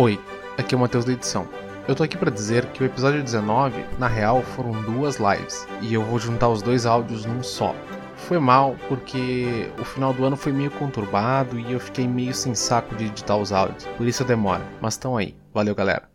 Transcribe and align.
Oi, 0.00 0.16
aqui 0.56 0.76
é 0.76 0.78
o 0.78 0.80
Matheus 0.80 1.04
da 1.04 1.12
edição. 1.12 1.48
Eu 1.88 1.92
tô 1.96 2.04
aqui 2.04 2.16
para 2.16 2.30
dizer 2.30 2.64
que 2.66 2.80
o 2.80 2.86
episódio 2.86 3.20
19, 3.20 3.84
na 3.98 4.06
real, 4.06 4.44
foram 4.44 4.70
duas 4.82 5.16
lives 5.16 5.66
e 5.82 5.92
eu 5.92 6.04
vou 6.04 6.20
juntar 6.20 6.48
os 6.50 6.62
dois 6.62 6.86
áudios 6.86 7.24
num 7.26 7.42
só. 7.42 7.74
Foi 8.14 8.38
mal 8.38 8.76
porque 8.86 9.68
o 9.76 9.84
final 9.84 10.12
do 10.12 10.24
ano 10.24 10.36
foi 10.36 10.52
meio 10.52 10.70
conturbado 10.70 11.58
e 11.58 11.72
eu 11.72 11.80
fiquei 11.80 12.06
meio 12.06 12.32
sem 12.32 12.54
saco 12.54 12.94
de 12.94 13.06
editar 13.06 13.38
os 13.38 13.50
áudios, 13.50 13.86
por 13.96 14.06
isso 14.06 14.24
demora. 14.24 14.64
Mas 14.80 14.94
estão 14.94 15.16
aí. 15.16 15.34
Valeu, 15.52 15.74
galera. 15.74 16.07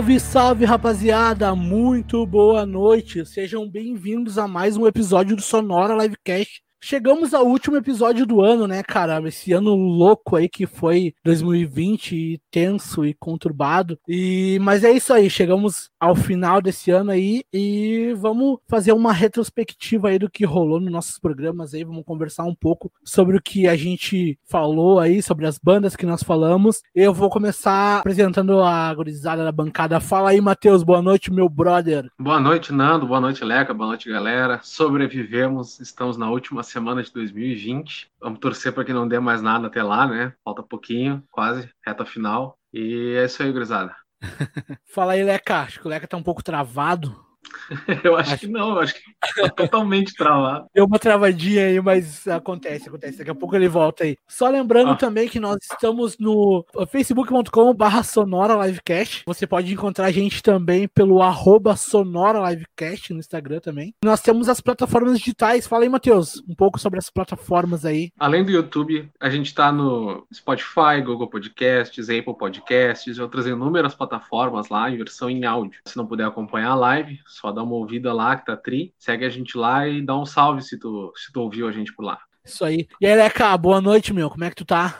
Salve, 0.00 0.18
salve 0.18 0.64
rapaziada, 0.64 1.54
muito 1.54 2.24
boa 2.24 2.64
noite. 2.64 3.26
Sejam 3.26 3.68
bem-vindos 3.68 4.38
a 4.38 4.48
mais 4.48 4.74
um 4.74 4.86
episódio 4.86 5.36
do 5.36 5.42
Sonora 5.42 5.94
Livecast. 5.94 6.62
Chegamos 6.82 7.34
ao 7.34 7.46
último 7.46 7.76
episódio 7.76 8.24
do 8.24 8.40
ano, 8.40 8.66
né, 8.66 8.82
cara? 8.82 9.20
Esse 9.28 9.52
ano 9.52 9.74
louco 9.74 10.34
aí 10.34 10.48
que 10.48 10.66
foi 10.66 11.12
2020, 11.22 12.40
tenso 12.50 13.04
e 13.04 13.12
conturbado. 13.12 13.98
E 14.08 14.58
mas 14.62 14.82
é 14.82 14.90
isso 14.90 15.12
aí, 15.12 15.28
chegamos 15.28 15.90
ao 16.00 16.16
final 16.16 16.62
desse 16.62 16.90
ano 16.90 17.10
aí 17.10 17.44
e 17.52 18.14
vamos 18.16 18.58
fazer 18.66 18.92
uma 18.92 19.12
retrospectiva 19.12 20.08
aí 20.08 20.18
do 20.18 20.30
que 20.30 20.46
rolou 20.46 20.80
nos 20.80 20.90
nossos 20.90 21.18
programas 21.18 21.74
aí, 21.74 21.84
vamos 21.84 22.04
conversar 22.04 22.44
um 22.44 22.54
pouco 22.54 22.90
sobre 23.04 23.36
o 23.36 23.42
que 23.42 23.68
a 23.68 23.76
gente 23.76 24.38
falou 24.48 24.98
aí, 24.98 25.22
sobre 25.22 25.46
as 25.46 25.58
bandas 25.58 25.94
que 25.94 26.06
nós 26.06 26.22
falamos. 26.22 26.80
Eu 26.94 27.12
vou 27.12 27.28
começar 27.28 27.98
apresentando 27.98 28.62
a 28.62 28.92
gurizada 28.94 29.44
da 29.44 29.52
bancada. 29.52 30.00
Fala 30.00 30.30
aí, 30.30 30.40
Matheus, 30.40 30.82
boa 30.82 31.02
noite, 31.02 31.30
meu 31.30 31.48
brother. 31.48 32.10
Boa 32.18 32.40
noite, 32.40 32.72
Nando, 32.72 33.06
boa 33.06 33.20
noite, 33.20 33.44
Leca, 33.44 33.74
boa 33.74 33.88
noite, 33.88 34.08
galera. 34.08 34.60
Sobrevivemos, 34.62 35.78
estamos 35.78 36.16
na 36.16 36.30
última 36.30 36.62
semana 36.70 37.02
de 37.02 37.12
2020. 37.12 38.10
Vamos 38.20 38.38
torcer 38.38 38.72
para 38.72 38.84
que 38.84 38.92
não 38.92 39.08
dê 39.08 39.18
mais 39.18 39.42
nada 39.42 39.66
até 39.66 39.82
lá, 39.82 40.06
né? 40.06 40.32
Falta 40.44 40.62
pouquinho, 40.62 41.22
quase, 41.30 41.70
reta 41.84 42.04
final. 42.04 42.58
E 42.72 43.16
é 43.16 43.24
isso 43.24 43.42
aí, 43.42 43.52
gurizada. 43.52 43.94
Fala 44.86 45.12
aí, 45.12 45.22
Leca. 45.22 45.62
Acho 45.62 45.80
que 45.80 45.86
o 45.86 45.90
Leca 45.90 46.06
tá 46.06 46.16
um 46.16 46.22
pouco 46.22 46.42
travado. 46.42 47.29
eu 48.04 48.16
acho, 48.16 48.32
acho, 48.32 48.40
que 48.40 48.48
não, 48.48 48.70
eu 48.72 48.80
acho 48.80 48.94
que 48.94 49.00
tá 49.36 49.48
totalmente 49.48 50.14
travado. 50.14 50.66
Deu 50.74 50.84
uma 50.84 50.98
travadinha 50.98 51.66
aí, 51.66 51.80
mas 51.80 52.26
acontece, 52.26 52.88
acontece. 52.88 53.18
Daqui 53.18 53.30
a 53.30 53.34
pouco 53.34 53.54
ele 53.56 53.68
volta 53.68 54.04
aí. 54.04 54.16
Só 54.28 54.48
lembrando 54.48 54.92
ah. 54.92 54.96
também 54.96 55.28
que 55.28 55.40
nós 55.40 55.58
estamos 55.62 56.18
no 56.18 56.64
facebook.com/barra 56.90 58.02
Sonora 58.02 58.66
Livecast. 58.66 59.22
Você 59.26 59.46
pode 59.46 59.72
encontrar 59.72 60.06
a 60.06 60.10
gente 60.10 60.42
também 60.42 60.88
pelo 60.88 61.22
arroba 61.22 61.76
Sonora 61.76 62.50
Livecast 62.50 63.12
no 63.12 63.20
Instagram 63.20 63.60
também. 63.60 63.94
Nós 64.04 64.20
temos 64.20 64.48
as 64.48 64.60
plataformas 64.60 65.18
digitais. 65.18 65.66
Fala 65.66 65.84
aí, 65.84 65.88
Matheus, 65.88 66.42
um 66.48 66.54
pouco 66.54 66.78
sobre 66.78 66.98
as 66.98 67.10
plataformas 67.10 67.84
aí. 67.84 68.10
Além 68.18 68.44
do 68.44 68.50
YouTube, 68.50 69.08
a 69.20 69.30
gente 69.30 69.54
tá 69.54 69.70
no 69.70 70.26
Spotify, 70.32 71.00
Google 71.04 71.28
Podcasts, 71.28 72.08
Apple 72.10 72.36
Podcasts 72.36 73.16
e 73.16 73.20
outras 73.20 73.46
inúmeras 73.46 73.94
plataformas 73.94 74.68
lá 74.68 74.90
em 74.90 74.96
versão 74.96 75.30
em 75.30 75.44
áudio. 75.44 75.80
Se 75.86 75.96
não 75.96 76.06
puder 76.06 76.26
acompanhar 76.26 76.70
a 76.70 76.74
live, 76.74 77.20
só 77.30 77.52
dá 77.52 77.62
uma 77.62 77.74
ouvida 77.74 78.12
lá, 78.12 78.36
que 78.36 78.46
tá 78.46 78.56
tri. 78.56 78.92
Segue 78.98 79.24
a 79.24 79.30
gente 79.30 79.56
lá 79.56 79.86
e 79.86 80.02
dá 80.02 80.18
um 80.18 80.26
salve 80.26 80.62
se 80.62 80.78
tu, 80.78 81.12
se 81.16 81.32
tu 81.32 81.40
ouviu 81.40 81.68
a 81.68 81.72
gente 81.72 81.94
por 81.94 82.04
lá. 82.04 82.18
Isso 82.44 82.64
aí. 82.64 82.88
E 83.00 83.06
aí, 83.06 83.14
Leca, 83.14 83.56
boa 83.56 83.80
noite, 83.80 84.12
meu. 84.12 84.28
Como 84.28 84.44
é 84.44 84.50
que 84.50 84.56
tu 84.56 84.64
tá? 84.64 84.98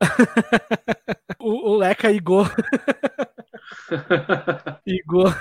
o, 1.38 1.70
o 1.70 1.76
Leca 1.76 2.10
Igor. 2.10 2.50
Igor. 4.86 5.34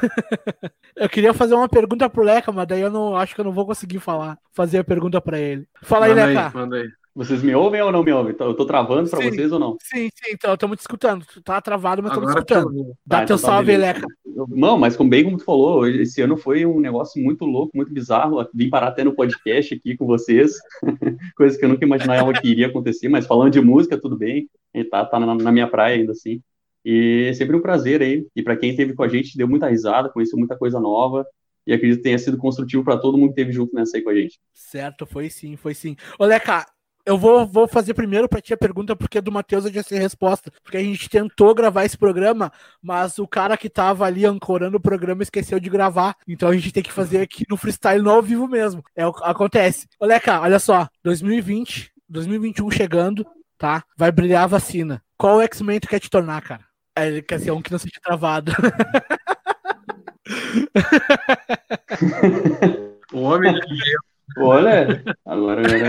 eu 0.95 1.09
queria 1.09 1.33
fazer 1.33 1.55
uma 1.55 1.69
pergunta 1.69 2.09
pro 2.09 2.23
Leca, 2.23 2.51
mas 2.51 2.67
daí 2.67 2.81
eu 2.81 2.91
não 2.91 3.15
acho 3.15 3.33
que 3.33 3.41
eu 3.41 3.45
não 3.45 3.51
vou 3.51 3.65
conseguir 3.65 3.99
falar, 3.99 4.37
fazer 4.53 4.79
a 4.79 4.83
pergunta 4.83 5.21
para 5.21 5.39
ele. 5.39 5.67
Fala 5.81 6.07
manda 6.07 6.23
aí, 6.23 6.35
Leca. 6.35 6.47
Aí, 6.47 6.53
manda 6.53 6.75
aí. 6.77 6.89
Vocês 7.15 7.41
me 7.41 7.53
ouvem 7.55 7.81
ou 7.81 7.91
não 7.91 8.03
me 8.03 8.11
ouvem? 8.11 8.35
Eu 8.39 8.53
tô 8.53 8.65
travando 8.65 9.09
para 9.09 9.19
vocês 9.19 9.51
ou 9.51 9.59
não? 9.59 9.77
Sim, 9.81 10.09
sim, 10.13 10.31
então 10.31 10.53
estamos 10.53 10.77
te 10.77 10.81
escutando. 10.81 11.25
Tu 11.25 11.41
tá 11.41 11.59
travado, 11.59 12.03
mas 12.03 12.11
estamos 12.11 12.29
escutando. 12.29 12.95
Dá 13.05 13.17
ah, 13.19 13.25
teu 13.25 13.35
então 13.35 13.37
tá 13.37 13.53
salve, 13.53 13.75
Leca. 13.75 14.05
Não, 14.47 14.77
mas 14.77 14.95
como 14.95 15.09
bem 15.09 15.23
como 15.23 15.37
tu 15.37 15.43
falou, 15.43 15.87
esse 15.87 16.21
ano 16.21 16.37
foi 16.37 16.65
um 16.65 16.79
negócio 16.79 17.21
muito 17.21 17.45
louco, 17.45 17.75
muito 17.75 17.91
bizarro. 17.91 18.47
Vim 18.53 18.69
parar 18.69 18.87
até 18.87 19.03
no 19.03 19.13
podcast 19.13 19.73
aqui 19.73 19.97
com 19.97 20.05
vocês, 20.05 20.53
coisa 21.35 21.57
que 21.57 21.65
eu 21.65 21.69
nunca 21.69 21.85
imaginava 21.85 22.31
que 22.33 22.47
iria 22.47 22.67
acontecer, 22.67 23.09
mas 23.09 23.25
falando 23.25 23.51
de 23.51 23.61
música, 23.61 23.99
tudo 23.99 24.17
bem. 24.17 24.47
E 24.73 24.83
tá, 24.83 25.03
tá 25.05 25.19
na, 25.19 25.35
na 25.35 25.51
minha 25.51 25.67
praia 25.67 25.95
ainda 25.95 26.11
assim. 26.11 26.41
E 26.85 27.27
é 27.29 27.33
sempre 27.33 27.55
um 27.55 27.61
prazer 27.61 28.01
aí. 28.01 28.25
E 28.35 28.41
para 28.41 28.55
quem 28.55 28.69
esteve 28.69 28.93
com 28.93 29.03
a 29.03 29.07
gente, 29.07 29.37
deu 29.37 29.47
muita 29.47 29.67
risada, 29.67 30.09
conheceu 30.09 30.37
muita 30.37 30.57
coisa 30.57 30.79
nova 30.79 31.25
e 31.67 31.73
acredito 31.73 31.97
que 31.97 32.03
tenha 32.03 32.17
sido 32.17 32.37
construtivo 32.37 32.83
para 32.83 32.97
todo 32.97 33.17
mundo 33.17 33.33
que 33.33 33.41
esteve 33.41 33.51
junto 33.51 33.75
nessa 33.75 33.97
aí 33.97 34.03
com 34.03 34.09
a 34.09 34.15
gente. 34.15 34.39
Certo, 34.53 35.05
foi 35.05 35.29
sim, 35.29 35.55
foi 35.55 35.73
sim. 35.73 35.95
Ô, 36.17 36.25
Leca, 36.25 36.65
eu 37.09 37.17
vou, 37.17 37.45
vou 37.47 37.67
fazer 37.67 37.95
primeiro 37.95 38.29
para 38.29 38.39
ti 38.39 38.53
a 38.53 38.57
pergunta, 38.57 38.95
porque 38.95 39.19
do 39.19 39.31
Matheus 39.31 39.65
eu 39.65 39.73
já 39.73 39.81
sei 39.81 39.97
a 39.97 40.01
resposta. 40.01 40.51
Porque 40.63 40.77
a 40.77 40.83
gente 40.83 41.09
tentou 41.09 41.55
gravar 41.55 41.83
esse 41.83 41.97
programa, 41.97 42.53
mas 42.79 43.17
o 43.17 43.27
cara 43.27 43.57
que 43.57 43.67
tava 43.67 44.05
ali 44.05 44.27
ancorando 44.27 44.77
o 44.77 44.79
programa 44.79 45.23
esqueceu 45.23 45.59
de 45.59 45.71
gravar. 45.71 46.15
Então 46.27 46.49
a 46.49 46.53
gente 46.53 46.71
tem 46.71 46.83
que 46.83 46.91
fazer 46.91 47.21
aqui 47.21 47.45
no 47.49 47.57
freestyle 47.57 48.03
no 48.03 48.11
ao 48.11 48.21
vivo 48.21 48.47
mesmo. 48.47 48.83
É 48.95 49.07
o 49.07 49.13
que 49.13 49.23
acontece. 49.23 49.87
Oleca, 49.99 50.39
olha 50.39 50.59
só, 50.59 50.87
2020, 51.03 51.91
2021 52.07 52.69
chegando, 52.69 53.25
tá? 53.57 53.83
Vai 53.97 54.11
brilhar 54.11 54.43
a 54.43 54.47
vacina. 54.47 55.01
Qual 55.17 55.41
X-Men 55.41 55.79
tu 55.79 55.87
quer 55.87 55.99
te 55.99 56.11
tornar, 56.11 56.43
cara? 56.43 56.63
É, 56.95 57.23
quer 57.23 57.39
ser 57.39 57.49
um 57.49 57.61
que 57.61 57.71
não 57.71 57.79
seja 57.79 57.99
travado. 58.03 58.51
o 63.11 63.21
homem 63.21 63.51
de 63.59 63.75
gelo. 63.75 64.09
Olha, 64.37 65.03
agora, 65.25 65.61
agora 65.61 65.88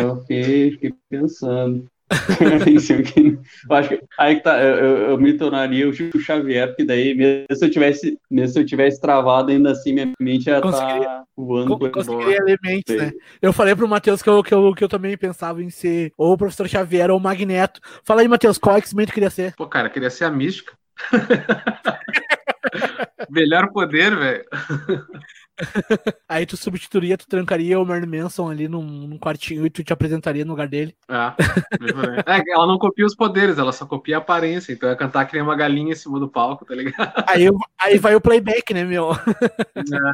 pensando. 1.30 1.86
eu 3.70 3.76
acho 3.76 3.88
que 3.88 4.02
aí 4.18 4.34
que 4.34 4.42
tá, 4.42 4.60
eu, 4.60 5.10
eu, 5.10 5.16
me 5.16 5.32
tornaria 5.34 5.88
o 5.88 5.92
Chico 5.92 6.18
Xavier, 6.18 6.66
porque 6.66 6.84
daí, 6.84 7.14
mesmo 7.14 7.46
se 7.54 7.64
eu 7.64 7.70
tivesse, 7.70 8.18
mesmo 8.28 8.52
se 8.52 8.58
eu 8.58 8.66
tivesse 8.66 9.00
travado, 9.00 9.52
ainda 9.52 9.70
assim, 9.70 9.92
minha 9.92 10.12
mente 10.18 10.48
ia 10.48 10.56
estar 10.56 10.72
tá 10.72 11.22
voando. 11.36 11.78
Com, 11.78 11.88
conseguiria 11.88 12.38
elementos, 12.38 12.96
né? 12.96 13.12
Eu 13.40 13.52
falei 13.52 13.76
pro 13.76 13.86
Matheus 13.86 14.22
que 14.22 14.28
eu, 14.28 14.42
que, 14.42 14.52
eu, 14.52 14.74
que 14.74 14.82
eu 14.82 14.88
também 14.88 15.16
pensava 15.16 15.62
em 15.62 15.70
ser 15.70 16.12
ou 16.18 16.32
o 16.32 16.36
professor 16.36 16.68
Xavier 16.68 17.12
ou 17.12 17.18
o 17.18 17.22
Magneto. 17.22 17.80
Fala 18.02 18.22
aí, 18.22 18.28
Matheus, 18.28 18.58
qual 18.58 18.76
X-Men 18.78 19.06
tu 19.06 19.12
queria 19.12 19.30
ser? 19.30 19.54
Pô, 19.54 19.68
cara, 19.68 19.86
eu 19.86 19.92
queria 19.92 20.10
ser 20.10 20.24
a 20.24 20.30
mística. 20.30 20.72
Melhor 23.30 23.70
poder, 23.70 24.16
velho. 24.16 24.44
Aí 26.28 26.46
tu 26.46 26.56
substituiria, 26.56 27.16
tu 27.16 27.26
trancaria 27.26 27.78
o 27.78 27.84
Marilyn 27.84 28.22
Manson 28.22 28.50
ali 28.50 28.68
num, 28.68 28.82
num, 28.82 29.18
quartinho 29.18 29.66
e 29.66 29.70
tu 29.70 29.84
te 29.84 29.92
apresentaria 29.92 30.44
no 30.44 30.52
lugar 30.52 30.68
dele. 30.68 30.96
É, 31.08 32.36
é, 32.38 32.42
ela 32.52 32.66
não 32.66 32.78
copia 32.78 33.06
os 33.06 33.14
poderes, 33.14 33.58
ela 33.58 33.72
só 33.72 33.86
copia 33.86 34.16
a 34.16 34.18
aparência. 34.18 34.72
Então 34.72 34.88
é 34.88 34.96
cantar 34.96 35.26
que 35.26 35.34
nem 35.34 35.42
uma 35.42 35.56
galinha 35.56 35.92
em 35.92 35.96
cima 35.96 36.18
do 36.18 36.28
palco, 36.28 36.64
tá 36.64 36.74
ligado? 36.74 36.90
Aí, 37.26 37.48
aí 37.80 37.98
vai 37.98 38.14
o 38.14 38.20
playback, 38.20 38.74
né, 38.74 38.84
meu? 38.84 39.12
É. 39.12 40.12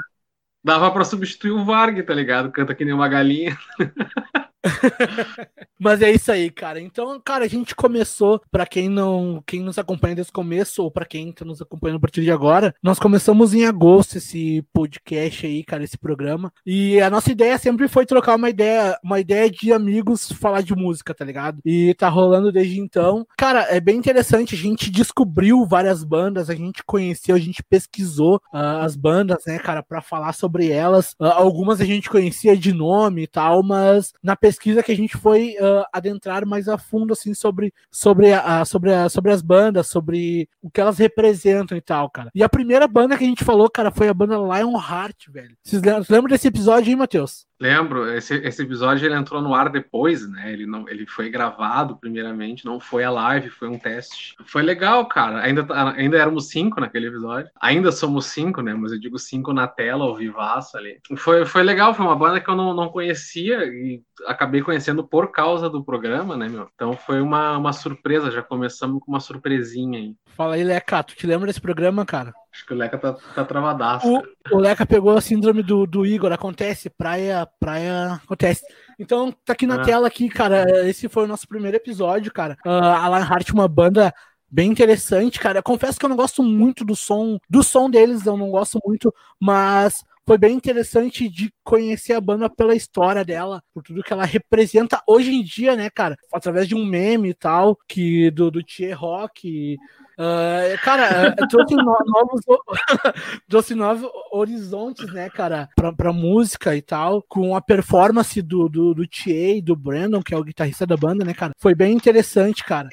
Dava 0.63 0.91
pra 0.91 1.05
substituir 1.05 1.53
o 1.53 1.65
Varg, 1.65 2.03
tá 2.03 2.13
ligado? 2.13 2.51
Canta 2.51 2.75
que 2.75 2.85
nem 2.85 2.93
uma 2.93 3.09
galinha. 3.09 3.57
Mas 5.79 6.03
é 6.03 6.11
isso 6.11 6.31
aí, 6.33 6.51
cara. 6.51 6.81
Então, 6.81 7.21
cara, 7.21 7.45
a 7.45 7.49
gente 7.49 7.75
começou, 7.75 8.41
para 8.51 8.67
quem 8.67 8.89
não, 8.89 9.43
quem 9.47 9.63
nos 9.63 9.79
acompanha 9.79 10.17
desde 10.17 10.31
o 10.31 10.35
começo, 10.35 10.83
ou 10.83 10.91
para 10.91 11.07
quem 11.07 11.33
tá 11.33 11.45
nos 11.45 11.61
acompanhando 11.61 11.99
a 11.99 12.01
partir 12.01 12.23
de 12.23 12.31
agora, 12.31 12.75
nós 12.83 12.99
começamos 12.99 13.55
em 13.55 13.65
agosto 13.65 14.19
esse 14.19 14.65
podcast 14.73 15.47
aí, 15.47 15.65
cara, 15.65 15.85
esse 15.85 15.99
programa. 15.99 16.53
E 16.65 17.01
a 17.01 17.11
nossa 17.11 17.31
ideia 17.31 17.57
sempre 17.59 17.89
foi 17.89 18.07
trocar 18.07 18.37
uma 18.37 18.51
ideia, 18.51 18.99
uma 19.03 19.21
ideia 19.21 19.51
de 19.51 19.73
amigos 19.73 20.31
falar 20.33 20.63
de 20.63 20.75
música, 20.75 21.15
tá 21.15 21.25
ligado? 21.25 21.59
E 21.65 21.95
tá 21.95 22.09
rolando 22.09 22.53
desde 22.53 22.81
então. 22.81 23.27
Cara, 23.37 23.67
é 23.71 23.81
bem 23.81 23.97
interessante, 23.97 24.55
a 24.55 24.59
gente 24.59 24.91
descobriu 24.91 25.65
várias 25.67 26.03
bandas, 26.03 26.51
a 26.51 26.55
gente 26.55 26.83
conheceu, 26.85 27.35
a 27.35 27.39
gente 27.39 27.63
pesquisou 27.63 28.37
uh, 28.53 28.83
as 28.83 28.97
bandas, 28.97 29.45
né, 29.47 29.59
cara, 29.59 29.83
para 29.83 30.01
falar 30.01 30.33
sobre 30.33 30.71
elas. 30.71 31.13
Uh, 31.21 31.27
algumas 31.27 31.81
a 31.81 31.85
gente 31.85 32.09
conhecia 32.09 32.57
de 32.57 32.73
nome 32.73 33.23
e 33.23 33.27
tal, 33.27 33.63
mas 33.63 34.13
na 34.23 34.37
pesquisa 34.37 34.56
pesquisa 34.57 34.83
que 34.83 34.91
a 34.91 34.97
gente 34.97 35.17
foi 35.17 35.57
uh, 35.61 35.85
adentrar 35.93 36.47
mais 36.47 36.67
a 36.69 36.79
fundo 36.79 37.13
assim 37.13 37.35
sobre 37.35 37.73
sobre, 37.91 38.33
a, 38.33 38.65
sobre, 38.65 38.93
a, 38.93 39.09
sobre 39.09 39.33
as 39.33 39.43
bandas, 39.43 39.87
sobre 39.87 40.49
o 40.63 40.71
que 40.71 40.81
elas 40.81 40.99
representam 40.99 41.77
e 41.77 41.81
tal, 41.81 42.11
cara. 42.11 42.31
E 42.35 42.43
a 42.43 42.49
primeira 42.49 42.89
banda 42.89 43.17
que 43.17 43.25
a 43.25 43.27
gente 43.27 43.45
falou, 43.45 43.71
cara, 43.71 43.91
foi 43.91 44.09
a 44.09 44.15
banda 44.15 44.37
Lionheart, 44.37 45.29
velho. 45.29 45.57
Vocês 45.63 45.83
lembram, 46.09 46.31
desse 46.31 46.49
episódio 46.49 46.91
aí, 46.91 46.97
Matheus? 46.97 47.46
Lembro, 47.59 48.11
esse, 48.13 48.35
esse 48.35 48.63
episódio 48.63 49.07
ele 49.07 49.15
entrou 49.15 49.41
no 49.41 49.55
ar 49.55 49.71
depois, 49.71 50.29
né? 50.29 50.53
Ele, 50.53 50.67
não, 50.67 50.87
ele 50.89 51.07
foi 51.07 51.31
gravado 51.31 51.97
primeiramente, 51.97 52.67
não 52.67 52.79
foi 52.79 53.03
a 53.03 53.11
live, 53.11 53.49
foi 53.49 53.69
um 53.69 53.79
teste. 53.79 54.37
Foi 54.45 54.63
legal, 54.63 55.07
cara. 55.07 55.41
Ainda, 55.41 55.65
tá, 55.65 55.93
ainda 55.93 56.19
éramos 56.19 56.49
cinco 56.49 56.81
naquele 56.81 57.07
episódio. 57.07 57.51
Ainda 57.61 57.91
somos 57.91 58.27
cinco, 58.27 58.61
né? 58.61 58.75
Mas 58.75 58.93
eu 58.93 59.01
digo 59.01 59.19
cinco 59.19 59.55
na 59.55 59.67
tela, 59.67 60.05
ao 60.05 60.15
vivaço 60.15 60.77
ali. 60.77 61.01
Foi, 61.17 61.47
foi 61.47 61.63
legal, 61.63 61.95
foi 61.95 62.05
uma 62.05 62.17
banda 62.17 62.41
que 62.41 62.51
eu 62.51 62.57
não, 62.57 62.75
não 62.75 62.89
conhecia 62.89 63.65
e 63.65 64.03
acabei 64.27 64.61
conhecendo 64.61 65.03
por 65.03 65.33
causa 65.33 65.71
do 65.71 65.85
programa, 65.85 66.37
né, 66.37 66.49
meu? 66.49 66.69
Então 66.75 66.93
foi 66.95 67.21
uma, 67.21 67.57
uma 67.57 67.73
surpresa, 67.73 68.31
já 68.31 68.43
começamos 68.43 69.01
com 69.01 69.11
uma 69.11 69.21
surpresinha 69.21 69.99
aí. 69.99 70.15
Fala 70.37 70.55
aí, 70.57 70.63
Leca, 70.63 71.03
tu 71.03 71.17
te 71.17 71.27
lembra 71.27 71.47
desse 71.47 71.61
programa, 71.61 72.05
cara? 72.05 72.35
Acho 72.53 72.67
que 72.67 72.75
o 72.75 72.77
Leca 72.77 72.99
tá, 72.99 73.15
tá 73.35 73.45
travadaço. 73.45 74.07
O, 74.07 74.23
o 74.57 74.59
Leca 74.59 74.85
pegou 74.85 75.17
a 75.17 75.21
síndrome 75.21 75.63
do, 75.63 75.87
do 75.87 76.05
Igor, 76.05 76.31
acontece, 76.31 76.91
praia, 76.91 77.49
praia, 77.59 78.21
acontece. 78.23 78.63
Então, 78.99 79.33
tá 79.45 79.55
aqui 79.55 79.67
na 79.67 79.77
Ah. 79.77 79.85
tela 79.85 80.07
aqui, 80.07 80.29
cara, 80.29 80.87
esse 80.87 81.09
foi 81.09 81.25
o 81.25 81.27
nosso 81.27 81.49
primeiro 81.49 81.77
episódio, 81.77 82.31
cara. 82.33 82.57
Ah, 82.67 83.05
a 83.05 83.09
Lionheart, 83.09 83.51
uma 83.53 83.67
banda 83.67 84.13
bem 84.51 84.71
interessante, 84.71 85.41
cara. 85.41 85.59
Eu 85.61 85.63
confesso 85.63 85.99
que 85.99 86.05
eu 86.05 86.09
não 86.11 86.17
gosto 86.17 86.43
muito 86.43 86.85
do 86.85 86.95
som, 86.95 87.39
do 87.49 87.63
som 87.63 87.89
deles, 87.89 88.27
eu 88.27 88.37
não 88.37 88.51
gosto 88.51 88.79
muito, 88.85 89.13
mas 89.41 90.05
foi 90.27 90.37
bem 90.37 90.55
interessante 90.55 91.29
de 91.29 91.53
conhecer 91.65 92.13
a 92.13 92.21
banda 92.21 92.51
pela 92.51 92.75
história 92.75 93.25
dela, 93.25 93.63
por 93.73 93.83
tudo 93.83 94.03
que 94.03 94.13
ela 94.13 94.25
representa 94.25 95.01
hoje 95.07 95.33
em 95.33 95.43
dia, 95.43 95.77
né, 95.77 95.89
cara? 95.89 96.17
Através 96.33 96.67
de 96.69 96.75
um 96.75 96.85
meme 96.85 97.31
e 97.31 97.35
tal, 97.35 97.77
que 97.89 98.31
do, 98.33 98.51
do 98.51 98.63
Tchê 98.63 98.93
Rock. 98.93 99.77
Ah, 100.19 100.63
cara, 100.83 101.35
eh, 101.39 101.47
trouxe 101.49 101.75
no- 101.75 101.99
novos, 102.07 102.41
trouxe 103.49 103.75
novos 103.75 104.11
horizontes, 104.33 105.13
né, 105.13 105.29
cara, 105.29 105.69
pra, 105.77 105.93
pra 105.93 106.13
música 106.13 106.75
e 106.75 106.83
tal, 106.83 107.23
com 107.29 107.55
a 107.55 107.61
performance 107.61 108.41
do, 108.41 108.69
do, 108.69 108.95
do 108.95 109.05
e 109.27 109.61
do 109.63 109.77
Brandon, 109.77 110.23
que 110.23 110.35
é 110.35 110.39
o 110.39 110.45
guitarrista 110.45 110.87
da 110.87 110.97
banda, 110.97 111.25
né, 111.25 111.35
cara? 111.35 111.53
Foi 111.59 111.75
bem 111.75 111.93
interessante, 111.93 112.65
cara. 112.65 112.89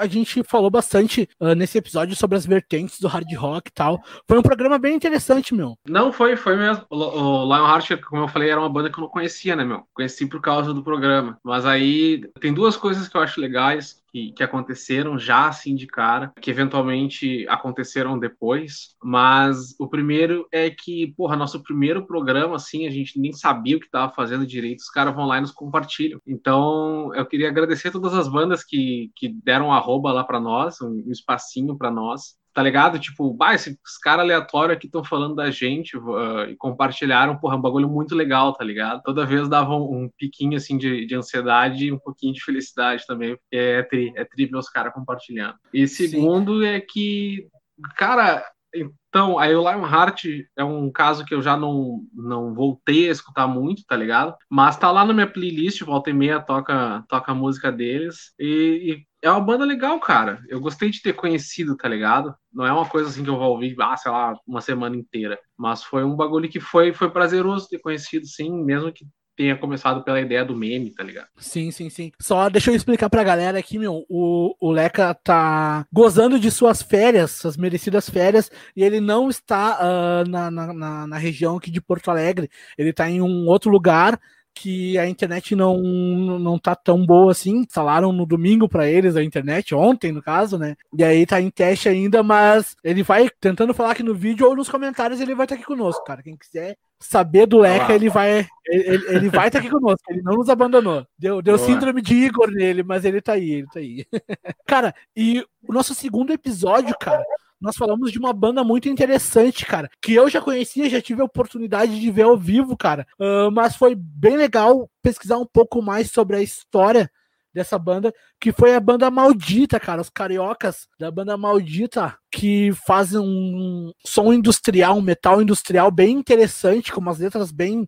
A 0.00 0.06
gente- 0.06 0.42
falou 0.44 0.70
bastante 0.70 1.28
ah, 1.38 1.54
nesse 1.54 1.76
episódio 1.78 2.16
sobre 2.16 2.36
as 2.38 2.46
vertentes 2.46 2.98
do 2.98 3.08
hard 3.08 3.30
rock 3.36 3.68
e 3.68 3.72
tal. 3.74 4.00
Foi 4.26 4.38
um 4.38 4.42
programa 4.42 4.78
bem 4.78 4.94
interessante, 4.96 5.54
meu. 5.54 5.76
Não, 5.86 6.12
foi, 6.12 6.34
foi 6.36 6.56
mesmo. 6.56 6.84
O, 6.90 6.96
o 6.96 7.44
Lionheart, 7.44 7.90
como 8.08 8.22
eu 8.22 8.28
falei, 8.28 8.50
era 8.50 8.60
uma 8.60 8.70
banda 8.70 8.90
que 8.90 8.98
eu 8.98 9.02
não 9.02 9.08
conhecia, 9.10 9.54
né, 9.54 9.64
meu? 9.64 9.82
Conheci 9.94 10.26
por 10.26 10.40
causa 10.40 10.72
do 10.72 10.82
programa. 10.82 11.38
Mas 11.44 11.66
aí 11.66 12.22
tem 12.40 12.54
duas 12.54 12.76
coisas 12.76 13.06
que 13.08 13.16
eu 13.16 13.20
acho 13.20 13.40
legais 13.40 14.00
que, 14.16 14.32
que 14.32 14.42
aconteceram 14.42 15.18
já 15.18 15.46
assim 15.46 15.74
de 15.74 15.86
cara, 15.86 16.32
que 16.40 16.50
eventualmente 16.50 17.46
aconteceram 17.48 18.18
depois. 18.18 18.96
Mas 19.02 19.78
o 19.78 19.86
primeiro 19.86 20.48
é 20.50 20.70
que, 20.70 21.12
porra, 21.14 21.36
nosso 21.36 21.62
primeiro 21.62 22.06
programa, 22.06 22.56
assim, 22.56 22.86
a 22.86 22.90
gente 22.90 23.20
nem 23.20 23.34
sabia 23.34 23.76
o 23.76 23.80
que 23.80 23.90
tava 23.90 24.14
fazendo 24.14 24.46
direito, 24.46 24.80
os 24.80 24.88
caras 24.88 25.14
vão 25.14 25.26
lá 25.26 25.36
e 25.36 25.42
nos 25.42 25.50
compartilham. 25.50 26.18
Então, 26.26 27.14
eu 27.14 27.26
queria 27.26 27.48
agradecer 27.48 27.90
todas 27.90 28.14
as 28.14 28.26
bandas 28.26 28.64
que, 28.64 29.10
que 29.14 29.28
deram 29.28 29.70
arroba 29.70 30.10
lá 30.12 30.24
pra 30.24 30.40
nós, 30.40 30.80
um, 30.80 31.04
um 31.06 31.12
espacinho 31.12 31.76
pra 31.76 31.90
nós 31.90 32.36
tá 32.56 32.62
ligado? 32.62 32.98
Tipo, 32.98 33.34
bah, 33.34 33.54
esses 33.54 33.76
caras 34.02 34.24
aleatórios 34.24 34.78
aqui 34.78 34.86
estão 34.86 35.04
falando 35.04 35.34
da 35.34 35.50
gente 35.50 35.94
uh, 35.94 36.48
e 36.48 36.56
compartilharam, 36.56 37.36
porra, 37.36 37.54
um 37.54 37.60
bagulho 37.60 37.86
muito 37.86 38.14
legal, 38.14 38.54
tá 38.54 38.64
ligado? 38.64 39.02
Toda 39.02 39.26
vez 39.26 39.46
davam 39.46 39.82
um, 39.82 40.04
um 40.04 40.10
piquinho, 40.16 40.56
assim, 40.56 40.78
de, 40.78 41.04
de 41.04 41.14
ansiedade 41.14 41.84
e 41.84 41.92
um 41.92 41.98
pouquinho 41.98 42.32
de 42.32 42.42
felicidade 42.42 43.06
também, 43.06 43.36
porque 43.36 43.56
é 43.56 43.82
tri, 43.82 44.10
é 44.16 44.24
tri 44.24 44.46
ver 44.46 44.56
os 44.56 44.70
caras 44.70 44.94
compartilhando. 44.94 45.56
E 45.70 45.86
segundo 45.86 46.64
é 46.64 46.80
que, 46.80 47.46
cara, 47.94 48.42
então, 48.74 49.38
aí 49.38 49.54
o 49.54 49.60
Lionheart 49.60 50.24
é 50.56 50.64
um 50.64 50.90
caso 50.90 51.26
que 51.26 51.34
eu 51.34 51.42
já 51.42 51.58
não, 51.58 52.04
não 52.14 52.54
voltei 52.54 53.08
a 53.08 53.12
escutar 53.12 53.46
muito, 53.46 53.84
tá 53.86 53.96
ligado? 53.96 54.34
Mas 54.48 54.78
tá 54.78 54.90
lá 54.90 55.04
na 55.04 55.12
minha 55.12 55.26
playlist, 55.26 55.82
volta 55.82 56.08
e 56.08 56.14
meia 56.14 56.40
toca, 56.40 57.04
toca 57.06 57.32
a 57.32 57.34
música 57.34 57.70
deles. 57.70 58.32
E, 58.38 58.92
e 58.92 59.06
é 59.26 59.30
uma 59.30 59.40
banda 59.40 59.64
legal, 59.64 59.98
cara. 59.98 60.40
Eu 60.48 60.60
gostei 60.60 60.90
de 60.90 61.02
ter 61.02 61.12
conhecido, 61.12 61.76
tá 61.76 61.88
ligado? 61.88 62.34
Não 62.52 62.66
é 62.66 62.72
uma 62.72 62.88
coisa 62.88 63.08
assim 63.08 63.24
que 63.24 63.30
eu 63.30 63.36
vou 63.36 63.50
ouvir, 63.50 63.76
ah, 63.80 63.96
sei 63.96 64.10
lá, 64.10 64.38
uma 64.46 64.60
semana 64.60 64.96
inteira. 64.96 65.38
Mas 65.56 65.82
foi 65.82 66.04
um 66.04 66.14
bagulho 66.14 66.48
que 66.48 66.60
foi, 66.60 66.92
foi 66.92 67.10
prazeroso 67.10 67.68
ter 67.68 67.78
conhecido, 67.78 68.26
sim, 68.26 68.50
mesmo 68.50 68.92
que 68.92 69.04
tenha 69.36 69.56
começado 69.56 70.02
pela 70.02 70.20
ideia 70.20 70.44
do 70.44 70.56
meme, 70.56 70.94
tá 70.94 71.02
ligado? 71.02 71.28
Sim, 71.36 71.70
sim, 71.70 71.90
sim. 71.90 72.10
Só 72.20 72.48
deixa 72.48 72.70
eu 72.70 72.74
explicar 72.74 73.10
pra 73.10 73.22
galera 73.22 73.58
aqui, 73.58 73.78
meu. 73.78 74.04
O, 74.08 74.54
o 74.58 74.70
Leca 74.70 75.12
tá 75.12 75.84
gozando 75.92 76.40
de 76.40 76.50
suas 76.50 76.80
férias, 76.80 77.32
suas 77.32 77.56
merecidas 77.56 78.08
férias, 78.08 78.50
e 78.74 78.82
ele 78.82 79.00
não 79.00 79.28
está 79.28 80.24
na, 80.26 80.50
na, 80.50 80.72
na, 80.72 81.06
na 81.06 81.18
região 81.18 81.56
aqui 81.56 81.70
de 81.70 81.82
Porto 81.82 82.10
Alegre. 82.10 82.48
Ele 82.78 82.92
tá 82.92 83.10
em 83.10 83.20
um 83.20 83.46
outro 83.46 83.70
lugar 83.70 84.18
que 84.56 84.96
a 84.96 85.06
internet 85.06 85.54
não, 85.54 85.76
não 85.76 86.58
tá 86.58 86.74
tão 86.74 87.04
boa 87.04 87.30
assim. 87.30 87.58
Instalaram 87.58 88.10
no 88.10 88.24
domingo 88.24 88.66
para 88.66 88.88
eles 88.88 89.14
a 89.14 89.22
internet, 89.22 89.74
ontem 89.74 90.10
no 90.10 90.22
caso, 90.22 90.58
né? 90.58 90.74
E 90.96 91.04
aí 91.04 91.26
tá 91.26 91.40
em 91.40 91.50
teste 91.50 91.90
ainda, 91.90 92.22
mas 92.22 92.74
ele 92.82 93.02
vai 93.02 93.28
tentando 93.38 93.74
falar 93.74 93.90
aqui 93.90 94.02
no 94.02 94.14
vídeo 94.14 94.46
ou 94.46 94.56
nos 94.56 94.70
comentários 94.70 95.20
ele 95.20 95.34
vai 95.34 95.44
estar 95.44 95.56
aqui 95.56 95.64
conosco, 95.64 96.02
cara. 96.04 96.22
Quem 96.22 96.36
quiser 96.36 96.76
saber 96.98 97.44
do 97.44 97.58
Leca, 97.58 97.84
Olá. 97.84 97.94
ele 97.94 98.08
vai 98.08 98.46
ele, 98.64 99.04
ele 99.08 99.28
vai 99.28 99.48
estar 99.48 99.58
aqui 99.58 99.68
conosco, 99.68 100.02
ele 100.08 100.22
não 100.22 100.36
nos 100.36 100.48
abandonou. 100.48 101.06
Deu, 101.18 101.42
deu 101.42 101.58
Boa. 101.58 101.66
síndrome 101.66 102.00
de 102.00 102.14
Igor 102.14 102.50
nele, 102.50 102.82
mas 102.82 103.04
ele 103.04 103.20
tá 103.20 103.34
aí, 103.34 103.50
ele 103.50 103.66
tá 103.66 103.78
aí. 103.78 104.06
cara, 104.66 104.94
e 105.14 105.44
o 105.68 105.72
nosso 105.72 105.94
segundo 105.94 106.32
episódio, 106.32 106.96
cara, 106.98 107.22
nós 107.60 107.76
falamos 107.76 108.12
de 108.12 108.18
uma 108.18 108.32
banda 108.32 108.62
muito 108.62 108.88
interessante, 108.88 109.64
cara, 109.64 109.90
que 110.00 110.14
eu 110.14 110.28
já 110.28 110.40
conhecia, 110.40 110.90
já 110.90 111.00
tive 111.00 111.22
a 111.22 111.24
oportunidade 111.24 111.98
de 111.98 112.10
ver 112.10 112.22
ao 112.22 112.36
vivo, 112.36 112.76
cara, 112.76 113.06
ah, 113.18 113.50
mas 113.50 113.76
foi 113.76 113.94
bem 113.94 114.36
legal 114.36 114.90
pesquisar 115.02 115.38
um 115.38 115.46
pouco 115.46 115.80
mais 115.80 116.10
sobre 116.10 116.36
a 116.36 116.42
história 116.42 117.10
dessa 117.56 117.78
banda, 117.78 118.12
que 118.38 118.52
foi 118.52 118.74
a 118.74 118.80
banda 118.80 119.10
Maldita, 119.10 119.80
cara, 119.80 120.02
os 120.02 120.10
cariocas 120.10 120.86
da 120.98 121.10
banda 121.10 121.38
Maldita, 121.38 122.14
que 122.30 122.70
fazem 122.86 123.18
um 123.18 123.90
som 124.04 124.30
industrial, 124.30 124.98
um 124.98 125.00
metal 125.00 125.40
industrial 125.40 125.90
bem 125.90 126.16
interessante, 126.18 126.92
com 126.92 127.00
umas 127.00 127.18
letras 127.18 127.50
bem 127.50 127.86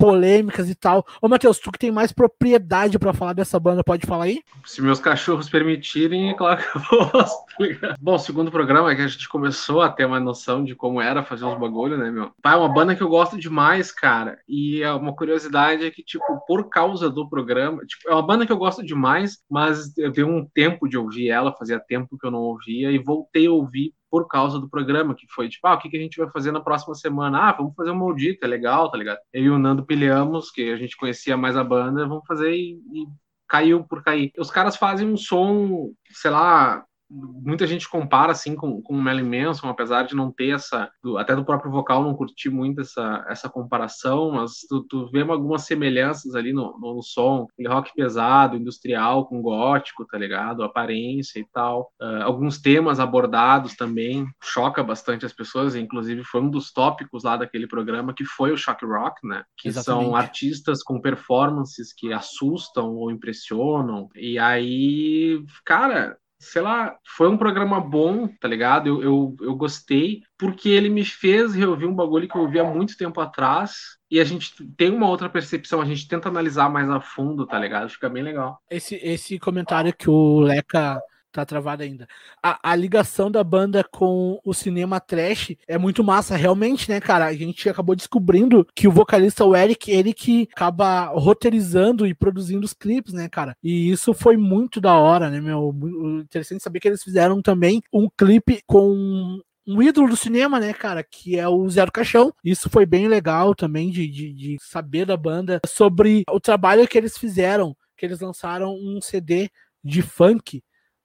polêmicas 0.00 0.70
e 0.70 0.74
tal. 0.74 1.04
Ô, 1.20 1.28
Matheus, 1.28 1.58
tu 1.58 1.70
que 1.70 1.78
tem 1.78 1.90
mais 1.90 2.10
propriedade 2.10 2.98
pra 2.98 3.12
falar 3.12 3.34
dessa 3.34 3.60
banda, 3.60 3.84
pode 3.84 4.06
falar 4.06 4.24
aí? 4.24 4.42
Se 4.64 4.80
meus 4.80 4.98
cachorros 4.98 5.50
permitirem, 5.50 6.30
é 6.30 6.34
claro 6.34 6.62
que 6.62 6.94
eu 6.94 7.06
posso. 7.10 7.36
tá? 7.80 7.96
Bom, 8.00 8.18
segundo 8.18 8.50
programa 8.50 8.90
é 8.90 8.96
que 8.96 9.02
a 9.02 9.06
gente 9.06 9.28
começou 9.28 9.82
a 9.82 9.90
ter 9.90 10.06
uma 10.06 10.18
noção 10.18 10.64
de 10.64 10.74
como 10.74 11.02
era 11.02 11.22
fazer 11.22 11.44
uns 11.44 11.58
bagulho, 11.60 11.98
né, 11.98 12.10
meu? 12.10 12.30
Pai, 12.42 12.54
é 12.54 12.56
uma 12.56 12.72
banda 12.72 12.96
que 12.96 13.02
eu 13.02 13.08
gosto 13.08 13.36
demais, 13.36 13.92
cara. 13.92 14.38
E 14.48 14.82
é 14.82 14.90
uma 14.90 15.14
curiosidade 15.14 15.84
é 15.84 15.90
que, 15.90 16.02
tipo, 16.02 16.24
por 16.46 16.70
causa 16.70 17.10
do 17.10 17.28
programa, 17.28 17.84
tipo, 17.84 18.08
é 18.08 18.12
uma 18.14 18.26
banda 18.26 18.46
que 18.46 18.52
eu 18.52 18.58
gosto 18.58 18.82
demais, 18.82 19.38
mas 19.50 19.96
eu 19.98 20.10
dei 20.10 20.24
um 20.24 20.46
tempo 20.54 20.88
de 20.88 20.96
ouvir 20.96 21.28
ela, 21.28 21.54
fazia 21.54 21.78
tempo 21.78 22.16
que 22.18 22.26
eu 22.26 22.30
não 22.30 22.40
ouvia, 22.40 22.90
e 22.90 22.98
voltei 22.98 23.46
a 23.46 23.52
ouvir 23.52 23.92
por 24.10 24.26
causa 24.26 24.58
do 24.58 24.68
programa, 24.68 25.14
que 25.14 25.26
foi 25.28 25.48
tipo, 25.48 25.66
ah, 25.66 25.74
o 25.74 25.78
que, 25.78 25.96
a 25.96 26.00
gente 26.00 26.18
vai 26.18 26.28
fazer 26.30 26.50
na 26.50 26.60
próxima 26.60 26.94
semana? 26.94 27.48
Ah, 27.48 27.52
vamos 27.52 27.74
fazer 27.74 27.90
um 27.90 27.96
maldito, 27.96 28.44
é 28.44 28.48
legal, 28.48 28.90
tá 28.90 28.98
ligado? 28.98 29.18
Eu 29.32 29.44
e 29.44 29.50
o 29.50 29.58
Nando 29.58 29.86
pilhamos, 29.86 30.50
que 30.50 30.72
a 30.72 30.76
gente 30.76 30.96
conhecia 30.96 31.36
mais 31.36 31.56
a 31.56 31.62
banda, 31.62 32.06
vamos 32.06 32.26
fazer 32.26 32.52
e, 32.52 32.72
e 32.92 33.06
caiu 33.48 33.84
por 33.84 34.02
cair. 34.02 34.32
Os 34.38 34.50
caras 34.50 34.76
fazem 34.76 35.08
um 35.08 35.16
som, 35.16 35.92
sei 36.10 36.30
lá, 36.30 36.84
muita 37.10 37.66
gente 37.66 37.88
compara 37.88 38.32
assim 38.32 38.54
com, 38.54 38.80
com 38.82 38.94
o 38.94 39.02
Melly 39.02 39.22
Manson, 39.22 39.68
apesar 39.68 40.04
de 40.04 40.14
não 40.14 40.30
ter 40.30 40.54
essa, 40.54 40.90
do- 41.02 41.18
até 41.18 41.34
do 41.34 41.44
próprio 41.44 41.70
vocal 41.70 42.02
não 42.04 42.14
curti 42.14 42.48
muito 42.48 42.80
essa, 42.80 43.24
essa 43.28 43.48
comparação, 43.48 44.30
mas 44.32 44.60
tu, 44.68 44.84
tu 44.84 45.10
vê 45.10 45.22
algumas 45.22 45.62
semelhanças 45.62 46.34
ali 46.34 46.52
no, 46.52 46.78
no, 46.78 46.94
no 46.94 47.02
som, 47.02 47.46
aquele 47.52 47.68
rock 47.68 47.92
pesado, 47.94 48.56
industrial, 48.56 49.26
com 49.26 49.42
gótico, 49.42 50.06
tá 50.06 50.16
ligado? 50.16 50.62
Aparência 50.62 51.40
e 51.40 51.46
tal. 51.52 51.90
Ah, 52.00 52.24
alguns 52.24 52.60
temas 52.60 53.00
abordados 53.00 53.74
também, 53.76 54.26
choca 54.42 54.82
bastante 54.82 55.26
as 55.26 55.32
pessoas, 55.32 55.74
inclusive 55.74 56.22
foi 56.24 56.40
um 56.40 56.50
dos 56.50 56.72
tópicos 56.72 57.24
lá 57.24 57.36
daquele 57.36 57.66
programa 57.66 58.14
que 58.14 58.24
foi 58.24 58.52
o 58.52 58.56
shock 58.56 58.84
rock, 58.84 59.26
né? 59.26 59.44
Que 59.56 59.72
são 59.72 59.80
Exatamente. 60.02 60.16
artistas 60.16 60.82
com 60.82 61.00
performances 61.00 61.92
que 61.92 62.12
assustam 62.12 62.94
ou 62.94 63.10
impressionam. 63.10 64.08
E 64.14 64.38
aí, 64.38 65.42
cara, 65.64 66.16
sei 66.40 66.62
lá, 66.62 66.96
foi 67.04 67.28
um 67.28 67.36
programa 67.36 67.78
bom, 67.78 68.26
tá 68.26 68.48
ligado? 68.48 68.88
Eu, 68.88 69.02
eu, 69.02 69.36
eu 69.42 69.54
gostei, 69.54 70.22
porque 70.38 70.70
ele 70.70 70.88
me 70.88 71.04
fez 71.04 71.54
reouvir 71.54 71.84
um 71.84 71.94
bagulho 71.94 72.26
que 72.26 72.34
eu 72.34 72.40
ouvi 72.40 72.58
há 72.58 72.64
muito 72.64 72.96
tempo 72.96 73.20
atrás. 73.20 73.98
E 74.10 74.18
a 74.18 74.24
gente 74.24 74.64
tem 74.76 74.90
uma 74.90 75.06
outra 75.06 75.28
percepção, 75.28 75.80
a 75.80 75.84
gente 75.84 76.08
tenta 76.08 76.30
analisar 76.30 76.70
mais 76.70 76.88
a 76.88 77.00
fundo, 77.00 77.46
tá 77.46 77.58
ligado? 77.58 77.90
Fica 77.90 78.08
bem 78.08 78.22
legal. 78.22 78.58
Esse, 78.70 78.96
esse 78.96 79.38
comentário 79.38 79.94
que 79.94 80.08
o 80.08 80.40
Leca 80.40 80.98
tá 81.32 81.44
travado 81.44 81.82
ainda. 81.82 82.06
A, 82.42 82.72
a 82.72 82.76
ligação 82.76 83.30
da 83.30 83.42
banda 83.42 83.84
com 83.84 84.40
o 84.44 84.52
cinema 84.52 85.00
trash 85.00 85.56
é 85.66 85.78
muito 85.78 86.02
massa, 86.02 86.36
realmente, 86.36 86.90
né, 86.90 87.00
cara? 87.00 87.26
A 87.26 87.34
gente 87.34 87.68
acabou 87.68 87.94
descobrindo 87.94 88.66
que 88.74 88.88
o 88.88 88.92
vocalista, 88.92 89.44
o 89.44 89.54
Eric, 89.54 89.90
ele 89.90 90.12
que 90.12 90.48
acaba 90.52 91.06
roteirizando 91.06 92.06
e 92.06 92.14
produzindo 92.14 92.64
os 92.64 92.72
clipes, 92.72 93.12
né, 93.12 93.28
cara? 93.28 93.56
E 93.62 93.90
isso 93.90 94.12
foi 94.12 94.36
muito 94.36 94.80
da 94.80 94.94
hora, 94.94 95.30
né, 95.30 95.40
meu? 95.40 95.74
Interessante 96.20 96.62
saber 96.62 96.80
que 96.80 96.88
eles 96.88 97.02
fizeram 97.02 97.40
também 97.40 97.82
um 97.92 98.08
clipe 98.08 98.62
com 98.66 99.40
um 99.66 99.80
ídolo 99.80 100.08
do 100.08 100.16
cinema, 100.16 100.58
né, 100.58 100.72
cara, 100.72 101.04
que 101.04 101.38
é 101.38 101.46
o 101.46 101.68
Zero 101.68 101.92
Caixão. 101.92 102.32
Isso 102.44 102.68
foi 102.68 102.84
bem 102.84 103.06
legal 103.06 103.54
também 103.54 103.90
de, 103.90 104.08
de, 104.08 104.32
de 104.32 104.56
saber 104.60 105.04
da 105.06 105.16
banda 105.16 105.60
sobre 105.66 106.24
o 106.28 106.40
trabalho 106.40 106.88
que 106.88 106.98
eles 106.98 107.16
fizeram, 107.16 107.76
que 107.96 108.04
eles 108.04 108.20
lançaram 108.20 108.74
um 108.74 109.00
CD 109.00 109.48
de 109.84 110.02
funk 110.02 110.62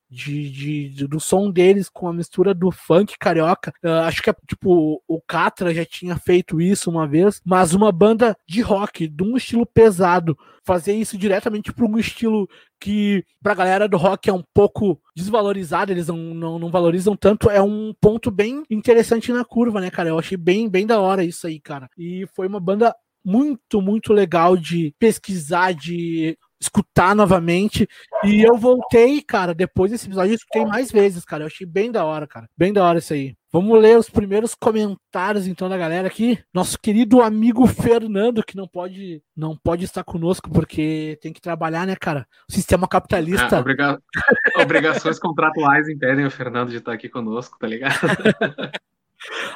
de, 0.09 0.89
de, 0.89 1.07
do 1.07 1.19
som 1.19 1.51
deles 1.51 1.89
com 1.89 2.07
a 2.07 2.13
mistura 2.13 2.53
do 2.53 2.71
funk 2.71 3.17
carioca. 3.19 3.73
Uh, 3.83 3.89
acho 4.05 4.21
que 4.21 4.33
tipo 4.47 5.01
o 5.07 5.21
Catra 5.21 5.73
já 5.73 5.85
tinha 5.85 6.15
feito 6.17 6.61
isso 6.61 6.89
uma 6.89 7.07
vez, 7.07 7.41
mas 7.45 7.73
uma 7.73 7.91
banda 7.91 8.37
de 8.47 8.61
rock 8.61 9.07
de 9.07 9.23
um 9.23 9.35
estilo 9.35 9.65
pesado 9.65 10.37
fazer 10.65 10.93
isso 10.93 11.17
diretamente 11.17 11.71
para 11.71 11.85
um 11.85 11.97
estilo 11.97 12.49
que 12.79 13.23
para 13.41 13.51
a 13.51 13.55
galera 13.55 13.87
do 13.87 13.97
rock 13.97 14.29
é 14.29 14.33
um 14.33 14.43
pouco 14.53 14.99
desvalorizado, 15.15 15.91
eles 15.91 16.07
não, 16.07 16.17
não, 16.17 16.59
não, 16.59 16.71
valorizam 16.71 17.15
tanto, 17.15 17.49
é 17.49 17.61
um 17.61 17.93
ponto 18.01 18.31
bem 18.31 18.63
interessante 18.69 19.31
na 19.31 19.45
curva, 19.45 19.79
né, 19.79 19.91
cara? 19.91 20.09
Eu 20.09 20.19
achei 20.19 20.37
bem, 20.37 20.67
bem 20.67 20.85
da 20.85 20.99
hora 20.99 21.23
isso 21.23 21.45
aí, 21.45 21.59
cara. 21.59 21.87
E 21.97 22.27
foi 22.33 22.47
uma 22.47 22.59
banda 22.59 22.95
muito, 23.23 23.81
muito 23.81 24.13
legal 24.13 24.55
de 24.55 24.93
pesquisar, 24.99 25.73
de 25.73 26.37
escutar 26.59 27.15
novamente. 27.15 27.87
E 28.23 28.41
eu 28.41 28.57
voltei, 28.57 29.21
cara, 29.21 29.53
depois 29.53 29.91
desse 29.91 30.07
episódio, 30.07 30.31
eu 30.31 30.35
escutei 30.35 30.65
mais 30.65 30.91
vezes, 30.91 31.25
cara. 31.25 31.43
Eu 31.43 31.47
achei 31.47 31.65
bem 31.65 31.91
da 31.91 32.03
hora, 32.03 32.27
cara. 32.27 32.49
Bem 32.57 32.73
da 32.73 32.83
hora 32.83 32.99
isso 32.99 33.13
aí. 33.13 33.35
Vamos 33.51 33.81
ler 33.81 33.97
os 33.97 34.09
primeiros 34.09 34.53
comentários 34.53 35.47
então 35.47 35.69
da 35.69 35.77
galera 35.77 36.07
aqui. 36.07 36.37
Nosso 36.53 36.77
querido 36.77 37.21
amigo 37.21 37.65
Fernando, 37.67 38.43
que 38.43 38.57
não 38.57 38.67
pode 38.67 39.23
não 39.35 39.55
pode 39.55 39.85
estar 39.85 40.03
conosco 40.03 40.49
porque 40.49 41.17
tem 41.21 41.31
que 41.31 41.39
trabalhar, 41.39 41.87
né, 41.87 41.95
cara? 41.95 42.27
O 42.49 42.51
sistema 42.51 42.85
capitalista. 42.85 43.55
É, 43.55 43.59
obriga... 43.59 44.01
Obrigações 44.59 45.19
contratuais 45.19 45.87
impedem 45.87 46.25
o 46.25 46.31
Fernando 46.31 46.69
de 46.69 46.77
estar 46.77 46.91
aqui 46.91 47.07
conosco, 47.07 47.57
tá 47.57 47.67
ligado? 47.67 47.95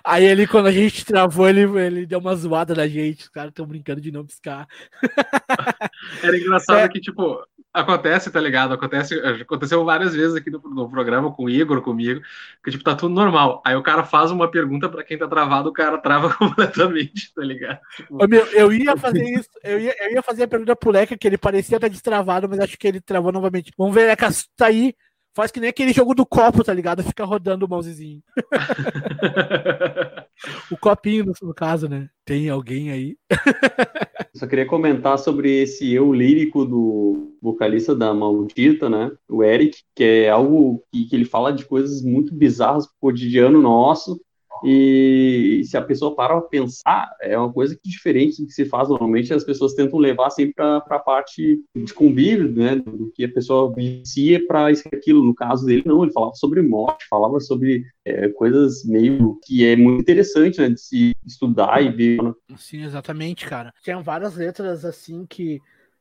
Aí 0.04 0.25
ele, 0.25 0.48
quando 0.48 0.68
a 0.68 0.72
gente 0.72 1.06
travou, 1.06 1.48
ele, 1.48 1.62
ele 1.80 2.06
deu 2.06 2.20
uma 2.20 2.36
zoada 2.36 2.74
na 2.74 2.88
gente. 2.88 3.24
Os 3.24 3.30
caras 3.30 3.50
estão 3.50 3.66
brincando 3.66 4.01
de 4.01 4.12
não 4.12 4.25
piscar. 4.25 4.68
Era 6.24 6.38
engraçado 6.38 6.80
é. 6.80 6.89
que, 6.89 7.00
tipo, 7.00 7.39
acontece, 7.74 8.32
tá 8.32 8.39
ligado? 8.39 8.74
Acontece, 8.74 9.16
aconteceu 9.20 9.84
várias 9.86 10.13
vezes 10.13 10.36
aqui 10.36 10.50
no, 10.50 10.60
no, 10.60 10.89
programa 10.89 11.32
com 11.32 11.46
o 11.46 11.50
Igor, 11.50 11.82
comigo, 11.82 12.22
que, 12.63 12.72
tipo, 12.72 12.84
tá 12.84 12.96
tudo 12.96 13.13
normal. 13.13 13.62
Aí 13.66 13.75
o 13.75 13.84
cara 13.84 14.04
faz 14.04 14.32
uma 14.32 14.50
pergunta 14.50 14.89
pra 14.89 15.04
quem 15.04 15.18
tá 15.18 15.28
travado, 15.28 15.70
o 15.70 15.74
cara 15.74 15.98
trava 15.98 16.34
completamente, 16.36 17.34
tá 17.34 17.44
ligado? 17.44 17.80
Tipo... 17.96 18.28
Meu, 18.28 18.46
eu 18.48 18.74
ia 18.74 18.98
fazer 18.98 19.24
isso, 19.24 19.50
eu 19.63 19.80
ia, 19.80 19.96
eu 20.00 20.12
ia 20.13 20.22
fazer 20.22 20.44
a 20.44 20.48
pergunta 20.48 20.75
pro 20.75 20.92
Leca, 20.92 21.18
que 21.18 21.28
ele 21.28 21.38
parecia 21.38 21.78
estar 21.78 21.88
destravado, 21.88 22.48
mas 22.50 22.60
acho 22.60 22.78
que 22.78 22.88
ele 22.88 23.01
travou 23.01 23.32
novamente. 23.32 23.72
Vamos 23.78 23.94
ver, 23.94 24.08
Leca, 24.08 24.30
tá 24.56 24.68
aí. 24.68 24.94
Faz 25.36 25.51
que 25.51 25.59
nem 25.59 25.69
aquele 25.69 25.93
jogo 25.93 26.15
do 26.15 26.25
copo, 26.25 26.63
tá 26.63 26.74
ligado? 26.74 27.03
Fica 27.03 27.24
rodando 27.24 27.65
o 27.65 27.69
mousezinho. 27.69 28.21
o 30.71 30.77
copinho, 30.77 31.31
no, 31.41 31.53
caso, 31.53 31.88
né? 31.88 32.09
Tem 32.25 32.50
alguém 32.50 32.91
aí? 32.91 33.17
Só 34.36 34.48
queria 34.48 34.65
comentar 34.65 35.19
sobre 35.19 35.62
esse 35.62 35.93
eu 35.93 36.13
lírico 36.13 36.65
do 36.65 37.38
vocalista 37.41 37.95
da 37.95 38.13
Maldita, 38.13 38.89
né? 38.89 39.12
O 39.29 39.43
Eric, 39.43 39.83
que 39.95 40.03
é 40.03 40.29
algo 40.29 40.83
que, 40.91 41.05
que 41.05 41.15
ele 41.15 41.25
fala 41.25 41.53
de 41.53 41.65
coisas 41.65 42.01
muito 42.01 42.33
bizarras 42.33 42.88
pro 42.88 42.95
cotidiano 43.00 43.62
nosso, 43.62 44.19
e 44.63 45.62
se 45.66 45.75
a 45.75 45.82
pessoa 45.82 46.16
para 46.16 46.30
para 46.30 46.42
pensar, 46.42 47.12
é 47.22 47.38
uma 47.38 47.51
coisa 47.51 47.75
que 47.75 47.89
diferente 47.89 48.42
do 48.42 48.48
que 48.48 48.54
se 48.54 48.66
faz 48.66 48.88
normalmente, 48.88 49.34
as 49.34 49.44
pessoas 49.44 49.74
tentam 49.74 49.98
levar 49.98 50.30
sempre 50.30 50.54
para 50.54 50.78
a 50.78 51.00
parte 51.00 51.60
de 51.75 51.94
convívio, 51.94 52.51
né, 52.51 52.75
do 52.75 53.12
que 53.12 53.25
a 53.25 53.32
pessoa 53.32 53.74
vicia 53.74 54.46
para 54.46 54.72
isso 54.72 54.88
aquilo. 54.94 55.24
No 55.24 55.34
caso 55.34 55.66
dele, 55.66 55.84
não, 55.86 56.04
ele 56.04 56.13
falava 56.13 56.36
sobre 56.36 56.62
morte, 56.62 57.08
falava 57.10 57.39
sobre 57.39 57.84
é, 58.06 58.30
coisas 58.30 58.86
meio 58.86 59.39
que 59.44 59.66
é 59.66 59.75
muito 59.75 60.01
interessante, 60.01 60.60
né, 60.60 60.70
de 60.70 60.80
se 60.80 61.16
estudar 61.25 61.84
e 61.84 61.89
ver. 61.89 62.20
Sim, 62.58 62.84
exatamente, 62.84 63.48
cara. 63.48 63.74
Tem 63.84 64.00
várias 64.01 64.36
letras 64.36 64.86
assim 64.86 65.25
que 65.25 65.60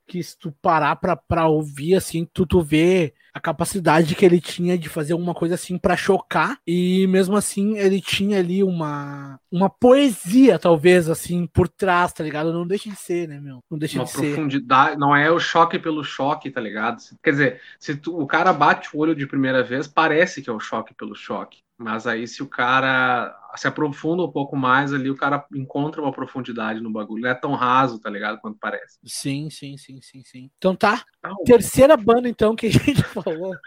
que 0.08 0.22
se 0.22 0.36
tu 0.36 0.50
parar 0.62 0.96
pra, 0.96 1.14
pra 1.14 1.46
ouvir, 1.46 1.94
assim, 1.94 2.26
tu, 2.32 2.46
tu 2.46 2.62
vê 2.62 3.14
a 3.32 3.38
capacidade 3.38 4.14
que 4.14 4.24
ele 4.24 4.40
tinha 4.40 4.76
de 4.76 4.88
fazer 4.88 5.12
alguma 5.12 5.34
coisa 5.34 5.54
assim 5.54 5.78
para 5.78 5.96
chocar, 5.96 6.58
e 6.66 7.06
mesmo 7.06 7.36
assim 7.36 7.76
ele 7.76 8.00
tinha 8.00 8.38
ali 8.38 8.64
uma, 8.64 9.38
uma 9.52 9.68
poesia, 9.68 10.58
talvez, 10.58 11.08
assim, 11.08 11.46
por 11.46 11.68
trás, 11.68 12.12
tá 12.12 12.24
ligado? 12.24 12.52
Não 12.52 12.66
deixa 12.66 12.88
de 12.88 12.96
ser, 12.96 13.28
né, 13.28 13.38
meu? 13.38 13.62
Não 13.70 13.78
deixa 13.78 13.98
uma 13.98 14.06
de 14.06 14.12
profundidade, 14.12 14.92
ser. 14.92 14.98
não 14.98 15.14
é 15.14 15.30
o 15.30 15.38
choque 15.38 15.78
pelo 15.78 16.02
choque, 16.02 16.50
tá 16.50 16.60
ligado? 16.60 16.98
Quer 17.22 17.30
dizer, 17.30 17.60
se 17.78 17.94
tu, 17.94 18.18
o 18.18 18.26
cara 18.26 18.52
bate 18.52 18.88
o 18.96 18.98
olho 18.98 19.14
de 19.14 19.26
primeira 19.26 19.62
vez, 19.62 19.86
parece 19.86 20.42
que 20.42 20.50
é 20.50 20.52
o 20.52 20.60
choque 20.60 20.94
pelo 20.94 21.14
choque. 21.14 21.58
Mas 21.78 22.08
aí, 22.08 22.26
se 22.26 22.42
o 22.42 22.48
cara 22.48 23.38
se 23.54 23.68
aprofunda 23.68 24.24
um 24.24 24.30
pouco 24.30 24.56
mais 24.56 24.92
ali, 24.92 25.08
o 25.08 25.16
cara 25.16 25.46
encontra 25.54 26.02
uma 26.02 26.10
profundidade 26.10 26.80
no 26.80 26.90
bagulho. 26.90 27.22
Não 27.22 27.30
é 27.30 27.34
tão 27.34 27.54
raso, 27.54 28.00
tá 28.00 28.10
ligado? 28.10 28.40
Quanto 28.40 28.58
parece. 28.60 28.98
Sim, 29.04 29.48
sim, 29.48 29.76
sim, 29.76 30.00
sim, 30.02 30.22
sim. 30.24 30.50
Então 30.58 30.74
tá. 30.74 31.04
Terceira 31.44 31.96
banda, 31.96 32.28
então, 32.28 32.56
que 32.56 32.66
a 32.66 32.70
gente 32.70 33.02
falou. 33.04 33.54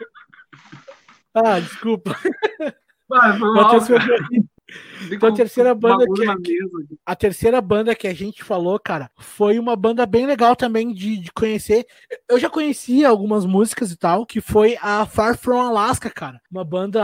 Ah, 1.33 1.61
desculpa. 1.61 2.13
Foi 3.07 3.33
mal, 3.39 3.79
então, 5.11 5.29
a 5.29 5.33
terceira 5.33 5.73
banda 5.73 6.05
que, 6.41 6.57
a 7.05 7.15
terceira 7.15 7.61
banda 7.61 7.95
que 7.95 8.07
a 8.07 8.13
gente 8.13 8.43
falou, 8.43 8.79
cara, 8.79 9.09
foi 9.17 9.57
uma 9.57 9.75
banda 9.75 10.05
bem 10.05 10.25
legal 10.25 10.55
também 10.55 10.93
de, 10.93 11.17
de, 11.17 11.31
conhecer. 11.31 11.85
Eu 12.29 12.39
já 12.39 12.49
conhecia 12.49 13.09
algumas 13.09 13.45
músicas 13.45 13.91
e 13.91 13.97
tal, 13.97 14.25
que 14.25 14.39
foi 14.41 14.77
a 14.81 15.05
Far 15.05 15.37
From 15.37 15.59
Alaska, 15.59 16.09
cara, 16.09 16.41
uma 16.51 16.63
banda 16.63 17.01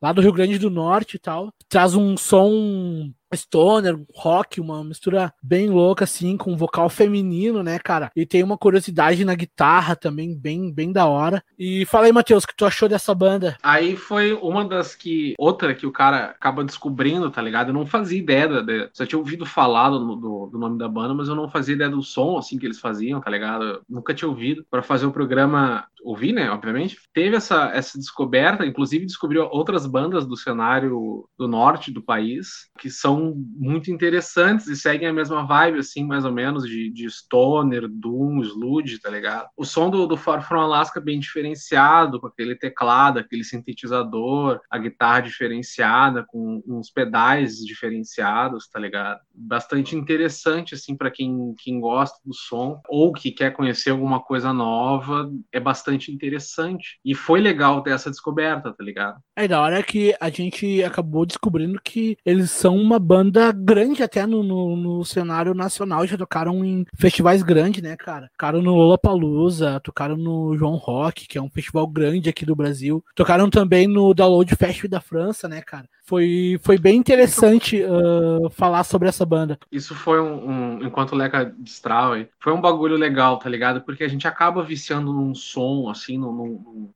lá 0.00 0.12
do 0.12 0.20
Rio 0.20 0.32
Grande 0.32 0.58
do 0.58 0.70
Norte 0.70 1.16
e 1.16 1.18
tal. 1.18 1.52
Traz 1.68 1.94
um 1.94 2.16
som 2.16 3.12
stoner, 3.36 3.98
rock, 4.14 4.60
uma 4.60 4.82
mistura 4.84 5.32
bem 5.42 5.70
louca, 5.70 6.04
assim, 6.04 6.36
com 6.36 6.56
vocal 6.56 6.88
feminino, 6.88 7.62
né, 7.62 7.78
cara? 7.78 8.10
E 8.14 8.26
tem 8.26 8.42
uma 8.42 8.58
curiosidade 8.58 9.24
na 9.24 9.34
guitarra 9.34 9.96
também, 9.96 10.36
bem, 10.36 10.72
bem 10.72 10.92
da 10.92 11.06
hora. 11.06 11.42
E 11.58 11.84
fala 11.86 12.06
aí, 12.06 12.12
Matheus, 12.12 12.44
o 12.44 12.46
que 12.46 12.56
tu 12.56 12.64
achou 12.64 12.88
dessa 12.88 13.14
banda? 13.14 13.56
Aí 13.62 13.96
foi 13.96 14.32
uma 14.34 14.64
das 14.64 14.94
que. 14.94 15.34
Outra 15.38 15.74
que 15.74 15.86
o 15.86 15.92
cara 15.92 16.26
acaba 16.26 16.64
descobrindo, 16.64 17.30
tá 17.30 17.42
ligado? 17.42 17.68
Eu 17.68 17.74
não 17.74 17.86
fazia 17.86 18.18
ideia, 18.18 18.62
de, 18.62 18.90
só 18.92 19.06
tinha 19.06 19.18
ouvido 19.18 19.46
falar 19.46 19.90
do, 19.90 20.16
do, 20.16 20.46
do, 20.46 20.58
nome 20.58 20.78
da 20.78 20.88
banda, 20.88 21.14
mas 21.14 21.28
eu 21.28 21.34
não 21.34 21.48
fazia 21.48 21.74
ideia 21.74 21.90
do 21.90 22.02
som, 22.02 22.36
assim, 22.36 22.58
que 22.58 22.66
eles 22.66 22.80
faziam, 22.80 23.20
tá 23.20 23.30
ligado? 23.30 23.64
Eu 23.64 23.82
nunca 23.88 24.14
tinha 24.14 24.28
ouvido. 24.28 24.64
para 24.70 24.82
fazer 24.82 25.06
o 25.06 25.12
programa, 25.12 25.86
ouvi, 26.02 26.32
né, 26.32 26.50
obviamente. 26.50 26.98
Teve 27.12 27.36
essa, 27.36 27.70
essa 27.74 27.98
descoberta, 27.98 28.66
inclusive 28.66 29.06
descobriu 29.06 29.48
outras 29.50 29.86
bandas 29.86 30.26
do 30.26 30.36
cenário 30.36 31.28
do 31.38 31.48
norte 31.48 31.90
do 31.90 32.02
país, 32.02 32.70
que 32.78 32.90
são 32.90 33.21
muito 33.30 33.90
interessantes 33.90 34.66
e 34.66 34.76
seguem 34.76 35.08
a 35.08 35.12
mesma 35.12 35.46
vibe, 35.46 35.78
assim, 35.78 36.04
mais 36.04 36.24
ou 36.24 36.32
menos, 36.32 36.64
de, 36.64 36.90
de 36.90 37.08
stoner, 37.08 37.88
doom, 37.88 38.40
sludge, 38.42 39.00
tá 39.00 39.10
ligado? 39.10 39.48
O 39.56 39.64
som 39.64 39.90
do, 39.90 40.06
do 40.06 40.16
Far 40.16 40.46
From 40.46 40.60
Alaska 40.60 40.98
é 40.98 41.02
bem 41.02 41.20
diferenciado, 41.20 42.20
com 42.20 42.26
aquele 42.26 42.54
teclado, 42.56 43.18
aquele 43.18 43.44
sintetizador, 43.44 44.60
a 44.70 44.78
guitarra 44.78 45.20
diferenciada, 45.20 46.24
com 46.26 46.62
uns 46.66 46.90
pedais 46.90 47.58
diferenciados, 47.58 48.68
tá 48.68 48.78
ligado? 48.78 49.20
Bastante 49.34 49.96
interessante, 49.96 50.74
assim, 50.74 50.96
para 50.96 51.10
quem, 51.10 51.54
quem 51.58 51.80
gosta 51.80 52.18
do 52.24 52.34
som 52.34 52.80
ou 52.88 53.12
que 53.12 53.30
quer 53.30 53.52
conhecer 53.52 53.90
alguma 53.90 54.20
coisa 54.20 54.52
nova, 54.52 55.30
é 55.52 55.60
bastante 55.60 56.12
interessante. 56.12 56.98
E 57.04 57.14
foi 57.14 57.40
legal 57.40 57.82
ter 57.82 57.90
essa 57.90 58.10
descoberta, 58.10 58.72
tá 58.72 58.84
ligado? 58.84 59.20
É 59.36 59.46
da 59.46 59.60
hora 59.60 59.82
que 59.82 60.14
a 60.20 60.30
gente 60.30 60.82
acabou 60.82 61.26
descobrindo 61.26 61.80
que 61.82 62.16
eles 62.24 62.50
são 62.50 62.76
uma 62.76 62.98
banda 62.98 63.11
grande 63.54 64.02
até 64.02 64.26
no, 64.26 64.42
no, 64.42 64.76
no, 64.76 65.04
cenário 65.04 65.54
nacional, 65.54 66.06
já 66.06 66.16
tocaram 66.16 66.64
em 66.64 66.84
festivais 66.94 67.42
grandes, 67.42 67.82
né, 67.82 67.96
cara? 67.96 68.28
Tocaram 68.32 68.62
no 68.62 68.74
Lollapalooza, 68.74 69.80
tocaram 69.80 70.16
no 70.16 70.56
João 70.56 70.76
Rock, 70.76 71.26
que 71.26 71.38
é 71.38 71.42
um 71.42 71.50
festival 71.50 71.86
grande 71.86 72.28
aqui 72.28 72.44
do 72.44 72.56
Brasil. 72.56 73.04
Tocaram 73.14 73.50
também 73.50 73.86
no 73.86 74.14
Download 74.14 74.54
Festival 74.56 74.90
da 74.90 75.00
França, 75.00 75.48
né, 75.48 75.60
cara? 75.62 75.88
Foi, 76.04 76.58
foi 76.62 76.78
bem 76.78 76.96
interessante 76.96 77.82
uh, 77.82 78.50
falar 78.50 78.84
sobre 78.84 79.08
essa 79.08 79.24
banda. 79.24 79.58
Isso 79.70 79.94
foi 79.94 80.20
um, 80.20 80.50
um 80.50 80.82
enquanto 80.82 81.12
o 81.12 81.16
Leca 81.16 81.54
destrava, 81.58 82.26
foi 82.40 82.52
um 82.52 82.60
bagulho 82.60 82.96
legal, 82.96 83.38
tá 83.38 83.48
ligado? 83.48 83.82
Porque 83.82 84.02
a 84.02 84.08
gente 84.08 84.26
acaba 84.26 84.62
viciando 84.62 85.12
num 85.12 85.34
som, 85.34 85.88
assim, 85.88 86.18
num, 86.18 86.32
num 86.32 86.90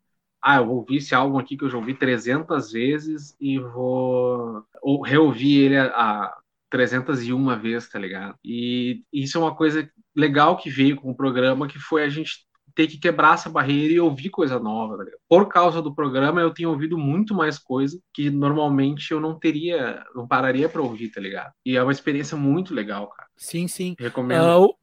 ah, 0.46 0.58
eu 0.58 0.66
vou 0.66 0.76
ouvir 0.76 0.98
esse 0.98 1.12
álbum 1.12 1.38
aqui 1.38 1.56
que 1.56 1.64
eu 1.64 1.68
já 1.68 1.76
ouvi 1.76 1.92
300 1.92 2.70
vezes 2.70 3.36
e 3.40 3.58
vou 3.58 4.62
ou 4.80 5.02
reouvir 5.02 5.64
ele 5.64 5.76
a, 5.76 5.86
a 5.86 6.38
301 6.70 7.58
vezes, 7.58 7.88
tá 7.88 7.98
ligado? 7.98 8.36
E 8.44 9.02
isso 9.12 9.36
é 9.36 9.40
uma 9.40 9.56
coisa 9.56 9.90
legal 10.14 10.56
que 10.56 10.70
veio 10.70 10.94
com 10.94 11.10
o 11.10 11.16
programa, 11.16 11.66
que 11.66 11.80
foi 11.80 12.04
a 12.04 12.08
gente 12.08 12.46
ter 12.76 12.86
que 12.86 12.96
quebrar 12.96 13.34
essa 13.34 13.50
barreira 13.50 13.94
e 13.94 13.98
ouvir 13.98 14.30
coisa 14.30 14.56
nova. 14.60 14.98
Tá 14.98 15.04
Por 15.28 15.48
causa 15.48 15.82
do 15.82 15.92
programa, 15.92 16.40
eu 16.40 16.54
tenho 16.54 16.70
ouvido 16.70 16.96
muito 16.96 17.34
mais 17.34 17.58
coisa 17.58 17.98
que 18.14 18.30
normalmente 18.30 19.10
eu 19.10 19.18
não 19.18 19.36
teria, 19.36 20.04
não 20.14 20.28
pararia 20.28 20.68
para 20.68 20.82
ouvir, 20.82 21.08
tá 21.08 21.20
ligado? 21.20 21.50
E 21.64 21.76
é 21.76 21.82
uma 21.82 21.90
experiência 21.90 22.36
muito 22.36 22.72
legal, 22.72 23.08
cara. 23.08 23.28
Sim, 23.36 23.66
sim. 23.66 23.96
Recomendo. 23.98 24.66
Uh, 24.66 24.74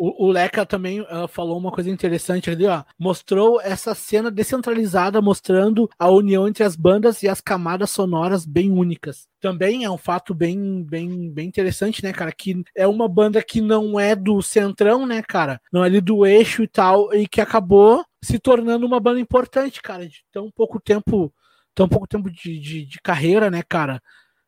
o, 0.00 0.30
Leca 0.30 0.64
também 0.64 1.02
uh, 1.02 1.28
falou 1.28 1.58
uma 1.58 1.70
coisa 1.70 1.90
interessante 1.90 2.48
ali, 2.48 2.64
ó. 2.66 2.82
Mostrou 2.98 3.60
essa 3.60 3.94
cena 3.94 4.30
descentralizada, 4.30 5.20
mostrando 5.20 5.90
a 5.98 6.08
união 6.08 6.48
entre 6.48 6.64
as 6.64 6.74
bandas 6.74 7.22
e 7.22 7.28
as 7.28 7.40
camadas 7.40 7.90
sonoras 7.90 8.46
bem 8.46 8.70
únicas. 8.70 9.28
Também 9.40 9.84
é 9.84 9.90
um 9.90 9.98
fato 9.98 10.34
bem, 10.34 10.82
bem, 10.82 11.30
bem 11.30 11.46
interessante, 11.46 12.02
né, 12.02 12.14
cara? 12.14 12.32
Que 12.32 12.62
é 12.74 12.86
uma 12.86 13.06
banda 13.06 13.42
que 13.42 13.60
não 13.60 14.00
é 14.00 14.16
do 14.16 14.40
centrão, 14.40 15.04
né, 15.04 15.22
cara? 15.22 15.60
Não 15.70 15.84
é 15.84 15.86
ali 15.86 16.00
do 16.00 16.24
eixo 16.24 16.62
e 16.62 16.68
tal, 16.68 17.12
e 17.12 17.28
que 17.28 17.40
acabou 17.40 18.02
se 18.22 18.38
tornando 18.38 18.86
uma 18.86 19.00
banda 19.00 19.20
importante, 19.20 19.82
cara, 19.82 20.08
de 20.08 20.24
tão 20.32 20.50
pouco 20.50 20.80
tempo, 20.80 21.30
tão 21.74 21.86
pouco 21.86 22.06
tempo 22.06 22.30
de, 22.30 22.58
de, 22.58 22.86
de 22.86 22.98
carreira, 23.02 23.50
né, 23.50 23.62
cara? 23.68 24.00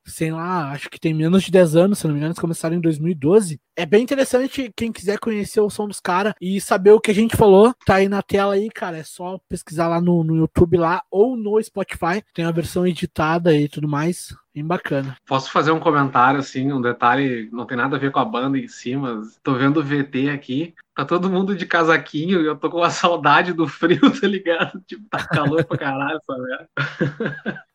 Sei 0.05 0.31
lá, 0.31 0.71
acho 0.71 0.91
que 0.91 1.01
tem 1.01 1.15
menos 1.15 1.43
de 1.43 1.51
10 1.51 1.77
anos, 1.77 1.99
se 1.99 2.07
não 2.07 2.13
me 2.13 2.19
engano, 2.19 2.33
eles 2.33 2.41
começaram 2.41 2.77
em 2.77 2.81
2012. 2.81 3.61
É 3.75 3.87
bem 3.87 4.03
interessante 4.03 4.71
quem 4.77 4.93
quiser 4.93 5.19
conhecer 5.19 5.61
o 5.61 5.71
som 5.71 5.89
dos 5.89 6.01
caras 6.01 6.35
e 6.41 6.61
saber 6.61 6.91
o 6.91 7.01
que 7.01 7.11
a 7.11 7.15
gente 7.15 7.37
falou, 7.37 7.75
tá 7.87 7.97
aí 7.97 8.09
na 8.09 8.23
tela 8.23 8.55
aí, 8.55 8.69
cara. 8.69 8.99
É 8.99 9.03
só 9.03 9.39
pesquisar 9.49 9.89
lá 9.89 10.01
no, 10.01 10.23
no 10.23 10.37
YouTube 10.37 10.77
lá 10.77 11.03
ou 11.11 11.37
no 11.37 11.63
Spotify. 11.63 12.23
Tem 12.35 12.45
a 12.45 12.51
versão 12.51 12.87
editada 12.87 13.55
e 13.57 13.69
tudo 13.69 13.89
mais. 13.89 14.35
Bem 14.55 14.67
bacana. 14.67 15.17
Posso 15.27 15.51
fazer 15.51 15.71
um 15.71 15.81
comentário, 15.81 16.39
assim, 16.39 16.71
um 16.71 16.83
detalhe, 16.83 17.49
não 17.51 17.65
tem 17.65 17.75
nada 17.75 17.97
a 17.97 17.99
ver 17.99 18.11
com 18.11 18.19
a 18.19 18.25
banda 18.25 18.59
em 18.59 18.69
si, 18.69 18.95
mas 18.95 19.41
tô 19.43 19.55
vendo 19.55 19.81
o 19.81 19.83
VT 19.83 20.29
aqui. 20.29 20.75
Tá 20.95 21.07
todo 21.07 21.31
mundo 21.31 21.57
de 21.57 21.65
casaquinho 21.65 22.43
e 22.43 22.47
eu 22.47 22.55
tô 22.55 22.69
com 22.69 22.83
a 22.83 22.91
saudade 22.91 23.55
do 23.55 23.67
frio, 23.67 24.01
tá 24.21 24.27
ligado? 24.27 24.79
Tipo, 24.87 25.09
tá 25.09 25.27
calor 25.27 25.65
pra 25.65 25.79
caralho 25.79 26.21
merda. 26.29 26.69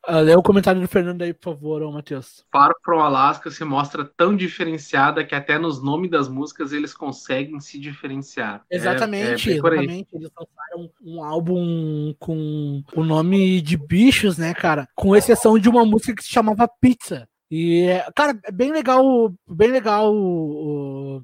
Uh, 0.07 0.21
lê 0.21 0.33
o 0.33 0.41
comentário 0.41 0.79
do 0.79 0.87
Fernando 0.87 1.21
aí, 1.21 1.33
por 1.33 1.53
favor, 1.53 1.81
ô 1.81 1.91
Matheus. 1.91 2.45
Far 2.49 2.71
From 2.81 3.01
Alaska 3.01 3.51
se 3.51 3.65
mostra 3.65 4.05
tão 4.05 4.37
diferenciada 4.37 5.25
que 5.25 5.35
até 5.35 5.59
nos 5.59 5.83
nomes 5.83 6.09
das 6.09 6.29
músicas 6.29 6.71
eles 6.71 6.93
conseguem 6.93 7.59
se 7.59 7.77
diferenciar. 7.77 8.63
Exatamente, 8.71 9.49
é, 9.49 9.53
é 9.53 9.57
exatamente. 9.57 10.07
Eles 10.13 10.29
lançaram 10.37 10.89
um 11.03 11.21
álbum 11.21 12.15
com 12.19 12.81
o 12.95 13.03
nome 13.03 13.59
de 13.61 13.75
bichos, 13.75 14.37
né, 14.37 14.53
cara? 14.53 14.87
Com 14.95 15.13
exceção 15.13 15.59
de 15.59 15.67
uma 15.67 15.85
música 15.85 16.15
que 16.15 16.23
se 16.23 16.29
chamava 16.29 16.69
Pizza. 16.69 17.27
E, 17.51 17.87
cara, 18.15 18.39
é 18.45 18.51
bem 18.51 18.71
legal, 18.71 19.33
bem 19.45 19.71
legal 19.71 20.13
o, 20.13 21.21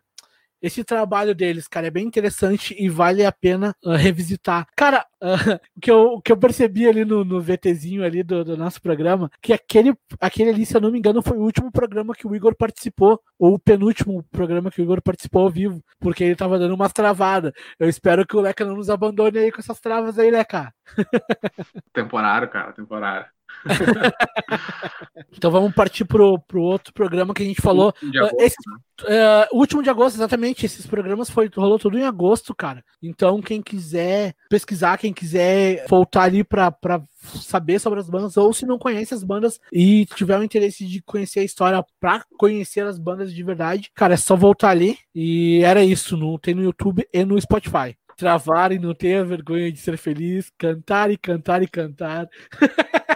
esse 0.63 0.82
trabalho 0.82 1.36
deles, 1.36 1.67
cara, 1.67 1.88
é 1.88 1.91
bem 1.91 2.08
interessante 2.08 2.74
e 2.79 2.88
vale 2.88 3.25
a 3.25 3.34
pena 3.34 3.75
uh, 3.84 3.91
revisitar. 3.91 4.65
Cara, 4.77 5.05
uh, 5.22 5.25
o, 5.75 5.79
que 5.82 5.91
eu, 5.91 6.03
o 6.13 6.22
que 6.22 6.32
eu 6.32 6.38
percebi 6.38 6.88
ali 6.88 7.03
no, 7.03 7.25
no 7.25 7.41
VTzinho 7.41 8.01
ali 8.01 8.24
do, 8.24 8.46
do, 8.46 8.55
nosso 8.55 8.82
programa, 8.82 9.29
que 9.41 9.51
aquele, 9.51 9.93
aquele 10.22 10.51
ali, 10.51 10.65
se 10.65 10.77
eu 10.77 10.79
não 10.79 10.89
me 10.89 11.00
engano, 11.00 11.22
foi 11.22 11.38
o 11.38 11.43
último 11.43 11.70
programa 11.70 12.15
que 12.15 12.25
o 12.25 12.34
Igor 12.34 12.55
participou, 12.55 13.22
ou 13.38 13.55
o 13.55 13.60
penúltimo 13.60 14.24
programa 14.32 14.72
que 14.72 14.82
o 14.82 14.86
Igor 14.86 15.01
participou 15.01 15.41
ao 15.41 15.50
vivo, 15.50 15.84
porque 16.00 16.24
ele 16.24 16.36
tava 16.36 16.58
dando 16.58 16.75
umas 16.75 16.93
travadas. 16.93 17.51
Eu 17.77 17.89
espero 17.89 18.25
que 18.25 18.38
o 18.38 18.39
Leca 18.39 18.63
não 18.63 18.77
nos 18.77 18.89
abandone 18.89 19.39
aí 19.39 19.51
com 19.51 19.60
essas 19.60 19.82
travas 19.82 20.17
aí, 20.17 20.32
Leca. 20.32 20.74
temporário, 21.91 22.48
cara, 22.48 22.72
temporário. 22.72 23.25
então 25.36 25.51
vamos 25.51 25.74
partir 25.74 26.05
pro, 26.05 26.39
pro 26.39 26.62
outro 26.62 26.93
programa 26.93 27.33
que 27.33 27.43
a 27.43 27.45
gente 27.45 27.62
falou. 27.62 27.93
Agosto, 28.01 28.38
Esse, 28.39 28.55
né? 28.67 29.45
uh, 29.51 29.57
último 29.57 29.83
de 29.83 29.89
agosto, 29.89 30.15
exatamente. 30.15 30.65
Esses 30.65 30.86
programas 30.86 31.29
foi, 31.29 31.50
rolou 31.55 31.79
tudo 31.79 31.98
em 31.98 32.03
agosto, 32.03 32.53
cara. 32.55 32.83
Então, 33.01 33.41
quem 33.41 33.62
quiser 33.62 34.36
pesquisar, 34.50 34.98
quem 34.98 35.13
quiser 35.13 35.86
voltar 35.88 36.24
ali 36.24 36.43
pra, 36.43 36.72
pra 36.72 37.01
saber 37.41 37.79
sobre 37.79 38.00
as 38.00 38.10
bandas, 38.10 38.38
ou 38.38 38.53
se 38.53 38.65
não 38.65 38.77
conhece 38.77 39.13
as 39.13 39.24
bandas 39.24 39.60
e 39.72 40.05
tiver 40.15 40.38
o 40.38 40.43
interesse 40.43 40.86
de 40.86 41.01
conhecer 41.01 41.39
a 41.39 41.43
história 41.43 41.86
pra 42.00 42.24
conhecer 42.38 42.86
as 42.86 42.98
bandas 42.98 43.33
de 43.33 43.43
verdade, 43.43 43.89
cara, 43.95 44.13
é 44.13 44.17
só 44.17 44.36
voltar 44.36 44.69
ali. 44.69 44.98
E 45.15 45.62
era 45.63 45.83
isso. 45.83 46.17
No, 46.17 46.38
tem 46.38 46.53
no 46.53 46.63
YouTube 46.63 47.07
e 47.13 47.25
no 47.25 47.39
Spotify 47.39 47.95
travar 48.15 48.72
e 48.72 48.79
não 48.79 48.93
ter 48.93 49.25
vergonha 49.25 49.72
de 49.72 49.79
ser 49.79 49.98
feliz, 49.98 50.51
cantar 50.57 51.12
e 51.12 51.17
cantar 51.17 51.63
e 51.63 51.67
cantar. 51.67 52.27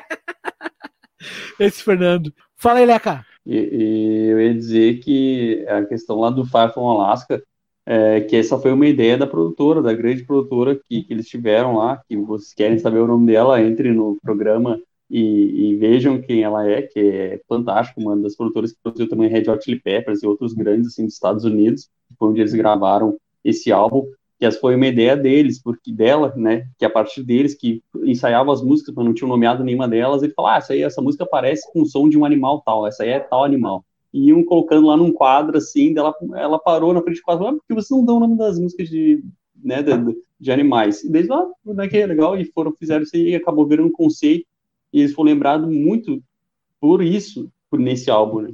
Esse 1.60 1.84
Fernando. 1.84 2.34
Fala 2.56 2.80
aí, 2.80 2.86
Leca. 2.86 3.26
E, 3.46 3.56
e, 3.56 4.26
eu 4.28 4.42
ia 4.42 4.54
dizer 4.54 5.00
que 5.00 5.66
a 5.68 5.86
questão 5.86 6.20
lá 6.20 6.30
do 6.30 6.46
Far 6.46 6.74
From 6.74 6.90
Alaska, 6.90 7.42
é, 7.86 8.22
que 8.22 8.36
essa 8.36 8.58
foi 8.60 8.74
uma 8.74 8.86
ideia 8.86 9.18
da 9.18 9.26
produtora, 9.26 9.82
da 9.82 9.94
grande 9.94 10.26
produtora 10.26 10.76
que, 10.76 11.04
que 11.04 11.14
eles 11.14 11.28
tiveram 11.28 11.78
lá, 11.78 12.02
que 12.08 12.18
vocês 12.18 12.54
querem 12.54 12.78
saber 12.78 13.00
o 13.00 13.08
nome 13.08 13.32
dela, 13.32 13.62
entre 13.62 13.94
no 13.94 14.18
programa 14.22 14.80
e, 15.10 15.72
e, 15.72 15.76
vejam 15.78 16.22
quem 16.22 16.44
ela 16.44 16.68
é, 16.68 16.82
que 16.82 17.00
é 17.00 17.42
fantástico, 17.48 18.02
uma 18.02 18.18
das 18.18 18.36
produtoras 18.36 18.74
que 18.74 18.80
produziu 18.84 19.08
também 19.08 19.30
Red 19.30 19.50
Hot 19.50 19.64
Chili 19.64 19.80
Peppers 19.80 20.22
e 20.22 20.28
outros 20.28 20.54
grandes, 20.54 20.88
assim, 20.88 21.06
dos 21.06 21.14
Estados 21.14 21.46
Unidos, 21.46 21.90
onde 22.20 22.42
eles 22.42 22.54
gravaram 22.54 23.18
esse 23.44 23.72
álbum, 23.72 24.06
que 24.38 24.46
essa 24.46 24.60
foi 24.60 24.76
uma 24.76 24.88
ideia 24.88 25.18
deles, 25.18 25.62
porque 25.62 25.92
dela, 25.92 26.34
né, 26.36 26.68
que 26.78 26.86
a 26.86 26.90
partir 26.90 27.24
deles 27.24 27.56
que 27.56 27.82
ensaiavam 28.04 28.54
as 28.54 28.62
músicas, 28.62 28.94
mas 28.94 29.06
não 29.06 29.14
tinham 29.14 29.30
nomeado 29.30 29.64
nenhuma 29.64 29.88
delas, 29.88 30.22
ele 30.22 30.34
falou, 30.34 30.52
ah, 30.52 30.58
essa 30.58 30.74
aí, 30.74 30.84
essa 30.84 31.02
música 31.02 31.26
parece 31.26 31.72
com 31.72 31.82
o 31.82 31.86
som 31.86 32.08
de 32.08 32.18
um 32.18 32.26
animal 32.26 32.62
tal, 32.62 32.86
essa 32.86 33.04
aí 33.04 33.10
é 33.10 33.20
tal 33.20 33.44
animal. 33.44 33.84
E 34.14 34.30
iam 34.30 34.44
colocando 34.44 34.88
lá 34.88 34.96
num 34.96 35.12
quadro, 35.12 35.58
assim, 35.58 35.94
dela, 35.94 36.14
ela 36.36 36.60
parou 36.60 36.94
na 36.94 37.02
frente 37.02 37.18
do 37.18 37.24
quadro, 37.24 37.48
ah, 37.48 37.54
porque 37.54 37.74
vocês 37.74 37.98
não 37.98 38.06
dão 38.06 38.18
o 38.18 38.20
nome 38.20 38.38
das 38.38 38.60
músicas 38.60 38.88
de, 38.90 39.24
né, 39.56 39.82
de, 39.82 39.92
de 40.40 40.52
animais. 40.52 41.04
E 41.04 41.10
desde 41.10 41.32
lá, 41.32 41.46
né, 41.66 41.88
que 41.88 41.98
é 41.98 42.06
legal, 42.06 42.40
e 42.40 42.46
foram, 42.46 42.72
fizeram 42.74 43.04
isso 43.04 43.16
e 43.16 43.36
acabou 43.36 43.66
virando 43.66 43.90
um 43.90 43.92
conceito, 43.92 44.46
e 44.94 45.00
eles 45.00 45.14
foram 45.14 45.32
lembrados 45.32 45.68
muito 45.68 46.22
por 46.80 47.02
isso, 47.02 47.52
por 47.70 47.80
nesse 47.80 48.12
álbum, 48.12 48.42
né. 48.42 48.54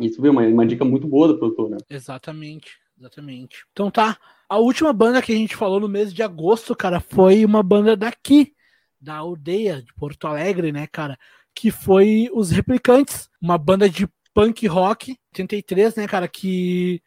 Isso 0.00 0.16
foi 0.16 0.30
uma, 0.30 0.42
uma 0.42 0.66
dica 0.66 0.84
muito 0.84 1.06
boa 1.06 1.28
da 1.28 1.34
produtora. 1.34 1.76
Exatamente, 1.88 2.72
exatamente. 2.98 3.64
Então 3.72 3.90
tá, 3.90 4.18
a 4.48 4.58
última 4.58 4.92
banda 4.92 5.22
que 5.22 5.32
a 5.32 5.36
gente 5.36 5.56
falou 5.56 5.80
no 5.80 5.88
mês 5.88 6.12
de 6.12 6.22
agosto, 6.22 6.74
cara, 6.74 7.00
foi 7.00 7.44
uma 7.44 7.62
banda 7.62 7.96
daqui, 7.96 8.52
da 9.00 9.16
aldeia 9.16 9.82
de 9.82 9.92
Porto 9.94 10.26
Alegre, 10.26 10.72
né, 10.72 10.86
cara? 10.86 11.18
Que 11.54 11.70
foi 11.70 12.28
os 12.32 12.50
Replicantes, 12.50 13.28
uma 13.40 13.58
banda 13.58 13.88
de 13.88 14.08
punk 14.32 14.66
rock, 14.66 15.16
83, 15.32 15.96
né, 15.96 16.06
cara? 16.06 16.26
Que 16.26 17.02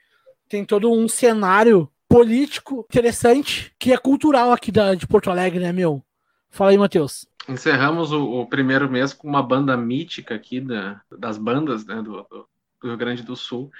tem 0.48 0.64
todo 0.64 0.92
um 0.92 1.08
cenário 1.08 1.90
político 2.08 2.86
interessante, 2.90 3.74
que 3.78 3.92
é 3.92 3.98
cultural 3.98 4.52
aqui 4.52 4.72
da, 4.72 4.96
de 4.96 5.06
Porto 5.06 5.30
Alegre, 5.30 5.60
né, 5.60 5.72
meu? 5.72 6.04
Fala 6.50 6.72
aí, 6.72 6.78
Matheus. 6.78 7.28
Encerramos 7.48 8.12
o, 8.12 8.42
o, 8.42 8.46
primeiro 8.46 8.90
mês 8.90 9.14
com 9.14 9.28
uma 9.28 9.44
banda 9.44 9.76
mítica 9.78 10.36
aqui 10.36 10.60
da, 10.60 11.02
das 11.18 11.38
bandas 11.38 11.86
né, 11.86 11.96
do, 12.02 12.26
do, 12.30 12.48
Rio 12.84 12.98
Grande 12.98 13.24
do 13.24 13.36
Sul. 13.36 13.72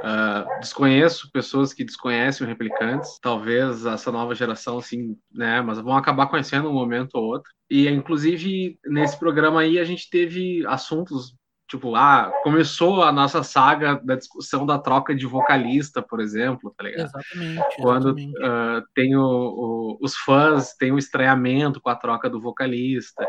Uh, 0.00 0.60
desconheço 0.60 1.30
pessoas 1.32 1.72
que 1.72 1.84
desconhecem 1.84 2.46
o 2.46 2.48
Replicantes, 2.48 3.18
talvez 3.20 3.84
essa 3.84 4.12
nova 4.12 4.34
geração, 4.34 4.78
assim, 4.78 5.16
né, 5.32 5.60
mas 5.60 5.78
vão 5.78 5.96
acabar 5.96 6.28
conhecendo 6.28 6.68
um 6.68 6.74
momento 6.74 7.16
ou 7.16 7.24
outro. 7.24 7.50
E, 7.68 7.88
inclusive, 7.88 8.78
nesse 8.86 9.18
programa 9.18 9.60
aí, 9.60 9.78
a 9.78 9.84
gente 9.84 10.08
teve 10.08 10.64
assuntos, 10.66 11.34
tipo, 11.68 11.96
ah, 11.96 12.32
começou 12.42 13.02
a 13.02 13.12
nossa 13.12 13.42
saga 13.42 14.00
da 14.02 14.14
discussão 14.14 14.64
da 14.64 14.78
troca 14.78 15.14
de 15.14 15.26
vocalista, 15.26 16.00
por 16.00 16.20
exemplo, 16.20 16.72
tá 16.76 16.84
ligado? 16.84 17.10
Exatamente. 17.10 17.76
Quando 17.80 18.10
Uh, 18.38 18.82
tem 18.94 19.16
o, 19.16 19.22
o, 19.22 19.98
os 20.00 20.16
fãs, 20.16 20.74
tem 20.74 20.92
o 20.92 20.98
estranhamento 20.98 21.80
com 21.80 21.90
a 21.90 21.96
troca 21.96 22.30
do 22.30 22.40
vocalista. 22.40 23.26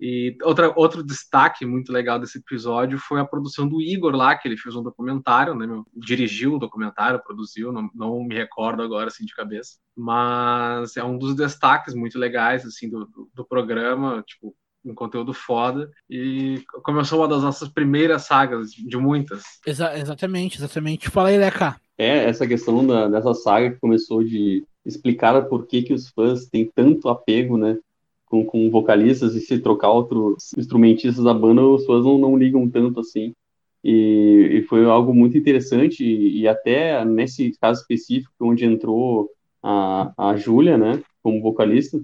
E 0.00 0.34
outra, 0.42 0.72
outro 0.76 1.04
destaque 1.04 1.66
muito 1.66 1.92
legal 1.92 2.18
desse 2.18 2.38
episódio 2.38 2.98
foi 2.98 3.20
a 3.20 3.24
produção 3.24 3.68
do 3.68 3.82
Igor 3.82 4.16
lá, 4.16 4.34
que 4.34 4.48
ele 4.48 4.56
fez 4.56 4.74
um 4.74 4.82
documentário, 4.82 5.54
né, 5.54 5.66
meu, 5.66 5.84
dirigiu 5.94 6.54
o 6.54 6.58
documentário, 6.58 7.22
produziu, 7.22 7.70
não, 7.70 7.90
não 7.94 8.24
me 8.24 8.34
recordo 8.34 8.82
agora 8.82 9.08
assim 9.08 9.26
de 9.26 9.34
cabeça, 9.34 9.76
mas 9.94 10.96
é 10.96 11.04
um 11.04 11.18
dos 11.18 11.34
destaques 11.34 11.94
muito 11.94 12.18
legais 12.18 12.64
assim 12.64 12.88
do, 12.88 13.04
do, 13.04 13.30
do 13.34 13.44
programa, 13.44 14.24
tipo 14.26 14.54
um 14.82 14.94
conteúdo 14.94 15.34
foda 15.34 15.90
e 16.08 16.62
começou 16.82 17.20
uma 17.20 17.28
das 17.28 17.42
nossas 17.42 17.68
primeiras 17.68 18.22
sagas 18.22 18.70
de 18.70 18.96
muitas. 18.96 19.42
Exa 19.66 19.98
exatamente, 19.98 20.56
exatamente. 20.56 21.10
Fala 21.10 21.28
aí, 21.28 21.36
Leca. 21.36 21.78
É, 21.98 22.24
essa 22.24 22.46
questão 22.46 22.86
da, 22.86 23.06
dessa 23.06 23.34
saga 23.34 23.72
que 23.72 23.78
começou 23.78 24.24
de 24.24 24.64
explicar 24.86 25.42
por 25.42 25.66
que, 25.66 25.82
que 25.82 25.92
os 25.92 26.08
fãs 26.08 26.46
têm 26.46 26.70
tanto 26.74 27.10
apego, 27.10 27.58
né, 27.58 27.76
com, 28.30 28.44
com 28.44 28.70
vocalistas 28.70 29.34
e 29.34 29.40
se 29.40 29.58
trocar 29.58 29.90
outros 29.90 30.52
instrumentistas 30.56 31.24
da 31.24 31.34
banda, 31.34 31.60
as 31.74 31.80
pessoas 31.80 32.04
não, 32.04 32.16
não 32.16 32.38
ligam 32.38 32.70
tanto 32.70 33.00
assim. 33.00 33.34
E, 33.82 34.50
e 34.52 34.62
foi 34.62 34.84
algo 34.84 35.12
muito 35.12 35.36
interessante, 35.36 36.04
e, 36.04 36.40
e, 36.42 36.48
até 36.48 37.04
nesse 37.04 37.52
caso 37.60 37.80
específico, 37.80 38.32
onde 38.40 38.64
entrou 38.64 39.30
a, 39.62 40.12
a 40.16 40.36
Júlia, 40.36 40.78
né, 40.78 41.02
como 41.22 41.42
vocalista, 41.42 42.00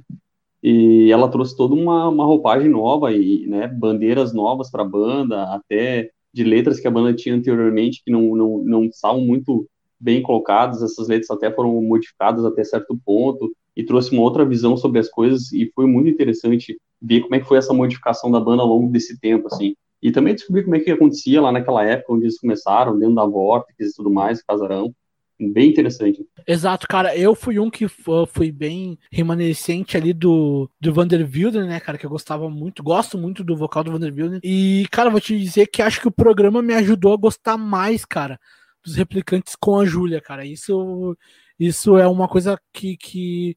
e 0.63 1.11
ela 1.13 1.29
trouxe 1.31 1.57
toda 1.57 1.75
uma, 1.75 2.09
uma 2.09 2.25
roupagem 2.25 2.69
nova 2.69 3.13
e 3.13 3.47
né, 3.47 3.69
bandeiras 3.69 4.33
novas 4.33 4.71
para 4.71 4.83
a 4.83 4.89
banda, 4.89 5.45
até 5.55 6.11
de 6.33 6.43
letras 6.43 6.81
que 6.81 6.89
a 6.89 6.91
banda 6.91 7.15
tinha 7.15 7.35
anteriormente 7.35 8.03
que 8.05 8.11
não, 8.11 8.35
não, 8.35 8.59
não 8.65 8.85
estavam 8.87 9.21
muito 9.21 9.67
bem 10.01 10.23
colocadas, 10.23 10.83
essas 10.83 11.09
letras 11.09 11.31
até 11.31 11.53
foram 11.53 11.81
modificadas 11.83 12.45
até 12.45 12.65
certo 12.65 12.99
ponto, 13.05 13.53
e 13.77 13.85
trouxe 13.85 14.11
uma 14.13 14.23
outra 14.23 14.45
visão 14.45 14.77
sobre 14.77 14.99
as 14.99 15.09
coisas 15.09 15.53
e 15.53 15.71
foi 15.75 15.87
muito 15.87 16.09
interessante 16.09 16.79
ver 17.01 17.21
como 17.21 17.35
é 17.35 17.41
que 17.41 17.47
foi 17.47 17.59
essa 17.59 17.75
modificação 17.75 18.31
da 18.31 18.41
banda 18.41 18.63
ao 18.63 18.69
longo 18.69 18.91
desse 18.91 19.21
tempo, 19.21 19.49
assim. 19.49 19.77
E 20.03 20.11
também 20.11 20.35
descobrir 20.35 20.65
como 20.65 20.77
é 20.77 20.81
que 20.81 20.91
acontecia 20.91 21.41
lá 21.41 21.53
naquela 21.53 21.85
época 21.85 22.15
onde 22.15 22.25
eles 22.25 22.39
começaram, 22.39 22.99
dentro 22.99 23.15
da 23.15 23.27
Vortex 23.27 23.91
e 23.91 23.95
tudo 23.95 24.11
mais, 24.11 24.43
Casarão. 24.43 24.95
bem 25.39 25.69
interessante. 25.69 26.25
Exato, 26.47 26.87
cara. 26.89 27.17
Eu 27.17 27.35
fui 27.35 27.59
um 27.59 27.71
que 27.71 27.87
fui 28.29 28.51
bem 28.51 28.99
remanescente 29.13 29.97
ali 29.97 30.13
do, 30.13 30.71
do 30.81 30.93
Vanderbilden, 30.93 31.65
né, 31.65 31.81
cara? 31.81 31.99
Que 31.99 32.07
eu 32.07 32.11
gostava 32.11 32.49
muito, 32.49 32.83
gosto 32.83 33.19
muito 33.19 33.45
do 33.45 33.57
vocal 33.57 33.85
do 33.85 33.93
Vanderbilden. 33.93 34.41
E, 34.43 34.87
cara, 34.91 35.11
vou 35.11 35.21
te 35.21 35.39
dizer 35.39 35.67
que 35.67 35.83
acho 35.83 36.01
que 36.01 36.09
o 36.09 36.13
programa 36.13 36.63
me 36.63 36.73
ajudou 36.75 37.13
a 37.13 37.19
gostar 37.19 37.59
mais, 37.59 38.05
cara, 38.05 38.39
dos 38.85 38.97
replicantes 38.97 39.55
com 39.55 39.79
a 39.79 39.85
Júlia, 39.85 40.21
cara. 40.21 40.47
Isso, 40.47 41.17
isso 41.59 41.99
é 41.99 42.07
uma 42.07 42.29
coisa 42.29 42.59
que, 42.73 42.97
que 42.97 43.57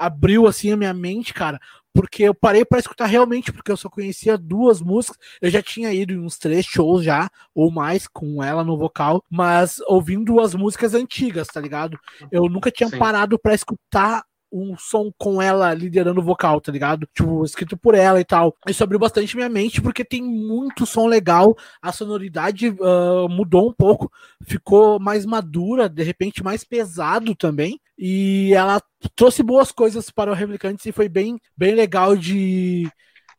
abriu 0.00 0.46
assim 0.46 0.72
a 0.72 0.76
minha 0.78 0.94
mente, 0.94 1.34
cara, 1.34 1.60
porque 1.92 2.22
eu 2.22 2.34
parei 2.34 2.64
para 2.64 2.78
escutar 2.78 3.04
realmente, 3.04 3.52
porque 3.52 3.70
eu 3.70 3.76
só 3.76 3.90
conhecia 3.90 4.38
duas 4.38 4.80
músicas. 4.80 5.18
Eu 5.42 5.50
já 5.50 5.62
tinha 5.62 5.92
ido 5.92 6.14
em 6.14 6.18
uns 6.18 6.38
três 6.38 6.64
shows 6.64 7.04
já, 7.04 7.28
ou 7.54 7.70
mais, 7.70 8.06
com 8.08 8.42
ela 8.42 8.64
no 8.64 8.78
vocal, 8.78 9.22
mas 9.28 9.78
ouvindo 9.86 10.24
duas 10.24 10.54
músicas 10.54 10.94
antigas, 10.94 11.48
tá 11.48 11.60
ligado? 11.60 11.98
Eu 12.32 12.44
nunca 12.44 12.70
tinha 12.70 12.88
Sim. 12.88 12.98
parado 12.98 13.38
para 13.38 13.54
escutar 13.54 14.24
um 14.52 14.76
som 14.76 15.12
com 15.16 15.40
ela 15.40 15.72
liderando 15.72 16.20
o 16.20 16.24
vocal, 16.24 16.60
tá 16.60 16.72
ligado? 16.72 17.06
Tipo, 17.14 17.44
escrito 17.44 17.76
por 17.76 17.94
ela 17.94 18.20
e 18.20 18.24
tal. 18.24 18.56
Isso 18.68 18.82
abriu 18.82 18.98
bastante 18.98 19.36
minha 19.36 19.48
mente, 19.48 19.80
porque 19.80 20.04
tem 20.04 20.22
muito 20.22 20.84
som 20.86 21.06
legal, 21.06 21.56
a 21.80 21.92
sonoridade 21.92 22.68
uh, 22.68 23.28
mudou 23.28 23.68
um 23.68 23.72
pouco, 23.72 24.10
ficou 24.42 24.98
mais 24.98 25.24
madura, 25.24 25.88
de 25.88 26.02
repente 26.02 26.42
mais 26.42 26.64
pesado 26.64 27.34
também, 27.34 27.80
e 28.02 28.54
ela 28.54 28.80
trouxe 29.14 29.42
boas 29.42 29.70
coisas 29.70 30.08
para 30.08 30.30
o 30.30 30.34
Replicantes 30.34 30.86
e 30.86 30.92
foi 30.92 31.06
bem, 31.06 31.38
bem 31.54 31.74
legal 31.74 32.16
de 32.16 32.88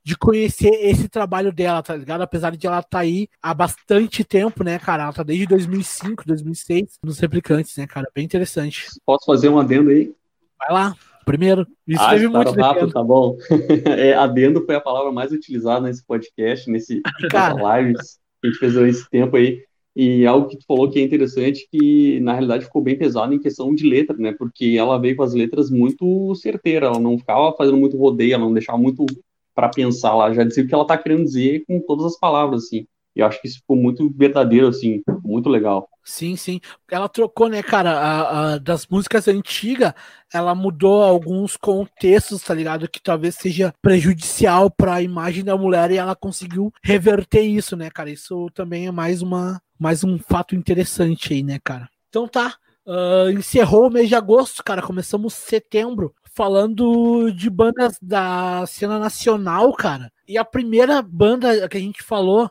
de 0.03 0.17
conhecer 0.17 0.71
esse 0.81 1.07
trabalho 1.07 1.51
dela, 1.53 1.83
tá 1.83 1.95
ligado? 1.95 2.21
Apesar 2.21 2.55
de 2.55 2.65
ela 2.65 2.79
estar 2.79 2.89
tá 2.89 2.99
aí 2.99 3.27
há 3.41 3.53
bastante 3.53 4.23
tempo, 4.23 4.63
né, 4.63 4.79
cara? 4.79 5.03
Ela 5.03 5.13
tá 5.13 5.21
desde 5.21 5.45
2005, 5.45 6.23
2006 6.25 6.99
nos 7.03 7.19
replicantes, 7.19 7.77
né, 7.77 7.85
cara? 7.85 8.09
Bem 8.13 8.25
interessante. 8.25 8.87
Posso 9.05 9.25
fazer 9.25 9.49
um 9.49 9.59
adendo 9.59 9.91
aí? 9.91 10.11
Vai 10.57 10.73
lá, 10.73 10.95
primeiro. 11.23 11.67
Isso 11.87 12.01
ah, 12.01 12.09
teve 12.09 12.27
muito 12.27 12.51
rápido, 12.51 12.91
tá 12.91 13.03
bom. 13.03 13.37
é, 13.85 14.13
adendo 14.13 14.65
foi 14.65 14.75
a 14.75 14.81
palavra 14.81 15.11
mais 15.11 15.31
utilizada 15.31 15.81
nesse 15.81 16.03
podcast, 16.03 16.69
nesse 16.69 16.99
cara... 17.29 17.79
lives 17.79 18.19
que 18.41 18.47
a 18.47 18.51
gente 18.51 18.59
fez 18.59 18.75
esse 18.75 19.09
tempo 19.09 19.35
aí. 19.37 19.63
E 19.95 20.25
algo 20.25 20.47
que 20.47 20.57
tu 20.57 20.65
falou 20.65 20.89
que 20.89 20.99
é 20.99 21.03
interessante, 21.03 21.67
que 21.69 22.19
na 22.21 22.31
realidade 22.31 22.65
ficou 22.65 22.81
bem 22.81 22.97
pesado 22.97 23.33
em 23.33 23.39
questão 23.39 23.75
de 23.75 23.87
letra, 23.87 24.15
né? 24.17 24.33
Porque 24.37 24.75
ela 24.77 24.97
veio 24.97 25.15
com 25.15 25.23
as 25.23 25.33
letras 25.33 25.69
muito 25.69 26.33
certeiras, 26.35 26.89
ela 26.89 26.99
não 26.99 27.17
ficava 27.17 27.55
fazendo 27.57 27.77
muito 27.77 27.97
rodeio, 27.97 28.33
ela 28.33 28.45
não 28.45 28.53
deixava 28.53 28.77
muito 28.77 29.05
para 29.53 29.67
pensar 29.69 30.15
lá, 30.15 30.33
já 30.33 30.43
dizia 30.43 30.63
o 30.63 30.67
que 30.67 30.73
ela 30.73 30.87
tá 30.87 30.97
querendo 30.97 31.23
dizer 31.23 31.65
com 31.67 31.79
todas 31.81 32.05
as 32.05 32.17
palavras, 32.17 32.63
assim. 32.63 32.87
E 33.15 33.19
eu 33.19 33.27
acho 33.27 33.41
que 33.41 33.47
isso 33.47 33.59
ficou 33.59 33.75
muito 33.75 34.09
verdadeiro, 34.09 34.67
assim, 34.67 35.03
muito 35.23 35.49
legal. 35.49 35.89
Sim, 36.03 36.35
sim. 36.35 36.59
Ela 36.89 37.09
trocou, 37.09 37.49
né, 37.49 37.61
cara, 37.61 37.91
a, 37.91 38.53
a, 38.53 38.57
das 38.57 38.87
músicas 38.87 39.27
antigas, 39.27 39.93
ela 40.33 40.55
mudou 40.55 41.03
alguns 41.03 41.57
contextos, 41.57 42.41
tá 42.41 42.53
ligado? 42.53 42.89
Que 42.89 43.01
talvez 43.01 43.35
seja 43.35 43.73
prejudicial 43.81 44.71
para 44.71 44.95
a 44.95 45.01
imagem 45.01 45.43
da 45.43 45.57
mulher 45.57 45.91
e 45.91 45.97
ela 45.97 46.15
conseguiu 46.15 46.73
reverter 46.81 47.41
isso, 47.41 47.75
né, 47.75 47.89
cara? 47.89 48.09
Isso 48.09 48.49
também 48.53 48.87
é 48.87 48.91
mais, 48.91 49.21
uma, 49.21 49.61
mais 49.81 50.03
um 50.03 50.19
fato 50.19 50.55
interessante 50.55 51.33
aí, 51.33 51.41
né, 51.41 51.57
cara? 51.63 51.89
Então 52.07 52.27
tá. 52.27 52.55
Uh, 52.85 53.31
encerrou 53.31 53.87
o 53.87 53.89
mês 53.89 54.07
de 54.07 54.13
agosto, 54.13 54.63
cara. 54.63 54.79
Começamos 54.79 55.33
setembro 55.33 56.13
falando 56.35 57.31
de 57.31 57.49
bandas 57.49 57.97
da 57.99 58.63
cena 58.67 58.99
nacional, 58.99 59.73
cara. 59.73 60.13
E 60.27 60.37
a 60.37 60.45
primeira 60.45 61.01
banda 61.01 61.67
que 61.67 61.77
a 61.77 61.79
gente 61.79 62.03
falou 62.03 62.47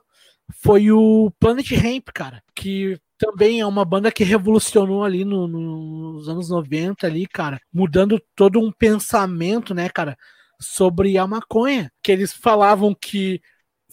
foi 0.52 0.90
o 0.90 1.30
Planet 1.38 1.70
Ramp, 1.70 2.08
cara, 2.12 2.42
que 2.52 2.98
também 3.16 3.60
é 3.60 3.66
uma 3.66 3.84
banda 3.84 4.10
que 4.10 4.24
revolucionou 4.24 5.04
ali 5.04 5.24
no, 5.24 5.46
no, 5.46 6.14
nos 6.14 6.28
anos 6.28 6.50
90 6.50 7.06
ali, 7.06 7.28
cara, 7.28 7.60
mudando 7.72 8.20
todo 8.34 8.58
um 8.58 8.72
pensamento, 8.72 9.72
né, 9.72 9.88
cara, 9.88 10.18
sobre 10.60 11.16
a 11.16 11.28
maconha, 11.28 11.92
que 12.02 12.10
eles 12.10 12.32
falavam 12.32 12.92
que 12.92 13.40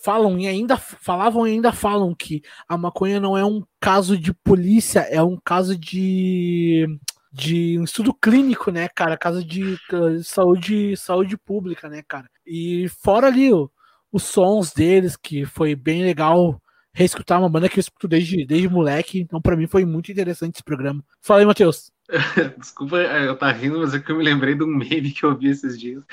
falam 0.07 0.39
e 0.39 0.47
ainda 0.47 0.77
falavam 0.77 1.45
e 1.45 1.51
ainda 1.51 1.73
falam 1.73 2.15
que 2.15 2.41
a 2.65 2.77
maconha 2.77 3.19
não 3.19 3.37
é 3.37 3.43
um 3.43 3.61
caso 3.77 4.17
de 4.17 4.33
polícia, 4.33 5.01
é 5.01 5.21
um 5.21 5.37
caso 5.43 5.77
de 5.77 6.87
de 7.29 7.77
um 7.77 7.83
estudo 7.83 8.13
clínico, 8.13 8.71
né, 8.71 8.87
cara, 8.87 9.17
caso 9.17 9.43
de, 9.43 9.75
de 9.75 10.23
saúde 10.23 10.95
saúde 10.95 11.37
pública, 11.37 11.89
né, 11.89 12.01
cara. 12.07 12.29
E 12.45 12.87
fora 13.03 13.27
ali, 13.27 13.53
ó, 13.53 13.67
os 14.09 14.23
sons 14.23 14.71
deles, 14.71 15.17
que 15.17 15.45
foi 15.45 15.75
bem 15.75 16.03
legal 16.03 16.61
reescutar 16.93 17.39
uma 17.39 17.49
banda 17.49 17.67
que 17.67 17.77
eu 17.77 17.81
escuto 17.81 18.07
desde, 18.07 18.45
desde 18.45 18.69
moleque. 18.69 19.19
Então, 19.19 19.41
para 19.41 19.57
mim, 19.57 19.67
foi 19.67 19.85
muito 19.85 20.09
interessante 20.11 20.55
esse 20.55 20.63
programa. 20.63 21.03
Fala 21.21 21.41
aí, 21.41 21.45
Matheus. 21.45 21.91
Desculpa 22.57 22.97
eu 22.97 23.37
tá 23.37 23.51
rindo, 23.51 23.79
mas 23.79 23.93
é 23.93 23.99
que 23.99 24.11
eu 24.11 24.17
me 24.17 24.23
lembrei 24.23 24.55
de 24.55 24.63
um 24.63 24.67
meme 24.67 25.11
que 25.11 25.23
eu 25.23 25.37
vi 25.37 25.49
esses 25.49 25.77
dias. 25.79 26.03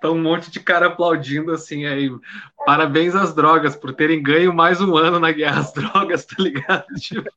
Tá 0.00 0.10
um 0.10 0.20
monte 0.20 0.50
de 0.50 0.60
cara 0.60 0.86
aplaudindo 0.86 1.52
assim 1.52 1.86
aí. 1.86 2.10
Parabéns 2.66 3.14
às 3.14 3.34
drogas 3.34 3.76
por 3.76 3.94
terem 3.94 4.22
ganho 4.22 4.52
mais 4.52 4.80
um 4.80 4.96
ano 4.96 5.20
na 5.20 5.30
guerra 5.30 5.60
às 5.60 5.72
drogas, 5.72 6.24
tá 6.24 6.36
ligado? 6.42 6.86
Tipo 6.98 7.30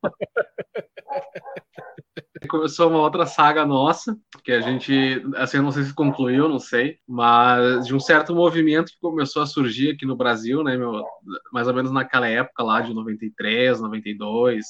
começou 2.48 2.90
uma 2.90 3.00
outra 3.00 3.26
saga 3.26 3.66
nossa, 3.66 4.18
que 4.44 4.52
a 4.52 4.62
gente, 4.62 5.22
assim, 5.36 5.58
eu 5.58 5.64
não 5.64 5.72
sei 5.72 5.84
se 5.84 5.94
concluiu, 5.94 6.48
não 6.48 6.60
sei, 6.60 6.98
mas 7.08 7.86
de 7.86 7.94
um 7.94 8.00
certo 8.00 8.34
movimento 8.34 8.92
que 8.92 9.00
começou 9.00 9.42
a 9.42 9.46
surgir 9.46 9.92
aqui 9.92 10.06
no 10.06 10.16
Brasil, 10.16 10.64
né, 10.64 10.78
meu, 10.78 11.04
mais 11.52 11.68
ou 11.68 11.74
menos 11.74 11.92
naquela 11.92 12.28
época 12.28 12.64
lá 12.64 12.82
de 12.82 12.94
93, 12.94 13.82
92, 13.82 14.66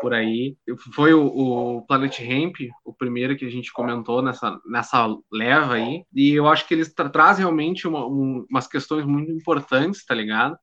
por 0.00 0.12
aí. 0.14 0.56
Foi 0.94 1.12
o, 1.14 1.26
o 1.26 1.86
Planet 1.86 2.18
Ramp, 2.20 2.56
o 2.84 2.92
primeiro 2.92 3.36
que 3.36 3.44
a 3.44 3.50
gente 3.50 3.72
comentou 3.72 4.22
nessa, 4.22 4.58
nessa 4.66 5.06
leva 5.32 5.74
aí, 5.74 6.04
e 6.14 6.32
eu 6.32 6.48
acho 6.48 6.66
que 6.66 6.74
eles 6.74 6.92
tra 6.92 7.08
trazem 7.08 7.44
realmente 7.44 7.86
uma, 7.88 8.06
um, 8.06 8.46
umas 8.50 8.66
questões 8.66 9.04
muito 9.04 9.30
importantes, 9.30 10.04
tá 10.04 10.14
ligado? 10.14 10.56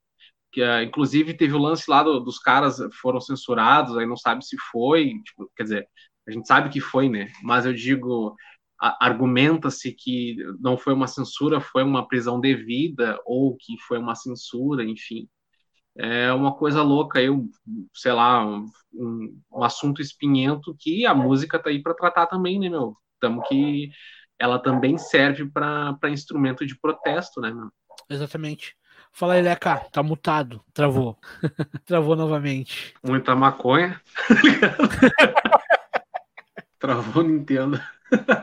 que 0.54 0.62
uh, 0.62 0.84
inclusive 0.84 1.34
teve 1.34 1.56
o 1.56 1.58
lance 1.58 1.90
lá 1.90 2.04
do, 2.04 2.20
dos 2.20 2.38
caras 2.38 2.78
foram 3.02 3.20
censurados, 3.20 3.98
aí 3.98 4.06
não 4.06 4.16
sabe 4.16 4.46
se 4.46 4.56
foi, 4.72 5.16
tipo, 5.26 5.52
quer 5.58 5.64
dizer, 5.64 5.88
a 6.28 6.32
gente 6.32 6.48
sabe 6.48 6.70
que 6.70 6.80
foi, 6.80 7.10
né? 7.10 7.28
Mas 7.42 7.66
eu 7.66 7.74
digo, 7.74 8.36
argumenta-se 8.80 9.92
que 9.92 10.38
não 10.60 10.78
foi 10.78 10.94
uma 10.94 11.08
censura, 11.08 11.60
foi 11.60 11.84
uma 11.84 12.08
prisão 12.08 12.40
devida, 12.40 13.20
ou 13.26 13.58
que 13.58 13.78
foi 13.88 13.98
uma 13.98 14.16
censura, 14.16 14.84
enfim. 14.84 15.28
É 15.96 16.34
uma 16.34 16.56
coisa 16.56 16.82
louca, 16.82 17.22
eu, 17.22 17.48
sei 17.94 18.12
lá, 18.12 18.44
um, 18.44 18.66
um 19.52 19.64
assunto 19.64 20.02
espinhento 20.02 20.76
que 20.80 21.06
a 21.06 21.14
música 21.14 21.60
tá 21.60 21.70
aí 21.70 21.82
para 21.82 21.94
tratar 21.94 22.26
também, 22.26 22.60
né, 22.60 22.70
meu? 22.70 22.98
Tamo 23.20 23.44
que 23.44 23.92
ela 24.40 24.58
também 24.60 24.98
serve 24.98 25.50
para 25.50 25.98
instrumento 26.10 26.66
de 26.66 26.78
protesto, 26.80 27.40
né, 27.40 27.52
meu? 27.52 27.70
Exatamente. 28.10 28.76
Fala 29.12 29.34
aí, 29.34 29.42
Leca, 29.42 29.78
tá 29.92 30.02
mutado, 30.02 30.64
travou. 30.74 31.18
travou 31.86 32.16
novamente. 32.16 32.96
Muita 33.04 33.36
maconha. 33.36 34.02
Travou 36.80 37.24
Nintendo. 37.24 37.80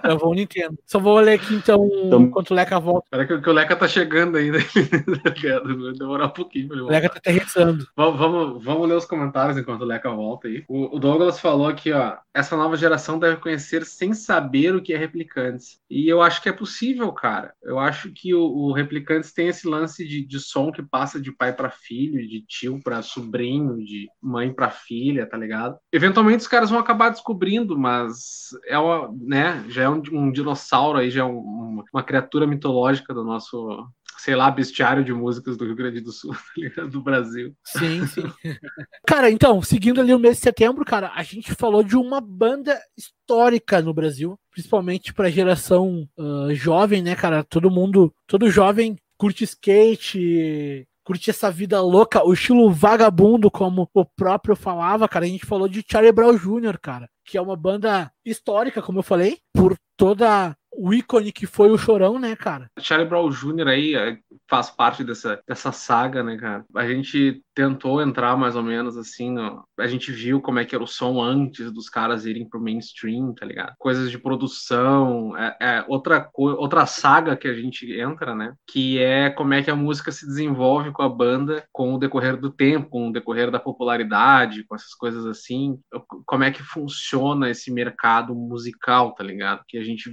Travou 0.02 0.30
o 0.30 0.35
Nintendo. 0.35 0.78
Só 0.87 0.98
vou 0.98 1.18
ler 1.18 1.35
aqui 1.35 1.54
então, 1.54 1.88
então 2.04 2.22
enquanto 2.22 2.50
o 2.50 2.54
Leca 2.54 2.78
volta. 2.78 3.06
Espera 3.06 3.26
que, 3.26 3.42
que, 3.42 3.50
o 3.50 3.52
Leca 3.52 3.76
tá 3.76 3.88
chegando 3.88 4.37
ainda. 4.37 4.59
Vai 5.80 5.92
demorar 5.92 6.26
um 6.26 6.30
pouquinho. 6.30 6.85
O 6.85 6.88
Leca 6.88 7.09
tá 7.09 7.18
aterrissando. 7.18 7.87
Vamos, 7.96 8.18
vamos, 8.18 8.64
vamos 8.64 8.88
ler 8.88 8.96
os 8.96 9.04
comentários 9.04 9.56
enquanto 9.56 9.83
o 9.83 9.87
Leca 9.87 10.11
volta 10.11 10.48
aí. 10.48 10.64
O, 10.68 10.96
o, 10.96 10.98
Douglas 10.98 11.40
falou 11.40 11.68
aqui, 11.68 11.92
ó. 11.92 12.16
Essa 12.33 12.56
nova 12.56 12.76
geração 12.76 13.18
deve 13.18 13.37
conhecer 13.37 13.85
sem 13.85 14.14
saber 14.14 14.74
o 14.74 14.83
que 14.83 14.92
é 14.92 14.96
replicantes. 14.96 15.80
E 15.88 16.09
eu 16.09 16.22
acho 16.22 16.42
que 16.42 16.48
é 16.48 16.52
possível, 16.52 17.11
cara. 17.12 17.52
Eu 17.62 17.78
acho 17.78 18.11
que 18.12 18.35
o, 18.35 18.42
o 18.42 18.72
replicantes 18.72 19.33
tem 19.33 19.48
esse 19.48 19.66
lance 19.66 20.06
de, 20.06 20.24
de 20.24 20.38
som 20.38 20.70
que 20.70 20.83
passa 20.83 21.20
de 21.20 21.33
pai 21.33 21.52
para 21.52 21.70
filho, 21.70 22.26
de 22.26 22.42
tio 22.46 22.80
para 22.83 23.02
sobrinho, 23.02 23.85
de 23.85 24.09
mãe 24.20 24.52
para 24.52 24.70
filha, 24.70 25.26
tá 25.26 25.37
ligado? 25.37 25.78
Eventualmente 25.92 26.42
os 26.42 26.48
caras 26.48 26.70
vão 26.70 26.78
acabar 26.78 27.11
descobrindo, 27.11 27.78
mas 27.78 28.50
é 28.66 28.78
uma, 28.78 29.12
né, 29.20 29.60
já 29.68 29.83
é 29.83 29.88
um, 29.88 30.03
um 30.12 30.33
dinossauro 30.33 30.99
aí, 30.99 31.11
já 31.11 31.23
é 31.23 31.25
um, 31.25 31.83
uma 31.92 32.03
criatura 32.03 32.46
mitológica 32.46 33.14
do 33.14 33.25
nosso 33.25 33.87
sei 34.20 34.37
lá, 34.37 34.51
bestiário 34.51 35.03
de 35.03 35.14
músicas 35.14 35.57
do 35.57 35.64
Rio 35.64 35.75
Grande 35.75 36.01
do 36.01 36.12
Sul, 36.12 36.37
tá 36.77 36.85
do 36.85 37.01
Brasil. 37.01 37.55
Sim, 37.64 38.07
sim. 38.07 38.23
cara, 39.07 39.31
então, 39.31 39.62
seguindo 39.62 40.01
ali 40.01 40.14
o 40.14 40.18
mês 40.18 40.37
de 40.37 40.42
setembro, 40.42 40.85
cara, 40.85 41.11
a 41.14 41.23
gente 41.23 41.55
falou 41.55 41.83
de 41.83 41.96
uma 41.96 42.20
banda 42.20 42.79
histórica 42.96 43.81
no 43.81 43.94
Brasil, 43.94 44.38
principalmente 44.51 45.14
para 45.14 45.29
a 45.29 45.31
geração 45.31 46.07
uh, 46.18 46.55
jovem, 46.55 47.03
né, 47.03 47.16
cara? 47.16 47.42
Todo 47.42 47.70
mundo, 47.70 48.12
todo 48.27 48.51
jovem 48.51 48.96
curte 49.16 49.44
skate, 49.44 50.87
curte 51.11 51.29
essa 51.29 51.51
vida 51.51 51.81
louca, 51.81 52.25
o 52.25 52.33
estilo 52.33 52.70
vagabundo, 52.70 53.51
como 53.51 53.90
o 53.92 54.05
próprio 54.05 54.55
falava, 54.55 55.09
cara. 55.09 55.25
A 55.25 55.29
gente 55.29 55.44
falou 55.44 55.68
de 55.68 55.85
Charlie 55.85 56.12
Brown 56.12 56.37
Jr., 56.37 56.79
cara, 56.81 57.11
que 57.25 57.37
é 57.37 57.42
uma 57.42 57.57
banda 57.57 58.12
histórica, 58.25 58.81
como 58.81 59.01
eu 59.01 59.03
falei, 59.03 59.38
por 59.53 59.77
toda 59.96 60.55
o 60.73 60.94
ícone 60.94 61.33
que 61.33 61.49
foi 61.49 61.68
o 61.68 61.77
Chorão, 61.77 62.16
né, 62.16 62.37
cara? 62.37 62.70
Charlie 62.79 63.09
Brown 63.09 63.29
Jr. 63.29 63.66
aí 63.66 63.96
é, 63.96 64.18
faz 64.49 64.70
parte 64.70 65.03
dessa, 65.03 65.42
dessa 65.49 65.73
saga, 65.73 66.23
né, 66.23 66.37
cara? 66.37 66.64
A 66.77 66.87
gente 66.87 67.42
tentou 67.61 68.01
entrar 68.01 68.38
mais 68.38 68.57
ou 68.57 68.62
menos 68.62 68.96
assim, 68.96 69.35
a 69.79 69.87
gente 69.87 70.11
viu 70.11 70.40
como 70.40 70.59
é 70.59 70.64
que 70.64 70.75
era 70.75 70.83
o 70.83 70.87
som 70.87 71.20
antes 71.20 71.70
dos 71.70 71.90
caras 71.90 72.25
irem 72.25 72.49
pro 72.49 72.61
mainstream, 72.61 73.35
tá 73.35 73.44
ligado? 73.44 73.75
Coisas 73.79 74.11
de 74.11 74.18
produção, 74.18 75.37
é, 75.37 75.57
é 75.61 75.85
outra, 75.87 76.31
outra 76.35 76.87
saga 76.87 77.37
que 77.37 77.46
a 77.46 77.53
gente 77.53 77.92
entra, 78.01 78.35
né? 78.35 78.55
Que 78.66 78.99
é 78.99 79.29
como 79.29 79.53
é 79.53 79.62
que 79.62 79.70
a 79.70 79.77
música 79.77 80.11
se 80.11 80.27
desenvolve 80.27 80.90
com 80.90 81.03
a 81.03 81.09
banda 81.09 81.62
com 81.70 81.92
o 81.92 81.99
decorrer 81.99 82.38
do 82.38 82.51
tempo, 82.51 82.88
com 82.88 83.09
o 83.11 83.12
decorrer 83.12 83.51
da 83.51 83.61
popularidade, 83.61 84.64
com 84.64 84.75
essas 84.75 84.94
coisas 84.94 85.27
assim, 85.27 85.79
como 86.25 86.44
é 86.44 86.51
que 86.51 86.62
funciona 86.62 87.51
esse 87.51 87.70
mercado 87.70 88.35
musical, 88.35 89.14
tá 89.14 89.23
ligado? 89.23 89.64
Que 89.68 89.77
a 89.77 89.85
gente 89.85 90.11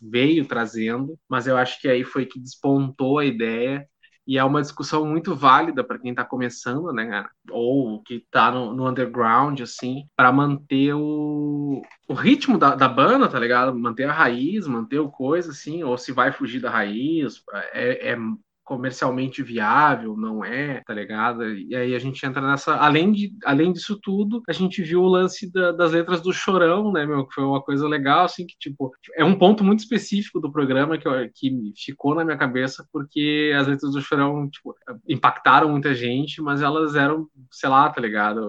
veio 0.00 0.46
trazendo, 0.46 1.18
mas 1.28 1.48
eu 1.48 1.56
acho 1.56 1.80
que 1.80 1.88
aí 1.88 2.04
foi 2.04 2.24
que 2.24 2.38
despontou 2.38 3.18
a 3.18 3.24
ideia 3.24 3.84
e 4.26 4.38
é 4.38 4.44
uma 4.44 4.62
discussão 4.62 5.04
muito 5.04 5.34
válida 5.34 5.84
para 5.84 5.98
quem 5.98 6.10
está 6.10 6.24
começando, 6.24 6.92
né, 6.92 7.26
ou 7.50 8.02
que 8.02 8.14
está 8.14 8.50
no, 8.50 8.72
no, 8.74 8.88
underground, 8.88 9.60
assim, 9.60 10.08
para 10.16 10.32
manter 10.32 10.94
o, 10.94 11.82
o 12.08 12.14
ritmo 12.14 12.58
da, 12.58 12.74
da, 12.74 12.88
banda, 12.88 13.28
tá 13.28 13.38
ligado? 13.38 13.78
Manter 13.78 14.04
a 14.04 14.12
raiz, 14.12 14.66
manter 14.66 14.98
o 14.98 15.10
coisa, 15.10 15.50
assim, 15.50 15.82
ou 15.84 15.98
se 15.98 16.12
vai 16.12 16.32
fugir 16.32 16.60
da 16.60 16.70
raiz, 16.70 17.42
é, 17.72 18.12
é 18.12 18.18
comercialmente 18.64 19.42
viável, 19.42 20.16
não 20.16 20.44
é, 20.44 20.82
tá 20.86 20.94
ligado? 20.94 21.46
E 21.54 21.76
aí 21.76 21.94
a 21.94 21.98
gente 21.98 22.24
entra 22.24 22.40
nessa. 22.40 22.76
Além, 22.76 23.12
de, 23.12 23.32
além 23.44 23.72
disso 23.72 23.98
tudo, 24.02 24.42
a 24.48 24.52
gente 24.52 24.82
viu 24.82 25.02
o 25.02 25.08
lance 25.08 25.52
da, 25.52 25.70
das 25.72 25.92
letras 25.92 26.20
do 26.22 26.32
Chorão, 26.32 26.90
né, 26.90 27.06
meu? 27.06 27.26
Que 27.26 27.34
foi 27.34 27.44
uma 27.44 27.62
coisa 27.62 27.86
legal, 27.86 28.24
assim, 28.24 28.46
que, 28.46 28.56
tipo, 28.58 28.90
é 29.16 29.24
um 29.24 29.38
ponto 29.38 29.62
muito 29.62 29.80
específico 29.80 30.40
do 30.40 30.50
programa 30.50 30.98
que, 30.98 31.08
que 31.34 31.72
ficou 31.76 32.14
na 32.14 32.24
minha 32.24 32.38
cabeça, 32.38 32.86
porque 32.92 33.52
as 33.56 33.66
letras 33.66 33.92
do 33.92 34.00
Chorão, 34.00 34.48
tipo, 34.48 34.74
impactaram 35.08 35.68
muita 35.68 35.94
gente, 35.94 36.40
mas 36.40 36.62
elas 36.62 36.94
eram, 36.94 37.28
sei 37.50 37.68
lá, 37.68 37.88
tá 37.90 38.00
ligado? 38.00 38.48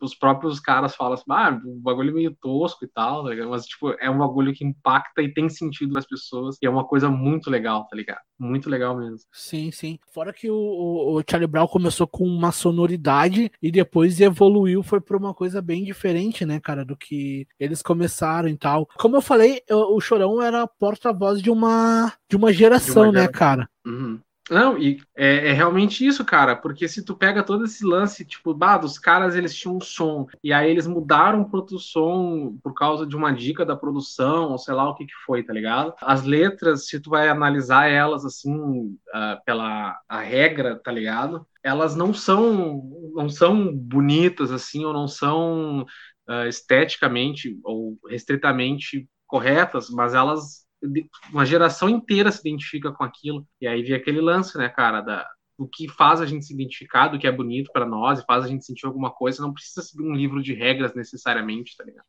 Os 0.00 0.14
próprios 0.14 0.60
caras 0.60 0.94
falam 0.94 1.14
assim, 1.14 1.24
ah, 1.30 1.60
o 1.64 1.80
bagulho 1.80 2.10
é 2.10 2.12
meio 2.12 2.36
tosco 2.40 2.84
e 2.84 2.88
tal, 2.88 3.24
tá 3.24 3.30
ligado? 3.30 3.50
Mas, 3.50 3.66
tipo, 3.66 3.90
é 4.00 4.08
um 4.08 4.18
bagulho 4.18 4.52
que 4.52 4.64
impacta 4.64 5.22
e 5.22 5.32
tem 5.32 5.48
sentido 5.48 5.92
nas 5.92 6.06
pessoas, 6.06 6.56
e 6.62 6.66
é 6.66 6.70
uma 6.70 6.84
coisa 6.84 7.10
muito 7.10 7.50
legal, 7.50 7.86
tá 7.86 7.96
ligado? 7.96 8.20
Muito 8.38 8.68
legal 8.70 8.96
mesmo. 8.96 9.18
Sim, 9.32 9.70
sim. 9.70 9.98
Fora 10.12 10.32
que 10.32 10.50
o, 10.50 10.56
o 10.56 11.22
Charlie 11.28 11.46
Brown 11.46 11.66
começou 11.66 12.06
com 12.06 12.24
uma 12.24 12.52
sonoridade 12.52 13.50
e 13.62 13.70
depois 13.70 14.20
evoluiu, 14.20 14.82
foi 14.82 15.00
pra 15.00 15.16
uma 15.16 15.34
coisa 15.34 15.60
bem 15.60 15.84
diferente, 15.84 16.44
né, 16.44 16.60
cara, 16.60 16.84
do 16.84 16.96
que 16.96 17.46
eles 17.58 17.82
começaram 17.82 18.48
e 18.48 18.56
tal. 18.56 18.88
Como 18.98 19.16
eu 19.16 19.22
falei, 19.22 19.62
o 19.70 20.00
Chorão 20.00 20.40
era 20.40 20.66
porta-voz 20.66 21.42
de 21.42 21.50
uma, 21.50 22.12
de 22.28 22.36
uma 22.36 22.52
geração, 22.52 23.10
de 23.10 23.18
uma 23.18 23.22
né, 23.22 23.28
cara? 23.28 23.68
Uhum. 23.86 24.20
Não, 24.50 24.76
e 24.76 25.00
é, 25.16 25.48
é, 25.48 25.52
realmente 25.52 26.06
isso, 26.06 26.22
cara, 26.22 26.54
porque 26.54 26.86
se 26.86 27.02
tu 27.02 27.16
pega 27.16 27.42
todo 27.42 27.64
esse 27.64 27.84
lance, 27.84 28.26
tipo, 28.26 28.52
bah, 28.52 28.76
dos 28.76 28.98
caras 28.98 29.34
eles 29.34 29.54
tinham 29.54 29.76
um 29.76 29.80
som, 29.80 30.26
e 30.42 30.52
aí 30.52 30.70
eles 30.70 30.86
mudaram 30.86 31.44
pro 31.44 31.60
outro 31.60 31.78
som 31.78 32.58
por 32.62 32.74
causa 32.74 33.06
de 33.06 33.16
uma 33.16 33.32
dica 33.32 33.64
da 33.64 33.74
produção, 33.74 34.50
ou 34.50 34.58
sei 34.58 34.74
lá 34.74 34.88
o 34.88 34.94
que 34.94 35.06
que 35.06 35.14
foi, 35.24 35.42
tá 35.42 35.52
ligado? 35.52 35.94
As 36.02 36.24
letras, 36.24 36.86
se 36.88 37.00
tu 37.00 37.08
vai 37.08 37.28
analisar 37.28 37.88
elas, 37.88 38.22
assim, 38.24 38.54
uh, 38.54 39.42
pela 39.46 39.98
a 40.06 40.20
regra, 40.20 40.76
tá 40.76 40.92
ligado? 40.92 41.46
Elas 41.62 41.96
não 41.96 42.12
são, 42.12 42.82
não 43.14 43.30
são 43.30 43.74
bonitas, 43.74 44.52
assim, 44.52 44.84
ou 44.84 44.92
não 44.92 45.08
são 45.08 45.86
uh, 46.28 46.46
esteticamente 46.46 47.58
ou 47.64 47.98
restritamente 48.10 49.08
corretas, 49.26 49.88
mas 49.88 50.12
elas 50.14 50.63
uma 51.30 51.44
geração 51.44 51.88
inteira 51.88 52.30
se 52.30 52.40
identifica 52.40 52.92
com 52.92 53.04
aquilo. 53.04 53.46
E 53.60 53.66
aí 53.66 53.82
vem 53.82 53.94
aquele 53.94 54.20
lance, 54.20 54.56
né, 54.58 54.68
cara, 54.68 55.00
da, 55.00 55.28
o 55.56 55.68
que 55.68 55.88
faz 55.88 56.20
a 56.20 56.26
gente 56.26 56.44
se 56.44 56.52
identificar, 56.52 57.08
do 57.08 57.18
que 57.18 57.26
é 57.26 57.32
bonito 57.32 57.70
para 57.72 57.86
nós 57.86 58.20
e 58.20 58.24
faz 58.24 58.44
a 58.44 58.48
gente 58.48 58.64
sentir 58.64 58.86
alguma 58.86 59.10
coisa, 59.10 59.42
não 59.42 59.52
precisa 59.52 59.82
ser 59.82 60.00
um 60.00 60.12
livro 60.12 60.42
de 60.42 60.52
regras 60.52 60.94
necessariamente, 60.94 61.76
tá 61.76 61.84
ligado? 61.84 62.06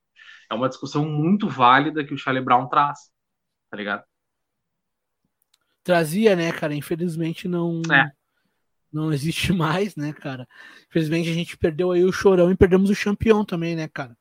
É 0.49 0.53
uma 0.53 0.69
discussão 0.69 1.05
muito 1.05 1.47
válida 1.47 2.03
que 2.03 2.13
o 2.13 2.17
Charlie 2.17 2.43
Brown 2.43 2.67
traz, 2.67 3.11
tá 3.69 3.77
ligado? 3.77 4.03
Trazia, 5.83 6.35
né, 6.35 6.51
cara? 6.51 6.73
Infelizmente 6.73 7.47
não. 7.47 7.81
É. 7.91 8.11
Não 8.91 9.11
existe 9.11 9.51
mais, 9.53 9.95
né, 9.95 10.13
cara? 10.13 10.47
Infelizmente 10.89 11.29
a 11.29 11.33
gente 11.33 11.57
perdeu 11.57 11.91
aí 11.91 12.03
o 12.03 12.11
chorão 12.11 12.49
e 12.51 12.55
perdemos 12.55 12.89
o 12.89 13.03
campeão 13.03 13.43
também, 13.45 13.75
né, 13.75 13.87
cara? 13.87 14.17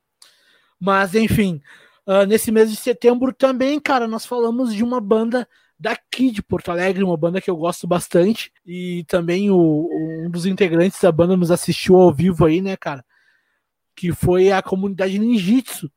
Mas, 0.81 1.15
enfim, 1.15 1.63
Uh, 2.07 2.27
nesse 2.27 2.53
mês 2.53 2.71
de 2.71 2.77
setembro 2.77 3.33
também, 3.33 3.81
cara, 3.81 4.07
nós 4.07 4.27
falamos 4.27 4.75
de 4.75 4.85
uma 4.85 5.01
banda 5.01 5.49
daqui 5.79 6.31
de 6.31 6.43
Porto 6.43 6.71
Alegre, 6.71 7.03
uma 7.03 7.17
banda 7.17 7.41
que 7.41 7.51
eu 7.51 7.57
gosto 7.57 7.87
bastante. 7.87 8.53
E 8.67 9.05
também 9.09 9.51
o, 9.51 9.89
um 10.25 10.31
dos 10.31 10.47
integrantes 10.47 11.01
da 11.01 11.11
banda 11.11 11.37
nos 11.37 11.51
assistiu 11.51 11.97
ao 11.97 12.13
vivo 12.13 12.45
aí, 12.45 12.61
né, 12.61 12.77
cara? 12.77 13.05
Que 13.95 14.13
foi 14.13 14.53
a 14.53 14.63
comunidade 14.63 15.19
Ninjitsu. 15.19 15.91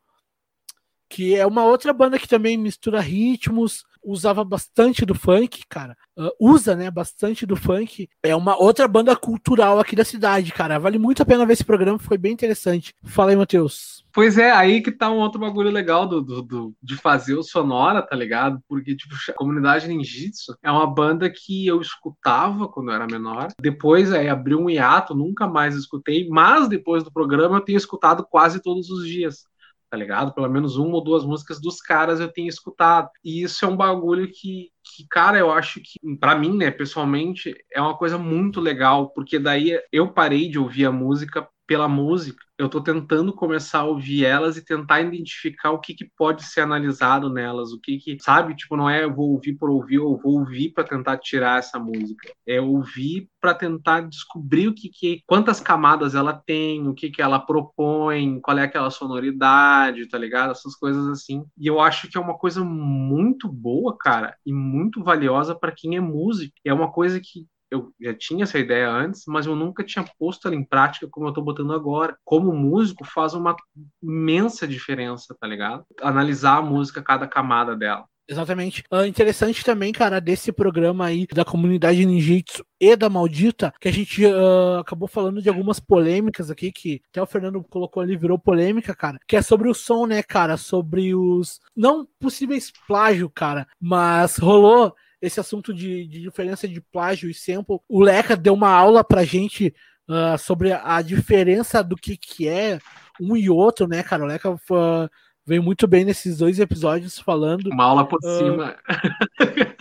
Que 1.09 1.35
é 1.35 1.45
uma 1.45 1.63
outra 1.63 1.93
banda 1.93 2.19
que 2.19 2.27
também 2.27 2.57
mistura 2.57 2.99
ritmos, 2.99 3.85
usava 4.07 4.43
bastante 4.43 5.05
do 5.05 5.13
funk, 5.13 5.63
cara. 5.67 5.95
Uh, 6.17 6.31
usa, 6.39 6.75
né, 6.75 6.89
bastante 6.89 7.45
do 7.45 7.57
funk. 7.57 8.09
É 8.23 8.33
uma 8.35 8.57
outra 8.57 8.87
banda 8.87 9.15
cultural 9.15 9.79
aqui 9.79 9.95
da 9.95 10.05
cidade, 10.05 10.53
cara. 10.53 10.79
Vale 10.79 10.97
muito 10.97 11.21
a 11.21 11.25
pena 11.25 11.45
ver 11.45 11.53
esse 11.53 11.65
programa, 11.65 11.99
foi 11.99 12.17
bem 12.17 12.31
interessante. 12.31 12.93
Fala 13.03 13.31
aí, 13.31 13.35
Matheus. 13.35 14.05
Pois 14.13 14.37
é, 14.37 14.49
aí 14.49 14.81
que 14.81 14.91
tá 14.91 15.11
um 15.11 15.17
outro 15.17 15.39
bagulho 15.39 15.69
legal 15.69 16.07
do, 16.07 16.21
do, 16.21 16.41
do, 16.41 16.73
de 16.81 16.95
fazer 16.95 17.35
o 17.35 17.43
Sonora, 17.43 18.01
tá 18.01 18.15
ligado? 18.15 18.59
Porque, 18.67 18.95
tipo, 18.95 19.13
a 19.29 19.33
comunidade 19.33 19.87
Ninjitsu 19.87 20.57
é 20.63 20.71
uma 20.71 20.87
banda 20.87 21.29
que 21.29 21.67
eu 21.67 21.81
escutava 21.81 22.67
quando 22.67 22.89
eu 22.89 22.95
era 22.95 23.05
menor. 23.05 23.49
Depois 23.61 24.13
aí 24.13 24.29
abriu 24.29 24.59
um 24.59 24.69
hiato, 24.69 25.13
nunca 25.13 25.45
mais 25.45 25.75
escutei, 25.75 26.27
mas 26.29 26.67
depois 26.67 27.03
do 27.03 27.11
programa 27.11 27.57
eu 27.57 27.61
tenho 27.61 27.77
escutado 27.77 28.25
quase 28.27 28.61
todos 28.61 28.89
os 28.89 29.05
dias 29.05 29.45
tá 29.89 29.97
ligado? 29.97 30.33
Pelo 30.33 30.49
menos 30.49 30.77
uma 30.77 30.95
ou 30.95 31.03
duas 31.03 31.23
músicas 31.23 31.59
dos 31.61 31.81
caras 31.81 32.19
eu 32.19 32.31
tenho 32.31 32.47
escutado. 32.47 33.09
E 33.23 33.43
isso 33.43 33.63
é 33.65 33.67
um 33.67 33.75
bagulho 33.75 34.27
que, 34.27 34.69
que 34.83 35.07
cara, 35.09 35.37
eu 35.37 35.51
acho 35.51 35.79
que, 35.81 35.99
para 36.17 36.35
mim, 36.35 36.55
né, 36.55 36.71
pessoalmente, 36.71 37.55
é 37.71 37.81
uma 37.81 37.97
coisa 37.97 38.17
muito 38.17 38.59
legal, 38.59 39.09
porque 39.09 39.39
daí 39.39 39.79
eu 39.91 40.11
parei 40.11 40.49
de 40.49 40.59
ouvir 40.59 40.85
a 40.85 40.91
música 40.91 41.47
pela 41.67 41.87
música, 41.87 42.47
eu 42.57 42.65
estou 42.65 42.81
tentando 42.81 43.31
começar 43.33 43.79
a 43.79 43.85
ouvir 43.85 44.25
elas 44.25 44.57
e 44.57 44.65
tentar 44.65 45.01
identificar 45.01 45.71
o 45.71 45.79
que, 45.79 45.93
que 45.93 46.09
pode 46.17 46.43
ser 46.43 46.61
analisado 46.61 47.29
nelas, 47.29 47.71
o 47.71 47.79
que 47.79 47.99
que, 47.99 48.17
sabe? 48.19 48.55
Tipo, 48.55 48.75
não 48.75 48.89
é 48.89 49.03
eu 49.03 49.13
vou 49.13 49.31
ouvir 49.31 49.53
por 49.53 49.69
ouvir, 49.69 49.99
ou 49.99 50.17
vou 50.17 50.39
ouvir 50.39 50.69
para 50.69 50.83
tentar 50.83 51.17
tirar 51.17 51.59
essa 51.59 51.77
música. 51.77 52.31
É 52.47 52.59
ouvir 52.59 53.29
para 53.39 53.53
tentar 53.53 54.01
descobrir 54.01 54.69
o 54.69 54.73
que 54.73 54.89
que, 54.89 55.21
quantas 55.27 55.59
camadas 55.59 56.15
ela 56.15 56.33
tem, 56.33 56.87
o 56.87 56.95
que 56.95 57.11
que 57.11 57.21
ela 57.21 57.37
propõe, 57.37 58.39
qual 58.41 58.57
é 58.57 58.63
aquela 58.63 58.89
sonoridade, 58.89 60.07
tá 60.07 60.17
ligado? 60.17 60.51
Essas 60.51 60.75
coisas 60.75 61.07
assim. 61.09 61.43
E 61.57 61.67
eu 61.67 61.79
acho 61.79 62.07
que 62.07 62.17
é 62.17 62.21
uma 62.21 62.37
coisa 62.37 62.63
muito 62.63 63.47
boa, 63.47 63.95
cara, 63.99 64.35
e 64.45 64.51
muito 64.53 65.03
valiosa 65.03 65.53
para 65.53 65.71
quem 65.71 65.95
é 65.95 65.99
músico. 65.99 66.55
É 66.65 66.73
uma 66.73 66.91
coisa 66.91 67.19
que 67.19 67.45
eu 67.69 67.93
já 67.99 68.13
tinha 68.13 68.43
essa 68.43 68.57
ideia 68.57 68.89
antes, 68.89 69.23
mas 69.27 69.45
eu 69.45 69.55
nunca 69.55 69.83
tinha 69.83 70.05
posto 70.17 70.47
ela 70.47 70.55
em 70.55 70.63
prática 70.63 71.07
como 71.09 71.27
eu 71.27 71.33
tô 71.33 71.41
botando 71.41 71.73
agora. 71.73 72.17
Como 72.23 72.53
músico, 72.53 73.05
faz 73.05 73.33
uma 73.33 73.55
imensa 74.01 74.67
diferença, 74.67 75.35
tá 75.39 75.47
ligado? 75.47 75.85
Analisar 76.01 76.57
a 76.57 76.61
música, 76.61 77.01
cada 77.01 77.27
camada 77.27 77.75
dela. 77.75 78.05
Exatamente. 78.29 78.83
Uh, 78.91 79.05
interessante 79.05 79.63
também, 79.63 79.93
cara, 79.93 80.19
desse 80.19 80.51
programa 80.51 81.05
aí 81.05 81.25
da 81.33 81.45
comunidade 81.45 82.05
ninjitsu 82.05 82.65
e 82.79 82.93
da 82.95 83.09
maldita, 83.09 83.73
que 83.79 83.87
a 83.87 83.91
gente 83.91 84.25
uh, 84.25 84.79
acabou 84.79 85.07
falando 85.07 85.41
de 85.41 85.47
algumas 85.47 85.79
polêmicas 85.79 86.51
aqui, 86.51 86.69
que 86.69 87.01
até 87.09 87.21
o 87.21 87.25
Fernando 87.25 87.63
colocou 87.63 88.03
ali, 88.03 88.17
virou 88.17 88.37
polêmica, 88.37 88.93
cara, 88.93 89.17
que 89.25 89.37
é 89.37 89.41
sobre 89.41 89.69
o 89.69 89.73
som, 89.73 90.05
né, 90.05 90.21
cara, 90.21 90.57
sobre 90.57 91.15
os 91.15 91.61
não 91.75 92.05
possíveis 92.19 92.71
plágio, 92.85 93.29
cara, 93.29 93.65
mas 93.79 94.37
rolou 94.37 94.93
esse 95.21 95.39
assunto 95.39 95.73
de, 95.73 96.07
de 96.07 96.21
diferença 96.21 96.67
de 96.67 96.79
plágio 96.79 97.29
e 97.29 97.33
sample. 97.33 97.79
O 97.87 98.01
Leca 98.01 98.35
deu 98.35 98.53
uma 98.53 98.69
aula 98.69 99.03
pra 99.03 99.23
gente 99.23 99.73
uh, 100.07 100.37
sobre 100.37 100.71
a 100.71 101.01
diferença 101.01 101.83
do 101.83 101.95
que, 101.95 102.15
que 102.17 102.47
é 102.47 102.79
um 103.19 103.35
e 103.35 103.49
outro, 103.49 103.87
né, 103.87 104.03
cara? 104.03 104.23
O 104.23 104.27
Leca 104.27 104.51
uh, 104.51 105.09
veio 105.45 105.63
muito 105.63 105.87
bem 105.87 106.05
nesses 106.05 106.37
dois 106.37 106.59
episódios 106.59 107.19
falando. 107.19 107.67
Uma 107.67 107.85
aula 107.85 108.07
por 108.07 108.19
uh, 108.23 108.37
cima. 108.37 108.75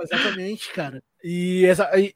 Exatamente, 0.00 0.72
cara. 0.72 1.02
E, 1.24 1.64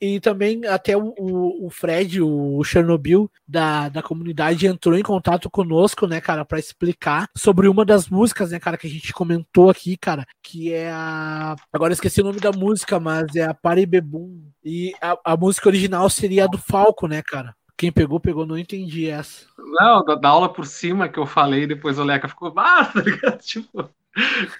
e, 0.00 0.14
e, 0.14 0.20
também 0.20 0.66
até 0.66 0.96
o, 0.96 1.14
o, 1.16 1.70
Fred, 1.70 2.20
o 2.20 2.62
Chernobyl 2.64 3.30
da, 3.46 3.88
da 3.88 4.02
comunidade, 4.02 4.66
entrou 4.66 4.98
em 4.98 5.02
contato 5.02 5.48
conosco, 5.48 6.06
né, 6.06 6.20
cara, 6.20 6.44
para 6.44 6.58
explicar 6.58 7.28
sobre 7.36 7.68
uma 7.68 7.84
das 7.84 8.08
músicas, 8.08 8.50
né, 8.50 8.58
cara, 8.58 8.76
que 8.76 8.86
a 8.86 8.90
gente 8.90 9.12
comentou 9.12 9.70
aqui, 9.70 9.96
cara, 9.96 10.26
que 10.42 10.72
é 10.72 10.90
a. 10.90 11.54
Agora 11.72 11.92
esqueci 11.92 12.20
o 12.20 12.24
nome 12.24 12.40
da 12.40 12.50
música, 12.50 12.98
mas 12.98 13.34
é 13.36 13.44
a 13.44 13.54
Pare 13.54 13.86
Bebum. 13.86 14.50
E 14.64 14.92
a, 15.00 15.16
a 15.24 15.36
música 15.36 15.68
original 15.68 16.10
seria 16.10 16.44
a 16.44 16.48
do 16.48 16.58
Falco, 16.58 17.06
né, 17.06 17.22
cara? 17.22 17.54
Quem 17.76 17.92
pegou, 17.92 18.18
pegou, 18.18 18.46
não 18.46 18.58
entendi 18.58 19.08
essa. 19.08 19.46
Não, 19.58 20.02
da, 20.04 20.14
da 20.14 20.28
aula 20.30 20.52
por 20.52 20.66
cima 20.66 21.08
que 21.08 21.18
eu 21.18 21.26
falei, 21.26 21.66
depois 21.66 21.98
o 21.98 22.04
Leca 22.04 22.26
ficou, 22.26 22.52
ah, 22.56 22.84
tá 22.86 23.02
ligado? 23.02 23.38
Tipo. 23.38 23.88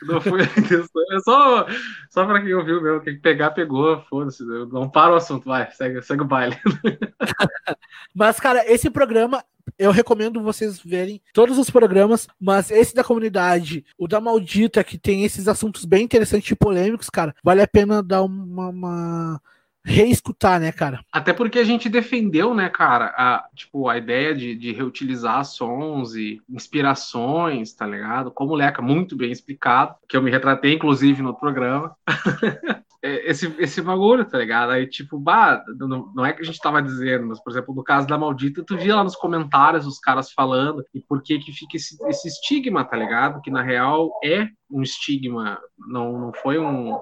Não 0.03 0.21
foi. 0.21 0.43
É 0.43 1.21
só, 1.21 1.67
só 2.11 2.27
pra 2.27 2.43
quem 2.43 2.55
ouviu 2.55 2.83
mesmo. 2.83 3.01
Quem 3.01 3.19
pegar, 3.19 3.51
pegou. 3.51 4.03
Foda-se. 4.09 4.45
Não 4.45 4.89
para 4.89 5.15
o 5.15 5.17
assunto. 5.17 5.47
Vai, 5.47 5.71
segue, 5.71 6.03
segue 6.03 6.23
o 6.23 6.27
baile. 6.27 6.57
Mas, 8.15 8.39
cara, 8.39 8.71
esse 8.71 8.91
programa 8.91 9.43
eu 9.79 9.91
recomendo 9.91 10.43
vocês 10.43 10.79
verem 10.79 11.21
todos 11.33 11.59
os 11.59 11.69
programas, 11.69 12.29
mas 12.41 12.71
esse 12.71 12.95
da 12.95 13.03
comunidade, 13.03 13.85
o 13.99 14.07
da 14.07 14.21
Maldita, 14.21 14.85
que 14.85 14.97
tem 14.97 15.25
esses 15.25 15.49
assuntos 15.49 15.85
bem 15.85 16.05
interessantes 16.05 16.51
e 16.51 16.55
polêmicos, 16.55 17.11
cara, 17.11 17.35
vale 17.43 17.61
a 17.61 17.67
pena 17.67 18.03
dar 18.03 18.23
uma, 18.23 18.69
uma 18.69 19.43
reescutar, 19.87 20.59
né, 20.59 20.73
cara? 20.73 21.01
Até 21.13 21.33
porque 21.33 21.61
a 21.61 21.65
gente 21.65 21.89
defendeu, 21.89 22.53
né, 22.53 22.69
cara, 22.69 23.07
a, 23.17 23.49
tipo, 23.55 23.89
a 23.89 23.97
ideia 23.97 24.35
de, 24.35 24.55
de 24.57 24.73
reutilizar 24.73 25.45
sons 25.45 26.15
e 26.17 26.43
inspirações, 26.49 27.73
tá 27.73 27.87
ligado? 27.87 28.33
Como 28.33 28.55
Leca 28.55 28.83
muito 28.83 29.17
bem 29.17 29.31
explicado, 29.31 29.95
que 30.09 30.17
eu 30.17 30.23
me 30.23 30.31
retratei, 30.31 30.75
inclusive, 30.75 31.23
no 31.23 31.35
programa. 31.35 31.95
É, 33.03 33.31
esse, 33.31 33.55
esse 33.59 33.81
bagulho, 33.83 34.25
tá 34.25 34.39
ligado? 34.39 34.71
Aí, 34.71 34.85
tipo, 34.85 35.17
bah, 35.17 35.63
não, 35.79 36.11
não, 36.13 36.27
é 36.27 36.33
que 36.33 36.43
a 36.43 36.45
gente 36.45 36.59
tava 36.59 36.83
dizendo, 36.83 37.27
mas, 37.27 37.41
por 37.41 37.53
exemplo, 37.53 37.73
no 37.73 37.85
caso 37.85 38.09
da 38.09 38.19
Maldita, 38.19 38.65
tu 38.65 38.77
via 38.77 38.97
lá 38.97 39.05
nos 39.05 39.15
comentários 39.15 39.87
os 39.87 40.01
caras 40.01 40.33
falando 40.33 40.85
e 40.93 41.01
por 41.01 41.23
que 41.23 41.39
que 41.39 41.53
fica 41.53 41.77
esse, 41.77 41.97
esse 42.09 42.27
estigma, 42.27 42.85
tá 42.85 42.97
ligado? 42.97 43.41
Que 43.43 43.51
na 43.51 43.63
real 43.63 44.11
é 44.25 44.49
um 44.69 44.83
estigma, 44.83 45.61
não, 45.79 46.19
não 46.19 46.33
foi 46.33 46.59
um, 46.59 46.95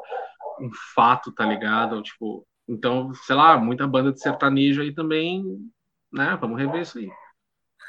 um 0.60 0.70
fato, 0.94 1.32
tá 1.32 1.46
ligado? 1.46 2.02
Tipo, 2.02 2.44
então, 2.68 3.12
sei 3.14 3.36
lá, 3.36 3.58
muita 3.58 3.86
banda 3.86 4.12
de 4.12 4.20
sertanejo 4.20 4.82
aí 4.82 4.92
também, 4.92 5.44
né? 6.12 6.36
Vamos 6.40 6.58
rever 6.58 6.82
isso 6.82 6.98
aí. 6.98 7.10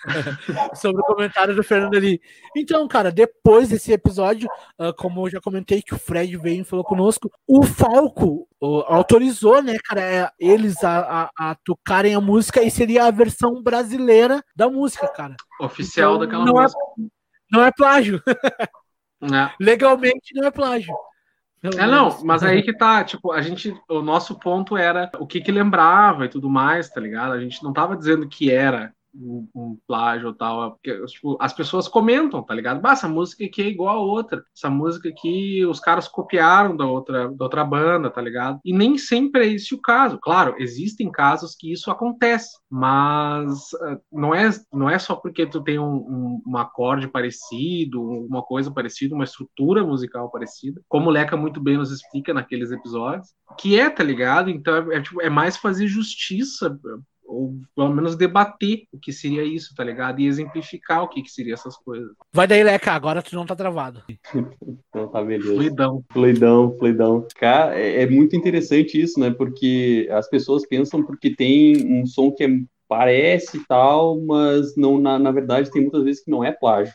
Sobre 0.76 1.02
o 1.02 1.06
comentário 1.06 1.56
do 1.56 1.64
Fernando 1.64 1.96
ali. 1.96 2.22
Então, 2.56 2.88
cara, 2.88 3.12
depois 3.12 3.70
desse 3.70 3.92
episódio, 3.92 4.48
uh, 4.80 4.94
como 4.96 5.26
eu 5.26 5.32
já 5.32 5.42
comentei 5.42 5.82
que 5.82 5.94
o 5.94 6.00
Fred 6.00 6.38
veio 6.38 6.62
e 6.62 6.66
falou 6.66 6.86
conosco, 6.86 7.32
o 7.48 7.64
Falco 7.64 8.48
uh, 8.62 8.84
autorizou, 8.88 9.62
né, 9.64 9.78
cara, 9.84 10.02
é, 10.02 10.30
eles 10.40 10.84
a, 10.84 11.30
a, 11.38 11.52
a, 11.52 11.56
tocarem 11.64 12.14
a 12.14 12.22
música 12.22 12.62
e 12.62 12.70
seria 12.70 13.06
a 13.06 13.12
versão 13.12 13.62
brasileira 13.64 14.44
da 14.56 14.70
música, 14.70 15.08
cara. 15.08 15.36
Oficial 15.60 16.16
então, 16.16 16.26
daquela 16.26 16.46
não 16.46 16.60
é 16.60 16.64
música. 16.64 16.80
É, 16.80 17.04
não 17.52 17.64
é 17.64 17.72
plágio. 17.72 18.22
É. 19.34 19.50
Legalmente 19.60 20.36
não 20.36 20.46
é 20.46 20.52
plágio. 20.52 20.94
É, 21.78 21.86
não, 21.88 22.24
mas 22.24 22.44
aí 22.44 22.62
que 22.62 22.76
tá, 22.76 23.04
tipo, 23.04 23.32
a 23.32 23.42
gente, 23.42 23.76
o 23.90 24.02
nosso 24.02 24.38
ponto 24.40 24.78
era 24.78 25.12
o 25.20 25.28
que 25.28 25.42
que 25.42 25.52
lembrava 25.52 26.26
e 26.26 26.30
tudo 26.30 26.50
mais, 26.50 26.90
tá 26.90 27.02
ligado? 27.02 27.34
A 27.34 27.40
gente 27.40 27.64
não 27.64 27.74
tava 27.74 27.96
dizendo 27.96 28.28
que 28.28 28.52
era 28.52 28.95
um, 29.16 29.48
um 29.56 29.78
plágio 29.88 30.28
ou 30.28 30.34
tal, 30.34 30.68
é 30.68 30.70
porque 30.72 31.06
tipo, 31.08 31.38
as 31.40 31.54
pessoas 31.54 31.88
comentam, 31.88 32.44
tá 32.44 32.54
ligado? 32.54 32.82
Bah, 32.82 32.94
essa 32.94 33.08
música 33.08 33.46
aqui 33.46 33.62
é 33.62 33.68
igual 33.68 33.98
a 33.98 34.02
outra, 34.02 34.44
essa 34.56 34.70
música 34.70 35.10
aqui 35.10 35.66
os 35.66 35.80
caras 35.80 36.08
copiaram 36.08 36.76
da 36.76 36.86
outra, 36.86 37.30
da 37.30 37.46
outra 37.46 37.64
banda, 37.64 38.10
tá 38.10 38.22
ligado? 38.22 38.60
E 38.64 38.74
nem 38.74 38.98
sempre 38.98 39.46
é 39.46 39.54
esse 39.54 39.74
o 39.74 39.82
caso. 39.82 40.20
Claro, 40.22 40.56
existem 40.60 41.12
casos 41.12 41.56
que 41.56 41.72
isso 41.72 41.90
acontece, 41.90 42.58
mas 42.70 43.74
uh, 43.74 44.00
não, 44.12 44.34
é, 44.34 44.50
não 44.72 44.90
é 44.90 45.00
só 45.00 45.16
porque 45.16 45.46
tu 45.46 45.62
tem 45.62 45.80
um, 45.80 45.96
um, 45.96 46.42
um, 46.48 46.58
acorde 46.58 47.08
parecido, 47.08 48.02
uma 48.02 48.44
coisa 48.44 48.72
parecida, 48.72 49.16
uma 49.16 49.24
estrutura 49.24 49.84
musical 49.84 50.30
parecida, 50.30 50.82
como 50.88 51.10
o 51.10 51.12
Leca 51.12 51.38
muito 51.38 51.62
bem 51.62 51.78
nos 51.78 51.92
explica 51.92 52.34
naqueles 52.34 52.72
episódios, 52.72 53.30
que 53.58 53.80
é, 53.80 53.90
tá 53.90 54.04
ligado? 54.04 54.50
Então 54.50 54.92
é, 54.92 54.98
é, 54.98 55.02
tipo, 55.02 55.22
é 55.22 55.30
mais 55.30 55.58
fazer 55.58 55.88
justiça 55.88 56.78
ou 57.28 57.56
pelo 57.76 57.94
menos 57.94 58.16
debater 58.16 58.84
o 58.92 59.00
que 59.00 59.12
seria 59.12 59.44
isso, 59.44 59.74
tá 59.76 59.84
ligado? 59.84 60.20
E 60.20 60.28
exemplificar 60.28 61.04
o 61.04 61.08
que, 61.08 61.22
que 61.22 61.30
seria 61.30 61.54
essas 61.54 61.76
coisas. 61.78 62.12
Vai 62.32 62.48
daí, 62.48 62.64
Leca, 62.64 62.92
agora 62.92 63.22
tu 63.22 63.36
não 63.36 63.46
tá 63.46 63.56
travado. 63.56 64.02
então 64.90 65.08
tá 65.10 65.22
beleza. 65.24 65.54
Fluidão. 65.54 66.04
Fluidão, 66.12 66.76
fluidão. 66.78 67.28
Cara, 67.36 67.78
é, 67.78 68.04
é, 68.04 68.10
muito 68.10 68.36
interessante 68.36 69.00
isso, 69.00 69.20
né? 69.20 69.32
Porque 69.32 70.08
as 70.12 70.30
pessoas 70.30 70.66
pensam 70.68 71.04
porque 71.04 71.36
tem 71.36 71.86
um 72.00 72.06
som 72.06 72.32
que 72.32 72.44
é, 72.44 72.50
parece 72.88 73.66
tal, 73.68 74.20
mas 74.22 74.76
não, 74.76 75.00
na, 75.00 75.18
na 75.18 75.32
verdade 75.32 75.72
tem 75.72 75.82
muitas 75.82 76.04
vezes 76.04 76.24
que 76.24 76.32
não 76.32 76.44
é 76.44 76.52
plágio. 76.52 76.94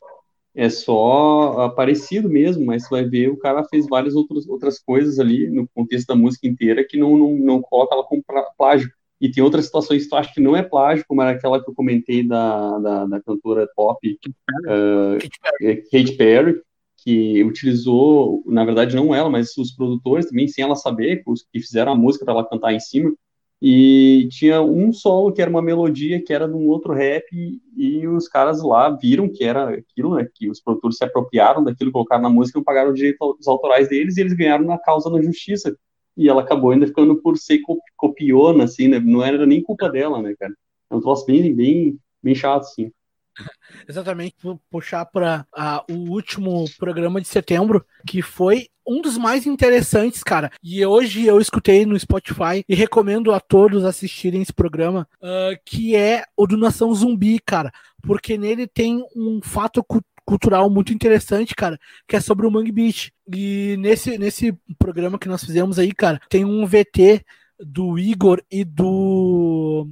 É 0.54 0.68
só 0.68 1.68
parecido 1.70 2.28
mesmo, 2.28 2.66
mas 2.66 2.82
você 2.82 2.90
vai 2.90 3.04
ver 3.04 3.28
o 3.28 3.36
cara 3.36 3.64
fez 3.64 3.86
várias 3.86 4.16
outras, 4.16 4.48
outras 4.48 4.80
coisas 4.80 5.20
ali 5.20 5.48
no 5.48 5.68
contexto 5.68 6.08
da 6.08 6.16
música 6.16 6.48
inteira 6.48 6.84
que 6.84 6.98
não, 6.98 7.16
não, 7.16 7.34
não 7.34 7.62
coloca 7.62 7.94
ela 7.94 8.04
como 8.04 8.22
plágio. 8.58 8.90
E 9.20 9.30
tem 9.30 9.44
outras 9.44 9.66
situações 9.66 10.04
que 10.04 10.09
tu 10.09 10.16
acha 10.16 10.33
que 10.33 10.40
não 10.40 10.56
é 10.56 10.62
plágio, 10.62 11.04
como 11.06 11.20
era 11.20 11.33
aquela 11.33 11.62
que 11.62 11.68
eu 11.68 11.74
comentei 11.74 12.26
da, 12.26 12.78
da, 12.78 13.06
da 13.06 13.20
cantora 13.20 13.68
pop 13.76 14.18
uh, 14.66 15.18
Katy 15.90 16.16
Perry, 16.16 16.62
que 16.96 17.44
utilizou, 17.44 18.42
na 18.46 18.64
verdade 18.64 18.96
não 18.96 19.14
ela, 19.14 19.28
mas 19.28 19.56
os 19.56 19.72
produtores 19.72 20.26
também, 20.26 20.48
sem 20.48 20.64
ela 20.64 20.74
saber, 20.74 21.22
os 21.26 21.42
que 21.42 21.61
fizeram 21.61 21.92
a 21.92 21.96
música 21.96 22.24
para 22.24 22.35
ela 22.35 22.48
cantar 22.48 22.72
em 22.72 22.80
cima, 22.80 23.12
e 23.62 24.26
tinha 24.30 24.62
um 24.62 24.90
solo 24.90 25.33
que 25.33 25.42
era 25.42 25.50
uma 25.50 25.61
melodia 25.61 26.22
que 26.22 26.33
era 26.33 26.48
de 26.48 26.54
um 26.54 26.66
outro 26.66 26.94
rap, 26.94 27.26
e 27.76 28.09
os 28.09 28.26
caras 28.26 28.62
lá 28.62 28.88
viram 28.90 29.28
que 29.28 29.44
era 29.44 29.68
aquilo, 29.68 30.14
né, 30.14 30.26
que 30.35 30.48
os 30.48 30.61
produtores 30.61 30.96
se 30.96 31.04
apropriaram 31.04 31.62
daquilo, 31.62 31.92
colocaram 31.92 32.22
na 32.22 32.30
música, 32.30 32.59
não 32.59 32.64
pagaram 32.64 32.94
direitos 32.94 33.46
autorais 33.46 33.88
deles, 33.88 34.16
e 34.16 34.20
eles 34.22 34.33
ganharam 34.33 34.64
na 34.64 34.78
causa 34.78 35.11
na 35.11 35.20
justiça 35.20 35.76
e 36.20 36.28
ela 36.28 36.42
acabou 36.42 36.70
ainda 36.70 36.87
ficando 36.87 37.16
por 37.16 37.38
ser 37.38 37.61
copiona, 37.96 38.64
assim, 38.64 38.88
né? 38.88 39.00
Não 39.00 39.24
era 39.24 39.46
nem 39.46 39.62
culpa 39.62 39.88
dela, 39.88 40.20
né, 40.20 40.35
cara? 40.38 40.52
É 40.90 40.94
um 40.94 41.00
troço 41.00 41.24
bem, 41.24 41.54
bem, 41.54 41.98
bem 42.22 42.35
chato, 42.35 42.64
assim. 42.64 42.92
Exatamente, 43.88 44.37
vou 44.42 44.61
puxar 44.70 45.06
para 45.06 45.46
o 45.88 46.11
último 46.11 46.66
programa 46.78 47.22
de 47.22 47.26
setembro, 47.26 47.83
que 48.06 48.20
foi 48.20 48.66
um 48.87 49.00
dos 49.00 49.16
mais 49.16 49.46
interessantes, 49.46 50.22
cara. 50.22 50.50
E 50.62 50.85
hoje 50.85 51.24
eu 51.24 51.40
escutei 51.40 51.87
no 51.87 51.98
Spotify 51.98 52.64
e 52.68 52.74
recomendo 52.74 53.33
a 53.33 53.40
todos 53.40 53.85
assistirem 53.85 54.42
esse 54.42 54.52
programa, 54.52 55.09
uh, 55.22 55.56
que 55.64 55.96
é 55.96 56.24
o 56.37 56.46
do 56.46 56.56
Nação 56.56 56.92
Zumbi, 56.92 57.38
cara. 57.38 57.72
Porque 58.02 58.37
nele 58.37 58.66
tem 58.66 59.02
um 59.16 59.40
fato 59.42 59.83
cultural 60.24 60.70
muito 60.70 60.92
interessante, 60.92 61.54
cara, 61.54 61.78
que 62.06 62.16
é 62.16 62.20
sobre 62.20 62.46
o 62.46 62.50
Mangue 62.50 62.72
Beach. 62.72 63.12
E 63.33 63.76
nesse, 63.78 64.18
nesse 64.18 64.52
programa 64.78 65.18
que 65.18 65.28
nós 65.28 65.44
fizemos 65.44 65.78
aí, 65.78 65.92
cara, 65.92 66.20
tem 66.28 66.44
um 66.44 66.66
VT 66.66 67.24
do 67.59 67.98
Igor 67.98 68.42
e 68.50 68.64
do 68.64 69.88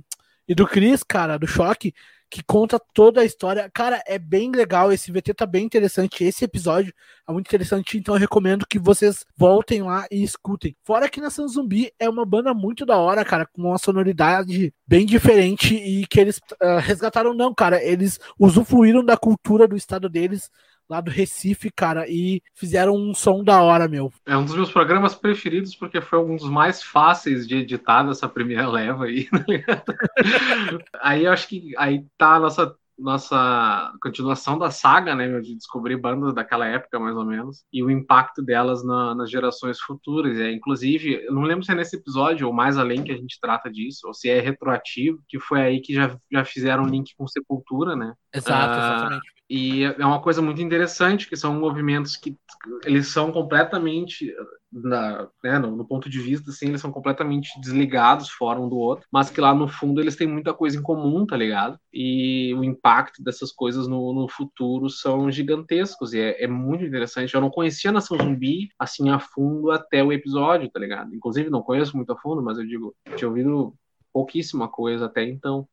e 0.48 0.54
do 0.54 0.66
Chris, 0.66 1.02
cara, 1.02 1.36
do 1.36 1.46
Choque, 1.46 1.94
que 2.30 2.42
conta 2.42 2.78
toda 2.92 3.20
a 3.20 3.24
história. 3.24 3.70
Cara, 3.72 4.02
é 4.06 4.18
bem 4.18 4.50
legal. 4.50 4.92
Esse 4.92 5.10
VT 5.10 5.34
tá 5.34 5.46
bem 5.46 5.64
interessante. 5.64 6.24
Esse 6.24 6.44
episódio 6.44 6.92
é 7.26 7.32
muito 7.32 7.46
interessante, 7.46 7.96
então 7.96 8.14
eu 8.14 8.20
recomendo 8.20 8.66
que 8.66 8.78
vocês 8.78 9.24
voltem 9.36 9.82
lá 9.82 10.06
e 10.10 10.22
escutem. 10.22 10.76
Fora 10.84 11.08
que 11.08 11.20
Nação 11.20 11.48
Zumbi 11.48 11.90
é 11.98 12.08
uma 12.08 12.24
banda 12.24 12.52
muito 12.52 12.84
da 12.84 12.96
hora, 12.96 13.24
cara, 13.24 13.46
com 13.46 13.62
uma 13.62 13.78
sonoridade 13.78 14.72
bem 14.86 15.06
diferente 15.06 15.74
e 15.74 16.06
que 16.06 16.20
eles 16.20 16.38
uh, 16.62 16.78
resgataram, 16.80 17.34
não, 17.34 17.54
cara. 17.54 17.82
Eles 17.82 18.18
usufruíram 18.38 19.04
da 19.04 19.16
cultura 19.16 19.66
do 19.66 19.76
estado 19.76 20.08
deles 20.08 20.50
lá 20.88 21.00
do 21.00 21.10
Recife, 21.10 21.70
cara, 21.70 22.06
e 22.08 22.42
fizeram 22.54 22.94
um 22.94 23.14
som 23.14 23.44
da 23.44 23.62
hora, 23.62 23.86
meu. 23.86 24.12
É 24.26 24.36
um 24.36 24.44
dos 24.44 24.54
meus 24.54 24.72
programas 24.72 25.14
preferidos 25.14 25.74
porque 25.74 26.00
foi 26.00 26.18
um 26.18 26.36
dos 26.36 26.48
mais 26.48 26.82
fáceis 26.82 27.46
de 27.46 27.56
editar 27.56 28.02
dessa 28.04 28.28
primeira 28.28 28.68
leva 28.68 29.04
aí. 29.04 29.28
Tá 30.92 31.00
aí 31.02 31.24
eu 31.24 31.32
acho 31.32 31.48
que 31.48 31.72
aí 31.76 32.04
tá 32.16 32.34
a 32.34 32.40
nossa 32.40 32.74
nossa 32.98 33.92
continuação 34.02 34.58
da 34.58 34.70
saga, 34.70 35.14
né, 35.14 35.40
de 35.40 35.54
descobrir 35.54 35.96
bandas 35.96 36.34
daquela 36.34 36.66
época, 36.66 36.98
mais 36.98 37.16
ou 37.16 37.24
menos, 37.24 37.64
e 37.72 37.82
o 37.82 37.90
impacto 37.90 38.42
delas 38.42 38.84
na, 38.84 39.14
nas 39.14 39.30
gerações 39.30 39.80
futuras. 39.80 40.36
É, 40.38 40.50
inclusive, 40.50 41.24
eu 41.24 41.32
não 41.32 41.42
lembro 41.42 41.64
se 41.64 41.70
é 41.70 41.74
nesse 41.74 41.96
episódio 41.96 42.46
ou 42.46 42.52
mais 42.52 42.76
além 42.76 43.04
que 43.04 43.12
a 43.12 43.16
gente 43.16 43.38
trata 43.40 43.70
disso, 43.70 44.06
ou 44.06 44.12
se 44.12 44.28
é 44.28 44.40
retroativo, 44.40 45.22
que 45.28 45.38
foi 45.38 45.60
aí 45.60 45.80
que 45.80 45.94
já, 45.94 46.18
já 46.30 46.44
fizeram 46.44 46.84
link 46.84 47.14
com 47.16 47.26
Sepultura, 47.28 47.94
né? 47.94 48.12
Exato, 48.34 48.74
uh, 48.74 48.78
exatamente. 48.78 49.37
E 49.48 49.82
é 49.84 50.04
uma 50.04 50.20
coisa 50.20 50.42
muito 50.42 50.60
interessante, 50.60 51.26
que 51.26 51.36
são 51.36 51.58
movimentos 51.58 52.16
que 52.16 52.36
eles 52.84 53.08
são 53.08 53.32
completamente, 53.32 54.34
na, 54.70 55.26
né, 55.42 55.58
no, 55.58 55.74
no, 55.74 55.86
ponto 55.86 56.10
de 56.10 56.20
vista, 56.20 56.50
assim, 56.50 56.66
eles 56.66 56.82
são 56.82 56.92
completamente 56.92 57.58
desligados 57.58 58.28
fora 58.28 58.60
um 58.60 58.68
do 58.68 58.76
outro, 58.76 59.06
mas 59.10 59.30
que 59.30 59.40
lá 59.40 59.54
no 59.54 59.66
fundo 59.66 60.02
eles 60.02 60.16
têm 60.16 60.26
muita 60.26 60.52
coisa 60.52 60.76
em 60.76 60.82
comum, 60.82 61.24
tá 61.24 61.34
ligado? 61.34 61.80
E 61.90 62.54
o 62.54 62.62
impacto 62.62 63.22
dessas 63.22 63.50
coisas 63.50 63.88
no, 63.88 64.12
no 64.12 64.28
futuro 64.28 64.90
são 64.90 65.30
gigantescos, 65.30 66.12
e 66.12 66.20
é, 66.20 66.44
é, 66.44 66.46
muito 66.46 66.84
interessante. 66.84 67.34
Eu 67.34 67.40
não 67.40 67.50
conhecia 67.50 67.90
Nação 67.90 68.18
Zumbi, 68.18 68.68
assim, 68.78 69.08
a 69.08 69.18
fundo 69.18 69.70
até 69.70 70.04
o 70.04 70.12
episódio, 70.12 70.70
tá 70.70 70.78
ligado? 70.78 71.14
Inclusive, 71.14 71.48
não 71.48 71.62
conheço 71.62 71.96
muito 71.96 72.12
a 72.12 72.16
fundo, 72.18 72.42
mas 72.42 72.58
eu 72.58 72.66
digo, 72.66 72.94
tinha 73.16 73.28
ouvido 73.28 73.74
pouquíssima 74.12 74.68
coisa 74.68 75.06
até 75.06 75.24
então. 75.24 75.66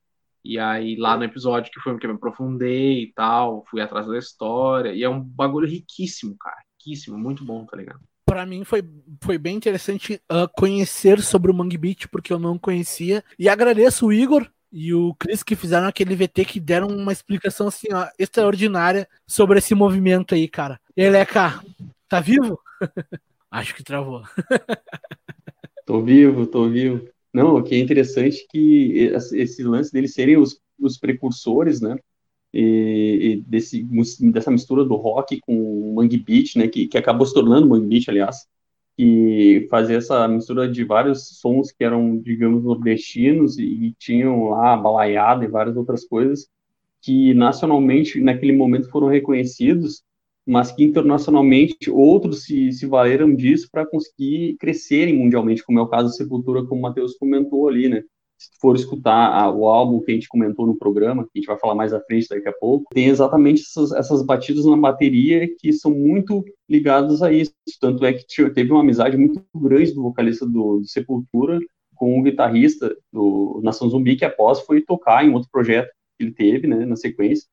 E 0.46 0.60
aí, 0.60 0.96
lá 0.96 1.18
no 1.18 1.24
episódio 1.24 1.72
que 1.72 1.80
foi 1.80 1.94
o 1.94 1.98
que 1.98 2.06
eu 2.06 2.12
me 2.12 2.16
aprofundei 2.16 3.04
e 3.04 3.14
tal, 3.14 3.66
fui 3.70 3.82
atrás 3.82 4.08
da 4.08 4.18
história. 4.18 4.94
E 4.94 5.04
é 5.04 5.10
um 5.10 5.20
bagulho 5.20 5.68
riquíssimo, 5.68 6.36
cara. 6.38 6.56
Riquíssimo, 6.78 7.18
muito 7.18 7.44
bom, 7.44 7.66
tá 7.66 7.76
ligado? 7.76 8.00
Para 8.26 8.46
mim 8.46 8.64
foi, 8.64 8.84
foi 9.22 9.38
bem 9.38 9.56
interessante 9.56 10.22
uh, 10.32 10.48
conhecer 10.56 11.22
sobre 11.22 11.52
o 11.52 11.54
Mangue 11.54 11.78
Beach, 11.78 12.08
porque 12.08 12.32
eu 12.32 12.40
não 12.40 12.58
conhecia. 12.58 13.24
E 13.40 13.50
agradeço 13.50 14.06
o 14.06 14.14
Igor 14.14 14.48
e 14.72 14.94
o 14.94 15.16
Chris 15.16 15.42
que 15.42 15.56
fizeram 15.56 15.88
aquele 15.88 16.16
VT 16.16 16.46
que 16.46 16.60
deram 16.60 16.88
uma 16.88 17.12
explicação 17.12 17.68
assim, 17.68 17.88
ó, 17.92 18.08
extraordinária 18.20 19.08
sobre 19.28 19.58
esse 19.58 19.74
movimento 19.74 20.36
aí, 20.36 20.48
cara. 20.48 20.80
E 20.96 21.04
aí, 21.04 21.10
Leca, 21.10 21.62
Tá 22.08 22.20
vivo? 22.20 22.60
Acho 23.50 23.76
que 23.76 23.84
travou. 23.84 24.24
tô 25.86 26.02
vivo, 26.02 26.46
tô 26.46 26.70
vivo. 26.70 27.08
Não, 27.36 27.58
o 27.58 27.64
que 27.64 27.76
é 27.76 27.80
interessante 27.80 28.38
é 28.44 28.48
que 28.50 29.12
esse 29.34 29.62
lance 29.62 29.92
deles 29.92 30.14
serem 30.14 30.38
os, 30.38 30.58
os 30.80 30.98
precursores, 30.98 31.82
né? 31.82 31.98
E, 32.54 32.62
e 33.22 33.42
desse, 33.42 33.84
dessa 34.32 34.50
mistura 34.50 34.86
do 34.86 34.96
rock 34.96 35.42
com 35.42 35.54
o 35.54 35.96
Mangue 35.96 36.18
Beat, 36.18 36.56
né? 36.56 36.70
Que, 36.70 36.88
que 36.88 36.98
acabou 36.98 37.28
se 37.28 37.34
tornando 37.34 37.68
Mangue 37.68 37.88
Beat, 37.88 38.08
aliás. 38.08 38.48
E 38.98 39.68
fazer 39.70 39.96
essa 39.98 40.26
mistura 40.30 40.66
de 40.72 40.86
vários 40.86 41.40
sons 41.42 41.74
que 41.74 41.84
eram, 41.84 42.18
digamos, 42.18 42.64
nordestinos 42.64 43.60
e, 43.60 43.66
e 43.66 43.94
tinham 44.00 44.52
lá 44.52 44.78
balaiada 44.78 45.44
e 45.44 45.50
várias 45.50 45.76
outras 45.76 46.06
coisas 46.06 46.48
que 47.02 47.34
nacionalmente, 47.34 48.22
naquele 48.22 48.54
momento, 48.54 48.90
foram 48.90 49.10
reconhecidos 49.10 50.02
mas 50.46 50.72
que 50.72 50.84
internacionalmente 50.84 51.90
outros 51.90 52.44
se, 52.44 52.72
se 52.72 52.86
valeram 52.86 53.34
disso 53.34 53.68
para 53.72 53.86
conseguir 53.86 54.56
crescerem 54.60 55.16
mundialmente, 55.16 55.64
como 55.64 55.80
é 55.80 55.82
o 55.82 55.88
caso 55.88 56.10
da 56.10 56.14
Sepultura, 56.14 56.64
como 56.66 56.80
o 56.80 56.84
Matheus 56.84 57.18
comentou 57.18 57.68
ali, 57.68 57.90
né? 57.90 58.04
Se 58.38 58.50
for 58.60 58.76
escutar 58.76 59.34
a, 59.34 59.50
o 59.50 59.66
álbum 59.66 60.02
que 60.02 60.12
a 60.12 60.14
gente 60.14 60.28
comentou 60.28 60.68
no 60.68 60.78
programa, 60.78 61.24
que 61.24 61.32
a 61.36 61.40
gente 61.40 61.48
vai 61.48 61.58
falar 61.58 61.74
mais 61.74 61.94
à 61.94 62.02
frente 62.02 62.28
daqui 62.30 62.48
a 62.48 62.54
pouco, 62.54 62.94
tem 62.94 63.08
exatamente 63.08 63.62
essas, 63.62 63.92
essas 63.94 64.22
batidas 64.24 64.66
na 64.66 64.76
bateria 64.76 65.48
que 65.58 65.72
são 65.72 65.92
muito 65.92 66.44
ligadas 66.70 67.24
a 67.24 67.32
isso. 67.32 67.54
Tanto 67.80 68.06
é 68.06 68.14
que 68.14 68.26
teve 68.52 68.72
uma 68.72 68.82
amizade 68.82 69.18
muito 69.18 69.42
grande 69.56 69.94
do 69.94 70.04
vocalista 70.04 70.46
do, 70.46 70.80
do 70.80 70.88
Sepultura 70.88 71.60
com 71.96 72.20
o 72.20 72.24
guitarrista 72.24 72.96
do 73.12 73.62
Nação 73.64 73.90
Zumbi, 73.90 74.18
que 74.18 74.26
após 74.26 74.60
foi 74.60 74.82
tocar 74.82 75.26
em 75.26 75.34
outro 75.34 75.50
projeto 75.50 75.90
que 76.18 76.26
ele 76.26 76.34
teve, 76.34 76.68
né, 76.68 76.86
na 76.86 76.96
sequência. 76.98 77.48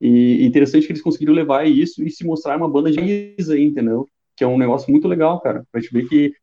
E 0.00 0.44
interessante 0.44 0.86
que 0.86 0.92
eles 0.92 1.02
conseguiram 1.02 1.32
levar 1.32 1.66
isso 1.66 2.02
e 2.04 2.10
se 2.10 2.24
mostrar 2.24 2.56
uma 2.56 2.68
banda 2.68 2.90
de 2.90 3.00
raiz 3.00 3.50
aí, 3.50 3.64
entendeu? 3.64 4.06
Que 4.36 4.44
é 4.44 4.46
um 4.46 4.58
negócio 4.58 4.90
muito 4.90 5.08
legal, 5.08 5.40
cara. 5.40 5.64
Pra 5.72 5.80
gente 5.80 5.92
ver 5.92 6.08
que 6.08 6.34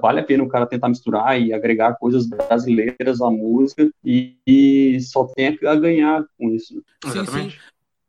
vale 0.00 0.20
a 0.20 0.24
pena 0.24 0.42
o 0.42 0.48
cara 0.48 0.66
tentar 0.66 0.88
misturar 0.88 1.40
e 1.40 1.52
agregar 1.52 1.96
coisas 1.98 2.26
brasileiras 2.26 3.20
à 3.20 3.30
música 3.30 3.88
e, 4.04 4.36
e 4.46 5.00
só 5.00 5.24
tem 5.24 5.56
a 5.64 5.74
ganhar 5.76 6.24
com 6.36 6.50
isso. 6.50 6.82
Sim, 7.04 7.24
sim 7.26 7.52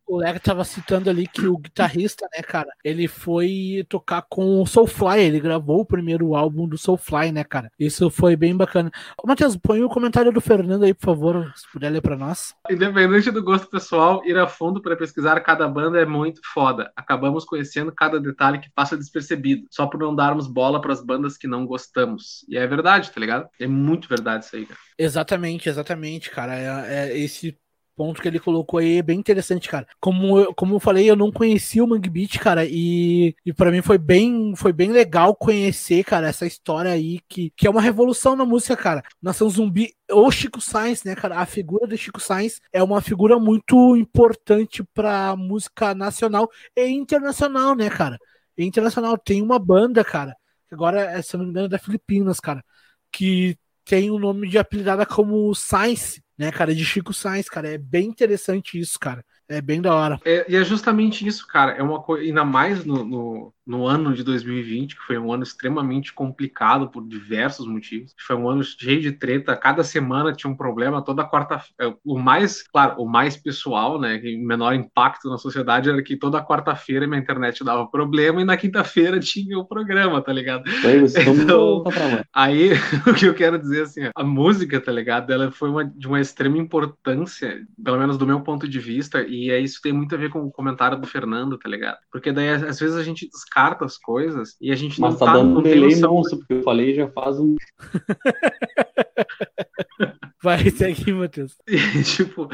o 0.07 0.17
Lega 0.17 0.39
tava 0.39 0.63
citando 0.63 1.09
ali 1.09 1.27
que 1.27 1.45
o 1.45 1.57
guitarrista, 1.57 2.27
né, 2.35 2.41
cara, 2.41 2.69
ele 2.83 3.07
foi 3.07 3.85
tocar 3.89 4.23
com 4.29 4.61
o 4.61 4.65
Soulfly, 4.65 5.19
ele 5.19 5.39
gravou 5.39 5.81
o 5.81 5.85
primeiro 5.85 6.35
álbum 6.35 6.67
do 6.67 6.77
Soulfly, 6.77 7.31
né, 7.31 7.43
cara. 7.43 7.69
Isso 7.77 8.09
foi 8.09 8.35
bem 8.35 8.55
bacana. 8.55 8.91
Ô, 9.21 9.27
Matheus, 9.27 9.57
põe 9.57 9.83
o 9.83 9.89
comentário 9.89 10.31
do 10.31 10.39
Fernando 10.39 10.83
aí, 10.83 10.93
por 10.93 11.05
favor, 11.05 11.53
se 11.55 11.69
puder 11.71 11.89
ler 11.89 12.01
pra 12.01 12.15
nós. 12.15 12.55
Independente 12.69 13.31
do 13.31 13.43
gosto 13.43 13.69
pessoal, 13.69 14.25
ir 14.25 14.37
a 14.37 14.47
fundo 14.47 14.81
para 14.81 14.95
pesquisar 14.95 15.39
cada 15.41 15.67
banda 15.67 15.99
é 15.99 16.05
muito 16.05 16.39
foda. 16.53 16.91
Acabamos 16.95 17.43
conhecendo 17.43 17.91
cada 17.91 18.19
detalhe 18.19 18.59
que 18.59 18.71
passa 18.73 18.97
despercebido, 18.97 19.67
só 19.69 19.87
por 19.87 19.99
não 19.99 20.15
darmos 20.15 20.47
bola 20.47 20.79
para 20.79 20.93
as 20.93 21.03
bandas 21.03 21.37
que 21.37 21.47
não 21.47 21.65
gostamos. 21.65 22.45
E 22.47 22.57
é 22.57 22.65
verdade, 22.65 23.11
tá 23.11 23.19
ligado? 23.19 23.49
É 23.59 23.67
muito 23.67 24.07
verdade 24.07 24.45
isso 24.45 24.55
aí, 24.55 24.65
cara. 24.65 24.79
Exatamente, 24.97 25.69
exatamente, 25.69 26.31
cara. 26.31 26.55
É, 26.55 27.09
é 27.09 27.17
esse 27.17 27.57
ponto 27.97 28.21
que 28.21 28.27
ele 28.27 28.39
colocou 28.39 28.79
aí 28.79 28.99
é 28.99 29.01
bem 29.01 29.19
interessante, 29.19 29.67
cara. 29.67 29.87
Como 29.99 30.37
eu, 30.37 30.53
como 30.53 30.75
eu 30.75 30.79
falei, 30.79 31.09
eu 31.09 31.15
não 31.15 31.31
conhecia 31.31 31.83
o 31.83 31.87
Mangue 31.87 32.09
Beat, 32.09 32.37
cara, 32.37 32.63
e, 32.63 33.35
e 33.43 33.51
para 33.51 33.71
mim 33.71 33.81
foi 33.81 33.97
bem, 33.97 34.55
foi 34.55 34.71
bem 34.71 34.91
legal 34.91 35.35
conhecer, 35.35 36.03
cara, 36.03 36.27
essa 36.27 36.45
história 36.45 36.91
aí 36.91 37.19
que, 37.27 37.51
que 37.57 37.65
é 37.65 37.69
uma 37.69 37.81
revolução 37.81 38.35
na 38.35 38.45
música, 38.45 38.77
cara. 38.77 39.03
Nação 39.19 39.49
Zumbi, 39.49 39.95
o 40.11 40.29
Chico 40.29 40.61
Sainz, 40.61 41.03
né, 41.03 41.15
cara, 41.15 41.39
a 41.39 41.45
figura 41.45 41.87
do 41.87 41.97
Chico 41.97 42.21
Sainz 42.21 42.61
é 42.71 42.83
uma 42.83 43.01
figura 43.01 43.39
muito 43.39 43.97
importante 43.97 44.83
pra 44.93 45.35
música 45.35 45.95
nacional 45.95 46.47
e 46.75 46.87
internacional, 46.87 47.75
né, 47.75 47.89
cara. 47.89 48.19
E 48.55 48.63
internacional 48.63 49.17
tem 49.17 49.41
uma 49.41 49.57
banda, 49.57 50.03
cara, 50.03 50.35
que 50.69 50.75
agora, 50.75 51.19
se 51.23 51.35
não 51.35 51.45
me 51.45 51.49
engano, 51.49 51.65
é 51.65 51.69
da 51.69 51.79
Filipinas, 51.79 52.39
cara, 52.39 52.63
que 53.11 53.57
tem 53.83 54.11
o 54.11 54.19
nome 54.19 54.49
de 54.49 54.57
apelidada 54.57 55.05
como 55.05 55.53
Sainz, 55.55 56.21
né, 56.37 56.51
cara, 56.51 56.73
de 56.73 56.85
Chico 56.85 57.13
Sainz, 57.13 57.49
cara. 57.49 57.69
É 57.69 57.77
bem 57.77 58.07
interessante 58.07 58.79
isso, 58.79 58.99
cara. 58.99 59.23
É 59.47 59.61
bem 59.61 59.81
da 59.81 59.93
hora. 59.93 60.19
É, 60.25 60.45
e 60.51 60.55
é 60.55 60.63
justamente 60.63 61.25
isso, 61.25 61.47
cara. 61.47 61.73
É 61.73 61.81
uma 61.83 62.01
coisa, 62.01 62.23
ainda 62.25 62.43
mais 62.45 62.85
no, 62.85 63.03
no, 63.03 63.53
no, 63.67 63.87
ano 63.87 64.13
de 64.13 64.23
2020, 64.23 64.95
que 64.95 65.01
foi 65.03 65.17
um 65.17 65.31
ano 65.31 65.43
extremamente 65.43 66.13
complicado 66.13 66.89
por 66.89 67.07
diversos 67.07 67.67
motivos. 67.67 68.13
Foi 68.19 68.35
um 68.35 68.49
ano 68.49 68.63
cheio 68.63 69.01
de 69.01 69.11
treta. 69.11 69.55
Cada 69.55 69.83
semana 69.83 70.33
tinha 70.33 70.51
um 70.51 70.55
problema. 70.55 71.01
Toda 71.01 71.23
quarta 71.23 71.63
é, 71.79 71.93
O 72.03 72.19
mais, 72.19 72.63
claro, 72.63 73.01
o 73.01 73.05
mais 73.07 73.35
pessoal, 73.35 73.99
né? 73.99 74.19
Que 74.19 74.37
menor 74.37 74.73
impacto 74.73 75.29
na 75.29 75.37
sociedade 75.37 75.89
era 75.89 76.03
que 76.03 76.17
toda 76.17 76.43
quarta-feira 76.43 77.07
minha 77.07 77.19
internet 77.19 77.63
dava 77.63 77.87
problema 77.87 78.41
e 78.41 78.45
na 78.45 78.57
quinta-feira 78.57 79.19
tinha 79.19 79.57
o 79.57 79.65
programa, 79.65 80.21
tá 80.21 80.33
ligado? 80.33 80.63
Aí, 80.85 81.05
então, 81.31 81.83
aí 82.33 82.71
o 83.07 83.13
que 83.13 83.25
eu 83.25 83.33
quero 83.33 83.57
dizer 83.57 83.83
assim, 83.83 84.01
a 84.13 84.23
música, 84.23 84.79
tá 84.79 84.91
ligado? 84.91 85.31
Ela 85.31 85.51
foi 85.51 85.69
uma, 85.69 85.85
de 85.85 86.07
uma 86.07 86.19
extrema 86.19 86.57
importância, 86.57 87.65
pelo 87.83 87.97
menos 87.97 88.17
do 88.17 88.27
meu 88.27 88.41
ponto 88.41 88.67
de 88.67 88.79
vista. 88.79 89.21
E 89.21 89.47
e 89.47 89.51
é 89.51 89.59
isso 89.59 89.81
tem 89.81 89.93
muito 89.93 90.13
a 90.13 90.17
ver 90.17 90.29
com 90.29 90.39
o 90.39 90.51
comentário 90.51 90.99
do 90.99 91.07
Fernando, 91.07 91.57
tá 91.57 91.69
ligado? 91.69 91.99
Porque 92.11 92.31
daí 92.31 92.49
às 92.49 92.79
vezes 92.79 92.95
a 92.95 93.03
gente 93.03 93.29
descarta 93.29 93.56
as 93.57 93.97
coisas 93.97 94.55
e 94.61 94.71
a 94.71 94.75
gente 94.75 95.01
Mas 95.01 95.11
não 95.11 95.19
tá, 95.19 95.25
tá 95.25 95.33
dando 95.33 95.59
um 95.59 95.61
delay 95.61 95.99
monstro, 96.01 96.39
porque 96.39 96.53
eu 96.53 96.63
falei 96.63 96.93
já 96.93 97.07
faz 97.09 97.39
um. 97.39 97.55
Vai, 100.41 100.69
segue, 100.69 101.13
Matheus. 101.13 101.57
E, 101.67 102.03
tipo, 102.03 102.47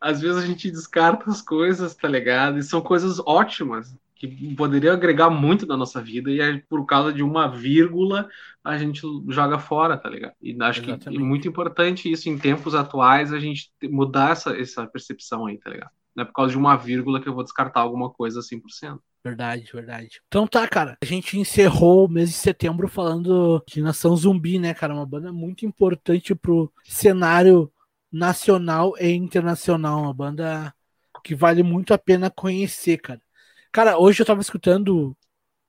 às 0.00 0.20
vezes 0.20 0.42
a 0.42 0.46
gente 0.46 0.70
descarta 0.70 1.30
as 1.30 1.42
coisas, 1.42 1.94
tá 1.94 2.08
ligado? 2.08 2.58
E 2.58 2.62
são 2.62 2.80
coisas 2.80 3.20
ótimas 3.20 3.96
que 4.14 4.54
poderiam 4.56 4.94
agregar 4.94 5.28
muito 5.28 5.66
na 5.66 5.76
nossa 5.76 6.00
vida 6.00 6.30
e 6.30 6.60
por 6.62 6.86
causa 6.86 7.12
de 7.12 7.22
uma 7.22 7.48
vírgula 7.48 8.28
a 8.64 8.78
gente 8.78 9.02
joga 9.28 9.58
fora, 9.58 9.96
tá 9.96 10.08
ligado? 10.08 10.32
E 10.42 10.56
acho 10.60 10.80
Exatamente. 10.80 11.10
que 11.10 11.16
é 11.16 11.20
muito 11.20 11.46
importante 11.46 12.10
isso 12.10 12.28
em 12.28 12.38
tempos 12.38 12.74
atuais 12.74 13.32
a 13.32 13.38
gente 13.38 13.70
mudar 13.84 14.32
essa, 14.32 14.58
essa 14.58 14.86
percepção 14.86 15.46
aí, 15.46 15.58
tá 15.58 15.70
ligado? 15.70 15.90
Não 16.16 16.22
é 16.22 16.24
por 16.24 16.32
causa 16.32 16.52
de 16.52 16.58
uma 16.58 16.74
vírgula 16.76 17.20
que 17.20 17.28
eu 17.28 17.34
vou 17.34 17.44
descartar 17.44 17.80
alguma 17.80 18.10
coisa 18.10 18.40
100%. 18.40 18.98
Verdade, 19.22 19.68
verdade. 19.72 20.20
Então 20.28 20.46
tá, 20.46 20.66
cara. 20.66 20.96
A 21.02 21.04
gente 21.04 21.38
encerrou 21.38 22.06
o 22.06 22.08
mês 22.08 22.30
de 22.30 22.36
setembro 22.36 22.88
falando 22.88 23.62
de 23.68 23.82
Nação 23.82 24.16
Zumbi, 24.16 24.58
né, 24.58 24.72
cara? 24.72 24.94
Uma 24.94 25.04
banda 25.04 25.32
muito 25.32 25.66
importante 25.66 26.34
pro 26.34 26.72
cenário 26.84 27.70
nacional 28.10 28.94
e 28.98 29.10
internacional. 29.10 30.00
Uma 30.00 30.14
banda 30.14 30.74
que 31.22 31.34
vale 31.34 31.62
muito 31.62 31.92
a 31.92 31.98
pena 31.98 32.30
conhecer, 32.30 32.98
cara. 32.98 33.20
Cara, 33.72 33.98
hoje 33.98 34.22
eu 34.22 34.26
tava 34.26 34.40
escutando 34.40 35.14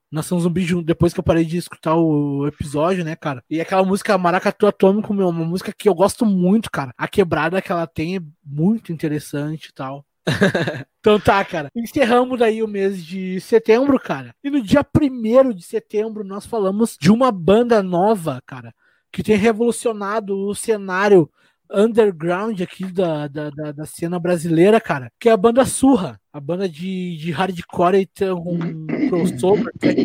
Nação 0.10 0.40
Zumbi 0.40 0.84
depois 0.84 1.14
que 1.14 1.20
eu 1.20 1.24
parei 1.24 1.44
de 1.44 1.58
escutar 1.58 1.96
o 1.96 2.48
episódio, 2.48 3.04
né, 3.04 3.16
cara? 3.16 3.44
E 3.50 3.60
aquela 3.60 3.84
música 3.84 4.18
Maracatu 4.18 4.68
Atômico, 4.68 5.14
meu, 5.14 5.28
uma 5.28 5.44
música 5.44 5.74
que 5.78 5.90
eu 5.90 5.96
gosto 5.96 6.26
muito, 6.26 6.72
cara. 6.72 6.94
A 6.98 7.08
quebrada 7.08 7.62
que 7.62 7.72
ela 7.72 7.86
tem 7.86 8.16
é 8.16 8.22
muito 8.46 8.94
interessante 8.94 9.70
e 9.70 9.74
tal. 9.74 10.06
então 11.00 11.20
tá, 11.20 11.44
cara. 11.44 11.72
Encerramos 11.76 12.42
aí 12.42 12.62
o 12.62 12.68
mês 12.68 13.04
de 13.04 13.40
setembro, 13.42 14.00
cara. 14.00 14.36
E 14.44 14.50
no 14.50 14.62
dia 14.62 14.86
1 14.86 15.54
de 15.54 15.64
setembro 15.64 16.24
nós 16.24 16.46
falamos 16.46 16.98
de 17.00 17.12
uma 17.12 17.32
banda 17.32 17.82
nova, 17.82 18.42
cara, 18.46 18.74
que 19.12 19.24
tem 19.24 19.36
revolucionado 19.36 20.38
o 20.38 20.54
cenário 20.54 21.30
underground 21.72 22.62
aqui 22.62 22.86
da, 22.86 23.28
da, 23.28 23.50
da, 23.50 23.72
da 23.72 23.86
cena 23.86 24.18
brasileira, 24.18 24.80
cara, 24.80 25.12
que 25.20 25.28
é 25.28 25.34
a 25.34 25.38
banda 25.38 25.66
Surra, 25.66 26.20
a 26.32 26.40
banda 26.40 26.68
de, 26.68 27.18
de 27.18 27.32
hardcore 27.32 27.98
e 27.98 28.06
tem 28.06 28.32
um 28.32 28.88
crossover, 29.10 29.74
cara 29.80 29.96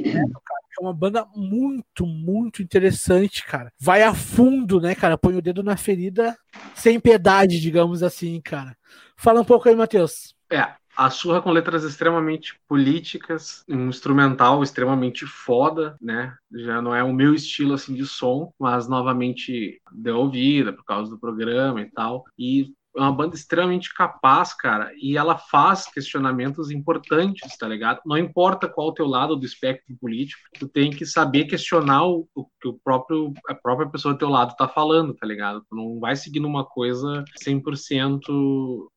é 0.78 0.82
uma 0.82 0.94
banda 0.94 1.26
muito, 1.36 2.06
muito 2.06 2.62
interessante, 2.62 3.44
cara. 3.44 3.72
Vai 3.78 4.02
a 4.02 4.14
fundo, 4.14 4.80
né, 4.80 4.94
cara? 4.94 5.18
Põe 5.18 5.36
o 5.36 5.42
dedo 5.42 5.62
na 5.62 5.76
ferida 5.76 6.36
sem 6.74 6.98
piedade, 6.98 7.60
digamos 7.60 8.02
assim, 8.02 8.40
cara. 8.40 8.76
Fala 9.22 9.40
um 9.40 9.44
pouco 9.44 9.68
aí, 9.68 9.76
Matheus. 9.76 10.34
É, 10.50 10.74
a 10.96 11.08
surra 11.08 11.40
com 11.40 11.52
letras 11.52 11.84
extremamente 11.84 12.58
políticas, 12.66 13.62
um 13.68 13.86
instrumental 13.86 14.64
extremamente 14.64 15.24
foda, 15.26 15.96
né? 16.00 16.34
Já 16.52 16.82
não 16.82 16.92
é 16.92 17.04
o 17.04 17.12
meu 17.12 17.32
estilo 17.32 17.74
assim 17.74 17.94
de 17.94 18.04
som, 18.04 18.52
mas 18.58 18.88
novamente 18.88 19.80
deu 19.92 20.18
ouvida 20.18 20.72
por 20.72 20.84
causa 20.84 21.08
do 21.08 21.20
programa 21.20 21.80
e 21.80 21.88
tal. 21.88 22.24
E 22.36 22.74
é 22.96 23.00
uma 23.00 23.12
banda 23.12 23.34
extremamente 23.34 23.92
capaz, 23.94 24.54
cara, 24.54 24.92
e 24.96 25.16
ela 25.16 25.38
faz 25.38 25.86
questionamentos 25.86 26.70
importantes, 26.70 27.56
tá 27.56 27.66
ligado? 27.66 28.00
Não 28.04 28.18
importa 28.18 28.68
qual 28.68 28.88
o 28.88 28.94
teu 28.94 29.06
lado 29.06 29.36
do 29.36 29.46
espectro 29.46 29.96
político, 30.00 30.42
tu 30.58 30.68
tem 30.68 30.90
que 30.90 31.06
saber 31.06 31.44
questionar 31.44 32.06
o, 32.06 32.28
o 32.34 32.44
que 32.60 32.68
o 32.68 32.78
próprio, 32.84 33.32
a 33.48 33.54
própria 33.54 33.88
pessoa 33.88 34.14
do 34.14 34.18
teu 34.18 34.28
lado 34.28 34.54
tá 34.56 34.68
falando, 34.68 35.14
tá 35.14 35.26
ligado? 35.26 35.64
Tu 35.68 35.74
não 35.74 35.98
vai 35.98 36.14
seguindo 36.16 36.46
uma 36.46 36.64
coisa 36.64 37.24
100% 37.44 38.20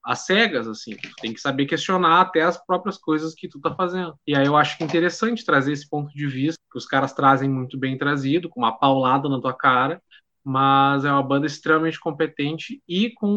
às 0.04 0.26
cegas, 0.26 0.68
assim. 0.68 0.96
Tu 0.96 1.10
tem 1.22 1.34
que 1.34 1.40
saber 1.40 1.66
questionar 1.66 2.22
até 2.22 2.42
as 2.42 2.64
próprias 2.66 2.98
coisas 2.98 3.34
que 3.34 3.48
tu 3.48 3.60
tá 3.60 3.74
fazendo. 3.74 4.14
E 4.28 4.36
aí 4.36 4.46
eu 4.46 4.58
acho 4.58 4.78
que 4.78 4.84
é 4.84 4.88
interessante 4.88 5.46
trazer 5.46 5.72
esse 5.72 5.90
ponto 5.90 6.14
de 6.14 6.28
vista, 6.28 6.60
que 6.72 6.78
os 6.78 6.86
caras 6.86 7.14
trazem 7.14 7.50
muito 7.50 7.78
bem 7.78 7.98
trazido, 7.98 8.50
com 8.50 8.60
uma 8.60 8.78
paulada 8.78 9.30
na 9.30 9.40
tua 9.40 9.54
cara, 9.54 10.02
mas 10.46 11.04
é 11.04 11.12
uma 11.12 11.24
banda 11.24 11.48
extremamente 11.48 12.00
competente 12.00 12.80
e 12.88 13.10
com 13.10 13.28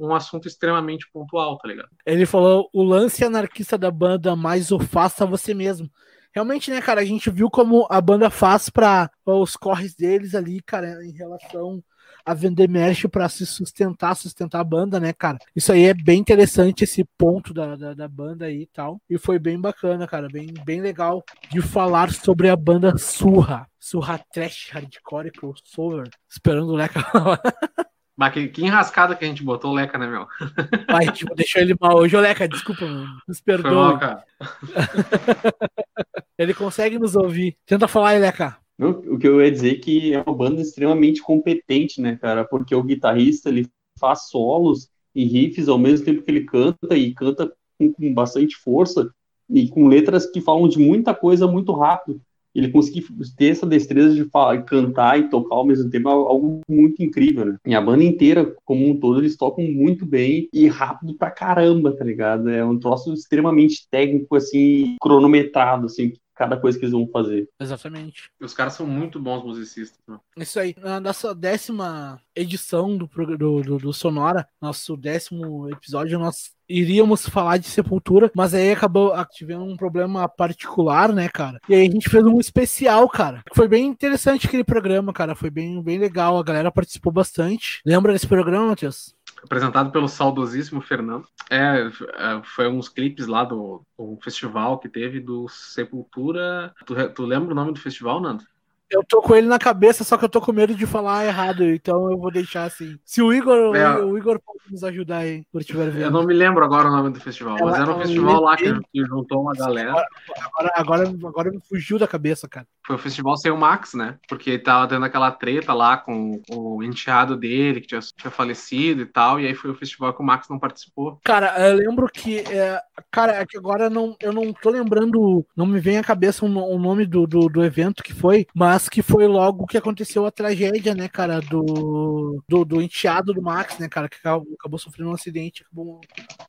um 0.00 0.12
assunto 0.12 0.48
extremamente 0.48 1.08
pontual, 1.12 1.56
tá 1.56 1.68
ligado? 1.68 1.88
Ele 2.04 2.26
falou 2.26 2.68
o 2.72 2.82
lance 2.82 3.24
anarquista 3.24 3.78
da 3.78 3.92
banda, 3.92 4.34
mas 4.34 4.72
o 4.72 4.80
faça 4.80 5.24
você 5.24 5.54
mesmo. 5.54 5.88
realmente, 6.34 6.70
né, 6.70 6.82
cara, 6.82 7.00
a 7.00 7.04
gente 7.04 7.30
viu 7.30 7.48
como 7.48 7.86
a 7.88 8.00
banda 8.00 8.28
faz 8.28 8.68
para 8.68 9.08
os 9.24 9.56
corres 9.56 9.94
deles 9.94 10.34
ali, 10.34 10.60
cara, 10.60 11.04
em 11.04 11.12
relação 11.12 11.82
a 12.28 12.34
vender 12.34 12.68
merch 12.68 13.08
para 13.08 13.28
se 13.28 13.46
sustentar, 13.46 14.14
sustentar 14.14 14.60
a 14.60 14.64
banda, 14.64 15.00
né, 15.00 15.12
cara? 15.12 15.38
Isso 15.56 15.72
aí 15.72 15.84
é 15.84 15.94
bem 15.94 16.20
interessante, 16.20 16.84
esse 16.84 17.04
ponto 17.16 17.54
da, 17.54 17.74
da, 17.74 17.94
da, 17.94 18.06
banda 18.06 18.44
aí 18.44 18.62
e 18.62 18.66
tal. 18.66 19.00
E 19.08 19.16
foi 19.16 19.38
bem 19.38 19.58
bacana, 19.58 20.06
cara, 20.06 20.28
bem, 20.28 20.52
bem 20.64 20.80
legal 20.80 21.24
de 21.50 21.62
falar 21.62 22.12
sobre 22.12 22.50
a 22.50 22.56
banda 22.56 22.98
Surra. 22.98 23.66
Surra 23.80 24.20
Trash 24.32 24.70
Hardcore 24.70 25.32
Crossover. 25.32 26.08
Esperando 26.28 26.72
o 26.72 26.76
Leca 26.76 27.00
Mas 28.14 28.34
que, 28.34 28.48
que, 28.48 28.64
enrascada 28.64 29.14
que 29.14 29.24
a 29.24 29.28
gente 29.28 29.44
botou 29.44 29.70
o 29.70 29.74
Leca, 29.74 29.96
né, 29.96 30.08
meu? 30.08 30.26
Ai, 30.88 31.10
tipo, 31.12 31.34
deixou 31.36 31.62
ele 31.62 31.76
mal 31.80 31.96
hoje. 31.96 32.16
Ô, 32.16 32.20
Leca, 32.20 32.48
desculpa, 32.48 32.84
mano. 32.84 33.06
Nos 33.28 33.40
perdoe. 33.40 33.72
Mal, 33.72 34.24
ele 36.36 36.52
consegue 36.52 36.98
nos 36.98 37.14
ouvir. 37.14 37.56
Tenta 37.64 37.86
falar 37.86 38.10
aí, 38.10 38.18
Leca. 38.18 38.58
Não, 38.78 38.90
o 38.90 39.18
que 39.18 39.26
eu 39.26 39.42
ia 39.42 39.50
dizer 39.50 39.72
é 39.72 39.78
que 39.78 40.14
é 40.14 40.22
uma 40.22 40.34
banda 40.34 40.60
extremamente 40.60 41.20
competente, 41.20 42.00
né, 42.00 42.16
cara? 42.16 42.44
Porque 42.44 42.74
o 42.74 42.82
guitarrista 42.82 43.48
ele 43.48 43.66
faz 43.98 44.28
solos 44.28 44.88
e 45.14 45.24
riffs 45.24 45.68
ao 45.68 45.78
mesmo 45.78 46.04
tempo 46.04 46.22
que 46.22 46.30
ele 46.30 46.44
canta 46.44 46.96
e 46.96 47.12
canta 47.12 47.52
com, 47.76 47.92
com 47.92 48.14
bastante 48.14 48.56
força 48.56 49.10
e 49.50 49.68
com 49.68 49.88
letras 49.88 50.26
que 50.26 50.40
falam 50.40 50.68
de 50.68 50.78
muita 50.78 51.12
coisa 51.12 51.46
muito 51.46 51.72
rápido. 51.72 52.20
Ele 52.54 52.70
conseguir 52.70 53.06
ter 53.36 53.48
essa 53.48 53.66
destreza 53.66 54.14
de 54.14 54.24
falar, 54.24 54.62
cantar 54.62 55.18
e 55.18 55.28
tocar 55.28 55.56
ao 55.56 55.66
mesmo 55.66 55.90
tempo 55.90 56.08
é 56.08 56.12
algo 56.12 56.60
muito 56.68 57.02
incrível, 57.02 57.44
né? 57.44 57.56
E 57.64 57.74
a 57.74 57.80
banda 57.80 58.02
inteira, 58.02 58.54
como 58.64 58.88
um 58.88 58.98
todo, 58.98 59.20
eles 59.20 59.36
tocam 59.36 59.64
muito 59.64 60.04
bem 60.06 60.48
e 60.52 60.66
rápido 60.66 61.14
pra 61.14 61.30
caramba, 61.30 61.94
tá 61.94 62.04
ligado? 62.04 62.48
É 62.48 62.64
um 62.64 62.78
troço 62.78 63.12
extremamente 63.12 63.86
técnico, 63.90 64.34
assim, 64.34 64.96
cronometrado, 65.00 65.86
assim, 65.86 66.14
cada 66.38 66.56
coisa 66.56 66.78
que 66.78 66.84
eles 66.84 66.92
vão 66.92 67.08
fazer. 67.08 67.48
Exatamente. 67.58 68.30
Os 68.40 68.54
caras 68.54 68.74
são 68.74 68.86
muito 68.86 69.18
bons 69.18 69.44
musicistas. 69.44 69.98
Né? 70.06 70.18
Isso 70.36 70.60
aí. 70.60 70.74
Na 70.78 71.00
nossa 71.00 71.34
décima 71.34 72.20
edição 72.34 72.96
do, 72.96 73.10
do, 73.36 73.62
do, 73.62 73.78
do 73.78 73.92
Sonora, 73.92 74.46
nosso 74.62 74.96
décimo 74.96 75.68
episódio, 75.68 76.16
nós 76.18 76.56
iríamos 76.68 77.26
falar 77.28 77.56
de 77.56 77.66
Sepultura, 77.66 78.30
mas 78.36 78.54
aí 78.54 78.70
acabou 78.70 79.12
tivendo 79.32 79.64
um 79.64 79.76
problema 79.76 80.28
particular, 80.28 81.12
né, 81.12 81.28
cara? 81.28 81.58
E 81.68 81.74
aí 81.74 81.88
a 81.88 81.90
gente 81.90 82.08
fez 82.08 82.24
um 82.24 82.38
especial, 82.38 83.08
cara. 83.08 83.42
Foi 83.54 83.66
bem 83.66 83.86
interessante 83.86 84.46
aquele 84.46 84.64
programa, 84.64 85.12
cara. 85.12 85.34
Foi 85.34 85.50
bem, 85.50 85.82
bem 85.82 85.98
legal. 85.98 86.38
A 86.38 86.44
galera 86.44 86.70
participou 86.70 87.12
bastante. 87.12 87.80
Lembra 87.84 88.12
desse 88.12 88.28
programa, 88.28 88.68
Matheus? 88.68 89.14
Apresentado 89.42 89.90
pelo 89.90 90.08
saudosíssimo 90.08 90.80
Fernando. 90.80 91.26
É, 91.50 91.86
é, 91.86 92.42
foi 92.44 92.68
uns 92.68 92.88
clipes 92.88 93.26
lá 93.26 93.44
do, 93.44 93.82
do 93.98 94.18
festival 94.22 94.78
que 94.78 94.88
teve 94.88 95.20
do 95.20 95.48
Sepultura. 95.48 96.74
Tu, 96.84 96.94
tu 97.10 97.24
lembra 97.24 97.52
o 97.52 97.54
nome 97.54 97.72
do 97.72 97.80
festival, 97.80 98.20
Nando? 98.20 98.44
Eu 98.90 99.04
tô 99.04 99.20
com 99.20 99.36
ele 99.36 99.46
na 99.46 99.58
cabeça, 99.58 100.02
só 100.02 100.16
que 100.16 100.24
eu 100.24 100.30
tô 100.30 100.40
com 100.40 100.50
medo 100.50 100.74
de 100.74 100.86
falar 100.86 101.26
errado, 101.26 101.62
então 101.62 102.10
eu 102.10 102.16
vou 102.16 102.30
deixar 102.30 102.64
assim. 102.64 102.98
Se 103.04 103.20
o 103.20 103.34
Igor, 103.34 103.76
é. 103.76 103.98
o 103.98 104.16
Igor 104.16 104.40
pode 104.40 104.60
nos 104.70 104.82
ajudar 104.82 105.18
aí, 105.18 105.44
por 105.52 105.62
tiver 105.62 105.90
vendo. 105.90 106.04
Eu 106.04 106.10
não 106.10 106.24
me 106.24 106.32
lembro 106.32 106.64
agora 106.64 106.88
o 106.88 106.90
nome 106.90 107.10
do 107.10 107.20
festival, 107.20 107.58
mas 107.60 107.78
era 107.78 107.92
um 107.92 107.98
festival 107.98 108.40
lá 108.40 108.56
que, 108.56 108.72
que, 108.90 109.04
juntou 109.04 109.42
uma 109.42 109.52
galera. 109.52 109.90
Agora, 109.90 110.72
agora, 110.74 111.14
agora 111.26 111.50
me 111.50 111.60
fugiu 111.68 111.98
da 111.98 112.08
cabeça, 112.08 112.48
cara. 112.48 112.66
Foi 112.88 112.96
o 112.96 112.98
festival 112.98 113.36
sem 113.36 113.52
o 113.52 113.56
Max, 113.58 113.92
né? 113.92 114.16
Porque 114.26 114.58
tava 114.58 114.88
tendo 114.88 115.04
aquela 115.04 115.30
treta 115.30 115.74
lá 115.74 115.98
com 115.98 116.40
o 116.50 116.82
enteado 116.82 117.36
dele, 117.36 117.82
que 117.82 117.86
tinha, 117.86 118.00
tinha 118.00 118.30
falecido 118.30 119.02
e 119.02 119.04
tal, 119.04 119.38
e 119.38 119.46
aí 119.46 119.54
foi 119.54 119.70
o 119.70 119.74
festival 119.74 120.14
que 120.14 120.22
o 120.22 120.24
Max 120.24 120.48
não 120.48 120.58
participou. 120.58 121.20
Cara, 121.22 121.68
eu 121.68 121.76
lembro 121.76 122.08
que. 122.10 122.38
É, 122.38 122.80
cara, 123.10 123.34
é 123.34 123.44
que 123.44 123.58
agora 123.58 123.90
não, 123.90 124.16
eu 124.22 124.32
não 124.32 124.54
tô 124.54 124.70
lembrando, 124.70 125.44
não 125.54 125.66
me 125.66 125.78
vem 125.78 125.98
à 125.98 126.02
cabeça 126.02 126.46
o 126.46 126.78
nome 126.78 127.04
do, 127.04 127.26
do, 127.26 127.40
do 127.50 127.62
evento 127.62 128.02
que 128.02 128.14
foi, 128.14 128.46
mas 128.54 128.88
que 128.88 129.02
foi 129.02 129.26
logo 129.26 129.66
que 129.66 129.76
aconteceu 129.76 130.24
a 130.24 130.30
tragédia, 130.30 130.94
né, 130.94 131.08
cara, 131.08 131.40
do, 131.40 132.42
do, 132.48 132.64
do 132.64 132.80
enteado 132.80 133.34
do 133.34 133.42
Max, 133.42 133.78
né, 133.78 133.86
cara, 133.86 134.08
que 134.08 134.16
acabou, 134.16 134.48
acabou 134.58 134.78
sofrendo 134.78 135.10
um 135.10 135.14
acidente, 135.14 135.62
acabou 135.62 136.00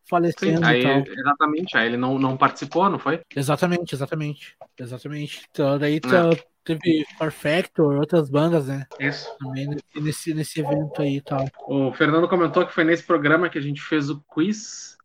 falecendo 0.10 0.60
Sim, 0.60 0.64
aí, 0.64 0.84
Exatamente, 0.86 1.78
aí 1.78 1.88
ele 1.88 1.98
não, 1.98 2.18
não 2.18 2.38
participou, 2.38 2.90
não 2.90 2.98
foi? 2.98 3.20
Exatamente, 3.36 3.94
exatamente, 3.94 4.56
exatamente. 4.80 5.42
Então, 5.52 5.78
daí 5.78 6.00
tá, 6.00 6.29
teve 6.64 7.06
Perfector, 7.18 7.96
outras 7.98 8.30
bandas, 8.30 8.68
né? 8.68 8.86
Isso. 9.00 9.30
Também 9.40 9.70
nesse, 9.96 10.34
nesse 10.34 10.62
evento 10.62 11.02
aí 11.02 11.18
e 11.18 11.22
tal. 11.22 11.46
O 11.68 11.92
Fernando 11.94 12.28
comentou 12.28 12.66
que 12.66 12.74
foi 12.74 12.84
nesse 12.84 13.04
programa 13.04 13.50
que 13.50 13.58
a 13.58 13.62
gente 13.62 13.82
fez 13.82 14.10
o 14.10 14.22
quiz, 14.22 14.98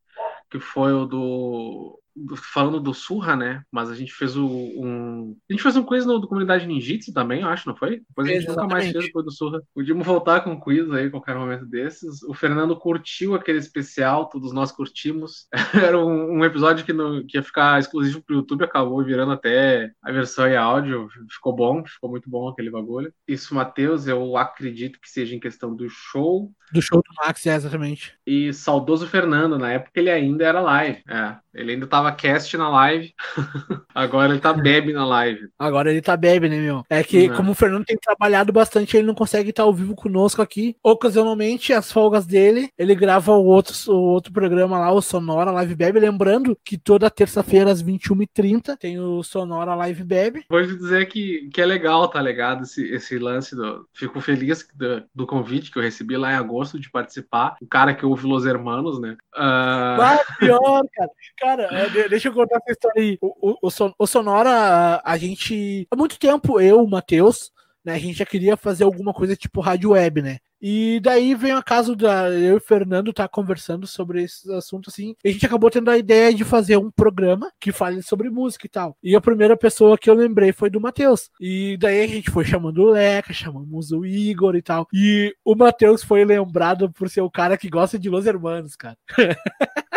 que 0.51 0.61
foi 0.61 0.93
o 0.93 1.05
do 1.07 2.01
falando 2.37 2.81
do 2.81 2.95
Surra, 2.95 3.37
né? 3.37 3.63
Mas 3.71 3.91
a 3.91 3.95
gente 3.95 4.13
fez 4.13 4.37
o, 4.37 4.47
um. 4.47 5.37
A 5.49 5.53
gente 5.53 5.63
fez 5.63 5.77
um 5.77 5.83
quiz 5.83 6.07
no, 6.07 6.19
do 6.19 6.29
Comunidade 6.29 6.67
Ninjitsu 6.67 7.13
também, 7.13 7.43
eu 7.43 7.49
acho, 7.49 7.69
não 7.69 7.77
foi? 7.77 8.03
Depois 8.09 8.29
a 8.29 8.31
gente 8.31 8.45
Exatamente. 8.45 8.63
nunca 8.63 8.75
mais 8.75 8.93
fez 8.93 9.05
depois 9.07 9.25
do 9.25 9.33
Surra. 9.33 9.63
Podíamos 9.75 10.07
voltar 10.07 10.41
com 10.41 10.53
um 10.53 10.61
quiz 10.61 10.91
aí, 10.93 11.11
qualquer 11.11 11.35
momento 11.37 11.67
desses. 11.67 12.23
O 12.23 12.35
Fernando 12.35 12.77
curtiu 12.77 13.35
aquele 13.35 13.59
especial, 13.59 14.29
todos 14.29 14.53
nós 14.53 14.71
curtimos. 14.71 15.47
Era 15.75 15.99
um, 15.99 16.39
um 16.39 16.45
episódio 16.45 16.85
que, 16.85 16.93
no, 16.93 17.25
que 17.27 17.37
ia 17.37 17.43
ficar 17.43 17.79
exclusivo 17.79 18.23
pro 18.23 18.37
YouTube, 18.37 18.65
acabou 18.65 19.05
virando 19.05 19.33
até 19.33 19.91
a 20.03 20.13
versão 20.13 20.47
em 20.47 20.57
áudio. 20.57 21.09
Ficou 21.31 21.55
bom, 21.55 21.85
ficou 21.85 22.11
muito 22.11 22.29
bom 22.31 22.49
aquele 22.49 22.71
bagulho. 22.71 23.13
Isso, 23.27 23.55
Matheus, 23.55 24.07
eu 24.07 24.37
acredito 24.37 25.01
que 25.01 25.09
seja 25.09 25.35
em 25.35 25.41
questão 25.41 25.75
do 25.75 25.89
show. 25.89 26.53
Do 26.73 26.83
show 26.83 27.01
do 27.01 27.15
Max, 27.25 27.45
exatamente. 27.47 28.15
E 28.27 28.53
saudoso 28.53 29.07
Fernando, 29.07 29.59
na 29.59 29.73
época 29.73 30.01
ele 30.01 30.11
ainda 30.11 30.45
era 30.45 30.61
live. 30.61 31.03
É, 31.09 31.37
ele 31.53 31.73
ainda 31.73 31.87
tava 31.87 32.04
cast 32.13 32.57
na 32.57 32.69
live, 32.69 33.13
agora 33.95 34.33
ele 34.33 34.41
tá 34.41 34.53
bebe 34.53 34.93
na 34.93 35.07
live. 35.07 35.49
Agora 35.59 35.91
ele 35.91 36.03
tá 36.03 36.17
bebe, 36.17 36.49
né, 36.49 36.59
meu? 36.59 36.85
É 36.89 37.03
que, 37.03 37.29
como 37.31 37.53
o 37.53 37.55
Fernando 37.55 37.85
tem 37.85 37.97
trabalhado 37.97 38.53
bastante, 38.53 38.97
ele 38.97 39.07
não 39.07 39.15
consegue 39.15 39.51
estar 39.51 39.63
ao 39.63 39.75
vivo 39.75 39.95
conosco 39.95 40.43
aqui. 40.43 40.77
Ocasionalmente, 40.83 41.73
as 41.73 41.91
folgas 41.91 42.27
dele, 42.27 42.71
ele 42.79 42.95
grava 42.95 43.33
o 43.33 43.45
outro, 43.45 43.75
o 43.93 44.13
outro 44.13 44.33
programa 44.33 44.79
lá, 44.79 44.93
o 44.93 45.03
Sonora 45.03 45.51
Live 45.51 45.75
Bebe. 45.75 46.01
Lembrando 46.01 46.59
que 46.65 46.77
toda 46.77 47.11
terça-feira, 47.11 47.71
às 47.71 47.83
21h30, 47.83 48.77
tem 48.79 48.99
o 48.99 49.23
Sonora 49.23 49.75
Live 49.75 50.05
Bebe. 50.05 50.45
Vou 50.49 50.63
te 50.63 50.77
dizer 50.77 51.07
que, 51.07 51.49
que 51.53 51.61
é 51.61 51.67
legal, 51.67 52.09
tá 52.09 52.21
ligado? 52.21 52.65
Esse, 52.65 52.85
esse 52.93 53.19
lance 53.19 53.55
do. 53.55 53.87
Fico 53.93 54.21
feliz 54.21 54.67
do, 54.75 55.03
do 55.15 55.27
convite 55.27 55.71
que 55.71 55.79
eu 55.79 55.83
recebi 55.83 56.17
lá 56.17 56.33
em 56.33 56.37
agosto 56.37 56.79
de 56.79 56.91
participar. 56.91 57.57
O 57.61 57.67
cara 57.67 57.95
que 57.95 58.05
ouve 58.05 58.27
Los 58.27 58.47
Hermanos, 58.47 59.01
né? 59.01 59.17
Uh... 59.35 59.97
Mas 59.99 60.21
pior, 60.39 60.83
cara. 60.93 61.11
Cara, 61.39 61.63
é, 61.73 61.89
deixa 62.09 62.29
eu 62.29 62.33
contar 62.33 62.57
essa 62.57 62.73
história 62.73 63.03
aí. 63.03 63.19
O, 63.21 63.57
o, 63.63 63.95
o 63.99 64.07
Sonora, 64.07 65.01
a 65.05 65.17
gente. 65.17 65.87
Há 65.91 65.97
muito 65.97 66.19
tempo, 66.19 66.61
eu, 66.61 66.83
o 66.83 66.89
Matheus, 66.89 67.53
né, 67.85 67.95
a 67.95 67.99
gente 67.99 68.19
já 68.19 68.27
queria 68.27 68.57
fazer 68.57 68.85
alguma 68.85 69.13
coisa 69.13 69.37
tipo 69.37 69.61
rádio 69.61 69.91
web, 69.91 70.23
né? 70.23 70.39
E 70.67 70.99
daí 71.03 71.35
vem 71.35 71.53
a 71.53 71.63
caso 71.63 71.95
da 71.95 72.31
eu 72.31 72.55
e 72.55 72.57
o 72.57 72.61
Fernando 72.61 73.13
tá 73.13 73.29
conversando 73.29 73.87
sobre 73.87 74.23
esse 74.23 74.51
assunto 74.51 74.89
assim, 74.89 75.15
e 75.23 75.29
a 75.29 75.33
gente 75.33 75.45
acabou 75.45 75.71
tendo 75.71 75.91
a 75.91 75.99
ideia 75.99 76.33
de 76.33 76.43
fazer 76.43 76.79
um 76.79 76.91
programa 76.91 77.53
que 77.61 77.71
fale 77.71 78.01
sobre 78.01 78.31
música 78.31 78.65
e 78.65 78.71
tal. 78.71 78.97
E 79.03 79.15
a 79.15 79.21
primeira 79.21 79.59
pessoa 79.59 79.99
que 79.99 80.09
eu 80.09 80.15
lembrei 80.15 80.53
foi 80.53 80.71
do 80.71 80.81
Matheus. 80.81 81.29
E 81.39 81.77
daí 81.79 82.03
a 82.03 82.07
gente 82.07 82.31
foi 82.31 82.47
chamando 82.47 82.79
o 82.79 82.91
Leca, 82.93 83.35
chamamos 83.35 83.93
o 83.93 84.07
Igor 84.07 84.57
e 84.57 84.63
tal. 84.63 84.89
E 84.91 85.35
o 85.45 85.55
Matheus 85.55 86.03
foi 86.03 86.25
lembrado 86.25 86.91
por 86.91 87.11
ser 87.11 87.21
o 87.21 87.31
cara 87.31 87.59
que 87.59 87.69
gosta 87.69 87.99
de 87.99 88.09
Los 88.09 88.25
Hermanos, 88.25 88.75
cara. 88.75 88.97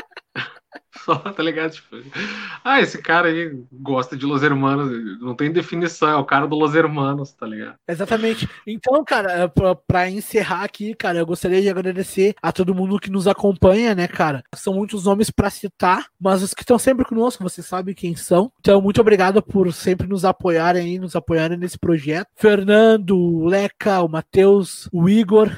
só, 1.03 1.15
tá 1.15 1.43
ligado? 1.43 1.71
Tipo, 1.71 1.97
ah, 2.63 2.81
esse 2.81 3.01
cara 3.01 3.27
aí 3.27 3.63
gosta 3.71 4.15
de 4.15 4.25
Los 4.25 4.43
Hermanos, 4.43 5.19
não 5.19 5.35
tem 5.35 5.51
definição, 5.51 6.09
é 6.09 6.15
o 6.15 6.25
cara 6.25 6.47
do 6.47 6.55
Los 6.55 6.75
Hermanos, 6.75 7.31
tá 7.33 7.45
ligado? 7.45 7.75
Exatamente. 7.87 8.49
Então, 8.65 9.03
cara, 9.03 9.31
é, 9.31 9.47
pra, 9.87 10.09
encerrar 10.09 10.63
aqui, 10.63 10.93
cara, 10.93 11.19
eu 11.19 11.25
gostaria 11.25 11.61
de 11.61 11.69
agradecer 11.69 12.35
a 12.41 12.51
todo 12.51 12.75
mundo 12.75 12.99
que 12.99 13.11
nos 13.11 13.27
acompanha, 13.27 13.93
né, 13.93 14.07
cara? 14.07 14.43
São 14.55 14.73
muitos 14.73 15.05
nomes 15.05 15.29
para 15.29 15.49
citar, 15.49 16.07
mas 16.19 16.41
os 16.41 16.53
que 16.53 16.61
estão 16.61 16.79
sempre 16.79 17.05
conosco, 17.05 17.43
você 17.43 17.61
sabe 17.61 17.93
quem 17.93 18.15
são. 18.15 18.51
Então, 18.59 18.81
muito 18.81 19.01
obrigado 19.01 19.41
por 19.41 19.71
sempre 19.73 20.07
nos 20.07 20.25
apoiarem 20.25 20.83
aí, 20.83 20.99
nos 20.99 21.15
apoiarem 21.15 21.57
nesse 21.57 21.77
projeto. 21.77 22.27
Fernando, 22.35 23.17
o 23.17 23.45
Leca, 23.45 24.01
o 24.01 24.07
Matheus, 24.07 24.89
o 24.91 25.09
Igor, 25.09 25.51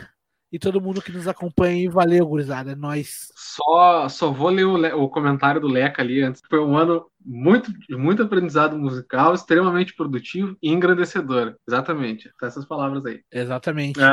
e 0.52 0.58
todo 0.58 0.82
mundo 0.82 1.02
que 1.02 1.12
nos 1.12 1.28
acompanha. 1.28 1.84
E 1.84 1.88
valeu, 1.88 2.26
gurizada. 2.26 2.72
É 2.72 2.76
nóis. 2.76 3.32
Só, 3.36 4.08
só 4.10 4.32
vou 4.32 4.50
ler 4.50 4.66
o, 4.66 5.04
o, 5.04 5.10
comentário 5.10 5.62
do 5.62 5.68
Leca 5.68 6.02
ali 6.02 6.22
antes. 6.22 6.42
Foi 6.50 6.60
um 6.60 6.78
ano 6.78 7.06
muito, 7.24 7.72
muito 7.92 8.24
aprendizado 8.24 8.78
musical, 8.78 9.34
extremamente 9.34 9.96
produtivo 9.96 10.58
e 10.62 10.70
engrandecedor. 10.70 11.56
Exatamente. 11.68 12.32
Essas 12.42 12.66
palavras 12.66 13.06
aí. 13.06 13.22
Exatamente. 13.32 14.00
É, 14.02 14.10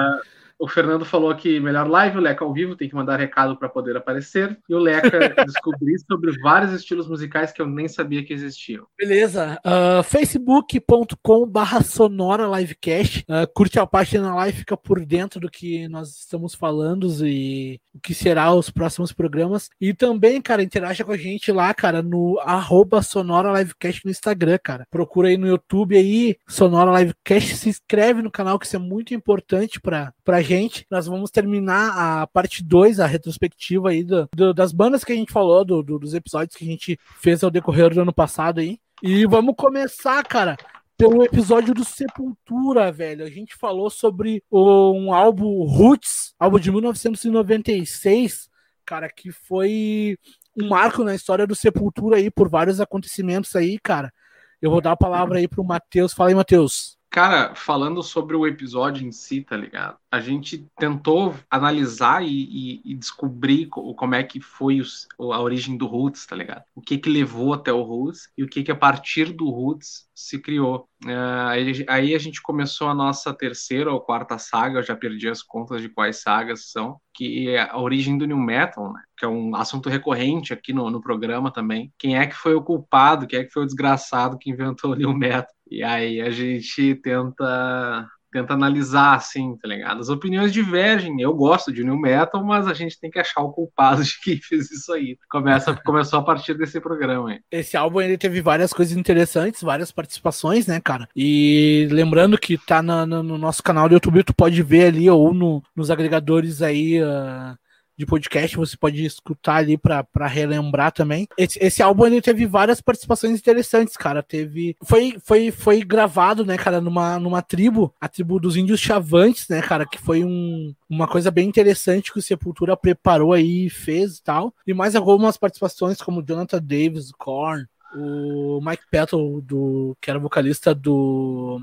O 0.58 0.68
Fernando 0.68 1.04
falou 1.04 1.34
que 1.34 1.60
melhor 1.60 1.88
live, 1.88 2.18
o 2.18 2.20
Leca 2.20 2.44
ao 2.44 2.52
vivo, 2.52 2.76
tem 2.76 2.88
que 2.88 2.94
mandar 2.94 3.18
recado 3.18 3.56
para 3.56 3.68
poder 3.68 3.96
aparecer. 3.96 4.58
E 4.68 4.74
o 4.74 4.78
Leca 4.78 5.18
descobrir 5.44 5.98
sobre 5.98 6.32
vários 6.40 6.72
estilos 6.72 7.08
musicais 7.08 7.52
que 7.52 7.60
eu 7.60 7.66
nem 7.66 7.88
sabia 7.88 8.24
que 8.24 8.32
existiam. 8.32 8.86
Beleza. 8.98 9.58
Uh, 9.64 10.02
facebook.com 10.02 11.46
barra 11.46 11.82
sonora 11.82 12.46
livecast. 12.58 13.24
Uh, 13.28 13.46
curte 13.54 13.78
a 13.78 13.86
página 13.86 14.34
lá 14.34 14.48
e 14.48 14.52
fica 14.52 14.76
por 14.76 15.04
dentro 15.04 15.40
do 15.40 15.50
que 15.50 15.88
nós 15.88 16.08
estamos 16.08 16.54
falando 16.54 17.06
e 17.26 17.80
o 17.94 18.00
que 18.00 18.14
será 18.14 18.52
os 18.52 18.70
próximos 18.70 19.12
programas. 19.12 19.68
E 19.80 19.92
também, 19.92 20.40
cara, 20.40 20.62
interaja 20.62 21.04
com 21.04 21.12
a 21.12 21.16
gente 21.16 21.52
lá, 21.52 21.72
cara, 21.74 22.02
no 22.02 22.38
arroba 22.40 23.02
sonora 23.02 23.58
livecast 23.58 24.04
no 24.04 24.10
Instagram, 24.10 24.58
cara. 24.62 24.86
Procura 24.90 25.28
aí 25.28 25.36
no 25.36 25.46
YouTube 25.46 25.96
aí, 25.96 26.36
Sonora 26.48 26.98
Livecast, 26.98 27.56
se 27.56 27.68
inscreve 27.68 28.22
no 28.22 28.30
canal, 28.30 28.58
que 28.58 28.66
isso 28.66 28.76
é 28.76 28.78
muito 28.78 29.14
importante 29.14 29.80
pra, 29.80 30.12
pra 30.26 30.42
gente. 30.42 30.84
Nós 30.90 31.06
vamos 31.06 31.30
terminar 31.30 31.92
a 31.94 32.26
parte 32.26 32.62
2, 32.62 32.98
a 32.98 33.06
retrospectiva 33.06 33.90
aí 33.90 34.02
do, 34.02 34.28
do, 34.34 34.52
das 34.52 34.72
bandas 34.72 35.04
que 35.04 35.12
a 35.12 35.16
gente 35.16 35.32
falou, 35.32 35.64
do, 35.64 35.82
dos 35.82 36.14
episódios 36.14 36.56
que 36.56 36.64
a 36.64 36.68
gente 36.68 36.98
fez 37.20 37.44
ao 37.44 37.50
decorrer 37.50 37.94
do 37.94 38.02
ano 38.02 38.12
passado 38.12 38.58
aí. 38.58 38.80
E 39.00 39.24
vamos 39.24 39.54
começar, 39.56 40.22
cara, 40.24 40.56
pelo 40.98 41.22
episódio 41.22 41.72
do 41.72 41.84
Sepultura, 41.84 42.90
velho. 42.90 43.24
A 43.24 43.30
gente 43.30 43.54
falou 43.54 43.88
sobre 43.88 44.42
um 44.50 45.14
álbum 45.14 45.64
Roots, 45.64 46.34
álbum 46.40 46.58
de 46.58 46.72
1996, 46.72 48.50
cara, 48.84 49.08
que 49.08 49.30
foi 49.30 50.18
um 50.60 50.68
marco 50.68 51.04
na 51.04 51.14
história 51.14 51.46
do 51.46 51.54
Sepultura 51.54 52.16
aí 52.16 52.32
por 52.32 52.48
vários 52.48 52.80
acontecimentos 52.80 53.54
aí, 53.54 53.78
cara. 53.78 54.12
Eu 54.60 54.72
vou 54.72 54.80
dar 54.80 54.92
a 54.92 54.96
palavra 54.96 55.38
aí 55.38 55.46
pro 55.46 55.62
Matheus. 55.62 56.12
Fala 56.12 56.30
aí, 56.30 56.34
Matheus. 56.34 56.95
Cara, 57.16 57.54
falando 57.54 58.02
sobre 58.02 58.36
o 58.36 58.46
episódio 58.46 59.06
em 59.06 59.10
si, 59.10 59.40
tá 59.40 59.56
ligado? 59.56 59.96
A 60.12 60.20
gente 60.20 60.68
tentou 60.78 61.34
analisar 61.50 62.22
e, 62.22 62.28
e, 62.28 62.82
e 62.84 62.94
descobrir 62.94 63.68
como 63.68 64.14
é 64.14 64.22
que 64.22 64.38
foi 64.38 64.82
o, 65.16 65.32
a 65.32 65.40
origem 65.40 65.78
do 65.78 65.86
Roots, 65.86 66.26
tá 66.26 66.36
ligado? 66.36 66.64
O 66.74 66.82
que 66.82 66.98
que 66.98 67.08
levou 67.08 67.54
até 67.54 67.72
o 67.72 67.80
Roots 67.80 68.30
e 68.36 68.44
o 68.44 68.46
que 68.46 68.62
que 68.62 68.70
a 68.70 68.76
partir 68.76 69.32
do 69.32 69.48
Roots 69.48 70.06
se 70.14 70.38
criou. 70.38 70.90
Uh, 71.06 71.48
aí, 71.48 71.86
aí, 71.88 72.14
a 72.14 72.18
gente 72.18 72.42
começou 72.42 72.88
a 72.88 72.94
nossa 72.94 73.32
terceira 73.32 73.90
ou 73.90 74.00
quarta 74.00 74.36
saga, 74.36 74.80
eu 74.80 74.82
já 74.82 74.94
perdi 74.94 75.26
as 75.26 75.42
contas 75.42 75.80
de 75.80 75.88
quais 75.88 76.20
sagas 76.20 76.70
são, 76.70 77.00
que 77.16 77.48
é 77.48 77.70
a 77.70 77.78
origem 77.78 78.18
do 78.18 78.26
New 78.26 78.36
Metal, 78.36 78.92
né? 78.92 79.00
Que 79.16 79.24
é 79.24 79.28
um 79.28 79.56
assunto 79.56 79.88
recorrente 79.88 80.52
aqui 80.52 80.72
no, 80.72 80.90
no 80.90 81.00
programa 81.00 81.50
também. 81.50 81.90
Quem 81.98 82.16
é 82.18 82.26
que 82.26 82.34
foi 82.34 82.54
o 82.54 82.62
culpado, 82.62 83.26
quem 83.26 83.40
é 83.40 83.44
que 83.44 83.50
foi 83.50 83.62
o 83.62 83.66
desgraçado 83.66 84.38
que 84.38 84.50
inventou 84.50 84.92
o 84.92 84.94
New 84.94 85.14
Metal? 85.16 85.54
E 85.70 85.82
aí 85.82 86.20
a 86.20 86.30
gente 86.30 86.94
tenta 86.96 88.06
tenta 88.32 88.54
analisar, 88.54 89.14
assim, 89.14 89.56
tá 89.56 89.68
ligado? 89.68 90.00
As 90.00 90.08
opiniões 90.08 90.52
divergem. 90.52 91.20
Eu 91.20 91.34
gosto 91.34 91.72
de 91.72 91.84
new 91.84 91.98
metal, 91.98 92.44
mas 92.44 92.66
a 92.66 92.74
gente 92.74 92.98
tem 92.98 93.10
que 93.10 93.18
achar 93.18 93.42
o 93.42 93.52
culpado 93.52 94.02
de 94.02 94.20
quem 94.20 94.36
fez 94.42 94.70
isso 94.70 94.92
aí. 94.92 95.18
Começa, 95.30 95.74
começou 95.84 96.18
a 96.18 96.24
partir 96.24 96.54
desse 96.54 96.80
programa 96.80 97.30
aí. 97.30 97.40
Esse 97.50 97.76
álbum 97.76 98.00
ele 98.00 98.18
teve 98.18 98.40
várias 98.40 98.72
coisas 98.72 98.96
interessantes, 98.96 99.62
várias 99.62 99.90
participações, 99.90 100.66
né, 100.66 100.80
cara? 100.80 101.08
E 101.14 101.88
lembrando 101.90 102.38
que 102.38 102.58
tá 102.58 102.82
na, 102.82 103.06
no 103.06 103.38
nosso 103.38 103.62
canal 103.62 103.88
do 103.88 103.94
YouTube, 103.94 104.24
tu 104.24 104.34
pode 104.34 104.62
ver 104.62 104.86
ali, 104.86 105.08
ou 105.08 105.32
no, 105.32 105.62
nos 105.74 105.90
agregadores 105.90 106.62
aí. 106.62 107.02
Uh 107.02 107.56
de 107.96 108.04
podcast, 108.04 108.56
você 108.56 108.76
pode 108.76 109.02
escutar 109.04 109.56
ali 109.56 109.78
para 109.78 110.26
relembrar 110.26 110.92
também. 110.92 111.26
Esse, 111.36 111.58
esse, 111.62 111.82
álbum 111.82 112.06
ele 112.06 112.20
teve 112.20 112.44
várias 112.44 112.80
participações 112.80 113.38
interessantes, 113.38 113.96
cara. 113.96 114.22
Teve. 114.22 114.76
Foi, 114.82 115.16
foi, 115.24 115.50
foi 115.50 115.82
gravado, 115.82 116.44
né, 116.44 116.58
cara, 116.58 116.80
numa, 116.80 117.18
numa 117.18 117.40
tribo, 117.40 117.94
a 117.98 118.08
tribo 118.08 118.38
dos 118.38 118.56
índios 118.56 118.80
chavantes, 118.80 119.48
né, 119.48 119.62
cara, 119.62 119.86
que 119.86 119.98
foi 119.98 120.24
um, 120.24 120.74
uma 120.88 121.08
coisa 121.08 121.30
bem 121.30 121.48
interessante 121.48 122.12
que 122.12 122.18
o 122.18 122.22
Sepultura 122.22 122.76
preparou 122.76 123.32
aí 123.32 123.66
e 123.66 123.70
fez 123.70 124.18
e 124.18 124.22
tal. 124.22 124.54
E 124.66 124.74
mais 124.74 124.94
algumas 124.94 125.38
participações, 125.38 126.02
como 126.02 126.22
Jonathan 126.22 126.60
Davis, 126.62 127.10
Korn, 127.12 127.66
o 127.94 128.60
Mike 128.62 128.84
Petal, 128.90 129.40
do, 129.40 129.96
que 130.00 130.10
era 130.10 130.18
vocalista 130.18 130.74
do. 130.74 131.62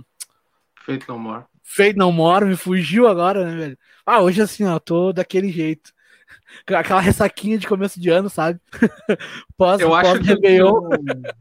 Fate 0.83 1.07
No 1.07 1.19
More. 1.19 1.43
Fate 1.61 1.95
No 1.95 2.11
More, 2.11 2.45
me 2.45 2.55
fugiu 2.55 3.07
agora, 3.07 3.45
né, 3.45 3.55
velho? 3.55 3.77
Ah, 4.03 4.21
hoje 4.21 4.41
assim, 4.41 4.65
ó, 4.65 4.79
tô 4.79 5.13
daquele 5.13 5.51
jeito 5.51 5.93
aquela 6.67 7.01
ressaquinha 7.01 7.57
de 7.57 7.67
começo 7.67 7.99
de 7.99 8.09
ano, 8.09 8.29
sabe? 8.29 8.59
pós, 9.57 9.81
Eu 9.81 9.89
pós 9.89 10.07
acho 10.07 10.21
que, 10.21 10.63
um, 10.63 10.89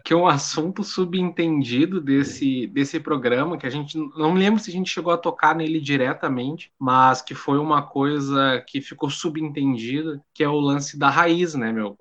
que 0.05 0.15
um 0.15 0.27
assunto 0.27 0.83
subentendido 0.83 2.01
desse, 2.01 2.67
desse 2.69 2.99
programa, 2.99 3.57
que 3.57 3.67
a 3.67 3.71
gente 3.71 3.97
não 4.17 4.35
lembro 4.35 4.61
se 4.61 4.71
a 4.71 4.73
gente 4.73 4.91
chegou 4.91 5.13
a 5.13 5.19
tocar 5.19 5.55
nele 5.55 5.81
diretamente, 5.81 6.73
mas 6.79 7.23
que 7.23 7.35
foi 7.35 7.59
uma 7.59 7.83
coisa 7.83 8.63
que 8.67 8.81
ficou 8.81 9.11
subentendida, 9.11 10.23
que 10.35 10.43
é 10.43 10.49
o 10.49 10.61
lance 10.61 10.99
da 10.99 11.11
raiz, 11.11 11.55
né, 11.55 11.73
meu? 11.73 11.97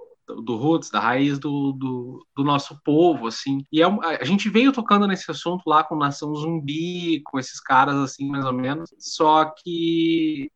do 0.46 0.56
roots, 0.56 0.90
da 0.90 1.00
raiz 1.00 1.38
do, 1.38 1.74
do, 1.74 2.26
do, 2.36 2.44
nosso 2.44 2.80
povo, 2.84 3.28
assim. 3.28 3.66
E 3.72 3.82
é, 3.82 3.86
a 3.86 4.24
gente 4.24 4.50
veio 4.50 4.72
tocando 4.72 5.08
nesse 5.08 5.30
assunto 5.30 5.64
lá 5.68 5.84
com 5.84 5.96
Nação 5.96 6.34
Zumbi, 6.36 7.22
com 7.26 7.38
esses 7.38 7.60
caras, 7.60 7.96
assim, 7.96 8.28
mais 8.30 8.46
ou 8.46 8.54
menos. 8.54 8.94
Só 8.98 9.46
que 9.46 10.50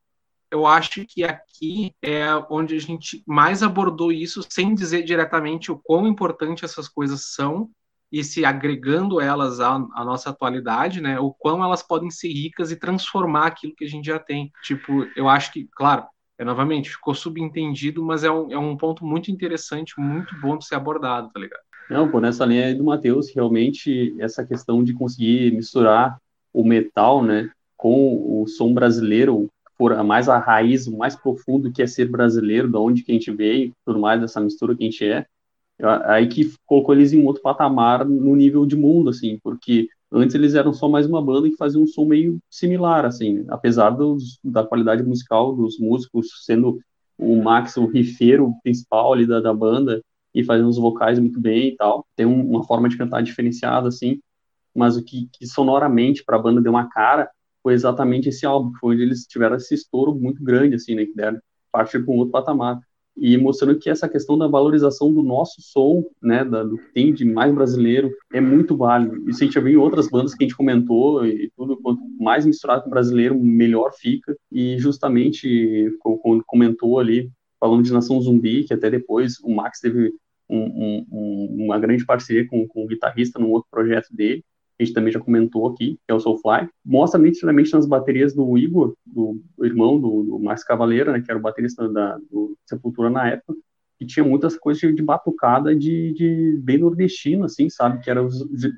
eu 0.52 0.66
acho 0.66 1.06
que 1.06 1.24
aqui 1.24 1.94
é 2.02 2.26
onde 2.50 2.76
a 2.76 2.80
gente 2.80 3.24
mais 3.26 3.64
abordou 3.64 4.12
isso, 4.12 4.42
sem 4.50 4.74
dizer 4.74 5.04
diretamente 5.04 5.72
o 5.72 5.78
quão 5.78 6.08
importante 6.08 6.64
essas 6.64 6.88
coisas 6.88 7.34
são 7.34 7.70
e 8.12 8.24
se 8.24 8.46
agregando 8.46 9.20
elas 9.20 9.60
à, 9.60 9.76
à, 9.76 10.06
nossa 10.06 10.30
atualidade, 10.30 11.02
né, 11.02 11.20
o 11.20 11.34
quão 11.34 11.64
elas 11.64 11.84
podem 11.84 12.10
ser 12.10 12.30
ricas 12.30 12.72
e 12.72 12.76
transformar 12.76 13.48
aquilo 13.48 13.76
que 13.76 13.84
a 13.84 13.90
gente 13.90 14.06
já 14.06 14.20
tem. 14.20 14.52
Tipo, 14.64 15.08
eu 15.16 15.28
acho 15.28 15.52
que, 15.52 15.68
claro, 15.76 16.06
é 16.38 16.46
novamente, 16.46 16.90
ficou 16.90 17.14
subentendido, 17.14 18.04
mas 18.04 18.24
é 18.24 18.32
um, 18.32 18.52
é 18.52 18.58
um 18.58 18.78
ponto 18.78 19.06
muito 19.06 19.32
interessante, 19.32 19.94
muito 19.98 20.36
bom 20.40 20.58
de 20.58 20.66
ser 20.66 20.76
abordado, 20.76 21.30
tá 21.34 21.40
ligado? 21.40 21.62
Não, 21.90 22.10
pô, 22.10 22.20
nessa 22.20 22.46
linha 22.46 22.76
do 22.76 22.84
Matheus, 22.84 23.34
realmente 23.34 24.16
essa 24.20 24.46
questão 24.46 24.84
de 24.84 24.94
conseguir 24.94 25.52
misturar 25.52 26.18
o 26.54 26.64
metal, 26.64 27.24
né, 27.24 27.50
com 27.76 28.42
o 28.42 28.48
som 28.48 28.74
brasileiro, 28.74 29.50
por 29.78 29.96
mais 30.04 30.30
a 30.30 30.38
raiz, 30.38 30.88
mais 30.88 31.16
profundo 31.16 31.72
que 31.72 31.82
é 31.82 31.88
ser 31.88 32.10
brasileiro, 32.10 32.70
de 32.70 32.78
onde 32.78 33.04
que 33.04 33.12
a 33.12 33.16
gente 33.16 33.32
veio, 33.32 33.74
tudo 33.86 34.00
mais, 34.00 34.22
dessa 34.22 34.40
mistura 34.40 34.76
que 34.76 34.84
a 34.84 34.90
gente 34.90 35.06
é, 35.06 35.26
aí 36.06 36.28
que 36.28 36.54
colocou 36.66 36.96
eles 36.96 37.12
em 37.12 37.24
outro 37.26 37.42
patamar 37.42 38.06
no 38.06 38.36
nível 38.36 38.66
de 38.66 38.76
mundo, 38.76 39.10
assim, 39.10 39.40
porque 39.44 39.88
antes 40.12 40.36
eles 40.36 40.56
eram 40.56 40.74
só 40.74 40.88
mais 40.88 41.06
uma 41.06 41.22
banda 41.22 41.50
que 41.50 41.58
fazia 41.58 41.80
um 41.80 41.88
som 41.88 42.06
meio 42.06 42.40
similar, 42.50 43.06
assim, 43.06 43.44
apesar 43.50 43.90
dos, 43.90 44.40
da 44.44 44.64
qualidade 44.64 45.04
musical 45.04 45.54
dos 45.54 45.78
músicos, 45.78 46.28
sendo 46.46 46.80
o 47.18 47.42
Max 47.42 47.78
o 47.78 47.86
rifeiro 47.86 48.54
principal 48.64 49.14
ali 49.14 49.26
da, 49.26 49.40
da 49.40 49.54
banda 49.54 50.02
e 50.34 50.44
fazendo 50.44 50.70
os 50.70 50.78
vocais 50.78 51.20
muito 51.20 51.40
bem 51.40 51.70
e 51.70 51.76
tal, 51.76 52.06
tem 52.16 52.26
um, 52.26 52.50
uma 52.50 52.64
forma 52.66 52.90
de 52.90 52.98
cantar 52.98 53.22
diferenciada, 53.22 53.88
assim, 53.88 54.20
mas 54.74 54.98
o 54.98 55.04
que, 55.04 55.30
que 55.32 55.48
sonoramente 55.48 56.24
para 56.24 56.36
a 56.38 56.42
banda 56.42 56.62
deu 56.62 56.72
uma 56.72 56.90
cara 56.90 57.30
foi 57.66 57.74
exatamente 57.74 58.30
esse 58.30 58.46
álbum, 58.46 58.72
foi 58.80 58.94
onde 58.94 59.02
eles 59.02 59.26
tiveram 59.26 59.56
esse 59.56 59.74
estouro 59.74 60.14
muito 60.14 60.44
grande, 60.44 60.76
assim, 60.76 60.94
né, 60.94 61.04
que 61.04 61.16
deram 61.16 61.40
partir 61.72 62.06
para 62.06 62.14
um 62.14 62.18
outro 62.18 62.32
patamar. 62.32 62.80
E 63.18 63.36
mostrando 63.38 63.80
que 63.80 63.90
essa 63.90 64.08
questão 64.08 64.38
da 64.38 64.46
valorização 64.46 65.12
do 65.12 65.24
nosso 65.24 65.64
som, 65.64 66.04
né, 66.22 66.46
da, 66.46 66.64
do 66.64 66.78
que 66.78 66.94
tem 66.94 67.12
de 67.12 67.26
mais 67.26 67.52
brasileiro, 67.52 68.14
é 68.32 68.40
muito 68.40 68.78
válido. 68.78 69.28
Isso 69.28 69.42
a 69.42 69.46
gente 69.46 69.56
já 69.56 69.62
viu 69.62 69.74
em 69.74 69.82
outras 69.84 70.08
bandas 70.08 70.36
que 70.36 70.44
a 70.44 70.48
gente 70.48 70.56
comentou, 70.56 71.26
e 71.26 71.52
tudo, 71.58 71.76
quanto 71.78 72.04
mais 72.20 72.46
misturado 72.46 72.84
com 72.84 72.90
o 72.90 72.92
brasileiro, 72.92 73.36
melhor 73.36 73.94
fica. 73.96 74.38
E 74.52 74.78
justamente, 74.78 75.90
quando 76.22 76.44
comentou 76.46 77.00
ali, 77.00 77.32
falando 77.60 77.82
de 77.82 77.92
Nação 77.92 78.22
Zumbi, 78.22 78.66
que 78.66 78.76
até 78.76 78.92
depois 78.92 79.40
o 79.40 79.50
Max 79.50 79.80
teve 79.80 80.14
um, 80.48 81.04
um, 81.12 81.48
uma 81.66 81.80
grande 81.80 82.06
parceria 82.06 82.48
com, 82.48 82.68
com 82.68 82.84
o 82.84 82.88
guitarrista 82.88 83.40
num 83.40 83.50
outro 83.50 83.68
projeto 83.72 84.10
dele, 84.12 84.44
a 84.80 84.84
gente 84.84 84.94
também 84.94 85.12
já 85.12 85.20
comentou 85.20 85.68
aqui, 85.68 85.98
que 86.06 86.12
é 86.12 86.14
o 86.14 86.20
Soulfly, 86.20 86.70
mostra 86.84 87.20
nitidamente 87.20 87.74
nas 87.74 87.86
baterias 87.86 88.34
do 88.34 88.58
Igor, 88.58 88.94
do, 89.06 89.42
irmão 89.62 90.00
do, 90.00 90.24
do 90.24 90.40
Max 90.40 90.64
Cavaleira, 90.64 91.14
né, 91.14 91.22
que 91.22 91.32
era 91.32 91.40
o 91.40 91.42
baterista 91.42 91.88
da, 91.88 92.18
do 92.30 92.58
Sepultura 92.66 93.10
na 93.10 93.30
época, 93.30 93.56
que 93.98 94.06
tinha 94.06 94.26
muitas 94.26 94.58
coisas 94.58 94.82
de, 94.82 94.94
de 94.94 95.02
batucada 95.02 95.74
de, 95.74 96.12
de, 96.14 96.60
bem 96.62 96.78
nordestino, 96.78 97.46
assim, 97.46 97.70
sabe, 97.70 98.04
que 98.04 98.10
era 98.10 98.22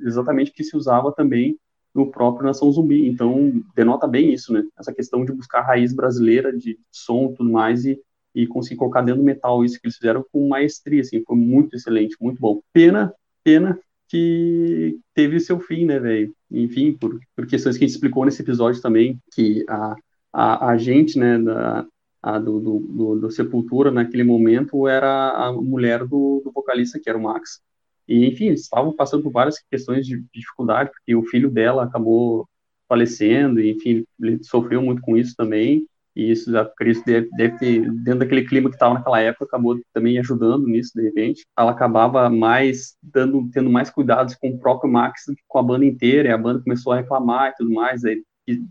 exatamente 0.06 0.52
o 0.52 0.54
que 0.54 0.64
se 0.64 0.78
usava 0.78 1.12
também 1.12 1.58
no 1.96 2.12
próprio 2.12 2.46
Nação 2.46 2.72
Zumbi, 2.72 3.08
então 3.08 3.64
denota 3.76 4.08
bem 4.08 4.32
isso, 4.32 4.54
né, 4.54 4.64
essa 4.78 4.94
questão 4.94 5.26
de 5.26 5.34
buscar 5.34 5.62
raiz 5.62 5.94
brasileira 5.94 6.56
de 6.56 6.78
som 6.92 7.32
e 7.32 7.36
tudo 7.38 7.52
mais 7.52 7.86
e, 7.86 8.00
e 8.36 8.46
conseguir 8.46 8.76
colocar 8.76 9.02
dentro 9.02 9.22
do 9.22 9.26
metal 9.26 9.66
isso 9.66 9.80
que 9.82 9.88
eles 9.88 9.98
fizeram 9.98 10.24
com 10.32 10.48
maestria, 10.48 11.02
assim, 11.02 11.24
foi 11.26 11.36
muito 11.36 11.76
excelente, 11.76 12.16
muito 12.22 12.40
bom. 12.40 12.62
Pena, 12.72 13.12
pena 13.44 13.80
que 14.08 15.00
teve 15.14 15.40
seu 15.40 15.60
fim, 15.60 15.86
né, 15.86 16.00
velho? 16.00 16.34
Enfim, 16.50 16.94
por, 16.94 17.20
por 17.36 17.46
questões 17.46 17.78
que 17.78 17.84
a 17.84 17.88
gente 17.88 17.96
explicou 17.96 18.26
nesse 18.26 18.42
episódio 18.42 18.82
também, 18.82 19.20
que 19.34 19.66
a, 19.70 19.96
a, 20.32 20.70
a 20.72 20.78
gente, 20.78 21.20
né, 21.20 21.38
da, 21.40 21.86
a, 22.22 22.40
do, 22.40 22.60
do, 22.60 22.80
do, 22.80 23.20
do, 23.20 23.32
Sepultura 23.32 23.92
naquele 23.92 24.24
momento 24.24 24.88
era 24.88 25.32
a 25.32 25.52
mulher 25.54 26.00
do, 26.00 26.42
do 26.44 26.52
vocalista, 26.52 27.00
que 27.00 27.10
era 27.10 27.18
o 27.18 27.22
Max. 27.22 27.62
E, 28.08 28.26
enfim, 28.26 28.46
eles 28.48 28.62
estavam 28.62 28.94
passando 28.94 29.24
por 29.24 29.32
várias 29.32 29.60
questões 29.70 30.06
de, 30.06 30.18
de 30.18 30.28
dificuldade, 30.34 30.92
porque 30.92 31.16
o 31.16 31.26
filho 31.26 31.50
dela 31.50 31.84
acabou 31.84 32.48
falecendo, 32.88 33.60
e, 33.60 33.72
enfim, 33.72 34.06
ele 34.20 34.44
sofreu 34.44 34.82
muito 34.82 35.02
com 35.02 35.18
isso 35.18 35.36
também. 35.36 35.86
E 36.18 36.32
isso, 36.32 36.58
acredito, 36.58 37.06
deve, 37.06 37.30
deve 37.38 37.60
ter, 37.60 37.92
dentro 37.92 38.22
daquele 38.22 38.44
clima 38.44 38.72
que 38.72 38.76
estava 38.76 38.96
naquela 38.96 39.20
época, 39.20 39.46
acabou 39.46 39.80
também 39.94 40.18
ajudando 40.18 40.66
nisso, 40.66 40.94
de 40.96 41.04
repente. 41.04 41.46
Ela 41.56 41.70
acabava 41.70 42.28
mais, 42.28 42.98
dando, 43.04 43.48
tendo 43.54 43.70
mais 43.70 43.92
cuidados 43.92 44.34
com 44.34 44.50
o 44.50 44.58
próprio 44.58 44.92
Max 44.92 45.26
do 45.28 45.36
que 45.36 45.44
com 45.48 45.60
a 45.60 45.64
banda 45.64 45.86
inteira, 45.86 46.30
e 46.30 46.32
a 46.32 46.38
banda 46.38 46.64
começou 46.64 46.92
a 46.92 46.96
reclamar 46.96 47.52
e 47.52 47.56
tudo 47.58 47.72
mais, 47.72 48.04
aí 48.04 48.24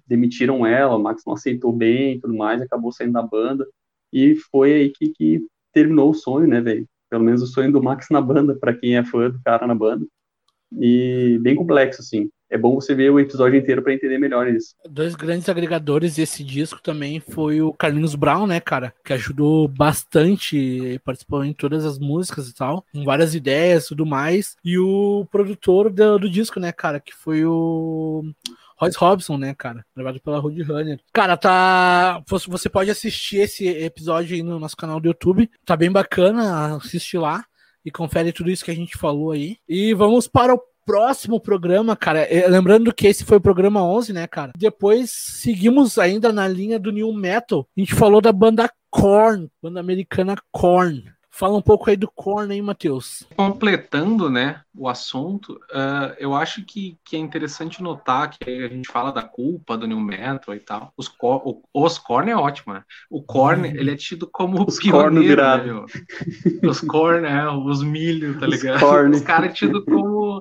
demitiram 0.09 0.66
ela, 0.66 0.97
o 0.97 1.01
Max 1.01 1.22
não 1.24 1.34
aceitou 1.34 1.72
bem 1.72 2.14
e 2.14 2.20
tudo 2.20 2.34
mais, 2.34 2.61
acabou 2.61 2.90
saindo 2.90 3.12
da 3.12 3.22
banda, 3.22 3.64
e 4.12 4.34
foi 4.51 4.72
aí 4.74 4.90
que, 4.90 5.11
que 5.11 5.47
terminou 5.72 6.11
o 6.11 6.14
sonho, 6.14 6.49
né, 6.49 6.61
velho? 6.61 6.84
Pelo 7.09 7.22
menos 7.22 7.42
o 7.42 7.47
sonho 7.47 7.70
do 7.70 7.80
Max 7.80 8.09
na 8.11 8.20
banda, 8.20 8.57
para 8.59 8.74
quem 8.74 8.97
é 8.97 9.05
fã 9.05 9.30
do 9.30 9.40
cara 9.44 9.68
na 9.68 9.74
banda. 9.74 10.05
E 10.80 11.38
bem 11.42 11.55
complexo, 11.55 12.01
assim 12.01 12.28
é 12.51 12.57
bom 12.57 12.74
você 12.74 12.94
ver 12.94 13.11
o 13.11 13.20
episódio 13.20 13.59
inteiro 13.59 13.82
para 13.82 13.92
entender 13.92 14.18
melhor 14.18 14.49
isso. 14.49 14.74
Dois 14.88 15.14
grandes 15.14 15.49
agregadores 15.49 16.16
desse 16.16 16.44
disco 16.44 16.80
também 16.80 17.20
foi 17.20 17.61
o 17.61 17.72
Carlinhos 17.72 18.14
Brown, 18.14 18.47
né, 18.47 18.61
cara, 18.61 18.94
que 19.05 19.12
ajudou 19.12 19.66
bastante, 19.68 21.01
participou 21.05 21.44
em 21.44 21.53
todas 21.53 21.84
as 21.84 21.99
músicas 21.99 22.49
e 22.49 22.55
tal, 22.55 22.84
com 22.92 23.05
várias 23.05 23.34
ideias 23.34 23.84
e 23.84 23.88
tudo 23.88 24.07
mais, 24.07 24.57
e 24.64 24.78
o 24.78 25.26
produtor 25.30 25.90
do, 25.90 26.18
do 26.18 26.30
disco, 26.30 26.61
né, 26.61 26.72
cara, 26.72 27.01
que 27.01 27.14
foi 27.14 27.44
o 27.44 28.24
Royce 28.78 28.99
Robson, 28.99 29.38
né, 29.38 29.55
cara? 29.55 29.84
Gravado 29.94 30.20
pela 30.20 30.38
Rudy 30.38 30.62
Runner. 30.62 31.01
Cara, 31.12 31.36
tá. 31.36 32.22
Você 32.26 32.68
pode 32.68 32.90
assistir 32.90 33.38
esse 33.38 33.66
episódio 33.66 34.36
aí 34.36 34.42
no 34.42 34.59
nosso 34.59 34.76
canal 34.76 35.01
do 35.01 35.09
YouTube. 35.09 35.51
Tá 35.64 35.74
bem 35.74 35.90
bacana, 35.90 36.76
assiste 36.76 37.16
lá 37.16 37.42
e 37.82 37.90
confere 37.90 38.32
tudo 38.32 38.51
isso 38.51 38.64
que 38.64 38.70
a 38.70 38.74
gente 38.74 38.99
falou 38.99 39.30
aí. 39.30 39.57
E 39.66 39.94
vamos 39.94 40.28
para 40.28 40.55
o 40.55 40.61
próximo 40.87 41.41
programa, 41.41 41.97
cara, 41.97 42.20
é, 42.20 42.47
lembrando 42.47 42.95
que 42.95 43.09
esse 43.09 43.24
foi 43.24 43.39
o 43.39 43.41
programa 43.41 43.82
11, 43.82 44.12
né, 44.12 44.26
cara? 44.28 44.53
Depois 44.57 45.11
seguimos 45.11 45.99
ainda 45.99 46.32
na 46.32 46.47
linha 46.47 46.78
do 46.78 46.93
New 46.93 47.12
Metal. 47.12 47.66
A 47.76 47.80
gente 47.80 47.95
falou 47.95 48.20
da 48.20 48.32
banda 48.32 48.70
Korn, 48.89 49.51
banda 49.61 49.80
americana 49.80 50.37
Korn. 50.53 51.05
Fala 51.28 51.59
um 51.59 51.61
pouco 51.61 51.91
aí 51.91 51.97
do 51.99 52.11
Korn 52.11 52.51
aí, 52.51 52.62
Matheus. 52.62 53.24
Completando, 53.37 54.30
né, 54.30 54.62
o 54.74 54.89
assunto, 54.89 55.61
uh, 55.70 56.14
eu 56.18 56.34
acho 56.34 56.64
que, 56.64 56.97
que 57.05 57.14
é 57.14 57.18
interessante 57.18 57.82
notar 57.82 58.30
que 58.30 58.64
a 58.64 58.68
gente 58.68 58.91
fala 58.91 59.12
da 59.12 59.22
culpa 59.22 59.76
do 59.76 59.87
New 59.87 60.01
Metal 60.01 60.55
e 60.55 60.61
tal. 60.61 60.95
Os, 60.97 61.12
o, 61.20 61.62
os 61.74 61.99
Korn 61.99 62.30
é 62.30 62.37
ótimo, 62.37 62.72
né? 62.72 62.82
O 63.11 63.22
Korn, 63.22 63.68
uhum. 63.68 63.74
ele 63.74 63.91
é 63.91 63.97
tido 63.97 64.26
como 64.26 64.64
os 64.66 64.78
pioneiro, 64.78 65.43
né, 65.43 65.84
Os 66.66 66.80
Korn, 66.80 67.26
é, 67.26 67.47
os 67.51 67.82
milho, 67.82 68.41
tá 68.41 68.47
ligado? 68.47 68.82
Os, 68.82 69.18
os 69.18 69.22
caras 69.22 69.51
é 69.51 69.53
tido 69.53 69.84
como 69.84 70.41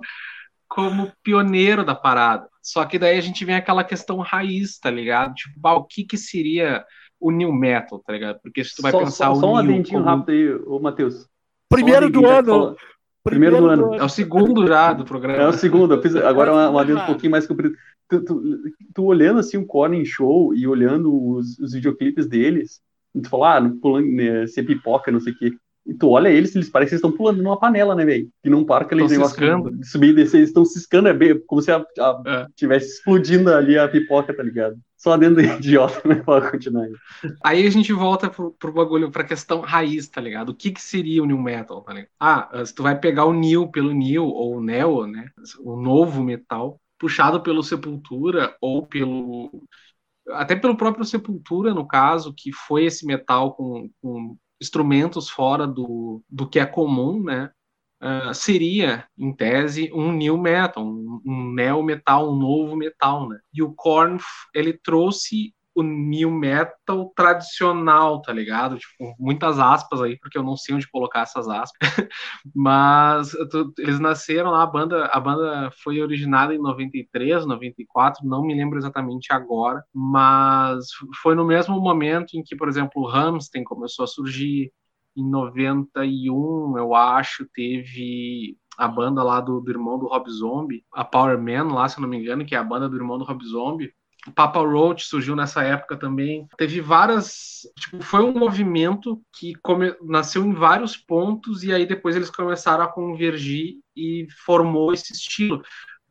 como 0.76 1.10
pioneiro 1.24 1.86
da 1.86 1.96
parada. 1.96 2.50
Só 2.62 2.84
que 2.84 3.00
daí 3.00 3.18
a 3.18 3.22
gente 3.22 3.46
vem 3.46 3.56
aquela 3.56 3.82
questão 3.82 4.18
raiz, 4.18 4.78
tá 4.78 4.92
ligado? 4.92 5.34
Tipo, 5.34 5.66
ah, 5.66 5.76
o 5.76 5.86
que 5.86 6.04
que 6.04 6.18
seria 6.18 6.84
o 7.18 7.32
new 7.32 7.54
metal, 7.54 8.00
tá 8.00 8.12
ligado? 8.12 8.40
Porque 8.44 8.62
se 8.62 8.76
tu 8.76 8.82
vai 8.82 8.92
só, 8.92 9.00
pensar 9.00 9.26
só, 9.28 9.32
o 9.32 9.36
só 9.40 9.52
um 9.54 9.56
adendinho 9.56 10.00
como... 10.00 10.04
rápido 10.04 10.32
aí, 10.32 10.54
ô 10.54 10.80
Matheus. 10.80 11.28
Primeiro 11.70 12.10
do 12.10 12.28
ano. 12.28 12.76
Primeiro, 13.24 13.58
do 13.58 13.68
ano. 13.68 13.96
É 13.96 14.04
o 14.04 14.10
segundo 14.10 14.68
já 14.68 14.92
do 14.92 15.06
programa. 15.06 15.42
É 15.44 15.48
o 15.48 15.54
segundo. 15.54 15.94
Eu 15.94 16.02
fiz 16.02 16.14
agora 16.16 16.52
uma, 16.52 16.70
uma 16.70 16.82
um 16.82 17.06
pouquinho 17.06 17.32
mais 17.32 17.48
comprido. 17.48 17.74
Tu, 18.10 18.24
tu, 18.24 18.44
tu, 18.94 19.04
olhando 19.04 19.40
assim 19.40 19.58
o 19.58 19.66
Corning 19.66 20.06
Show 20.06 20.54
e 20.54 20.68
olhando 20.68 21.12
os, 21.32 21.58
os 21.58 21.74
videoclipes 21.74 22.28
deles, 22.28 22.82
tu 23.24 23.30
fala, 23.30 23.58
ah, 23.58 23.72
pulando, 23.82 24.08
né, 24.12 24.46
ser 24.46 24.64
pipoca, 24.64 25.12
não 25.12 25.22
sei 25.22 25.34
o 25.34 25.38
quê. 25.38 25.58
E 25.86 25.94
tu 25.94 26.10
olha 26.10 26.30
eles, 26.30 26.56
eles 26.56 26.70
parecem 26.70 26.92
que 26.92 26.96
estão 26.96 27.12
pulando 27.12 27.44
numa 27.44 27.60
panela, 27.60 27.94
né, 27.94 28.04
velho? 28.04 28.30
Que 28.42 28.50
não 28.50 28.66
para 28.66 28.86
aquele 28.86 29.08
negócio 29.08 29.72
de 29.72 29.88
subir 29.88 30.10
e 30.10 30.14
descer, 30.14 30.38
eles 30.38 30.50
estão 30.50 30.66
ciscando, 30.66 31.08
é 31.08 31.14
bem, 31.14 31.40
como 31.46 31.62
se 31.62 31.72
a, 31.72 31.78
a 31.78 32.24
é. 32.26 32.48
tivesse 32.56 32.96
explodindo 32.96 33.54
ali 33.54 33.78
a 33.78 33.88
pipoca, 33.88 34.36
tá 34.36 34.42
ligado? 34.42 34.78
Só 34.98 35.16
dentro 35.16 35.36
do 35.36 35.42
idiota, 35.42 36.08
né? 36.08 36.16
Pode 36.26 36.50
continuar 36.50 36.86
aí. 36.86 36.94
Aí 37.44 37.68
a 37.68 37.70
gente 37.70 37.94
volta 37.94 38.30
pro, 38.30 38.52
pro 38.52 38.74
bagulho, 38.74 39.12
pra 39.12 39.24
questão 39.24 39.62
raiz, 39.62 40.08
tá 40.08 40.20
ligado? 40.20 40.50
O 40.50 40.56
que 40.56 40.72
que 40.72 40.82
seria 40.82 41.22
o 41.22 41.28
New 41.28 41.40
Metal, 41.40 41.80
tá 41.82 41.94
ligado? 41.94 42.10
Ah, 42.20 42.66
se 42.66 42.74
tu 42.74 42.82
vai 42.82 43.00
pegar 43.00 43.26
o 43.26 43.34
New 43.34 43.68
pelo 43.70 43.92
New, 43.92 44.26
ou 44.26 44.56
o 44.56 44.64
Neo, 44.64 45.06
né? 45.06 45.30
O 45.60 45.76
novo 45.76 46.24
metal, 46.24 46.82
puxado 46.98 47.42
pelo 47.42 47.62
Sepultura, 47.62 48.56
ou 48.60 48.88
pelo 48.88 49.52
até 50.32 50.56
pelo 50.56 50.76
próprio 50.76 51.06
Sepultura, 51.06 51.74
no 51.74 51.88
caso, 51.88 52.34
que 52.36 52.52
foi 52.52 52.86
esse 52.86 53.06
metal 53.06 53.54
com, 53.54 53.90
com 54.02 54.36
instrumentos 54.62 55.30
fora 55.30 55.68
do, 55.68 56.24
do 56.30 56.48
que 56.48 56.60
é 56.60 56.66
comum, 56.66 57.24
né? 57.24 57.52
Uh, 58.02 58.34
seria, 58.34 59.08
em 59.18 59.34
tese, 59.34 59.90
um 59.94 60.12
new 60.12 60.38
metal, 60.38 60.86
um, 60.86 61.22
um 61.26 61.54
neo 61.54 61.82
metal, 61.82 62.32
um 62.32 62.36
novo 62.36 62.76
metal, 62.76 63.28
né? 63.28 63.40
E 63.54 63.64
o 63.64 63.74
Korn, 63.74 64.20
ele 64.54 64.74
trouxe 64.74 65.55
o 65.76 65.84
new 65.84 66.32
metal 66.32 67.12
tradicional, 67.14 68.22
tá 68.22 68.32
ligado? 68.32 68.78
Tipo, 68.78 69.14
muitas 69.20 69.60
aspas 69.60 70.02
aí, 70.02 70.18
porque 70.18 70.38
eu 70.38 70.44
não 70.44 70.56
sei 70.56 70.74
onde 70.74 70.90
colocar 70.90 71.22
essas 71.22 71.50
aspas. 71.50 71.78
Mas 72.56 73.36
eles 73.78 74.00
nasceram 74.00 74.52
lá, 74.52 74.64
a 74.64 74.66
banda, 74.66 75.06
a 75.08 75.20
banda 75.20 75.70
foi 75.84 76.02
originada 76.02 76.56
em 76.56 76.60
93, 76.60 77.46
94, 77.46 78.26
não 78.26 78.42
me 78.42 78.56
lembro 78.56 78.78
exatamente 78.78 79.34
agora, 79.34 79.84
mas 79.94 80.86
foi 81.22 81.36
no 81.36 81.46
mesmo 81.46 81.80
momento 81.80 82.36
em 82.36 82.44
que, 82.44 82.56
por 82.56 82.70
exemplo, 82.70 83.02
o 83.02 83.08
Hamstein 83.08 83.64
começou 83.64 84.04
a 84.04 84.08
surgir. 84.08 84.72
Em 85.18 85.30
91, 85.30 86.78
eu 86.78 86.94
acho, 86.94 87.48
teve 87.54 88.58
a 88.78 88.88
banda 88.88 89.24
lá 89.24 89.40
do, 89.40 89.62
do 89.62 89.72
irmão 89.72 89.98
do 89.98 90.08
Rob 90.08 90.30
Zombie, 90.30 90.84
a 90.94 91.06
Power 91.06 91.38
Man, 91.42 91.74
lá, 91.74 91.88
se 91.88 91.98
eu 91.98 92.02
não 92.02 92.10
me 92.10 92.18
engano, 92.18 92.46
que 92.46 92.54
é 92.54 92.58
a 92.58 92.64
banda 92.64 92.90
do 92.90 92.98
irmão 92.98 93.18
do 93.18 93.24
Rob 93.24 93.44
Zombie, 93.46 93.94
Papa 94.34 94.60
Roach 94.60 95.06
surgiu 95.06 95.36
nessa 95.36 95.64
época 95.64 95.98
também. 95.98 96.48
Teve 96.58 96.82
várias. 96.82 97.62
Tipo, 97.78 98.02
foi 98.02 98.24
um 98.24 98.34
movimento 98.34 99.22
que 99.38 99.54
come, 99.56 99.96
nasceu 100.02 100.46
em 100.46 100.54
vários 100.54 100.98
pontos 100.98 101.64
e 101.64 101.74
aí 101.74 101.86
depois 101.86 102.16
eles 102.16 102.30
começaram 102.30 102.84
a 102.84 102.92
convergir 102.92 103.76
e 103.96 104.28
formou 104.46 104.94
esse 104.94 105.14
estilo 105.14 105.62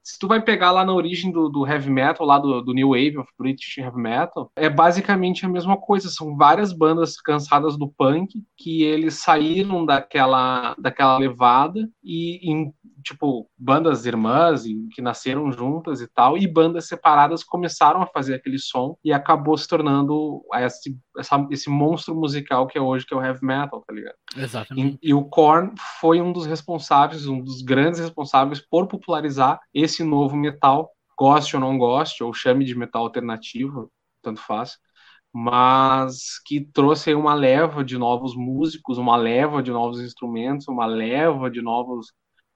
se 0.05 0.19
tu 0.19 0.29
vai 0.29 0.41
pegar 0.41 0.71
lá 0.71 0.85
na 0.85 0.93
origem 0.93 1.33
do, 1.33 1.49
do 1.49 1.67
heavy 1.67 1.91
metal, 1.91 2.27
lá 2.27 2.39
do, 2.39 2.61
do, 2.61 2.75
New 2.75 2.91
Wave 2.91 3.17
of 3.17 3.31
British 3.39 3.79
Heavy 3.79 3.97
Metal, 3.97 4.51
é 4.55 4.69
basicamente 4.69 5.47
a 5.47 5.49
mesma 5.49 5.79
coisa. 5.79 6.11
São 6.11 6.37
várias 6.37 6.75
bandas 6.75 7.19
cansadas 7.21 7.79
do 7.79 7.89
punk 7.89 8.45
que 8.57 8.83
eles 8.83 9.23
saíram 9.23 9.87
daquela, 9.87 10.77
daquela 10.79 11.17
levada 11.17 11.89
e, 12.03 12.51
em, 12.51 12.71
tipo, 13.03 13.49
bandas 13.59 14.05
irmãs 14.05 14.65
que 14.95 15.01
nasceram 15.01 15.51
juntas 15.51 16.03
e 16.03 16.09
tal, 16.09 16.37
e 16.37 16.47
bandas 16.47 16.87
separadas 16.87 17.43
começaram 17.43 18.03
a 18.03 18.07
fazer 18.07 18.35
aquele 18.35 18.59
som 18.59 18.97
e 19.03 19.11
acabou 19.11 19.57
se 19.57 19.67
tornando 19.67 20.43
esse, 20.57 20.95
essa, 21.19 21.47
esse 21.51 21.71
monstro 21.71 22.15
musical 22.15 22.67
que 22.67 22.79
é 22.79 22.81
hoje, 22.81 23.07
que 23.07 23.15
é 23.15 23.17
o 23.17 23.23
heavy 23.23 23.45
metal, 23.45 23.83
tá 23.87 23.93
ligado? 23.93 24.17
Exatamente. 24.37 24.99
E, 25.03 25.11
e 25.11 25.15
o 25.15 25.25
Korn 25.25 25.73
foi 26.01 26.21
um 26.21 26.33
dos 26.33 26.47
responsáveis, 26.47 27.27
um 27.27 27.41
dos 27.41 27.63
grandes 27.63 28.01
responsáveis 28.01 28.61
por 28.61 28.87
popularizar 28.87 29.61
esse 29.73 30.03
novo 30.03 30.37
metal, 30.37 30.91
goste 31.19 31.57
ou 31.57 31.61
não 31.61 31.79
goste, 31.79 32.23
ou 32.23 32.33
chame 32.33 32.65
de 32.65 32.75
metal 32.75 33.03
alternativo, 33.03 33.91
tanto 34.23 34.41
faz, 34.41 34.79
mas 35.33 36.41
que 36.45 36.61
trouxe 36.61 37.15
uma 37.15 37.35
leva 37.35 37.85
de 37.85 37.99
novos 37.99 38.37
músicos, 38.37 38.99
uma 38.99 39.17
leva 39.17 39.63
de 39.63 39.71
novos 39.71 40.01
instrumentos, 40.01 40.69
uma 40.69 40.87
leva 40.87 41.51
de 41.51 41.61
novos 41.61 42.13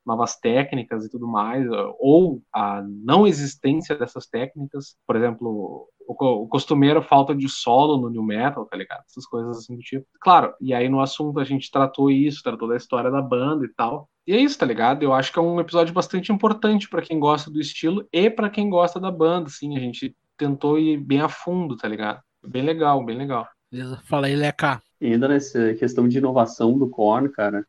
novas 0.08 0.36
técnicas 0.36 1.04
e 1.04 1.10
tudo 1.10 1.28
mais, 1.28 1.66
ou 2.00 2.42
a 2.52 2.82
não 2.82 3.26
existência 3.26 3.94
dessas 3.94 4.26
técnicas, 4.26 4.96
por 5.06 5.14
exemplo, 5.14 5.86
o, 6.06 6.42
o 6.42 6.48
costumeiro 6.48 7.02
falta 7.02 7.34
de 7.34 7.48
solo 7.48 8.00
no 8.00 8.08
new 8.08 8.22
metal, 8.22 8.64
tá 8.64 8.76
ligado? 8.76 9.04
Essas 9.06 9.26
coisas 9.26 9.58
assim 9.58 9.76
do 9.76 9.82
tipo. 9.82 10.06
Claro, 10.20 10.54
e 10.60 10.72
aí 10.72 10.88
no 10.88 11.00
assunto 11.00 11.38
a 11.38 11.44
gente 11.44 11.70
tratou 11.70 12.10
isso, 12.10 12.42
tratou 12.42 12.66
da 12.66 12.76
história 12.76 13.10
da 13.10 13.20
banda 13.20 13.66
e 13.66 13.68
tal. 13.68 14.08
E 14.26 14.32
é 14.32 14.40
isso, 14.40 14.58
tá 14.58 14.66
ligado? 14.66 15.02
Eu 15.02 15.12
acho 15.12 15.32
que 15.32 15.38
é 15.38 15.42
um 15.42 15.60
episódio 15.60 15.92
bastante 15.94 16.32
importante 16.32 16.88
para 16.88 17.02
quem 17.02 17.20
gosta 17.20 17.50
do 17.50 17.60
estilo 17.60 18.06
e 18.12 18.30
para 18.30 18.50
quem 18.50 18.70
gosta 18.70 18.98
da 18.98 19.10
banda, 19.10 19.48
assim, 19.48 19.76
a 19.76 19.80
gente 19.80 20.16
tentou 20.36 20.78
ir 20.78 20.96
bem 20.96 21.20
a 21.20 21.28
fundo, 21.28 21.76
tá 21.76 21.86
ligado? 21.86 22.20
Bem 22.46 22.62
legal, 22.62 23.04
bem 23.04 23.16
legal. 23.16 23.46
Beleza. 23.70 24.00
Fala 24.04 24.26
aí, 24.26 24.36
Leca. 24.36 24.80
E 25.00 25.12
ainda 25.12 25.28
nessa 25.28 25.74
questão 25.74 26.08
de 26.08 26.18
inovação 26.18 26.78
do 26.78 26.88
Korn, 26.88 27.28
cara, 27.28 27.64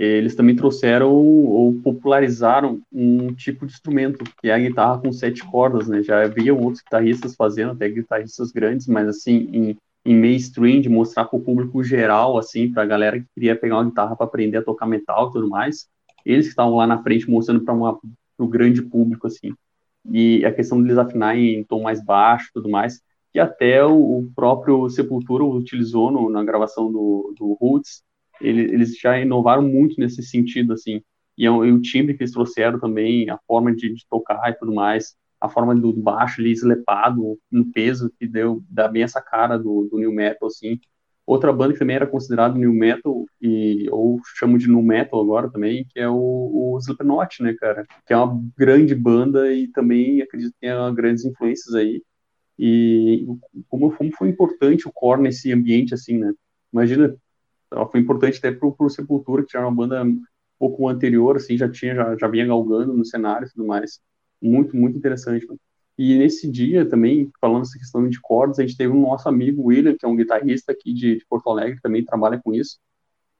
eles 0.00 0.36
também 0.36 0.54
trouxeram 0.54 1.12
ou 1.12 1.74
popularizaram 1.82 2.80
um 2.92 3.34
tipo 3.34 3.66
de 3.66 3.72
instrumento, 3.72 4.24
que 4.40 4.48
é 4.48 4.54
a 4.54 4.58
guitarra 4.58 4.98
com 5.00 5.12
sete 5.12 5.44
cordas, 5.44 5.88
né? 5.88 6.04
Já 6.04 6.22
havia 6.22 6.54
outros 6.54 6.80
guitarristas 6.80 7.34
fazendo, 7.34 7.72
até 7.72 7.88
guitarristas 7.88 8.52
grandes, 8.52 8.86
mas 8.86 9.08
assim, 9.08 9.48
em, 9.52 9.76
em 10.04 10.14
mainstream, 10.14 10.80
de 10.80 10.88
mostrar 10.88 11.24
para 11.24 11.36
o 11.36 11.42
público 11.42 11.82
geral, 11.82 12.38
assim, 12.38 12.70
para 12.70 12.84
a 12.84 12.86
galera 12.86 13.18
que 13.18 13.26
queria 13.34 13.56
pegar 13.56 13.78
uma 13.78 13.86
guitarra 13.86 14.14
para 14.14 14.24
aprender 14.24 14.58
a 14.58 14.62
tocar 14.62 14.86
metal 14.86 15.30
e 15.30 15.32
tudo 15.32 15.48
mais, 15.48 15.88
eles 16.24 16.46
que 16.46 16.50
estavam 16.50 16.76
lá 16.76 16.86
na 16.86 17.02
frente 17.02 17.28
mostrando 17.28 17.64
para 17.64 17.74
o 18.38 18.48
grande 18.48 18.82
público, 18.82 19.26
assim. 19.26 19.52
E 20.08 20.44
a 20.44 20.52
questão 20.52 20.80
deles 20.80 20.96
afinar 20.96 21.36
em 21.36 21.64
tom 21.64 21.82
mais 21.82 22.00
baixo 22.04 22.50
tudo 22.54 22.68
mais, 22.68 23.00
que 23.32 23.40
até 23.40 23.84
o, 23.84 24.18
o 24.18 24.30
próprio 24.32 24.88
Sepultura 24.88 25.44
utilizou 25.44 26.12
no, 26.12 26.30
na 26.30 26.44
gravação 26.44 26.90
do, 26.92 27.34
do 27.36 27.54
Roots, 27.60 28.06
ele, 28.40 28.62
eles 28.62 28.96
já 28.98 29.18
inovaram 29.18 29.62
muito 29.62 29.98
nesse 29.98 30.22
sentido, 30.22 30.72
assim, 30.72 31.02
e, 31.38 31.46
é 31.46 31.48
e, 31.48 31.50
o 31.50 31.80
timbre 31.80 32.14
que 32.14 32.22
eles 32.24 32.32
trouxeram 32.32 32.80
também, 32.80 33.30
a 33.30 33.38
forma 33.46 33.74
de, 33.74 33.94
de, 33.94 34.04
tocar 34.10 34.50
e 34.50 34.54
tudo 34.54 34.74
mais, 34.74 35.16
a 35.40 35.48
forma 35.48 35.74
do 35.74 35.92
baixo 35.92 36.40
ali 36.40 36.50
eslepado, 36.50 37.38
no 37.50 37.72
peso, 37.72 38.10
que 38.18 38.26
deu, 38.26 38.62
dá 38.68 38.88
bem 38.88 39.04
essa 39.04 39.22
cara 39.22 39.56
do, 39.56 39.88
do 39.90 39.98
New 39.98 40.12
Metal, 40.12 40.48
assim. 40.48 40.80
Outra 41.24 41.52
banda 41.52 41.74
que 41.74 41.78
também 41.78 41.94
era 41.94 42.06
considerada 42.06 42.58
New 42.58 42.72
Metal, 42.72 43.24
e, 43.40 43.86
ou 43.90 44.20
chamo 44.36 44.58
de 44.58 44.66
New 44.66 44.82
Metal 44.82 45.20
agora 45.20 45.48
também, 45.48 45.86
que 45.90 46.00
é 46.00 46.08
o, 46.08 46.16
o 46.74 46.78
Slipknot, 46.78 47.42
né, 47.42 47.54
cara? 47.54 47.86
Que 48.06 48.12
é 48.12 48.16
uma 48.16 48.42
grande 48.56 48.94
banda 48.94 49.52
e 49.52 49.68
também 49.68 50.20
acredito 50.22 50.52
que 50.54 50.60
tenha 50.60 50.90
grandes 50.90 51.24
influências 51.24 51.74
aí. 51.74 52.02
E 52.58 53.26
como, 53.68 53.92
como 53.94 54.10
foi 54.16 54.28
importante 54.28 54.88
o 54.88 54.92
Korn 54.92 55.22
nesse 55.22 55.52
ambiente, 55.52 55.94
assim, 55.94 56.18
né? 56.18 56.32
Imagina, 56.72 57.14
foi 57.90 58.00
importante 58.00 58.38
até 58.38 58.52
pro, 58.52 58.72
pro 58.72 58.90
Sepultura, 58.90 59.44
que 59.44 59.56
era 59.56 59.66
uma 59.66 59.74
banda 59.74 60.04
um 60.04 60.20
pouco 60.58 60.88
anterior, 60.88 61.36
assim, 61.36 61.56
já 61.56 61.68
tinha, 61.68 61.94
já, 61.94 62.16
já 62.16 62.28
vinha 62.28 62.46
galgando 62.46 62.92
no 62.92 63.04
cenário 63.04 63.46
e 63.46 63.50
tudo 63.50 63.66
mais 63.66 64.00
muito, 64.40 64.76
muito 64.76 64.96
interessante. 64.96 65.46
Mano. 65.46 65.60
E 65.96 66.16
nesse 66.16 66.50
dia 66.50 66.88
também, 66.88 67.30
falando 67.40 67.62
essa 67.62 67.78
questão 67.78 68.08
de 68.08 68.20
cordas, 68.20 68.58
a 68.58 68.62
gente 68.62 68.76
teve 68.76 68.92
um 68.92 69.00
nosso 69.00 69.28
amigo 69.28 69.64
William, 69.64 69.96
que 69.96 70.06
é 70.06 70.08
um 70.08 70.16
guitarrista 70.16 70.72
aqui 70.72 70.92
de, 70.92 71.16
de 71.18 71.26
Porto 71.26 71.50
Alegre, 71.50 71.80
também 71.82 72.04
trabalha 72.04 72.40
com 72.42 72.54
isso, 72.54 72.78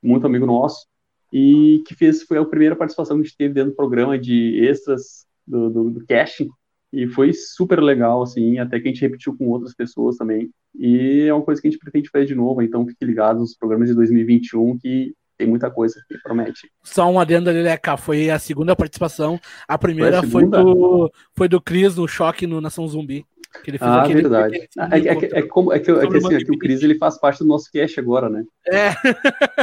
muito 0.02 0.26
amigo 0.26 0.44
nosso, 0.44 0.86
e 1.32 1.82
que 1.86 1.94
fez, 1.94 2.22
foi 2.22 2.38
a 2.38 2.44
primeira 2.44 2.74
participação 2.74 3.16
que 3.16 3.22
a 3.22 3.24
gente 3.24 3.36
teve 3.36 3.54
dentro 3.54 3.70
do 3.70 3.76
programa 3.76 4.18
de 4.18 4.58
extras 4.64 5.26
do, 5.46 5.70
do, 5.70 5.90
do 5.90 6.06
casting, 6.06 6.48
e 6.92 7.06
foi 7.06 7.32
super 7.32 7.80
legal, 7.80 8.22
assim, 8.22 8.58
até 8.58 8.80
que 8.80 8.88
a 8.88 8.92
gente 8.92 9.00
repetiu 9.00 9.36
com 9.36 9.48
outras 9.48 9.74
pessoas 9.74 10.16
também, 10.16 10.50
e 10.74 11.22
é 11.28 11.34
uma 11.34 11.44
coisa 11.44 11.60
que 11.60 11.68
a 11.68 11.70
gente 11.70 11.80
pretende 11.80 12.08
fazer 12.10 12.26
de 12.26 12.34
novo, 12.34 12.62
então 12.62 12.86
fique 12.86 13.04
ligado 13.04 13.40
nos 13.40 13.56
programas 13.56 13.88
de 13.88 13.94
2021, 13.94 14.78
que 14.78 15.14
tem 15.38 15.46
muita 15.46 15.70
coisa 15.70 15.94
que 16.08 16.18
promete. 16.18 16.68
Só 16.82 17.08
um 17.08 17.20
adendo 17.20 17.48
ali, 17.48 17.62
Leca, 17.62 17.96
foi 17.96 18.28
a 18.28 18.38
segunda 18.40 18.74
participação. 18.74 19.38
A 19.68 19.78
primeira 19.78 20.20
foi, 20.22 20.44
a 20.44 20.48
foi 20.48 20.64
do, 20.64 21.12
foi 21.36 21.48
do 21.48 21.60
Cris 21.60 21.94
no 21.96 22.08
Choque 22.08 22.46
no 22.46 22.60
Nação 22.60 22.86
Zumbi. 22.88 23.24
Que 23.64 23.70
ele 23.70 23.78
fez 23.78 23.90
ah, 23.90 24.02
aquele, 24.02 24.20
verdade. 24.20 24.68
Aquele 24.76 25.08
é, 25.08 25.12
é, 25.12 25.14
é, 25.14 25.38
é, 25.38 25.42
como, 25.42 25.72
é 25.72 25.78
que, 25.78 25.90
é 25.90 26.06
que, 26.06 26.16
assim, 26.18 26.34
é 26.34 26.38
que 26.38 26.50
o 26.50 26.58
Cris 26.58 26.82
ele 26.82 26.96
faz 26.96 27.18
parte 27.18 27.38
do 27.38 27.46
nosso 27.46 27.70
cast 27.72 27.98
agora, 27.98 28.28
né? 28.28 28.44
É. 28.66 28.90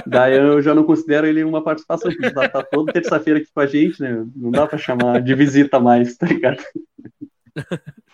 Daí 0.08 0.36
eu 0.36 0.60
já 0.62 0.74
não 0.74 0.84
considero 0.84 1.28
ele 1.28 1.44
uma 1.44 1.64
participação, 1.64 2.12
porque 2.12 2.32
tá, 2.32 2.50
tá 2.50 2.64
toda 2.64 2.92
terça-feira 2.92 3.40
aqui 3.40 3.50
com 3.54 3.60
a 3.60 3.68
gente, 3.68 4.02
né? 4.02 4.26
Não 4.36 4.50
dá 4.50 4.66
pra 4.66 4.78
chamar 4.78 5.22
de 5.22 5.36
visita 5.36 5.80
mais, 5.80 6.18
tá 6.18 6.26
ligado? 6.26 6.64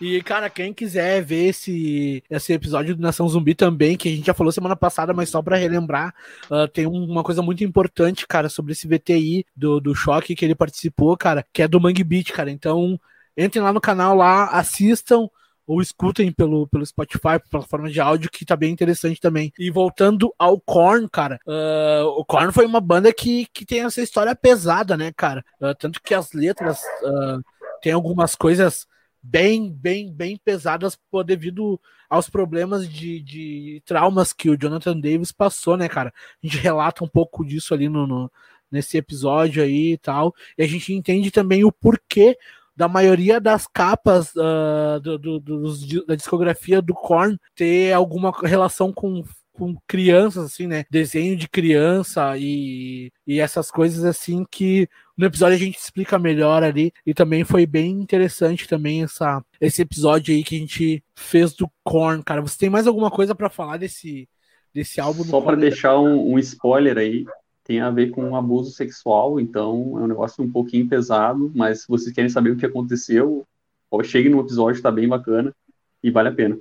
E, 0.00 0.22
cara, 0.22 0.48
quem 0.48 0.72
quiser 0.72 1.22
ver 1.22 1.48
esse, 1.48 2.22
esse 2.30 2.52
episódio 2.52 2.94
do 2.94 3.02
Nação 3.02 3.28
Zumbi 3.28 3.54
também, 3.54 3.96
que 3.96 4.08
a 4.08 4.12
gente 4.12 4.26
já 4.26 4.34
falou 4.34 4.52
semana 4.52 4.76
passada, 4.76 5.12
mas 5.12 5.28
só 5.28 5.42
para 5.42 5.56
relembrar, 5.56 6.14
uh, 6.50 6.68
tem 6.68 6.86
uma 6.86 7.22
coisa 7.22 7.42
muito 7.42 7.64
importante, 7.64 8.26
cara, 8.26 8.48
sobre 8.48 8.72
esse 8.72 8.86
VTI 8.86 9.44
do, 9.56 9.80
do 9.80 9.94
choque 9.94 10.34
que 10.34 10.44
ele 10.44 10.54
participou, 10.54 11.16
cara, 11.16 11.44
que 11.52 11.62
é 11.62 11.68
do 11.68 11.80
Mangue 11.80 12.04
Beat, 12.04 12.32
cara. 12.32 12.50
Então, 12.50 12.98
entrem 13.36 13.62
lá 13.62 13.72
no 13.72 13.80
canal 13.80 14.14
lá, 14.14 14.46
assistam 14.46 15.28
ou 15.66 15.80
escutem 15.80 16.30
pelo, 16.32 16.66
pelo 16.68 16.84
Spotify, 16.84 17.38
plataforma 17.50 17.90
de 17.90 18.00
áudio, 18.00 18.30
que 18.30 18.44
tá 18.44 18.56
bem 18.56 18.72
interessante 18.72 19.20
também. 19.20 19.52
E 19.58 19.70
voltando 19.70 20.34
ao 20.38 20.60
Korn, 20.60 21.08
cara, 21.08 21.38
uh, 21.46 22.06
o 22.18 22.24
Korn 22.24 22.52
foi 22.52 22.66
uma 22.66 22.80
banda 22.80 23.12
que, 23.12 23.46
que 23.52 23.64
tem 23.64 23.80
essa 23.80 24.02
história 24.02 24.34
pesada, 24.34 24.96
né, 24.96 25.12
cara? 25.16 25.44
Uh, 25.60 25.74
tanto 25.74 26.02
que 26.02 26.14
as 26.14 26.32
letras 26.32 26.80
uh, 27.02 27.42
tem 27.80 27.92
algumas 27.92 28.34
coisas 28.34 28.86
bem, 29.22 29.70
bem, 29.70 30.12
bem 30.12 30.36
pesadas 30.36 30.96
por, 31.10 31.24
devido 31.24 31.80
aos 32.10 32.28
problemas 32.28 32.88
de, 32.88 33.20
de 33.20 33.82
traumas 33.84 34.32
que 34.32 34.50
o 34.50 34.56
Jonathan 34.56 34.98
Davis 34.98 35.32
passou, 35.32 35.76
né, 35.76 35.88
cara? 35.88 36.12
A 36.42 36.46
gente 36.46 36.58
relata 36.58 37.04
um 37.04 37.08
pouco 37.08 37.44
disso 37.44 37.72
ali 37.72 37.88
no, 37.88 38.06
no 38.06 38.30
nesse 38.70 38.96
episódio 38.96 39.62
aí 39.62 39.92
e 39.92 39.98
tal, 39.98 40.34
e 40.56 40.62
a 40.62 40.66
gente 40.66 40.94
entende 40.94 41.30
também 41.30 41.62
o 41.62 41.70
porquê 41.70 42.38
da 42.74 42.88
maioria 42.88 43.38
das 43.38 43.66
capas 43.66 44.32
uh, 44.34 44.98
do, 44.98 45.18
do, 45.18 46.06
da 46.06 46.14
discografia 46.14 46.80
do 46.80 46.94
Korn 46.94 47.38
ter 47.54 47.92
alguma 47.92 48.32
relação 48.42 48.90
com 48.90 49.22
com 49.52 49.76
crianças, 49.86 50.46
assim, 50.46 50.66
né? 50.66 50.84
Desenho 50.90 51.36
de 51.36 51.46
criança 51.48 52.36
e, 52.38 53.12
e 53.26 53.38
essas 53.38 53.70
coisas 53.70 54.02
assim 54.04 54.46
que 54.50 54.88
no 55.16 55.26
episódio 55.26 55.56
a 55.56 55.58
gente 55.58 55.78
explica 55.78 56.18
melhor 56.18 56.62
ali. 56.62 56.92
E 57.06 57.14
também 57.14 57.44
foi 57.44 57.66
bem 57.66 58.00
interessante 58.00 58.68
também 58.68 59.02
essa, 59.02 59.44
esse 59.60 59.82
episódio 59.82 60.34
aí 60.34 60.42
que 60.42 60.56
a 60.56 60.58
gente 60.58 61.04
fez 61.14 61.54
do 61.54 61.70
Korn, 61.84 62.22
cara. 62.22 62.40
Você 62.40 62.58
tem 62.58 62.70
mais 62.70 62.86
alguma 62.86 63.10
coisa 63.10 63.34
para 63.34 63.50
falar 63.50 63.76
desse, 63.76 64.28
desse 64.74 65.00
álbum? 65.00 65.24
Só 65.24 65.40
para 65.40 65.56
deixar 65.56 65.98
um, 65.98 66.32
um 66.32 66.38
spoiler 66.38 66.98
aí, 66.98 67.24
tem 67.64 67.80
a 67.80 67.90
ver 67.90 68.10
com 68.10 68.24
um 68.24 68.36
abuso 68.36 68.72
sexual, 68.72 69.38
então 69.38 69.98
é 69.98 70.02
um 70.02 70.08
negócio 70.08 70.42
um 70.42 70.50
pouquinho 70.50 70.88
pesado, 70.88 71.52
mas 71.54 71.82
se 71.82 71.88
vocês 71.88 72.14
querem 72.14 72.30
saber 72.30 72.50
o 72.50 72.56
que 72.56 72.66
aconteceu, 72.66 73.46
chegue 74.02 74.28
no 74.28 74.40
episódio, 74.40 74.82
tá 74.82 74.90
bem 74.90 75.06
bacana 75.06 75.54
e 76.02 76.10
vale 76.10 76.28
a 76.28 76.34
pena. 76.34 76.58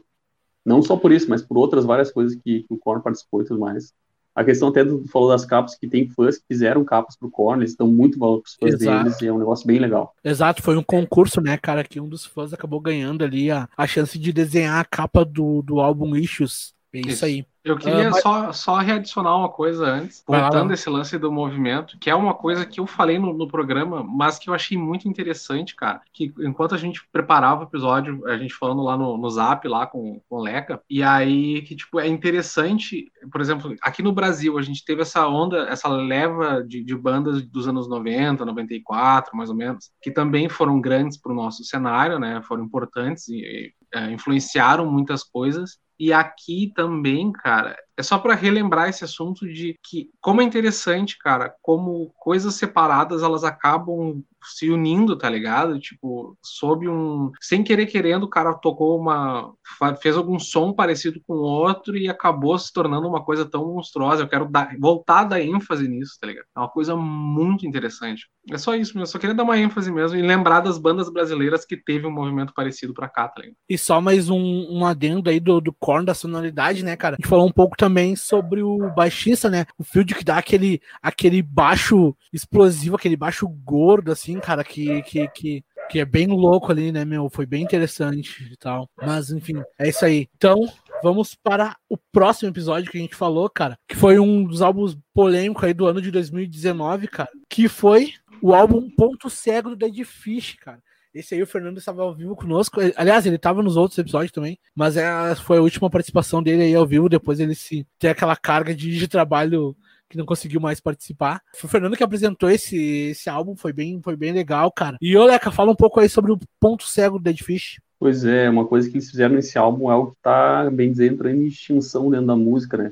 Não 0.66 0.82
só 0.82 0.96
por 0.96 1.12
isso, 1.12 1.30
mas 1.30 1.42
por 1.42 1.58
outras 1.58 1.86
várias 1.86 2.12
coisas 2.12 2.36
que, 2.36 2.64
que 2.64 2.74
o 2.74 2.78
Korn 2.78 3.02
participou 3.02 3.42
e 3.42 3.46
tudo 3.46 3.60
mais. 3.60 3.94
A 4.34 4.44
questão 4.44 4.70
até 4.70 4.84
do 4.84 5.06
falou 5.08 5.30
das 5.30 5.46
capas, 5.46 5.76
que 5.76 5.88
tem 5.88 6.08
fãs 6.08 6.38
que 6.38 6.46
fizeram 6.48 6.86
capas 6.86 7.18
pro 7.18 7.30
Korn, 7.30 7.62
eles 7.62 7.76
dão 7.76 7.88
muito 7.88 8.18
valor 8.18 8.42
pros 8.42 8.56
fãs 8.56 8.74
Exato. 8.76 9.04
deles, 9.04 9.22
e 9.22 9.28
é 9.28 9.34
um 9.34 9.40
negócio 9.40 9.68
bem 9.68 9.80
legal. 9.80 10.16
Exato, 10.24 10.64
foi 10.64 10.78
um 10.78 10.84
concurso, 10.84 11.42
né, 11.42 11.58
cara, 11.58 11.84
que 11.84 12.00
um 12.00 12.08
dos 12.08 12.26
fãs 12.26 12.54
acabou 12.54 12.80
ganhando 12.80 13.24
ali 13.24 13.52
a, 13.52 13.68
a 13.76 13.86
chance 13.86 14.18
de 14.18 14.32
desenhar 14.32 14.80
a 14.80 14.86
capa 14.86 15.26
do, 15.26 15.62
do 15.62 15.80
álbum 15.80 16.16
Issues. 16.16 16.74
É 16.94 17.00
isso, 17.00 17.10
isso 17.10 17.26
aí. 17.26 17.46
Eu 17.64 17.78
queria 17.78 18.10
uh, 18.10 18.12
mas... 18.12 18.22
só, 18.22 18.52
só 18.52 18.78
readicionar 18.80 19.38
uma 19.38 19.50
coisa 19.50 19.86
antes, 19.86 20.24
voltando 20.28 20.74
esse 20.74 20.90
lance 20.90 21.18
do 21.18 21.32
movimento, 21.32 21.98
que 22.00 22.10
é 22.10 22.16
uma 22.16 22.34
coisa 22.34 22.66
que 22.66 22.80
eu 22.80 22.88
falei 22.88 23.20
no, 23.20 23.34
no, 23.34 23.48
programa, 23.48 24.04
mas 24.04 24.40
que 24.40 24.50
eu 24.50 24.54
achei 24.54 24.76
muito 24.76 25.08
interessante, 25.08 25.76
cara. 25.76 26.02
Que 26.12 26.34
enquanto 26.40 26.74
a 26.74 26.78
gente 26.78 27.08
preparava 27.12 27.62
o 27.62 27.68
episódio, 27.68 28.28
a 28.28 28.36
gente 28.36 28.54
falando 28.56 28.82
lá 28.82 28.98
no, 28.98 29.16
no 29.16 29.30
Zap, 29.30 29.68
lá 29.68 29.86
com, 29.86 30.20
com 30.28 30.36
o 30.38 30.42
Leca, 30.42 30.82
e 30.90 31.04
aí 31.04 31.62
que, 31.62 31.76
tipo, 31.76 32.00
é 32.00 32.08
interessante, 32.08 33.12
por 33.32 33.40
exemplo, 33.40 33.76
aqui 33.82 34.02
no 34.02 34.12
Brasil, 34.12 34.58
a 34.58 34.62
gente 34.64 34.84
teve 34.84 35.04
essa 35.04 35.28
onda, 35.28 35.68
essa 35.70 35.88
leva 35.88 36.64
de, 36.64 36.84
de 36.84 36.96
bandas 36.96 37.44
dos 37.44 37.68
anos 37.68 37.88
90, 37.88 38.44
94, 38.44 39.38
mais 39.38 39.52
ou 39.52 39.56
menos, 39.56 39.92
que 40.02 40.10
também 40.10 40.50
foram 40.50 40.82
grandes 40.82 41.16
para 41.16 41.32
o 41.32 41.36
nosso 41.36 41.64
cenário, 41.64 42.18
né? 42.18 42.42
Foram 42.44 42.64
importantes 42.64 43.28
e, 43.30 43.36
e 43.36 43.74
é, 43.94 44.12
influenciaram 44.12 44.90
muitas 44.90 45.24
coisas. 45.24 45.78
E 46.02 46.12
aqui 46.12 46.74
também, 46.76 47.32
cara, 47.32 47.78
é 48.02 48.04
só 48.04 48.18
para 48.18 48.34
relembrar 48.34 48.90
esse 48.90 49.04
assunto 49.04 49.48
de 49.48 49.78
que 49.84 50.10
como 50.20 50.42
é 50.42 50.44
interessante, 50.44 51.18
cara, 51.20 51.54
como 51.62 52.12
coisas 52.18 52.56
separadas 52.56 53.22
elas 53.22 53.44
acabam 53.44 54.24
se 54.44 54.70
unindo, 54.70 55.18
tá 55.18 55.30
ligado? 55.30 55.80
Tipo, 55.80 56.38
sob 56.44 56.88
um. 56.88 57.32
Sem 57.40 57.64
querer 57.64 57.86
querendo, 57.86 58.24
o 58.24 58.30
cara 58.30 58.54
tocou 58.54 59.00
uma. 59.00 59.54
fez 60.02 60.18
algum 60.18 60.40
som 60.40 60.74
parecido 60.74 61.22
com 61.28 61.34
outro 61.34 61.96
e 61.96 62.10
acabou 62.10 62.58
se 62.58 62.72
tornando 62.74 63.08
uma 63.08 63.24
coisa 63.24 63.46
tão 63.46 63.66
monstruosa. 63.74 64.24
Eu 64.24 64.28
quero 64.28 64.50
dar, 64.50 64.76
voltar 64.80 65.20
a 65.20 65.26
dar 65.26 65.42
ênfase 65.42 65.88
nisso, 65.88 66.18
tá 66.20 66.28
ligado? 66.28 66.46
É 66.56 66.60
uma 66.60 66.70
coisa 66.70 66.96
muito 66.96 67.66
interessante. 67.66 68.28
É 68.50 68.58
só 68.58 68.76
isso. 68.76 68.98
Eu 68.98 69.06
só 69.06 69.20
queria 69.20 69.36
dar 69.36 69.44
uma 69.44 69.58
ênfase 69.58 69.92
mesmo 69.92 70.18
e 70.18 70.22
lembrar 70.22 70.62
das 70.62 70.78
bandas 70.78 71.12
brasileiras 71.12 71.66
que 71.66 71.78
teve 71.78 72.08
um 72.08 72.12
movimento 72.12 72.54
parecido 72.54 72.94
pra 72.94 73.10
cá, 73.10 73.28
tá 73.28 73.42
ligado? 73.42 73.58
E 73.70 73.78
só 73.78 74.02
mais 74.02 74.30
um, 74.30 74.68
um 74.70 74.86
adendo 74.86 75.30
aí 75.30 75.40
do, 75.40 75.62
do 75.62 75.74
corn 75.74 76.06
da 76.06 76.14
sonoridade, 76.14 76.84
né, 76.84 76.96
cara? 76.96 77.16
A 77.16 77.22
gente 77.22 77.30
falou 77.30 77.46
um 77.46 77.52
pouco 77.52 77.76
também 77.78 77.91
sobre 78.16 78.62
o 78.62 78.90
baixista, 78.96 79.50
né? 79.50 79.66
O 79.78 79.84
Field 79.84 80.16
que 80.16 80.24
dá 80.24 80.38
aquele, 80.38 80.82
aquele 81.02 81.42
baixo 81.42 82.16
explosivo, 82.32 82.96
aquele 82.96 83.16
baixo 83.16 83.48
gordo, 83.48 84.12
assim, 84.12 84.40
cara, 84.40 84.64
que, 84.64 85.02
que, 85.04 85.28
que, 85.30 85.64
que 85.90 86.00
é 86.00 86.06
bem 86.06 86.28
louco 86.28 86.72
ali, 86.72 86.92
né, 86.92 87.06
meu? 87.06 87.30
Foi 87.30 87.46
bem 87.46 87.64
interessante 87.64 88.50
e 88.52 88.58
tal. 88.58 88.90
Mas, 88.96 89.32
enfim, 89.32 89.62
é 89.78 89.90
isso 89.90 90.06
aí. 90.06 90.28
Então, 90.36 90.58
vamos 91.04 91.36
para 91.36 91.76
o 91.90 91.98
próximo 91.98 92.50
episódio 92.50 92.92
que 92.92 92.98
a 92.98 93.02
gente 93.02 93.16
falou, 93.16 93.50
cara, 93.50 93.78
que 93.88 93.96
foi 93.96 94.20
um 94.20 94.44
dos 94.44 94.62
álbuns 94.62 94.98
polêmicos 95.14 95.64
aí 95.64 95.74
do 95.74 95.86
ano 95.86 96.02
de 96.02 96.12
2019, 96.12 97.08
cara, 97.08 97.30
que 97.50 97.68
foi 97.68 98.14
o 98.42 98.54
álbum 98.54 98.90
Ponto 98.90 99.30
Cego 99.30 99.70
do 99.70 99.76
Dead 99.76 100.04
Fish, 100.04 100.56
cara. 100.56 100.82
Esse 101.14 101.36
aí 101.36 101.44
o 101.44 101.48
Fernando 101.48 101.78
estava 101.78 102.04
ao 102.04 102.16
vivo 102.16 102.36
conosco. 102.36 102.80
Aliás, 102.96 103.26
ele 103.26 103.36
estava 103.36 103.62
nos 103.62 103.76
outros 103.76 103.98
episódios 103.98 104.32
também, 104.32 104.58
mas 104.74 104.96
é, 104.96 105.36
foi 105.36 105.58
a 105.58 105.62
última 105.62 105.90
participação 105.90 106.42
dele 106.42 106.64
aí 106.64 106.76
ao 106.76 106.88
vivo. 106.88 107.10
Depois 107.10 107.40
ele 107.40 107.54
se 107.54 107.86
tem 108.00 108.10
aquela 108.10 108.36
carga 108.36 108.74
de, 108.74 108.98
de 108.98 109.08
trabalho 109.08 109.76
que 110.10 110.18
não 110.18 110.26
conseguiu 110.26 110.62
mais 110.62 110.80
participar. 110.80 111.42
Foi 111.56 111.68
o 111.68 111.72
Fernando 111.72 111.98
que 111.98 112.04
apresentou 112.04 112.50
esse, 112.50 112.78
esse 113.12 113.30
álbum, 113.30 113.56
foi 113.56 113.74
bem, 113.74 114.02
foi 114.02 114.16
bem 114.16 114.32
legal, 114.32 114.72
cara. 114.72 114.98
E 115.02 115.18
ô, 115.18 115.26
Leca, 115.26 115.52
fala 115.52 115.72
um 115.72 115.76
pouco 115.76 116.00
aí 116.00 116.10
sobre 116.10 116.32
o 116.32 116.40
ponto 116.60 116.86
cego 116.88 117.18
do 117.18 117.24
Dead 117.24 117.42
Fish. 117.42 117.80
Pois 118.00 118.26
é, 118.26 118.50
uma 118.50 118.66
coisa 118.66 118.90
que 118.90 118.96
eles 118.96 119.10
fizeram 119.10 119.36
nesse 119.36 119.58
álbum 119.58 119.90
é 119.90 119.94
algo 119.94 120.12
que 120.12 120.22
tá, 120.22 120.70
bem 120.70 120.92
dizer, 120.92 121.12
entrando 121.12 121.42
em 121.42 121.48
extinção 121.48 122.10
dentro 122.10 122.28
da 122.28 122.36
música, 122.36 122.78
né? 122.78 122.92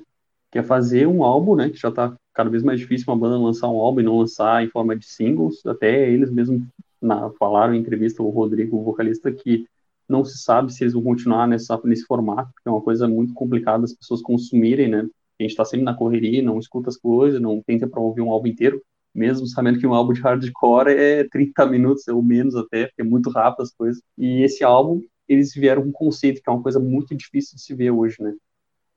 Que 0.51 0.59
é 0.59 0.63
fazer 0.63 1.07
um 1.07 1.23
álbum, 1.23 1.55
né? 1.55 1.69
Que 1.69 1.77
já 1.77 1.91
tá 1.91 2.15
cada 2.33 2.49
vez 2.49 2.63
mais 2.63 2.79
difícil 2.79 3.05
uma 3.07 3.17
banda 3.17 3.37
lançar 3.37 3.67
um 3.69 3.79
álbum 3.79 3.99
e 4.01 4.03
não 4.03 4.19
lançar 4.19 4.63
em 4.63 4.69
forma 4.69 4.95
de 4.95 5.05
singles. 5.05 5.65
Até 5.65 6.09
eles 6.09 6.31
mesmos 6.31 6.61
na, 7.01 7.29
falaram 7.39 7.73
em 7.73 7.79
entrevista, 7.79 8.23
o 8.23 8.29
Rodrigo, 8.29 8.77
o 8.77 8.83
vocalista, 8.83 9.31
que 9.31 9.65
não 10.07 10.25
se 10.25 10.39
sabe 10.39 10.73
se 10.73 10.83
eles 10.83 10.93
vão 10.93 11.03
continuar 11.03 11.47
nessa, 11.47 11.79
nesse 11.83 12.05
formato, 12.05 12.51
porque 12.53 12.67
é 12.67 12.71
uma 12.71 12.81
coisa 12.81 13.07
muito 13.07 13.33
complicada 13.33 13.83
as 13.83 13.93
pessoas 13.93 14.21
consumirem, 14.21 14.87
né? 14.87 15.07
a 15.39 15.43
gente 15.43 15.51
está 15.51 15.63
sempre 15.63 15.85
na 15.85 15.93
correria, 15.93 16.41
não 16.41 16.59
escuta 16.59 16.89
as 16.89 16.97
coisas, 16.97 17.41
não 17.41 17.61
tenta 17.61 17.87
para 17.87 18.01
ouvir 18.01 18.21
um 18.21 18.31
álbum 18.31 18.47
inteiro. 18.47 18.81
mesmo 19.13 19.47
sabendo 19.47 19.79
que 19.79 19.87
um 19.87 19.93
álbum 19.93 20.13
de 20.13 20.21
hardcore 20.21 20.91
é 20.91 21.23
30 21.29 21.65
minutos 21.65 22.07
ou 22.07 22.21
menos 22.21 22.55
até, 22.55 22.87
porque 22.87 23.01
é 23.01 23.05
muito 23.05 23.29
rápido 23.29 23.63
as 23.63 23.71
coisas. 23.71 24.01
E 24.17 24.43
esse 24.43 24.63
álbum, 24.63 25.01
eles 25.27 25.53
vieram 25.53 25.83
com 25.83 25.89
um 25.89 25.91
conceito 25.91 26.41
que 26.41 26.49
é 26.49 26.53
uma 26.53 26.61
coisa 26.61 26.79
muito 26.79 27.15
difícil 27.15 27.55
de 27.55 27.61
se 27.63 27.73
ver 27.73 27.91
hoje, 27.91 28.17
né? 28.19 28.35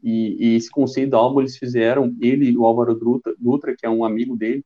E, 0.03 0.37
e 0.53 0.57
esse 0.57 0.71
conceito 0.71 1.11
do 1.11 1.17
álbum 1.17 1.41
eles 1.41 1.57
fizeram, 1.57 2.15
ele 2.21 2.51
e 2.51 2.59
o 2.59 2.67
Álvaro 2.67 2.95
Dutra, 2.95 3.35
Dutra, 3.39 3.75
que 3.77 3.87
é 3.87 3.91
um 3.91 4.05
amigo 4.05 4.37
dele 4.37 4.65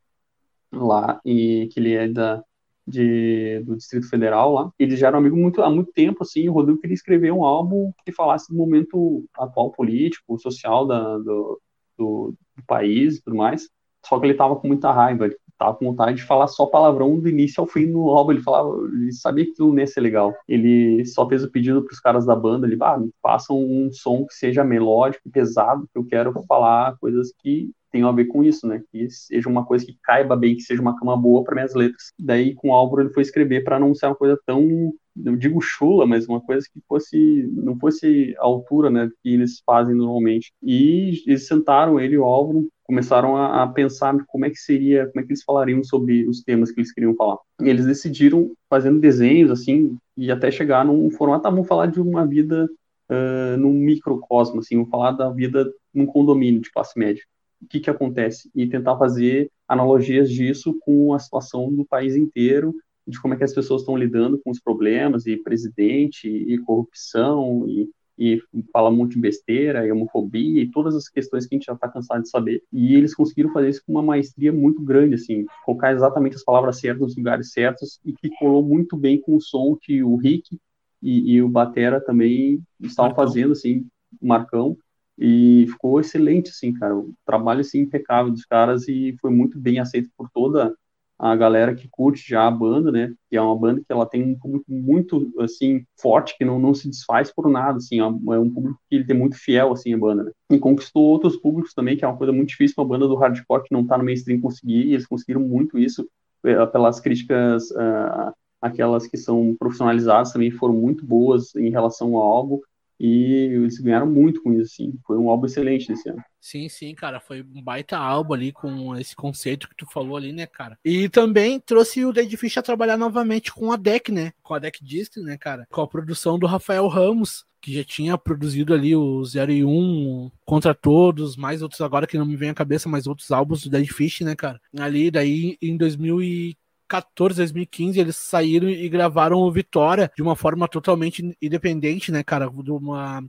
lá, 0.72 1.20
e 1.24 1.68
que 1.72 1.78
ele 1.78 1.92
é 1.94 2.08
da, 2.08 2.42
de, 2.86 3.60
do 3.64 3.76
Distrito 3.76 4.08
Federal 4.08 4.52
lá. 4.52 4.72
Eles 4.78 4.98
já 4.98 5.08
eram 5.08 5.18
amigos 5.18 5.38
muito, 5.38 5.62
há 5.62 5.70
muito 5.70 5.92
tempo, 5.92 6.22
assim, 6.22 6.48
o 6.48 6.52
Rodrigo 6.52 6.80
queria 6.80 6.94
escrever 6.94 7.32
um 7.32 7.44
álbum 7.44 7.92
que 8.04 8.12
falasse 8.12 8.50
do 8.52 8.56
momento 8.56 9.24
atual 9.36 9.72
político, 9.72 10.38
social 10.38 10.86
da, 10.86 11.18
do, 11.18 11.60
do, 11.98 12.34
do 12.56 12.64
país 12.66 13.16
e 13.16 13.22
tudo 13.22 13.36
mais. 13.36 13.68
Só 14.04 14.20
que 14.20 14.26
ele 14.26 14.34
tava 14.34 14.54
com 14.54 14.68
muita 14.68 14.92
raiva, 14.92 15.26
ele 15.26 15.36
tava 15.58 15.74
com 15.74 15.86
vontade 15.86 16.18
de 16.18 16.22
falar 16.22 16.46
só 16.46 16.66
palavrão 16.66 17.18
do 17.18 17.28
início 17.28 17.60
ao 17.60 17.66
fim 17.66 17.86
no 17.86 18.08
álbum. 18.10 18.32
Ele 18.32 18.42
falava, 18.42 18.70
ele 18.92 19.12
sabia 19.12 19.44
que 19.44 19.50
aquilo 19.50 19.72
não 19.72 19.80
ia 19.80 19.86
ser 19.86 20.00
legal. 20.00 20.32
Ele 20.46 21.04
só 21.04 21.28
fez 21.28 21.42
o 21.42 21.50
pedido 21.50 21.82
pros 21.82 21.98
caras 21.98 22.24
da 22.24 22.36
banda, 22.36 22.66
ele, 22.66 22.76
ah, 22.82 23.00
façam 23.20 23.58
um 23.58 23.90
som 23.92 24.24
que 24.24 24.34
seja 24.34 24.62
melódico 24.62 25.28
pesado, 25.30 25.88
que 25.92 25.98
eu 25.98 26.04
quero 26.04 26.32
falar 26.46 26.96
coisas 26.98 27.32
que 27.40 27.72
tenham 27.96 28.08
a 28.08 28.12
ver 28.12 28.26
com 28.26 28.44
isso, 28.44 28.66
né? 28.66 28.82
Que 28.92 29.08
seja 29.10 29.48
uma 29.48 29.64
coisa 29.64 29.84
que 29.86 29.96
caiba 30.02 30.36
bem, 30.36 30.54
que 30.54 30.62
seja 30.62 30.82
uma 30.82 30.98
cama 30.98 31.16
boa 31.16 31.42
para 31.42 31.54
minhas 31.54 31.74
letras. 31.74 32.12
Daí, 32.18 32.54
com 32.54 32.68
o 32.68 32.74
Álvaro, 32.74 33.02
ele 33.02 33.14
foi 33.14 33.22
escrever 33.22 33.64
para 33.64 33.80
não 33.80 33.94
ser 33.94 34.06
uma 34.06 34.14
coisa 34.14 34.38
tão 34.44 34.92
não 35.18 35.34
digo 35.34 35.62
chula, 35.62 36.06
mas 36.06 36.28
uma 36.28 36.42
coisa 36.42 36.66
que 36.70 36.78
fosse 36.86 37.48
não 37.50 37.78
fosse 37.78 38.34
a 38.38 38.44
altura, 38.44 38.90
né, 38.90 39.10
que 39.22 39.32
eles 39.32 39.62
fazem 39.64 39.94
normalmente. 39.94 40.52
E 40.62 41.22
eles 41.26 41.46
sentaram 41.46 41.98
ele 41.98 42.16
e 42.16 42.18
o 42.18 42.24
Álvaro, 42.24 42.68
começaram 42.84 43.34
a, 43.34 43.62
a, 43.62 43.66
pensar 43.66 44.14
como 44.26 44.44
é 44.44 44.50
que 44.50 44.58
seria, 44.58 45.06
como 45.06 45.20
é 45.20 45.22
que 45.22 45.32
eles 45.32 45.42
falariam 45.42 45.82
sobre 45.82 46.28
os 46.28 46.42
temas 46.42 46.70
que 46.70 46.80
eles 46.80 46.92
queriam 46.92 47.14
falar. 47.14 47.38
E 47.62 47.66
eles 47.66 47.86
decidiram 47.86 48.52
fazendo 48.68 49.00
desenhos 49.00 49.50
assim 49.50 49.96
e 50.18 50.30
até 50.30 50.50
chegar 50.50 50.84
num 50.84 51.10
formato, 51.10 51.48
ah, 51.48 51.50
vamos 51.50 51.66
falar 51.66 51.86
de 51.86 51.98
uma 51.98 52.26
vida 52.26 52.68
uh, 53.10 53.56
num 53.56 53.72
microcosmo, 53.72 54.60
assim, 54.60 54.76
vamos 54.76 54.90
falar 54.90 55.12
da 55.12 55.30
vida 55.30 55.66
num 55.94 56.04
condomínio 56.04 56.60
de 56.60 56.70
classe 56.70 56.98
média 56.98 57.24
o 57.60 57.66
que, 57.66 57.80
que 57.80 57.90
acontece 57.90 58.50
e 58.54 58.66
tentar 58.66 58.96
fazer 58.98 59.50
analogias 59.68 60.30
disso 60.30 60.76
com 60.80 61.14
a 61.14 61.18
situação 61.18 61.72
do 61.72 61.84
país 61.84 62.14
inteiro, 62.14 62.74
de 63.06 63.20
como 63.20 63.34
é 63.34 63.36
que 63.36 63.44
as 63.44 63.54
pessoas 63.54 63.82
estão 63.82 63.96
lidando 63.96 64.38
com 64.38 64.50
os 64.50 64.60
problemas 64.60 65.26
e 65.26 65.36
presidente 65.36 66.28
e 66.28 66.58
corrupção 66.58 67.64
e, 67.68 67.88
e 68.18 68.42
fala 68.72 68.90
muito 68.90 69.12
de 69.12 69.20
besteira 69.20 69.86
e 69.86 69.92
homofobia 69.92 70.62
e 70.62 70.70
todas 70.70 70.94
as 70.94 71.08
questões 71.08 71.46
que 71.46 71.54
a 71.54 71.56
gente 71.56 71.66
já 71.66 71.74
está 71.74 71.88
cansado 71.88 72.22
de 72.22 72.30
saber. 72.30 72.62
E 72.72 72.94
eles 72.94 73.14
conseguiram 73.14 73.52
fazer 73.52 73.68
isso 73.68 73.82
com 73.86 73.92
uma 73.92 74.02
maestria 74.02 74.52
muito 74.52 74.82
grande, 74.82 75.14
assim, 75.14 75.44
colocar 75.64 75.92
exatamente 75.92 76.36
as 76.36 76.44
palavras 76.44 76.80
certas 76.80 77.00
nos 77.00 77.16
lugares 77.16 77.52
certos 77.52 78.00
e 78.04 78.12
que 78.12 78.30
colou 78.38 78.62
muito 78.62 78.96
bem 78.96 79.20
com 79.20 79.36
o 79.36 79.40
som 79.40 79.76
que 79.80 80.02
o 80.02 80.16
Rick 80.16 80.58
e, 81.02 81.34
e 81.34 81.42
o 81.42 81.48
Batera 81.48 82.00
também 82.00 82.60
estavam 82.80 83.10
Marcão. 83.10 83.26
fazendo, 83.26 83.52
assim, 83.52 83.86
o 84.20 84.26
Marcão, 84.26 84.76
e 85.18 85.66
ficou 85.68 86.00
excelente, 86.00 86.50
assim, 86.50 86.72
cara. 86.72 86.96
O 86.96 87.12
trabalho, 87.24 87.60
assim, 87.60 87.80
impecável 87.80 88.32
dos 88.32 88.44
caras 88.44 88.86
e 88.88 89.16
foi 89.20 89.30
muito 89.30 89.58
bem 89.58 89.78
aceito 89.78 90.10
por 90.16 90.28
toda 90.30 90.74
a 91.18 91.34
galera 91.34 91.74
que 91.74 91.88
curte 91.88 92.28
já 92.28 92.46
a 92.46 92.50
banda, 92.50 92.92
né? 92.92 93.14
Que 93.30 93.36
é 93.36 93.40
uma 93.40 93.56
banda 93.56 93.80
que 93.80 93.90
ela 93.90 94.04
tem 94.04 94.22
um 94.22 94.38
público 94.38 94.70
muito, 94.70 95.32
assim, 95.40 95.84
forte, 95.98 96.36
que 96.36 96.44
não, 96.44 96.58
não 96.58 96.74
se 96.74 96.88
desfaz 96.88 97.32
por 97.32 97.48
nada, 97.48 97.78
assim. 97.78 98.00
É 98.00 98.04
um 98.04 98.50
público 98.50 98.78
que 98.88 98.96
ele 98.96 99.06
tem 99.06 99.16
muito 99.16 99.36
fiel, 99.36 99.72
assim, 99.72 99.94
a 99.94 99.98
banda, 99.98 100.24
né? 100.24 100.32
E 100.50 100.58
conquistou 100.58 101.04
outros 101.04 101.36
públicos 101.36 101.72
também, 101.72 101.96
que 101.96 102.04
é 102.04 102.08
uma 102.08 102.18
coisa 102.18 102.32
muito 102.32 102.50
difícil 102.50 102.74
uma 102.78 102.88
banda 102.88 103.08
do 103.08 103.16
hardcore 103.16 103.62
que 103.62 103.72
não 103.72 103.86
tá 103.86 103.96
no 103.96 104.04
mainstream 104.04 104.40
conseguir, 104.40 104.86
e 104.86 104.92
eles 104.92 105.06
conseguiram 105.06 105.40
muito 105.40 105.78
isso 105.78 106.06
eh, 106.44 106.66
pelas 106.66 107.00
críticas, 107.00 107.70
uh, 107.70 108.32
aquelas 108.60 109.06
que 109.06 109.16
são 109.16 109.56
profissionalizadas 109.58 110.32
também 110.32 110.50
foram 110.50 110.74
muito 110.74 111.04
boas 111.04 111.54
em 111.56 111.70
relação 111.70 112.14
ao 112.16 112.22
álbum 112.22 112.60
e 112.98 113.50
eles 113.52 113.78
ganharam 113.78 114.06
muito 114.06 114.42
com 114.42 114.52
isso, 114.52 114.72
assim. 114.72 114.98
Foi 115.06 115.16
um 115.18 115.28
álbum 115.28 115.46
excelente 115.46 115.88
desse 115.88 116.08
ano. 116.08 116.22
Sim, 116.40 116.68
sim, 116.68 116.94
cara. 116.94 117.20
Foi 117.20 117.42
um 117.42 117.62
baita 117.62 117.98
álbum 117.98 118.34
ali 118.34 118.52
com 118.52 118.96
esse 118.96 119.14
conceito 119.14 119.68
que 119.68 119.76
tu 119.76 119.86
falou 119.86 120.16
ali, 120.16 120.32
né, 120.32 120.46
cara? 120.46 120.78
E 120.84 121.08
também 121.08 121.60
trouxe 121.60 122.04
o 122.04 122.12
Dead 122.12 122.34
Fish 122.36 122.56
a 122.56 122.62
trabalhar 122.62 122.96
novamente 122.96 123.52
com 123.52 123.72
a 123.72 123.76
Deck, 123.76 124.12
né? 124.12 124.32
Com 124.42 124.54
a 124.54 124.58
Deck 124.58 124.82
Disc, 124.84 125.16
né, 125.18 125.36
cara? 125.36 125.66
Com 125.70 125.82
a 125.82 125.88
produção 125.88 126.38
do 126.38 126.46
Rafael 126.46 126.86
Ramos, 126.86 127.44
que 127.60 127.74
já 127.74 127.84
tinha 127.84 128.16
produzido 128.16 128.72
ali 128.72 128.94
o 128.94 129.24
0 129.24 129.52
e 129.52 129.64
1 129.64 130.30
contra 130.44 130.74
todos, 130.74 131.36
mais 131.36 131.62
outros 131.62 131.80
agora 131.80 132.06
que 132.06 132.16
não 132.16 132.24
me 132.24 132.36
vem 132.36 132.50
à 132.50 132.54
cabeça, 132.54 132.88
mais 132.88 133.06
outros 133.06 133.30
álbuns 133.32 133.62
do 133.62 133.70
Dead 133.70 133.86
Fish, 133.88 134.20
né, 134.20 134.36
cara? 134.36 134.60
Ali, 134.78 135.10
daí 135.10 135.58
em 135.60 135.76
2014 135.76 136.56
2014, 136.88 137.36
2015, 137.36 138.00
eles 138.00 138.16
saíram 138.16 138.68
e 138.68 138.88
gravaram 138.88 139.38
o 139.38 139.50
Vitória 139.50 140.10
de 140.16 140.22
uma 140.22 140.36
forma 140.36 140.68
totalmente 140.68 141.36
independente, 141.40 142.10
né, 142.10 142.22
cara? 142.22 142.48
De 142.48 142.70
uma, 142.70 143.24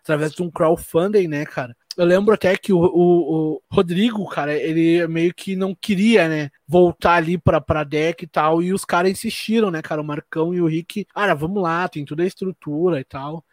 através 0.00 0.32
de 0.32 0.42
um 0.42 0.50
crowdfunding, 0.50 1.28
né, 1.28 1.44
cara? 1.44 1.76
Eu 1.96 2.04
lembro 2.04 2.34
até 2.34 2.56
que 2.56 2.72
o, 2.72 2.78
o, 2.78 3.54
o, 3.56 3.62
Rodrigo, 3.70 4.26
cara, 4.28 4.54
ele 4.54 5.06
meio 5.06 5.34
que 5.34 5.54
não 5.56 5.74
queria, 5.74 6.28
né, 6.28 6.50
voltar 6.66 7.14
ali 7.14 7.36
pra, 7.36 7.60
pra 7.60 7.84
deck 7.84 8.24
e 8.24 8.28
tal, 8.28 8.62
e 8.62 8.72
os 8.72 8.84
caras 8.84 9.10
insistiram, 9.10 9.70
né, 9.70 9.82
cara, 9.82 10.00
o 10.00 10.04
Marcão 10.04 10.54
e 10.54 10.60
o 10.60 10.66
Rick, 10.66 11.04
cara, 11.06 11.34
vamos 11.34 11.62
lá, 11.62 11.88
tem 11.88 12.04
toda 12.04 12.22
a 12.22 12.26
estrutura 12.26 13.00
e 13.00 13.04
tal, 13.04 13.44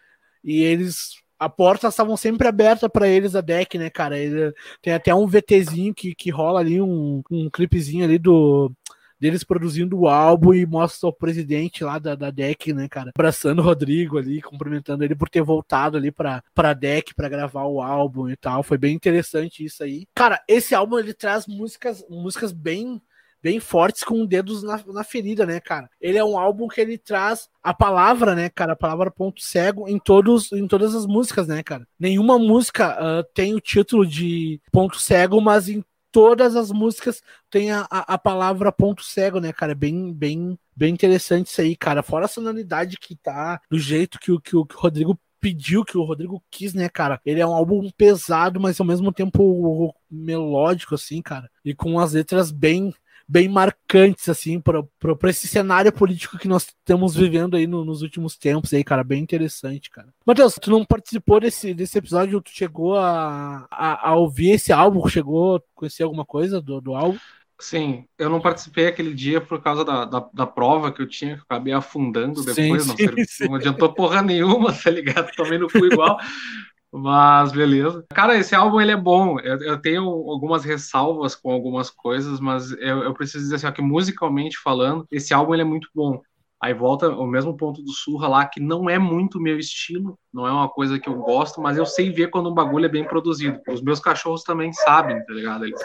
e 0.43 0.61
eles 0.61 1.17
a 1.39 1.49
porta 1.49 1.87
estavam 1.87 2.17
sempre 2.17 2.47
aberta 2.47 2.89
para 2.89 3.07
eles 3.07 3.35
a 3.35 3.41
deck, 3.41 3.77
né, 3.77 3.89
cara? 3.89 4.17
Ele, 4.17 4.53
tem 4.81 4.93
até 4.93 5.13
um 5.13 5.27
VTzinho 5.27 5.93
que, 5.93 6.15
que 6.15 6.31
rola 6.31 6.59
ali, 6.59 6.81
um, 6.81 7.21
um 7.29 7.49
clipezinho 7.49 8.05
ali 8.05 8.17
do 8.17 8.71
deles 9.19 9.43
produzindo 9.43 9.99
o 9.99 10.07
álbum 10.07 10.53
e 10.53 10.65
mostra 10.65 11.09
o 11.09 11.13
presidente 11.13 11.83
lá 11.83 11.99
da, 11.99 12.15
da 12.15 12.29
DEC, 12.29 12.73
né, 12.73 12.87
cara, 12.87 13.11
abraçando 13.15 13.59
o 13.59 13.63
Rodrigo 13.63 14.17
ali, 14.17 14.41
cumprimentando 14.41 15.03
ele 15.03 15.15
por 15.15 15.29
ter 15.29 15.41
voltado 15.41 15.97
ali 15.97 16.11
pra, 16.11 16.43
pra 16.53 16.73
DEC 16.73 17.13
pra 17.15 17.29
gravar 17.29 17.63
o 17.63 17.81
álbum 17.81 18.29
e 18.29 18.35
tal. 18.35 18.63
Foi 18.63 18.77
bem 18.77 18.95
interessante 18.95 19.63
isso 19.63 19.83
aí. 19.83 20.05
Cara, 20.15 20.41
esse 20.47 20.75
álbum 20.75 20.99
ele 20.99 21.13
traz 21.13 21.47
músicas, 21.47 22.05
músicas 22.09 22.51
bem 22.51 23.01
bem 23.41 23.59
fortes 23.59 24.03
com 24.03 24.25
dedos 24.25 24.63
na, 24.63 24.81
na, 24.87 25.03
ferida, 25.03 25.45
né, 25.45 25.59
cara? 25.59 25.89
Ele 26.01 26.17
é 26.17 26.23
um 26.23 26.37
álbum 26.37 26.67
que 26.67 26.81
ele 26.81 26.97
traz 26.97 27.47
a 27.63 27.73
palavra, 27.73 28.35
né, 28.35 28.49
cara? 28.49 28.73
A 28.73 28.75
palavra 28.75 29.11
ponto 29.11 29.41
cego 29.41 29.87
em 29.87 29.99
todos 29.99 30.51
em 30.51 30.67
todas 30.67 30.95
as 30.95 31.05
músicas, 31.05 31.47
né, 31.47 31.61
cara? 31.63 31.87
Nenhuma 31.99 32.37
música 32.39 32.97
uh, 32.99 33.23
tem 33.33 33.53
o 33.53 33.61
título 33.61 34.05
de 34.05 34.59
ponto 34.71 34.99
cego, 34.99 35.39
mas 35.39 35.69
em 35.69 35.83
todas 36.17 36.55
as 36.55 36.71
músicas 36.71 37.21
tem 37.47 37.69
a, 37.69 37.81
a, 37.91 38.15
a, 38.15 38.17
palavra 38.17 38.71
ponto 38.71 39.03
cego, 39.03 39.39
né, 39.39 39.53
cara? 39.53 39.75
Bem, 39.75 40.11
bem, 40.11 40.57
bem 40.75 40.91
interessante 40.91 41.45
isso 41.45 41.61
aí, 41.61 41.75
cara. 41.75 42.01
Fora 42.01 42.25
a 42.25 42.27
sonoridade 42.27 42.97
que 42.97 43.15
tá, 43.15 43.61
do 43.69 43.77
jeito 43.77 44.17
que, 44.17 44.35
que, 44.39 44.49
que 44.49 44.55
o 44.55 44.65
Rodrigo 44.73 45.19
pediu, 45.39 45.85
que 45.85 45.95
o 45.95 46.03
Rodrigo 46.03 46.43
quis, 46.49 46.73
né, 46.73 46.89
cara? 46.89 47.21
Ele 47.23 47.39
é 47.39 47.45
um 47.45 47.53
álbum 47.53 47.87
pesado, 47.95 48.59
mas 48.59 48.79
ao 48.79 48.85
mesmo 48.87 49.13
tempo 49.13 49.93
melódico, 50.09 50.95
assim, 50.95 51.21
cara. 51.21 51.51
E 51.63 51.75
com 51.75 51.99
as 51.99 52.13
letras 52.13 52.49
bem 52.49 52.91
bem 53.27 53.49
marcantes, 53.49 54.29
assim, 54.29 54.61
para 54.61 55.29
esse 55.29 55.47
cenário 55.47 55.91
político 55.91 56.37
que 56.37 56.47
nós 56.47 56.63
estamos 56.63 57.15
vivendo 57.15 57.57
aí 57.57 57.67
no, 57.67 57.83
nos 57.83 58.01
últimos 58.01 58.37
tempos 58.37 58.73
aí, 58.73 58.83
cara, 58.83 59.03
bem 59.03 59.21
interessante, 59.21 59.89
cara. 59.89 60.07
Matheus, 60.25 60.55
tu 60.55 60.71
não 60.71 60.85
participou 60.85 61.39
desse, 61.39 61.73
desse 61.73 61.97
episódio, 61.97 62.41
tu 62.41 62.51
chegou 62.51 62.95
a, 62.95 63.67
a, 63.69 64.09
a 64.09 64.15
ouvir 64.15 64.51
esse 64.51 64.71
álbum, 64.71 65.07
chegou 65.07 65.57
a 65.57 65.61
conhecer 65.75 66.03
alguma 66.03 66.25
coisa 66.25 66.61
do, 66.61 66.79
do 66.79 66.95
álbum? 66.95 67.17
Sim, 67.59 68.05
eu 68.19 68.29
não 68.29 68.39
participei 68.39 68.85
aquele 68.85 69.13
dia 69.15 69.41
por 69.41 69.59
causa 69.59 69.83
da, 69.83 70.05
da, 70.05 70.29
da 70.31 70.45
prova 70.45 70.91
que 70.91 71.01
eu 71.01 71.07
tinha, 71.07 71.33
que 71.35 71.39
eu 71.39 71.45
acabei 71.49 71.73
afundando 71.73 72.45
depois, 72.45 72.83
sim, 72.83 72.87
não, 72.87 72.95
sim, 72.95 73.25
sim. 73.25 73.47
não 73.47 73.55
adiantou 73.55 73.91
porra 73.91 74.21
nenhuma, 74.21 74.71
tá 74.77 74.91
ligado? 74.91 75.31
Também 75.35 75.57
não 75.57 75.67
fui 75.67 75.89
igual. 75.91 76.19
Mas 76.91 77.51
beleza. 77.51 78.05
Cara, 78.13 78.37
esse 78.37 78.55
álbum 78.55 78.79
ele 78.79 78.91
é 78.91 78.97
bom. 78.97 79.39
Eu, 79.39 79.59
eu 79.61 79.81
tenho 79.81 80.03
algumas 80.03 80.63
ressalvas 80.63 81.35
com 81.35 81.51
algumas 81.51 81.89
coisas, 81.89 82.39
mas 82.39 82.71
eu, 82.71 83.03
eu 83.03 83.13
preciso 83.13 83.43
dizer 83.43 83.55
assim, 83.55 83.67
ó, 83.67 83.71
que 83.71 83.81
musicalmente 83.81 84.57
falando, 84.57 85.05
esse 85.11 85.33
álbum 85.33 85.53
ele 85.53 85.63
é 85.63 85.65
muito 85.65 85.89
bom. 85.93 86.21
Aí 86.59 86.73
volta 86.73 87.09
o 87.09 87.27
mesmo 87.27 87.55
ponto 87.55 87.83
do 87.83 87.91
Surra 87.91 88.27
lá, 88.27 88.45
que 88.45 88.59
não 88.59 88.89
é 88.89 88.97
muito 88.97 89.39
meu 89.39 89.59
estilo, 89.59 90.17
não 90.33 90.47
é 90.47 90.51
uma 90.51 90.67
coisa 90.67 90.99
que 90.99 91.07
eu 91.07 91.15
gosto, 91.17 91.61
mas 91.61 91.77
eu 91.77 91.85
sei 91.85 92.11
ver 92.11 92.31
quando 92.31 92.49
um 92.49 92.53
bagulho 92.53 92.85
é 92.85 92.89
bem 92.89 93.03
produzido. 93.03 93.61
Os 93.69 93.81
meus 93.81 93.99
cachorros 93.99 94.43
também 94.43 94.73
sabem, 94.73 95.23
tá 95.23 95.33
ligado? 95.33 95.65
Eles 95.65 95.79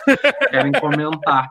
querem 0.50 0.72
comentar 0.72 1.50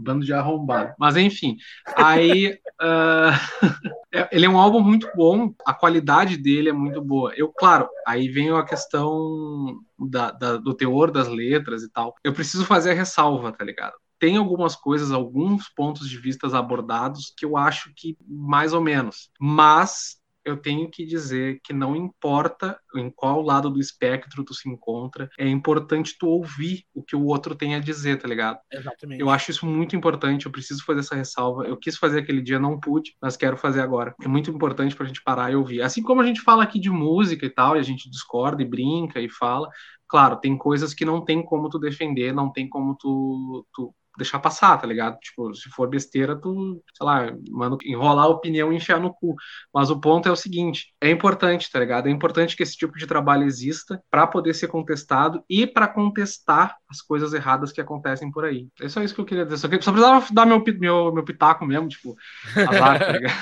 bando 0.00 0.24
de 0.24 0.32
arrombado. 0.32 0.94
Mas 0.98 1.16
enfim, 1.16 1.56
aí 1.96 2.58
uh, 2.80 3.32
ele 4.32 4.46
é 4.46 4.48
um 4.48 4.58
álbum 4.58 4.80
muito 4.80 5.08
bom, 5.14 5.54
a 5.66 5.74
qualidade 5.74 6.36
dele 6.36 6.68
é 6.68 6.72
muito 6.72 7.00
boa. 7.02 7.32
Eu, 7.36 7.52
claro, 7.52 7.88
aí 8.06 8.28
vem 8.28 8.50
a 8.50 8.62
questão 8.62 9.78
da, 9.98 10.30
da, 10.30 10.56
do 10.56 10.74
teor 10.74 11.10
das 11.10 11.28
letras 11.28 11.82
e 11.82 11.90
tal. 11.90 12.14
Eu 12.24 12.32
preciso 12.32 12.64
fazer 12.64 12.90
a 12.90 12.94
ressalva, 12.94 13.52
tá 13.52 13.64
ligado? 13.64 13.94
Tem 14.18 14.36
algumas 14.36 14.76
coisas, 14.76 15.12
alguns 15.12 15.68
pontos 15.68 16.08
de 16.08 16.18
vista 16.18 16.46
abordados 16.56 17.32
que 17.34 17.44
eu 17.44 17.56
acho 17.56 17.90
que 17.96 18.16
mais 18.28 18.74
ou 18.74 18.80
menos. 18.80 19.30
Mas 19.40 20.19
eu 20.44 20.56
tenho 20.56 20.90
que 20.90 21.04
dizer 21.04 21.60
que 21.62 21.72
não 21.72 21.94
importa 21.94 22.78
em 22.96 23.10
qual 23.10 23.42
lado 23.42 23.70
do 23.70 23.80
espectro 23.80 24.44
tu 24.44 24.54
se 24.54 24.68
encontra, 24.68 25.28
é 25.38 25.48
importante 25.48 26.16
tu 26.18 26.26
ouvir 26.26 26.84
o 26.94 27.02
que 27.02 27.14
o 27.14 27.24
outro 27.26 27.54
tem 27.54 27.74
a 27.74 27.78
dizer, 27.78 28.18
tá 28.18 28.26
ligado? 28.26 28.58
Exatamente. 28.72 29.20
Eu 29.20 29.30
acho 29.30 29.50
isso 29.50 29.66
muito 29.66 29.94
importante, 29.94 30.46
eu 30.46 30.52
preciso 30.52 30.84
fazer 30.84 31.00
essa 31.00 31.14
ressalva. 31.14 31.64
Eu 31.64 31.76
quis 31.76 31.96
fazer 31.96 32.20
aquele 32.20 32.42
dia, 32.42 32.58
não 32.58 32.78
pude, 32.78 33.14
mas 33.20 33.36
quero 33.36 33.56
fazer 33.56 33.80
agora. 33.80 34.14
É 34.22 34.28
muito 34.28 34.50
importante 34.50 34.94
pra 34.94 35.06
gente 35.06 35.22
parar 35.22 35.50
e 35.50 35.56
ouvir. 35.56 35.82
Assim 35.82 36.02
como 36.02 36.20
a 36.20 36.26
gente 36.26 36.40
fala 36.40 36.62
aqui 36.62 36.78
de 36.80 36.90
música 36.90 37.44
e 37.44 37.50
tal, 37.50 37.76
e 37.76 37.78
a 37.78 37.82
gente 37.82 38.10
discorda 38.10 38.62
e 38.62 38.66
brinca 38.66 39.20
e 39.20 39.28
fala, 39.28 39.68
claro, 40.08 40.36
tem 40.36 40.56
coisas 40.56 40.92
que 40.92 41.04
não 41.04 41.24
tem 41.24 41.42
como 41.42 41.68
tu 41.68 41.78
defender, 41.78 42.34
não 42.34 42.50
tem 42.50 42.68
como 42.68 42.96
tu, 42.98 43.66
tu 43.72 43.94
deixar 44.20 44.38
passar, 44.38 44.76
tá 44.78 44.86
ligado? 44.86 45.18
Tipo, 45.18 45.54
se 45.54 45.68
for 45.70 45.88
besteira, 45.88 46.36
tu, 46.36 46.82
sei 46.96 47.06
lá, 47.06 47.32
mano, 47.50 47.78
enrolar 47.84 48.26
a 48.26 48.28
opinião 48.28 48.72
e 48.72 48.76
enfiar 48.76 49.00
no 49.00 49.12
cu. 49.12 49.34
Mas 49.72 49.90
o 49.90 50.00
ponto 50.00 50.28
é 50.28 50.32
o 50.32 50.36
seguinte: 50.36 50.94
é 51.00 51.10
importante, 51.10 51.70
tá 51.70 51.78
ligado? 51.78 52.08
É 52.08 52.10
importante 52.10 52.56
que 52.56 52.62
esse 52.62 52.76
tipo 52.76 52.96
de 52.96 53.06
trabalho 53.06 53.44
exista 53.44 54.02
para 54.10 54.26
poder 54.26 54.54
ser 54.54 54.68
contestado 54.68 55.42
e 55.48 55.66
para 55.66 55.88
contestar 55.88 56.76
as 56.88 57.00
coisas 57.00 57.32
erradas 57.32 57.72
que 57.72 57.80
acontecem 57.80 58.30
por 58.30 58.44
aí. 58.44 58.68
É 58.80 58.88
só 58.88 59.02
isso 59.02 59.14
que 59.14 59.20
eu 59.20 59.24
queria 59.24 59.44
dizer. 59.44 59.58
Só, 59.58 59.68
só 59.80 59.92
precisava 59.92 60.26
dar 60.32 60.46
meu, 60.46 60.62
meu, 60.78 61.12
meu 61.12 61.24
pitaco 61.24 61.64
mesmo, 61.64 61.88
tipo, 61.88 62.16
azar, 62.56 62.98
tá 62.98 63.12
ligado? 63.12 63.34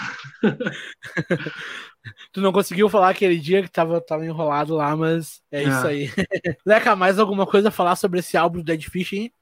Tu 2.32 2.40
não 2.40 2.52
conseguiu 2.52 2.88
falar 2.88 3.10
aquele 3.10 3.38
dia 3.38 3.62
que 3.62 3.70
tava, 3.70 4.00
tava 4.00 4.24
enrolado 4.24 4.74
lá, 4.74 4.96
mas 4.96 5.40
é, 5.50 5.62
é. 5.62 5.68
isso 5.68 5.86
aí. 5.86 6.10
Leca, 6.64 6.96
mais 6.96 7.18
alguma 7.18 7.46
coisa 7.46 7.68
a 7.68 7.72
falar 7.72 7.96
sobre 7.96 8.20
esse 8.20 8.36
álbum 8.36 8.58
do 8.58 8.64
Dead 8.64 8.82
Fish, 8.84 9.12
hein? 9.12 9.32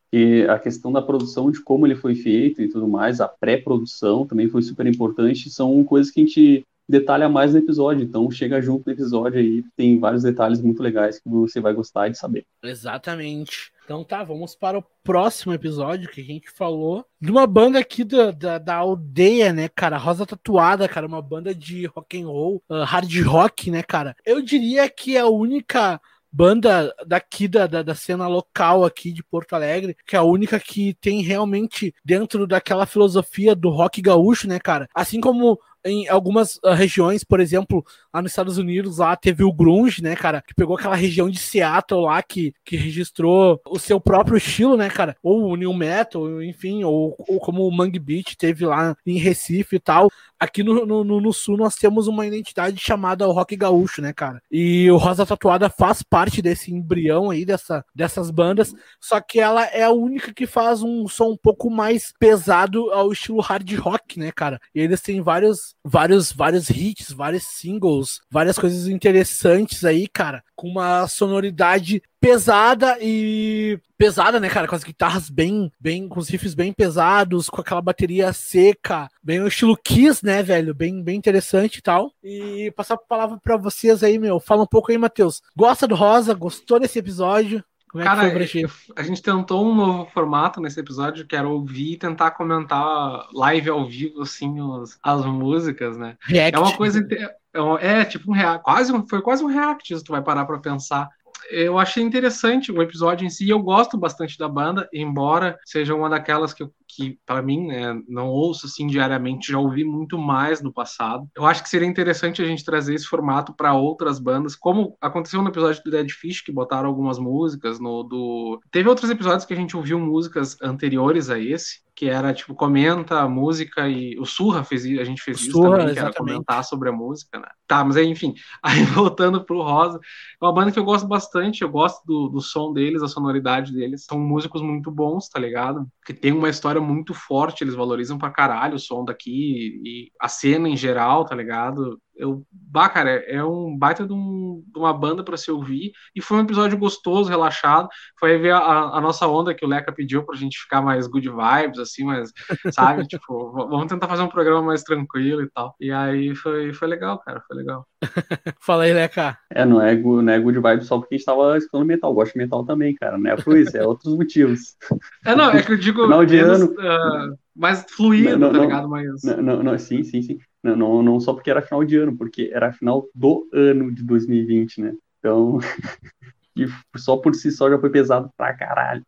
A 0.49 0.59
questão 0.59 0.93
da 0.93 1.03
produção, 1.03 1.51
de 1.51 1.63
como 1.63 1.87
ele 1.87 1.95
foi 1.95 2.15
feito 2.15 2.63
e 2.63 2.69
tudo 2.69 2.89
mais, 2.89 3.21
a 3.21 3.29
pré-produção 3.29 4.27
também 4.27 4.49
foi 4.49 4.63
super 4.63 4.87
importante, 4.87 5.51
são 5.51 5.83
coisas 5.85 6.13
que 6.13 6.21
a 6.21 6.25
gente 6.25 6.67
detalha 6.89 7.29
mais 7.29 7.53
no 7.53 7.59
episódio, 7.59 8.05
então 8.05 8.31
chega 8.31 8.63
junto 8.63 8.87
no 8.87 8.93
episódio 8.93 9.41
aí, 9.41 9.65
tem 9.77 9.99
vários 9.99 10.23
detalhes 10.23 10.61
muito 10.61 10.83
legais 10.83 11.19
que 11.19 11.29
você 11.29 11.61
vai 11.61 11.73
gostar 11.75 12.09
de 12.09 12.17
saber. 12.17 12.47
Exatamente. 12.63 13.73
Então 13.85 14.05
tá, 14.05 14.23
vamos 14.23 14.55
para 14.55 14.79
o 14.79 14.85
próximo 15.03 15.53
episódio 15.53 16.09
que 16.09 16.21
a 16.21 16.25
gente 16.25 16.51
falou 16.51 17.05
de 17.21 17.31
uma 17.31 17.47
banda 17.47 17.79
aqui 17.79 18.05
da, 18.05 18.31
da, 18.31 18.59
da 18.59 18.75
aldeia, 18.77 19.53
né, 19.53 19.69
cara? 19.69 19.97
Rosa 19.97 20.27
Tatuada, 20.27 20.89
cara, 20.89 21.07
uma 21.07 21.23
banda 21.23 21.55
de 21.55 21.87
rock 21.87 22.21
and 22.21 22.27
roll, 22.27 22.63
uh, 22.69 22.83
hard 22.83 23.13
rock, 23.25 23.71
né, 23.71 23.83
cara? 23.83 24.15
Eu 24.25 24.43
diria 24.43 24.89
que 24.89 25.17
é 25.17 25.21
a 25.21 25.29
única 25.29 26.01
banda 26.37 26.95
daqui 27.07 27.49
da, 27.49 27.67
da, 27.67 27.83
da, 27.83 27.95
cena 27.95 28.29
local 28.29 28.85
aqui 28.85 29.11
de 29.11 29.23
Porto 29.23 29.55
Alegre, 29.55 29.97
que 30.07 30.15
é 30.15 30.19
a 30.19 30.23
única 30.23 30.61
que 30.61 30.93
tem 31.01 31.23
realmente 31.23 31.95
dentro 32.05 32.47
daquela 32.47 32.85
filosofia 32.85 33.57
do 33.57 33.71
rock 33.71 34.03
gaúcho, 34.03 34.47
né, 34.47 34.59
cara? 34.61 34.87
Assim 34.95 35.19
como 35.19 35.59
em 35.83 36.07
algumas 36.09 36.57
uh, 36.57 36.75
regiões, 36.75 37.25
por 37.25 37.41
exemplo, 37.41 37.83
lá 38.17 38.23
nos 38.23 38.33
Estados 38.33 38.57
Unidos, 38.57 38.99
lá 38.99 39.15
teve 39.15 39.45
o 39.45 39.53
grunge, 39.53 40.03
né, 40.03 40.17
cara, 40.17 40.43
que 40.43 40.55
pegou 40.55 40.77
aquela 40.77 40.97
região 40.97 41.29
de 41.29 41.39
Seattle 41.39 42.03
lá 42.03 42.23
que, 42.23 42.55
que 42.65 42.77
registrou 42.77 43.61
o 43.69 43.79
seu 43.79 44.01
próprio 44.01 44.39
estilo, 44.39 44.77
né, 44.77 44.89
cara, 44.89 45.17
ou 45.23 45.51
o 45.51 45.57
new 45.57 45.73
metal, 45.75 46.43
enfim, 46.43 46.83
ou, 46.83 47.15
ou 47.29 47.39
como 47.39 47.67
o 47.67 47.71
Mangue 47.71 47.99
Beach 47.99 48.37
teve 48.37 48.65
lá 48.65 48.97
em 49.07 49.19
Recife 49.19 49.77
e 49.77 49.81
tal. 49.81 50.11
Aqui 50.39 50.63
no, 50.63 50.85
no, 50.85 51.03
no, 51.03 51.33
sul 51.33 51.57
nós 51.57 51.77
temos 51.77 52.07
uma 52.07 52.27
identidade 52.27 52.79
chamada 52.79 53.27
rock 53.27 53.57
gaúcho, 53.57 54.03
né, 54.03 54.13
cara? 54.13 54.43
E 54.51 54.91
o 54.91 54.97
Rosa 54.97 55.25
Tatuada 55.25 55.71
faz 55.71 56.03
parte 56.03 56.43
desse 56.43 56.73
embrião 56.73 57.31
aí, 57.31 57.45
dessa, 57.45 57.85
dessas 57.95 58.31
bandas, 58.31 58.75
só 59.01 59.21
que 59.21 59.41
ela 59.41 59.65
é 59.65 59.83
a 59.83 59.91
única 59.91 60.33
que 60.33 60.47
faz 60.47 60.83
um 60.83 61.07
som 61.09 61.31
um 61.31 61.37
pouco 61.37 61.71
mais 61.71 62.13
pesado 62.19 62.91
ao 62.93 63.13
estilo 63.13 63.41
hard 63.41 63.71
rock, 63.79 64.19
né, 64.19 64.31
cara? 64.31 64.61
E 64.75 64.81
eles 64.81 65.01
têm 65.01 65.21
vários 65.21 65.75
vários, 65.85 66.33
vários 66.33 66.71
hits, 66.71 67.11
vários 67.13 67.45
singles, 67.45 68.06
várias 68.31 68.59
coisas 68.59 68.89
interessantes 68.89 69.85
aí, 69.85 70.07
cara, 70.09 70.43
com 70.55 70.69
uma 70.69 71.07
sonoridade 71.09 72.03
pesada 72.21 72.99
e 73.01 73.79
pesada, 73.97 74.41
né, 74.41 74.49
cara, 74.49 74.67
com 74.67 74.75
as 74.75 74.85
guitarras 74.85 75.31
bem, 75.31 75.71
bem, 75.81 76.09
com 76.09 76.19
os 76.19 76.29
riffs 76.29 76.55
bem 76.55 76.73
pesados, 76.73 77.49
com 77.49 77.61
aquela 77.61 77.81
bateria 77.81 78.33
seca, 78.33 79.09
bem 79.23 79.41
o 79.41 79.49
estilo 79.49 79.77
Kiss, 79.77 80.25
né, 80.25 80.43
velho, 80.43 80.75
bem, 80.75 81.03
bem 81.03 81.17
interessante 81.17 81.77
e 81.77 81.83
tal. 81.83 82.13
E 82.23 82.73
passar 82.77 82.95
a 82.95 82.99
palavra 82.99 83.39
para 83.43 83.57
vocês 83.57 84.03
aí, 84.03 84.19
meu, 84.19 84.41
fala 84.41 84.63
um 84.63 84.67
pouco 84.67 84.91
aí, 84.91 84.99
Matheus. 84.99 85.43
Gosta 85.57 85.87
do 85.87 85.95
Rosa? 85.95 86.35
Gostou 86.35 86.81
desse 86.81 86.99
episódio? 86.99 87.65
Como 87.97 88.03
é 88.03 88.05
Cara, 88.05 88.47
que 88.47 88.67
foi 88.67 88.95
a 88.97 89.03
gente 89.03 89.23
tentou 89.23 89.65
um 89.65 89.75
novo 89.75 90.11
formato 90.13 90.61
nesse 90.61 90.79
episódio, 90.79 91.27
que 91.27 91.35
era 91.35 91.49
ouvir 91.49 91.93
e 91.93 91.97
tentar 91.97 92.33
comentar 92.33 93.27
live 93.33 93.71
ao 93.71 93.87
vivo, 93.87 94.23
assim, 94.23 94.61
os, 94.61 94.99
as 95.03 95.25
músicas, 95.25 95.97
né? 95.97 96.17
React. 96.21 96.57
É 96.57 96.59
uma 96.59 96.77
coisa. 96.77 97.07
É, 97.11 97.35
é 97.79 98.05
tipo 98.05 98.31
um 98.31 98.35
react, 98.35 98.63
quase, 98.65 99.09
foi 99.09 99.23
quase 99.23 99.45
um 99.45 99.49
react, 99.49 99.97
se 99.97 100.05
tu 100.05 100.13
vai 100.13 100.23
parar 100.23 100.45
pra 100.47 100.59
pensar 100.59 101.09
eu 101.51 101.79
achei 101.79 102.03
interessante 102.03 102.73
o 102.73 102.83
episódio 102.83 103.27
em 103.27 103.31
si. 103.31 103.49
Eu 103.49 103.61
gosto 103.61 103.97
bastante 103.97 104.39
da 104.39 104.49
banda, 104.49 104.89
embora 104.93 105.59
seja 105.65 105.95
uma 105.95 106.09
daquelas 106.09 106.53
que, 106.53 106.69
que 106.87 107.19
para 107.25 107.43
mim, 107.43 107.67
né, 107.67 108.01
não 108.09 108.29
ouço 108.29 108.67
assim 108.67 108.87
diariamente, 108.87 109.53
já 109.53 109.59
ouvi 109.59 109.85
muito 109.85 110.19
mais 110.19 110.63
no 110.63 110.73
passado. 110.73 111.29
Eu 111.37 111.47
acho 111.47 111.63
que 111.63 111.69
seria 111.69 111.89
interessante 111.89 112.43
a 112.43 112.47
gente 112.47 112.65
trazer 112.65 112.95
esse 112.95 113.07
formato 113.07 113.55
para 113.55 113.75
outras 113.75 114.19
bandas, 114.19 114.55
como 114.55 114.97
aconteceu 115.01 115.43
no 115.43 115.49
episódio 115.49 115.83
do 115.85 115.91
Dead 115.91 116.11
Fish, 116.11 116.41
que 116.41 116.53
botaram 116.53 116.89
algumas 116.89 117.19
músicas 117.19 117.79
no 117.79 118.03
do. 118.03 118.61
Teve 118.71 118.89
outros 118.89 119.11
episódios 119.11 119.45
que 119.45 119.55
a 119.55 119.57
gente 119.57 119.77
ouviu 119.77 119.99
músicas 119.99 120.57
anteriores 120.63 121.31
a 121.31 121.39
esse, 121.39 121.87
que 121.97 122.11
era 122.11 122.35
tipo 122.35 122.55
comenta 122.55 123.21
a 123.21 123.29
música 123.29 123.89
e 123.89 124.19
o 124.19 124.27
Surra 124.27 124.63
fez 124.63 124.85
a 124.85 125.05
gente 125.05 125.23
fez 125.23 125.41
isso 125.41 125.53
Surra, 125.53 125.79
também, 125.79 125.95
que 125.95 125.99
era 125.99 126.13
comentar 126.13 126.63
sobre 126.63 126.91
a 126.91 126.93
música, 126.93 127.41
né? 127.41 127.49
Tá, 127.67 127.83
mas 127.83 127.97
aí, 127.97 128.07
enfim, 128.07 128.35
aí 128.63 128.85
voltando 128.85 129.43
pro 129.43 129.63
Rosa, 129.63 129.99
é 129.99 130.45
uma 130.45 130.53
banda 130.53 130.71
que 130.71 130.79
eu 130.79 130.85
gosto 130.85 131.09
bastante, 131.09 131.36
eu 131.63 131.69
gosto 131.69 132.05
do, 132.07 132.29
do 132.29 132.41
som 132.41 132.73
deles, 132.73 133.03
a 133.03 133.09
sonoridade 133.09 133.73
deles, 133.73 134.05
são 134.05 134.19
músicos 134.19 134.63
muito 134.63 134.91
bons, 134.91 135.29
tá 135.29 135.39
ligado? 135.39 135.87
Que 136.05 136.15
tem 136.15 136.33
uma 136.33 136.49
história 136.49 136.81
muito 136.81 137.15
forte, 137.15 137.63
eles 137.63 137.75
valorizam 137.75 138.19
pra 138.19 138.31
caralho 138.31 138.77
o 138.77 138.81
som 138.81 139.05
daqui 139.05 139.81
e 139.85 140.11
a 140.21 140.29
cena 140.29 140.69
em 140.69 140.77
geral, 140.77 141.25
tá 141.25 141.35
ligado? 141.35 142.01
Eu, 142.17 142.45
bah, 142.51 142.89
cara, 142.89 143.11
é, 143.11 143.43
um 143.45 143.77
baita 143.77 144.07
de, 144.07 144.13
um, 144.13 144.63
de 144.67 144.79
uma 144.79 144.93
banda 144.93 145.23
para 145.23 145.37
se 145.37 145.51
ouvir 145.51 145.93
e 146.15 146.23
foi 146.23 146.39
um 146.39 146.43
episódio 146.43 146.79
gostoso, 146.79 147.31
relaxado. 147.31 147.89
Foi 148.19 148.39
ver 148.39 148.53
a, 148.53 148.59
a, 148.59 149.01
nossa 149.01 149.27
onda 149.27 149.55
que 149.55 149.65
o 149.65 149.69
Leca 149.69 149.93
pediu 149.93 150.25
pra 150.25 150.37
gente 150.37 150.59
ficar 150.59 150.81
mais 150.81 151.07
good 151.07 151.29
vibes, 151.29 151.79
assim, 151.79 152.05
mas, 152.05 152.33
sabe, 152.73 153.07
tipo, 153.09 153.53
vamos 153.53 153.87
tentar 153.87 154.09
fazer 154.09 154.23
um 154.23 154.29
programa 154.29 154.63
mais 154.63 154.83
tranquilo 154.83 155.43
e 155.43 155.51
tal. 155.51 155.75
E 155.81 155.93
aí 155.93 156.35
foi, 156.35 156.73
foi 156.73 156.89
legal, 156.89 157.19
cara, 157.19 157.43
foi 157.47 157.57
legal. 157.57 157.87
Fala 158.61 158.85
aí, 158.85 158.93
Leca. 158.93 159.39
É, 159.51 159.65
não 159.65 159.81
é, 159.81 159.95
não 159.95 160.33
é 160.33 160.39
good 160.39 160.59
vibes 160.59 160.87
só 160.87 160.99
porque 160.99 161.15
a 161.15 161.19
gente 161.19 161.27
tava 161.27 161.57
escutando 161.59 161.85
metal, 161.85 162.11
eu 162.11 162.15
gosto 162.15 162.33
de 162.33 162.39
metal 162.39 162.65
também, 162.65 162.95
cara, 162.95 163.19
não 163.19 163.31
é 163.31 163.37
por 163.37 163.57
isso, 163.57 163.77
é 163.77 163.87
outros 163.87 164.17
motivos. 164.17 164.77
É, 165.25 165.35
não, 165.35 165.51
é 165.51 165.63
que 165.63 165.73
eu 165.73 165.77
digo. 165.77 166.03
Final 166.05 166.25
de 166.25 166.37
menos, 166.37 166.61
ano. 166.63 166.73
Uh, 166.73 167.39
mais 167.55 167.85
fluido, 167.89 168.39
não, 168.39 168.53
não, 168.53 168.61
tá 168.61 168.67
ligado? 168.67 168.89
Mais... 168.89 169.23
Não, 169.23 169.63
não, 169.63 169.79
sim, 169.79 170.03
sim, 170.03 170.23
sim. 170.23 170.39
Não, 170.75 171.03
não, 171.03 171.21
só 171.21 171.35
porque 171.35 171.51
era 171.51 171.63
final 171.63 171.85
de 171.85 171.97
ano, 171.97 172.17
porque 172.17 172.51
era 172.53 172.73
final 172.73 173.09
do 173.15 173.49
ano 173.53 173.93
de 173.93 174.03
2020, 174.03 174.81
né? 174.81 174.95
Então, 175.19 175.59
e 176.57 176.67
só 176.97 177.17
por 177.17 177.35
si 177.35 177.51
só 177.53 177.71
já 177.71 177.79
foi 177.79 177.91
pesado 177.91 178.31
pra 178.37 178.55
caralho. 178.55 179.05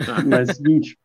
Mas 0.26 0.48
é 0.48 0.52
o 0.52 0.54
seguinte, 0.56 0.98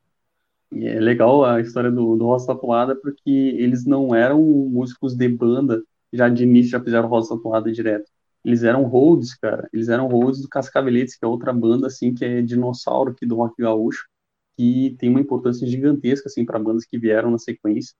é 0.74 1.00
legal 1.00 1.46
a 1.46 1.62
história 1.62 1.92
do, 1.92 2.16
do 2.16 2.26
Rosa 2.26 2.48
Tatuada, 2.48 2.96
porque 2.96 3.30
eles 3.30 3.86
não 3.86 4.16
eram 4.16 4.42
músicos 4.42 5.16
de 5.16 5.30
banda, 5.30 5.82
já 6.12 6.28
de 6.30 6.44
início 6.44 6.72
já 6.72 6.82
fizeram 6.82 7.08
Rosa 7.08 7.36
Tatuada 7.36 7.72
direto. 7.72 8.10
Eles 8.44 8.64
eram 8.64 8.84
holds, 8.84 9.36
cara. 9.36 9.68
Eles 9.74 9.90
eram 9.90 10.08
holds 10.08 10.42
do 10.42 10.48
Cascaveletes, 10.48 11.18
que 11.18 11.26
é 11.26 11.28
outra 11.28 11.52
banda, 11.52 11.88
assim, 11.88 12.14
que 12.14 12.24
é 12.24 12.42
dinossauro 12.42 13.12
aqui 13.12 13.26
do 13.26 13.36
rock 13.36 13.62
gaúcho 13.62 14.06
que 14.58 14.96
tem 14.98 15.10
uma 15.10 15.22
importância 15.22 15.68
gigantesca 15.68 16.28
assim 16.28 16.44
para 16.44 16.58
bandas 16.58 16.84
que 16.84 16.98
vieram 16.98 17.30
na 17.30 17.38
sequência. 17.38 17.96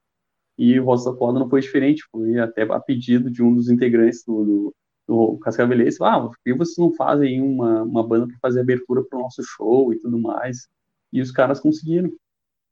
E 0.58 0.78
o 0.78 0.84
Rosa 0.84 1.12
Tatuada 1.12 1.38
não 1.38 1.48
foi 1.48 1.60
diferente, 1.60 2.04
foi 2.10 2.38
até 2.38 2.62
a 2.62 2.80
pedido 2.80 3.30
de 3.30 3.42
um 3.42 3.54
dos 3.54 3.70
integrantes 3.70 4.24
do, 4.24 4.44
do, 4.44 4.74
do 5.06 5.38
Cascavelhense, 5.38 5.98
ah, 6.02 6.20
por 6.20 6.36
que 6.44 6.52
vocês 6.52 6.76
não 6.78 6.92
fazem 6.92 7.40
uma, 7.40 7.82
uma 7.84 8.06
banda 8.06 8.26
para 8.26 8.36
fazer 8.42 8.60
abertura 8.60 9.04
para 9.04 9.18
o 9.18 9.22
nosso 9.22 9.42
show 9.42 9.92
e 9.92 9.98
tudo 9.98 10.18
mais? 10.18 10.68
E 11.12 11.20
os 11.20 11.30
caras 11.30 11.60
conseguiram. 11.60 12.10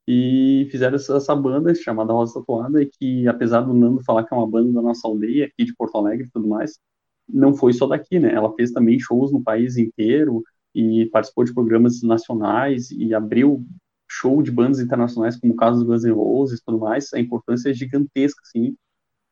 E 0.07 0.67
fizeram 0.71 0.95
essa, 0.95 1.17
essa 1.17 1.35
banda 1.35 1.73
chamada 1.75 2.13
Rosa 2.13 2.39
Tatuada, 2.39 2.81
e 2.81 2.85
que 2.87 3.27
apesar 3.27 3.61
do 3.61 3.73
Nando 3.73 4.03
falar 4.03 4.23
que 4.25 4.33
é 4.33 4.37
uma 4.37 4.49
banda 4.49 4.71
da 4.73 4.81
nossa 4.81 5.07
aldeia, 5.07 5.45
aqui 5.45 5.65
de 5.65 5.75
Porto 5.75 5.97
Alegre 5.97 6.27
e 6.27 6.31
tudo 6.31 6.47
mais, 6.47 6.79
não 7.27 7.53
foi 7.53 7.73
só 7.73 7.87
daqui, 7.87 8.19
né? 8.19 8.33
Ela 8.33 8.53
fez 8.53 8.71
também 8.71 8.99
shows 8.99 9.31
no 9.31 9.43
país 9.43 9.77
inteiro, 9.77 10.43
e 10.77 11.07
participou 11.07 11.43
de 11.43 11.53
programas 11.55 12.03
nacionais 12.03 12.91
e 12.91 13.11
abriu 13.11 13.65
show 14.07 14.41
de 14.41 14.51
bandas 14.51 14.79
internacionais, 14.79 15.39
como 15.39 15.53
o 15.53 15.55
caso 15.55 15.79
do 15.79 15.85
Guns 15.85 16.03
N' 16.03 16.11
Roses 16.11 16.59
e 16.59 16.63
tudo 16.63 16.79
mais, 16.79 17.13
a 17.13 17.19
importância 17.19 17.69
é 17.69 17.73
gigantesca, 17.73 18.41
assim, 18.43 18.75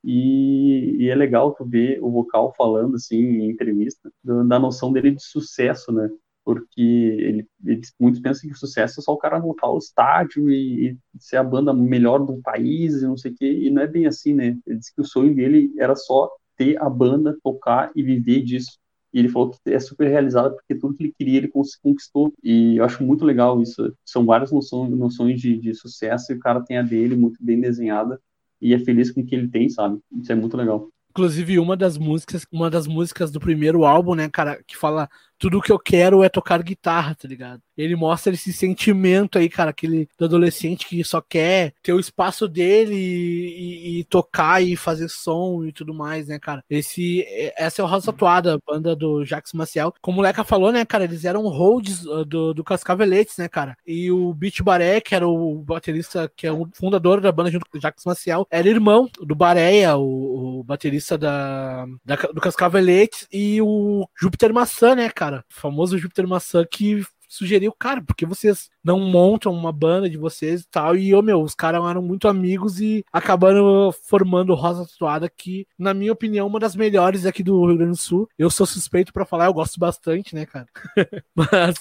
e, 0.04 0.98
e, 1.00 1.10
é 1.10 1.16
legal 1.16 1.54
tu 1.56 1.66
ver 1.66 2.00
o 2.02 2.12
vocal 2.12 2.54
falando, 2.56 2.96
assim, 2.96 3.18
em 3.18 3.50
entrevista, 3.50 4.12
da, 4.24 4.60
noção 4.60 4.94
dele 4.94 5.12
de 5.12 5.24
sucesso, 5.24 5.92
né, 5.92 6.10
porque 6.44 6.82
ele, 6.82 7.48
ele, 7.66 7.82
muitos 8.00 8.22
pensam 8.22 8.48
que 8.48 8.56
o 8.56 8.60
sucesso 8.60 9.00
é 9.00 9.04
só 9.04 9.14
o 9.14 9.18
cara 9.18 9.40
montar 9.40 9.70
o 9.70 9.80
estádio 9.80 10.52
e, 10.52 10.92
e, 10.92 10.98
ser 11.20 11.38
a 11.38 11.44
banda 11.44 11.74
melhor 11.74 12.20
do 12.20 12.40
país 12.42 13.02
e 13.02 13.08
não 13.08 13.18
sei 13.18 13.32
o 13.32 13.36
quê, 13.36 13.52
e 13.52 13.72
não 13.72 13.82
é 13.82 13.88
bem 13.88 14.06
assim, 14.06 14.34
né, 14.34 14.58
ele 14.68 14.78
disse 14.78 14.94
que 14.94 15.02
o 15.02 15.06
sonho 15.06 15.34
dele 15.36 15.74
era 15.78 15.96
só 15.96 16.30
ter 16.56 16.82
a 16.82 16.90
banda, 16.90 17.38
tocar 17.44 17.92
e 17.96 18.04
viver 18.04 18.42
disso. 18.42 18.80
E 19.16 19.20
ele 19.20 19.30
falou 19.30 19.50
que 19.50 19.58
é 19.72 19.80
super 19.80 20.10
realizado 20.10 20.54
porque 20.56 20.76
tudo 20.76 20.94
que 20.94 21.04
ele 21.04 21.14
queria 21.18 21.38
ele 21.38 21.52
conquistou. 21.82 22.34
E 22.44 22.76
eu 22.76 22.84
acho 22.84 23.02
muito 23.02 23.24
legal 23.24 23.62
isso. 23.62 23.96
São 24.04 24.26
várias 24.26 24.52
noções, 24.52 24.92
noções 24.92 25.40
de, 25.40 25.58
de 25.58 25.74
sucesso 25.74 26.34
e 26.34 26.36
o 26.36 26.40
cara 26.40 26.60
tem 26.60 26.78
a 26.78 26.82
dele 26.82 27.16
muito 27.16 27.38
bem 27.42 27.62
desenhada 27.62 28.20
e 28.62 28.74
é 28.74 28.80
feliz 28.80 29.10
com 29.12 29.22
o 29.22 29.26
que 29.26 29.34
ele 29.34 29.48
tem, 29.48 29.70
sabe? 29.70 30.00
Isso 30.22 30.34
é 30.34 30.36
muito 30.36 30.58
legal. 30.58 30.90
Inclusive, 31.12 31.60
uma 31.60 31.78
das 31.78 31.98
músicas, 31.98 32.46
uma 32.52 32.70
das 32.70 32.88
músicas 32.88 33.32
do 33.32 33.40
primeiro 33.40 33.86
álbum, 33.86 34.16
né, 34.16 34.28
cara, 34.28 34.62
que 34.68 34.76
fala 34.76 35.08
tudo 35.38 35.62
que 35.62 35.72
eu 35.72 35.80
quero 35.80 36.24
é 36.24 36.30
tocar 36.30 36.62
guitarra, 36.64 37.16
tá 37.16 37.28
ligado? 37.28 37.62
Ele 37.78 37.96
mostra 37.96 38.34
esse 38.34 38.54
sentimento 38.54 39.38
aí, 39.38 39.50
cara, 39.50 39.70
aquele 39.70 40.08
do 40.18 40.26
adolescente 40.26 40.88
que 40.88 41.04
só 41.04 41.22
quer 41.22 41.74
ter 41.84 41.94
o 41.94 42.00
espaço 42.00 42.48
dele 42.48 42.96
e, 42.96 43.98
e, 43.98 44.00
e 44.00 44.04
tocar 44.06 44.64
e 44.64 44.76
fazer 44.76 45.10
som 45.10 45.66
e 45.66 45.74
tudo 45.74 45.94
mais, 45.94 46.28
né, 46.28 46.40
cara? 46.40 46.64
Esse, 46.70 47.26
essa 47.58 47.82
é 47.82 47.86
o 47.86 47.88
Rosa 47.88 48.12
Atuada, 48.12 48.60
banda 48.66 48.96
do 48.96 49.26
Jacques 49.26 49.54
Maciel. 49.54 49.94
Como 50.02 50.20
o 50.20 50.24
Leca 50.24 50.44
falou, 50.44 50.72
né, 50.72 50.86
cara, 50.86 51.04
eles 51.04 51.26
eram 51.26 51.48
holds 51.48 52.06
uh, 52.06 52.24
do, 52.24 52.54
do 52.54 52.64
Cascaveletes, 52.64 53.38
né, 53.38 53.50
cara? 53.50 53.76
E 53.86 54.10
o 54.12 54.34
Beach 54.34 54.64
Baré, 54.64 55.02
que 55.02 55.14
era 55.14 55.28
o 55.28 55.62
baterista, 55.64 56.32
que 56.36 56.48
é 56.48 56.52
o 56.52 56.68
fundador 56.74 57.20
da 57.20 57.32
banda 57.32 57.52
junto 57.52 57.66
com 57.70 57.78
o 57.78 57.82
Jacques 57.82 58.06
Maciel, 58.06 58.48
era 58.50 58.70
irmão 58.70 59.10
do 59.20 59.36
Bareia, 59.36 59.98
o, 59.98 60.60
o 60.60 60.64
baterista 60.64 61.18
da, 61.18 61.86
da, 62.06 62.16
do 62.16 62.40
Cascaveletes, 62.40 63.28
e 63.32 63.62
o 63.62 64.08
Júpiter 64.18 64.54
Maçã, 64.54 64.96
né, 64.96 65.10
cara? 65.10 65.25
O 65.34 65.44
famoso 65.50 65.98
Júpiter 65.98 66.28
Maçã 66.28 66.66
que 66.70 67.04
sugeriu, 67.28 67.74
cara, 67.74 68.02
porque 68.02 68.26
vocês 68.26 68.70
não 68.86 69.00
montam 69.00 69.52
uma 69.52 69.72
banda 69.72 70.08
de 70.08 70.16
vocês 70.16 70.62
e 70.62 70.70
tal. 70.70 70.96
E, 70.96 71.14
ô, 71.16 71.22
meu, 71.24 71.42
os 71.42 71.56
caras 71.56 71.84
eram 71.84 72.04
muito 72.04 72.28
amigos 72.28 72.80
e 72.80 73.04
acabaram 73.12 73.92
formando 73.92 74.54
Rosa 74.54 74.86
Tatuada, 74.86 75.28
que, 75.28 75.66
na 75.78 75.92
minha 75.92 76.14
opinião, 76.14 76.46
uma 76.46 76.60
das 76.60 76.76
melhores 76.76 77.26
aqui 77.26 77.42
do 77.42 77.66
Rio 77.66 77.78
Grande 77.78 77.94
do 77.94 77.98
Sul. 77.98 78.30
Eu 78.38 78.52
sou 78.52 78.68
suspeito 78.68 79.12
para 79.12 79.26
falar, 79.26 79.48
eu 79.48 79.54
gosto 79.54 79.80
bastante, 79.80 80.36
né, 80.36 80.46
cara? 80.46 80.68
Mas 81.36 81.76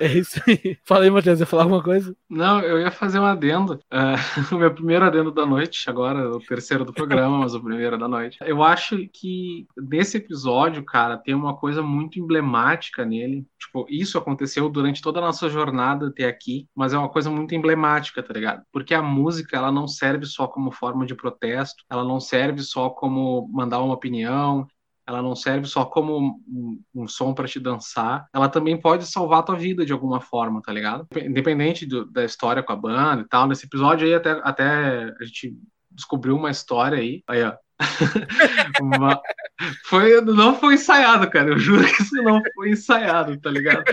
é 0.00 0.18
isso 0.18 0.40
aí. 0.48 0.78
Fala 0.82 1.04
aí, 1.04 1.10
Matheus, 1.10 1.40
ia 1.40 1.46
falar 1.46 1.64
alguma 1.64 1.82
coisa? 1.82 2.16
Não, 2.30 2.60
eu 2.60 2.80
ia 2.80 2.90
fazer 2.90 3.18
um 3.18 3.26
adendo. 3.26 3.74
Uh, 3.92 4.16
o 4.54 4.58
meu 4.58 4.72
primeiro 4.72 5.04
adendo 5.04 5.30
da 5.30 5.44
noite, 5.44 5.90
agora 5.90 6.30
o 6.30 6.40
terceiro 6.40 6.86
do 6.86 6.92
programa, 6.92 7.38
mas 7.38 7.54
o 7.54 7.60
primeiro 7.60 7.98
da 7.98 8.08
noite. 8.08 8.38
Eu 8.40 8.62
acho 8.62 9.06
que 9.12 9.66
nesse 9.76 10.16
episódio, 10.16 10.82
cara, 10.82 11.18
tem 11.18 11.34
uma 11.34 11.54
coisa 11.54 11.82
muito 11.82 12.18
emblemática 12.18 13.04
nele. 13.04 13.46
Tipo, 13.58 13.86
isso 13.90 14.16
aconteceu 14.16 14.70
durante 14.70 15.02
toda 15.02 15.18
a 15.18 15.22
nossa 15.22 15.50
jornada 15.50 16.06
até 16.06 16.24
aqui 16.24 16.45
aqui, 16.46 16.68
mas 16.74 16.92
é 16.92 16.98
uma 16.98 17.08
coisa 17.08 17.28
muito 17.28 17.54
emblemática, 17.54 18.22
tá 18.22 18.32
ligado? 18.32 18.62
Porque 18.72 18.94
a 18.94 19.02
música, 19.02 19.56
ela 19.56 19.72
não 19.72 19.88
serve 19.88 20.24
só 20.24 20.46
como 20.46 20.70
forma 20.70 21.04
de 21.04 21.14
protesto, 21.14 21.84
ela 21.90 22.04
não 22.04 22.20
serve 22.20 22.62
só 22.62 22.88
como 22.88 23.48
mandar 23.52 23.80
uma 23.80 23.94
opinião, 23.94 24.66
ela 25.06 25.20
não 25.22 25.36
serve 25.36 25.66
só 25.66 25.84
como 25.84 26.40
um, 26.48 26.80
um 26.94 27.08
som 27.08 27.34
para 27.34 27.46
te 27.46 27.60
dançar, 27.60 28.26
ela 28.32 28.48
também 28.48 28.80
pode 28.80 29.06
salvar 29.06 29.44
tua 29.44 29.56
vida 29.56 29.84
de 29.84 29.92
alguma 29.92 30.20
forma, 30.20 30.62
tá 30.62 30.72
ligado? 30.72 31.06
Independente 31.16 31.84
do, 31.84 32.04
da 32.06 32.24
história 32.24 32.62
com 32.62 32.72
a 32.72 32.76
banda 32.76 33.22
e 33.22 33.28
tal, 33.28 33.46
nesse 33.46 33.66
episódio 33.66 34.06
aí 34.06 34.14
até, 34.14 34.30
até 34.42 35.14
a 35.20 35.24
gente 35.24 35.56
descobriu 35.90 36.36
uma 36.36 36.50
história 36.50 36.98
aí, 36.98 37.22
aí 37.26 37.42
ó. 37.42 37.54
Foi, 39.84 40.20
não 40.20 40.54
foi 40.54 40.74
ensaiado, 40.74 41.30
cara. 41.30 41.50
Eu 41.50 41.58
juro 41.58 41.86
que 41.86 42.02
isso 42.02 42.14
não 42.22 42.42
foi 42.54 42.70
ensaiado, 42.70 43.38
tá 43.38 43.50
ligado? 43.50 43.84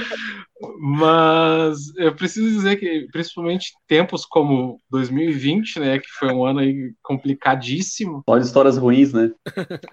Mas 0.78 1.96
eu 1.96 2.14
preciso 2.14 2.50
dizer 2.50 2.76
que, 2.76 3.08
principalmente 3.12 3.74
tempos 3.88 4.26
como 4.26 4.80
2020, 4.90 5.80
né, 5.80 6.00
que 6.00 6.08
foi 6.20 6.34
um 6.34 6.46
ano 6.46 6.60
aí 6.60 6.94
complicadíssimo. 7.02 8.24
Só 8.28 8.38
de 8.38 8.46
histórias 8.46 8.78
ruins, 8.78 9.14
né? 9.14 9.32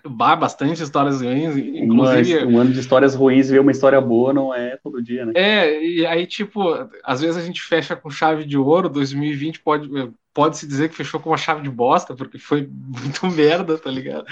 Bah, 0.05 0.35
bastante 0.35 0.83
histórias 0.83 1.23
ruins. 1.23 1.57
Inclusive. 1.57 2.45
Mas 2.45 2.55
um 2.55 2.59
ano 2.59 2.73
de 2.73 2.81
histórias 2.81 3.15
ruins 3.15 3.49
ver 3.49 3.61
uma 3.61 3.71
história 3.73 4.01
boa 4.01 4.33
não 4.33 4.53
é 4.53 4.77
todo 4.83 5.03
dia, 5.03 5.25
né? 5.25 5.33
É, 5.37 5.83
e 5.85 6.05
aí, 6.05 6.27
tipo, 6.27 6.63
às 7.05 7.21
vezes 7.21 7.37
a 7.37 7.43
gente 7.43 7.63
fecha 7.63 7.95
com 7.95 8.11
chave 8.11 8.45
de 8.45 8.59
ouro, 8.59 8.89
2020 8.89 9.61
pode 9.61 9.89
pode-se 10.33 10.67
dizer 10.67 10.89
que 10.89 10.97
fechou 10.97 11.21
com 11.21 11.31
uma 11.31 11.37
chave 11.37 11.63
de 11.63 11.71
bosta, 11.71 12.15
porque 12.15 12.39
foi 12.39 12.69
muito 12.71 13.27
merda, 13.27 13.79
tá 13.79 13.91
ligado? 13.91 14.25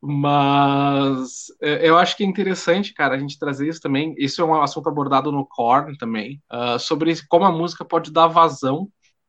Mas 0.00 1.46
é, 1.60 1.88
eu 1.88 1.98
acho 1.98 2.16
que 2.16 2.22
é 2.22 2.26
interessante, 2.26 2.94
cara, 2.94 3.14
a 3.14 3.18
gente 3.18 3.38
trazer 3.38 3.68
isso 3.68 3.80
também. 3.80 4.14
Isso 4.18 4.40
é 4.40 4.44
um 4.44 4.60
assunto 4.60 4.88
abordado 4.88 5.32
no 5.32 5.46
Korn 5.46 5.96
também, 5.98 6.40
uh, 6.52 6.78
sobre 6.78 7.14
como 7.28 7.44
a 7.44 7.52
música 7.52 7.84
pode 7.84 8.12
dar 8.12 8.26
vazão 8.26 8.88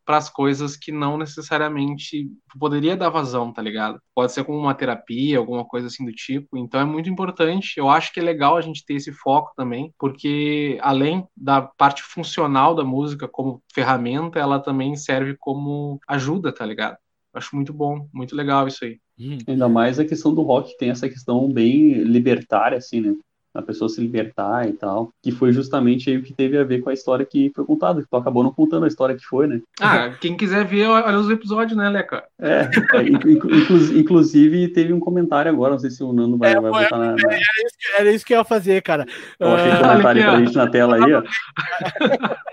para 0.10 0.18
as 0.18 0.27
coisas 0.27 0.76
que 0.76 0.91
não 0.91 1.19
necessariamente 1.19 2.31
poderia 2.60 2.98
dar 2.98 3.10
vazão, 3.10 3.53
tá 3.53 3.61
ligado? 3.61 4.02
Pode 4.15 4.31
ser 4.31 4.44
como 4.44 4.57
uma 4.57 4.73
terapia, 4.73 5.38
alguma 5.38 5.64
coisa 5.64 5.86
assim 5.86 6.03
do 6.03 6.11
tipo. 6.11 6.57
Então 6.57 6.81
é 6.81 6.84
muito 6.84 7.07
importante. 7.07 7.73
Eu 7.77 7.88
acho 7.88 8.11
que 8.11 8.19
é 8.19 8.23
legal 8.23 8.57
a 8.57 8.61
gente 8.61 8.84
ter 8.84 8.95
esse 8.95 9.11
foco 9.11 9.53
também, 9.56 9.94
porque 9.99 10.80
além 10.81 11.27
da 11.38 11.61
parte 11.61 12.02
funcional 12.02 12.73
da 12.73 12.84
música 12.84 13.27
como 13.27 13.61
ferramenta, 13.72 14.40
ela 14.40 14.60
também 14.60 14.95
serve 14.95 15.38
como 15.38 15.99
ajuda, 16.07 16.52
tá 16.52 16.65
ligado? 16.65 16.98
Acho 17.31 17.56
muito 17.56 17.72
bom, 17.72 18.10
muito 18.11 18.36
legal 18.36 18.68
isso 18.68 18.84
aí. 18.84 18.99
Ainda 19.48 19.69
mais 19.69 19.99
a 19.99 20.06
questão 20.06 20.34
do 20.34 20.41
rock 20.41 20.76
tem 20.80 20.90
essa 20.90 21.07
questão 21.07 21.48
bem 21.53 22.02
libertária, 22.02 22.80
assim, 22.80 22.99
né? 22.99 23.14
A 23.53 23.61
pessoa 23.61 23.89
se 23.89 23.99
libertar 23.99 24.67
e 24.67 24.73
tal, 24.73 25.11
que 25.21 25.31
foi 25.31 25.51
justamente 25.51 26.09
aí 26.09 26.17
o 26.17 26.23
que 26.23 26.34
teve 26.34 26.57
a 26.57 26.63
ver 26.63 26.81
com 26.81 26.89
a 26.89 26.93
história 26.93 27.26
que 27.26 27.51
foi 27.55 27.65
contada, 27.65 28.01
que 28.01 28.09
tu 28.09 28.15
acabou 28.15 28.43
não 28.43 28.51
contando 28.51 28.85
a 28.85 28.88
história 28.88 29.15
que 29.15 29.26
foi, 29.26 29.47
né? 29.47 29.61
Ah, 29.80 30.09
quem 30.21 30.38
quiser 30.38 30.65
ver, 30.65 30.88
olha 30.88 31.17
os 31.17 31.30
episódios, 31.30 31.76
né, 31.76 31.89
Leca? 31.89 32.23
É, 32.39 32.69
é 32.93 33.99
inclusive 33.99 34.67
teve 34.69 34.93
um 34.93 34.99
comentário 34.99 35.51
agora, 35.51 35.71
não 35.71 35.80
sei 35.80 35.89
se 35.89 36.03
o 36.03 36.13
Nando 36.13 36.38
vai, 36.38 36.51
é, 36.51 36.59
vai 36.59 36.84
botar 36.84 36.97
na, 36.97 37.15
na... 37.15 37.17
Era, 37.23 37.38
isso, 37.38 37.77
era, 37.97 38.11
isso, 38.11 38.26
que 38.26 38.34
eu 38.34 38.38
ia 38.38 38.43
fazer, 38.43 38.81
cara. 38.81 39.05
Ó, 39.39 39.55
achei 39.55 39.71
uh, 39.71 39.81
comentário 39.81 40.23
pra 40.23 40.39
gente 40.39 40.55
na 40.55 40.67
tela 40.67 40.95
aí, 40.95 41.13
ó. 41.13 41.23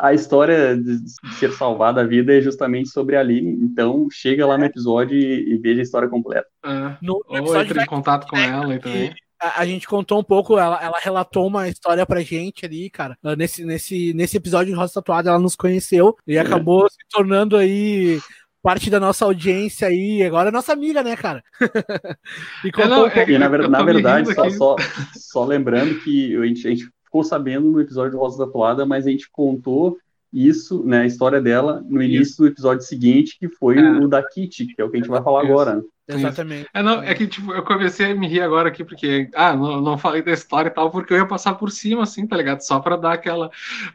A 0.00 0.14
história 0.14 0.74
de 0.74 0.98
ser 1.34 1.52
salvada 1.52 2.00
a 2.00 2.06
vida 2.06 2.34
é 2.34 2.40
justamente 2.40 2.88
sobre 2.88 3.16
a 3.16 3.20
Aline, 3.20 3.62
então 3.62 4.08
chega 4.10 4.46
lá 4.46 4.56
no 4.56 4.64
episódio 4.64 5.14
e, 5.14 5.52
e 5.52 5.58
veja 5.58 5.80
a 5.80 5.82
história 5.82 6.08
completa. 6.08 6.46
É. 6.64 6.96
No, 7.02 7.22
no 7.28 7.44
Ou 7.44 7.60
entre 7.60 7.82
em 7.82 7.86
contato 7.86 8.26
com 8.26 8.38
ela 8.38 8.72
aí 8.72 8.78
também 8.78 9.14
a, 9.40 9.66
gente 9.66 9.86
contou 9.86 10.20
um 10.20 10.24
pouco, 10.24 10.58
ela, 10.58 10.78
ela 10.82 10.98
relatou 10.98 11.46
uma 11.46 11.68
história 11.68 12.04
pra 12.04 12.20
gente 12.20 12.66
ali, 12.66 12.90
cara. 12.90 13.16
Nesse, 13.36 13.64
nesse, 13.64 14.12
nesse 14.12 14.36
episódio 14.36 14.72
de 14.72 14.78
Rosa 14.78 14.94
Tatuada, 14.94 15.30
ela 15.30 15.38
nos 15.38 15.56
conheceu 15.56 16.16
e 16.26 16.36
é. 16.36 16.40
acabou 16.40 16.88
se 16.88 16.98
tornando 17.10 17.56
aí 17.56 18.20
parte 18.62 18.90
da 18.90 19.00
nossa 19.00 19.24
audiência 19.24 19.88
aí, 19.88 20.22
agora 20.22 20.50
é 20.50 20.52
nossa 20.52 20.72
amiga, 20.72 21.02
né, 21.02 21.16
cara? 21.16 21.42
e, 22.64 22.70
é, 22.76 22.88
não, 22.88 23.04
um 23.04 23.06
é, 23.06 23.38
na, 23.38 23.68
na 23.68 23.82
verdade, 23.82 24.34
só, 24.34 24.50
só, 24.50 24.76
só, 25.14 25.44
lembrando 25.44 25.98
que 26.00 26.36
a 26.36 26.46
gente, 26.46 26.66
a 26.66 26.70
gente 26.70 26.88
ficou 27.04 27.24
sabendo 27.24 27.70
no 27.70 27.80
episódio 27.80 28.12
de 28.12 28.16
Rosa 28.18 28.44
Tatuada, 28.44 28.84
mas 28.84 29.06
a 29.06 29.10
gente 29.10 29.30
contou 29.30 29.96
isso, 30.32 30.84
né, 30.84 31.00
a 31.00 31.06
história 31.06 31.40
dela 31.40 31.84
no 31.88 32.02
início 32.02 32.22
isso. 32.22 32.42
do 32.42 32.48
episódio 32.48 32.84
seguinte, 32.84 33.36
que 33.38 33.48
foi 33.48 33.78
é. 33.78 33.90
o 33.90 34.06
da 34.06 34.22
Kitty, 34.22 34.66
que 34.66 34.80
é 34.80 34.84
o 34.84 34.90
que 34.90 34.96
a 34.96 35.00
gente 35.00 35.10
vai 35.10 35.22
falar 35.22 35.42
isso. 35.42 35.52
agora. 35.52 35.82
Exatamente. 36.14 36.68
É, 36.72 36.82
não, 36.82 37.02
é 37.02 37.14
que 37.14 37.26
tipo, 37.26 37.52
eu 37.52 37.62
comecei 37.62 38.12
a 38.12 38.14
me 38.14 38.28
rir 38.28 38.40
agora 38.40 38.68
aqui, 38.68 38.84
porque, 38.84 39.28
ah, 39.34 39.54
não, 39.54 39.80
não 39.80 39.98
falei 39.98 40.22
da 40.22 40.32
história 40.32 40.68
e 40.68 40.72
tal, 40.72 40.90
porque 40.90 41.12
eu 41.12 41.18
ia 41.18 41.26
passar 41.26 41.54
por 41.54 41.70
cima, 41.70 42.02
assim, 42.02 42.26
tá 42.26 42.36
ligado? 42.36 42.60
Só 42.60 42.80
pra 42.80 42.96
dar 42.96 43.12
aquela. 43.12 43.50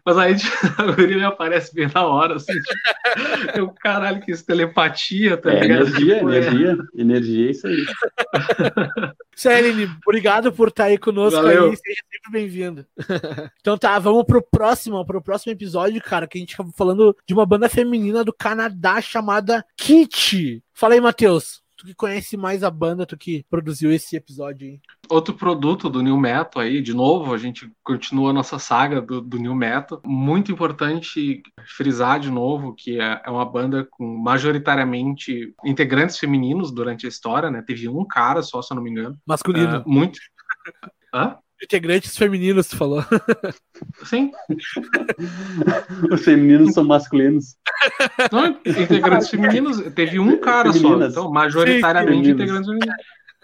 Mas 0.05 0.17
aí 0.17 0.35
tipo, 0.37 0.51
a 0.77 0.91
guria 0.91 1.27
aparece 1.27 1.73
bem 1.73 1.89
na 1.93 2.05
hora, 2.05 2.35
assim. 2.35 2.53
Tipo, 2.53 3.57
eu, 3.57 3.69
caralho, 3.69 4.21
que 4.21 4.31
isso, 4.31 4.45
telepatia, 4.45 5.37
tá 5.37 5.51
é, 5.51 5.59
ligado? 5.61 5.87
Energia, 5.87 6.15
tipo, 6.15 6.29
energia, 6.29 6.77
é... 6.97 7.01
energia, 7.01 7.47
é 7.47 7.51
isso 7.51 7.67
aí. 7.67 7.85
Celine, 9.35 9.89
obrigado 10.05 10.51
por 10.51 10.69
estar 10.69 10.85
aí 10.85 10.97
conosco 10.97 11.41
Valeu. 11.41 11.69
aí, 11.69 11.75
seja 11.75 12.01
sempre 12.11 12.31
bem-vindo. 12.31 12.85
então 13.59 13.77
tá, 13.77 13.99
vamos 13.99 14.23
pro 14.23 14.41
próximo, 14.41 15.05
pro 15.05 15.21
próximo 15.21 15.51
episódio, 15.51 16.01
cara, 16.01 16.25
que 16.25 16.37
a 16.37 16.41
gente 16.41 16.53
acabou 16.53 16.73
falando 16.73 17.15
de 17.27 17.33
uma 17.33 17.45
banda 17.45 17.67
feminina 17.67 18.23
do 18.23 18.33
Canadá 18.33 19.01
chamada 19.01 19.65
Kit. 19.75 20.63
Fala 20.73 20.93
aí, 20.93 21.01
Matheus 21.01 21.64
tu 21.85 21.89
que 21.89 21.95
conhece 21.95 22.35
mais 22.35 22.63
a 22.63 22.71
banda, 22.71 23.05
tu 23.05 23.15
que 23.15 23.45
produziu 23.49 23.91
esse 23.91 24.15
episódio 24.15 24.67
aí. 24.67 24.79
Outro 25.09 25.35
produto 25.35 25.89
do 25.89 26.01
New 26.01 26.17
Metal 26.17 26.61
aí, 26.61 26.81
de 26.81 26.93
novo, 26.93 27.33
a 27.33 27.37
gente 27.37 27.71
continua 27.83 28.31
a 28.31 28.33
nossa 28.33 28.57
saga 28.57 29.01
do, 29.01 29.21
do 29.21 29.37
New 29.37 29.55
Metal. 29.55 30.01
Muito 30.03 30.51
importante 30.51 31.43
frisar 31.77 32.19
de 32.19 32.31
novo 32.31 32.73
que 32.73 32.99
é, 32.99 33.21
é 33.23 33.29
uma 33.29 33.45
banda 33.45 33.87
com 33.91 34.17
majoritariamente 34.17 35.53
integrantes 35.63 36.17
femininos 36.17 36.71
durante 36.71 37.05
a 37.05 37.09
história, 37.09 37.51
né? 37.51 37.61
Teve 37.61 37.87
um 37.87 38.05
cara 38.05 38.41
só, 38.41 38.61
se 38.61 38.73
eu 38.73 38.75
não 38.75 38.83
me 38.83 38.89
engano. 38.89 39.17
Masculino. 39.25 39.79
Uh, 39.79 39.89
muito. 39.89 40.19
Hã? 41.13 41.37
Integrantes 41.63 42.17
femininos, 42.17 42.67
tu 42.67 42.77
falou. 42.77 43.03
Sim. 44.05 44.31
Os 46.11 46.23
femininos 46.23 46.73
são 46.73 46.83
masculinos. 46.83 47.55
Não, 48.31 48.59
integrantes 48.65 49.29
femininos, 49.29 49.81
teve 49.93 50.19
um 50.19 50.37
cara 50.39 50.73
Femininas. 50.73 51.13
só. 51.13 51.21
Então, 51.21 51.31
majoritariamente 51.31 52.25
Sim, 52.25 52.31
integrantes 52.33 52.67
femininos. 52.67 52.95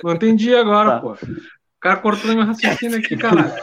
Não 0.04 0.14
entendi 0.14 0.54
agora, 0.54 0.92
tá. 0.92 1.00
pô. 1.00 1.14
O 1.14 1.18
cara 1.80 1.98
cortou 1.98 2.36
meu 2.36 2.46
raciocínio 2.46 3.00
aqui, 3.00 3.16
caralho. 3.16 3.54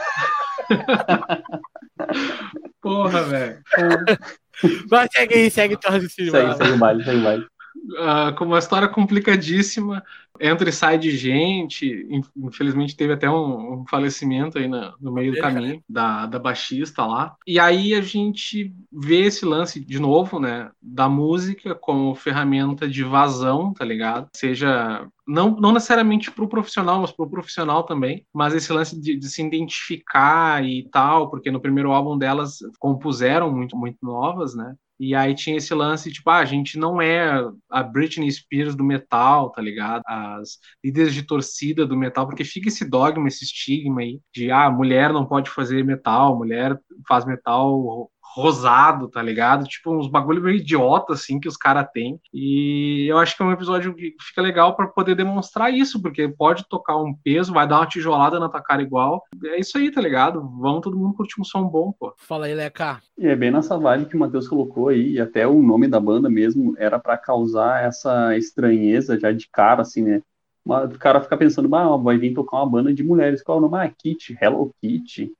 Porra, 2.81 3.23
velho. 3.23 3.61
Vai, 4.89 5.07
segue 5.11 5.35
aí, 5.35 5.51
segue 5.51 5.77
teu 5.77 5.91
raciocínio. 5.91 6.31
Segue, 6.31 6.57
segue 6.57 6.71
o 6.71 6.77
baile, 6.77 7.03
segue 7.03 7.19
o 7.19 7.23
baile. 7.23 7.45
Uh, 7.91 8.35
com 8.37 8.45
uma 8.45 8.59
história 8.59 8.87
complicadíssima, 8.87 10.03
entra 10.39 10.69
e 10.69 10.73
sai 10.73 10.97
de 10.97 11.11
gente. 11.15 12.07
Infelizmente 12.37 12.95
teve 12.95 13.13
até 13.13 13.29
um, 13.29 13.81
um 13.81 13.85
falecimento 13.87 14.57
aí 14.57 14.67
na, 14.67 14.93
no 14.99 15.11
meio 15.11 15.33
do 15.33 15.39
caminho 15.39 15.83
da, 15.87 16.25
da 16.25 16.39
baixista 16.39 17.05
lá. 17.05 17.35
E 17.45 17.59
aí 17.59 17.93
a 17.93 18.01
gente 18.01 18.73
vê 18.91 19.21
esse 19.21 19.45
lance 19.45 19.79
de 19.79 19.99
novo, 19.99 20.39
né, 20.39 20.71
da 20.81 21.09
música 21.09 21.75
como 21.75 22.15
ferramenta 22.15 22.87
de 22.87 23.03
vazão, 23.03 23.73
tá 23.73 23.83
ligado? 23.83 24.29
Seja 24.33 25.07
não, 25.27 25.51
não 25.51 25.71
necessariamente 25.71 26.31
para 26.31 26.43
o 26.43 26.49
profissional, 26.49 27.01
mas 27.01 27.11
para 27.11 27.23
o 27.23 27.29
profissional 27.29 27.83
também. 27.83 28.25
Mas 28.33 28.55
esse 28.55 28.73
lance 28.73 28.99
de, 28.99 29.15
de, 29.15 29.29
se 29.29 29.43
identificar 29.43 30.65
e 30.65 30.89
tal, 30.89 31.29
porque 31.29 31.51
no 31.51 31.61
primeiro 31.61 31.91
álbum 31.91 32.17
delas 32.17 32.59
compuseram 32.79 33.51
muito, 33.51 33.77
muito 33.77 33.97
novas, 34.01 34.55
né? 34.55 34.75
E 34.99 35.15
aí 35.15 35.33
tinha 35.33 35.55
esse 35.55 35.73
lance, 35.73 36.11
tipo, 36.11 36.29
ah, 36.29 36.39
a 36.39 36.45
gente 36.45 36.77
não 36.77 37.01
é 37.01 37.41
a 37.69 37.81
Britney 37.81 38.29
Spears 38.29 38.75
do 38.75 38.83
metal, 38.83 39.49
tá 39.49 39.61
ligado? 39.61 40.01
As 40.05 40.57
líderes 40.83 41.13
de 41.13 41.23
torcida 41.23 41.85
do 41.87 41.95
metal, 41.95 42.27
porque 42.27 42.43
fica 42.43 42.67
esse 42.67 42.89
dogma, 42.89 43.27
esse 43.29 43.45
estigma 43.45 44.01
aí 44.01 44.19
de, 44.33 44.51
ah, 44.51 44.69
mulher 44.69 45.13
não 45.13 45.25
pode 45.25 45.49
fazer 45.49 45.85
metal, 45.85 46.37
mulher 46.37 46.77
faz 47.07 47.25
metal 47.25 48.11
rosado, 48.35 49.07
tá 49.07 49.21
ligado? 49.21 49.65
Tipo, 49.65 49.91
uns 49.91 50.07
bagulho 50.07 50.41
meio 50.41 50.57
idiota, 50.57 51.13
assim, 51.13 51.39
que 51.39 51.47
os 51.47 51.57
caras 51.57 51.87
têm. 51.91 52.19
E 52.33 53.07
eu 53.09 53.17
acho 53.17 53.35
que 53.35 53.41
é 53.41 53.45
um 53.45 53.51
episódio 53.51 53.93
que 53.95 54.15
fica 54.21 54.41
legal 54.41 54.75
para 54.75 54.87
poder 54.87 55.15
demonstrar 55.15 55.73
isso, 55.73 56.01
porque 56.01 56.27
pode 56.27 56.67
tocar 56.69 56.97
um 56.97 57.13
peso, 57.13 57.53
vai 57.53 57.67
dar 57.67 57.77
uma 57.77 57.87
tijolada 57.87 58.39
na 58.39 58.47
tua 58.47 58.61
cara 58.61 58.81
igual. 58.81 59.23
É 59.45 59.59
isso 59.59 59.77
aí, 59.77 59.91
tá 59.91 59.99
ligado? 59.99 60.41
Vamos 60.59 60.81
todo 60.81 60.97
mundo 60.97 61.15
curtir 61.15 61.41
um 61.41 61.43
som 61.43 61.63
bom, 61.63 61.91
pô. 61.91 62.13
Fala 62.17 62.45
aí, 62.45 62.53
Leca. 62.53 63.01
E 63.17 63.27
é 63.27 63.35
bem 63.35 63.51
nessa 63.51 63.77
vibe 63.77 64.05
que 64.05 64.15
o 64.15 64.19
Matheus 64.19 64.47
colocou 64.47 64.89
aí, 64.89 65.13
e 65.13 65.19
até 65.19 65.47
o 65.47 65.61
nome 65.61 65.87
da 65.87 65.99
banda 65.99 66.29
mesmo 66.29 66.75
era 66.77 66.99
para 66.99 67.17
causar 67.17 67.83
essa 67.83 68.37
estranheza 68.37 69.19
já 69.19 69.31
de 69.31 69.49
cara, 69.51 69.81
assim, 69.81 70.03
né? 70.03 70.21
O 70.65 70.99
cara 70.99 71.19
fica 71.19 71.35
pensando, 71.35 71.73
ah, 71.75 71.97
vai 71.97 72.17
vir 72.17 72.33
tocar 72.33 72.57
uma 72.57 72.69
banda 72.69 72.93
de 72.93 73.03
mulheres. 73.03 73.41
Qual 73.41 73.57
é 73.57 73.59
o 73.59 73.61
nome? 73.61 73.83
Ah, 73.83 73.89
Kitty, 73.89 74.37
Hello 74.39 74.71
Kitty 74.79 75.31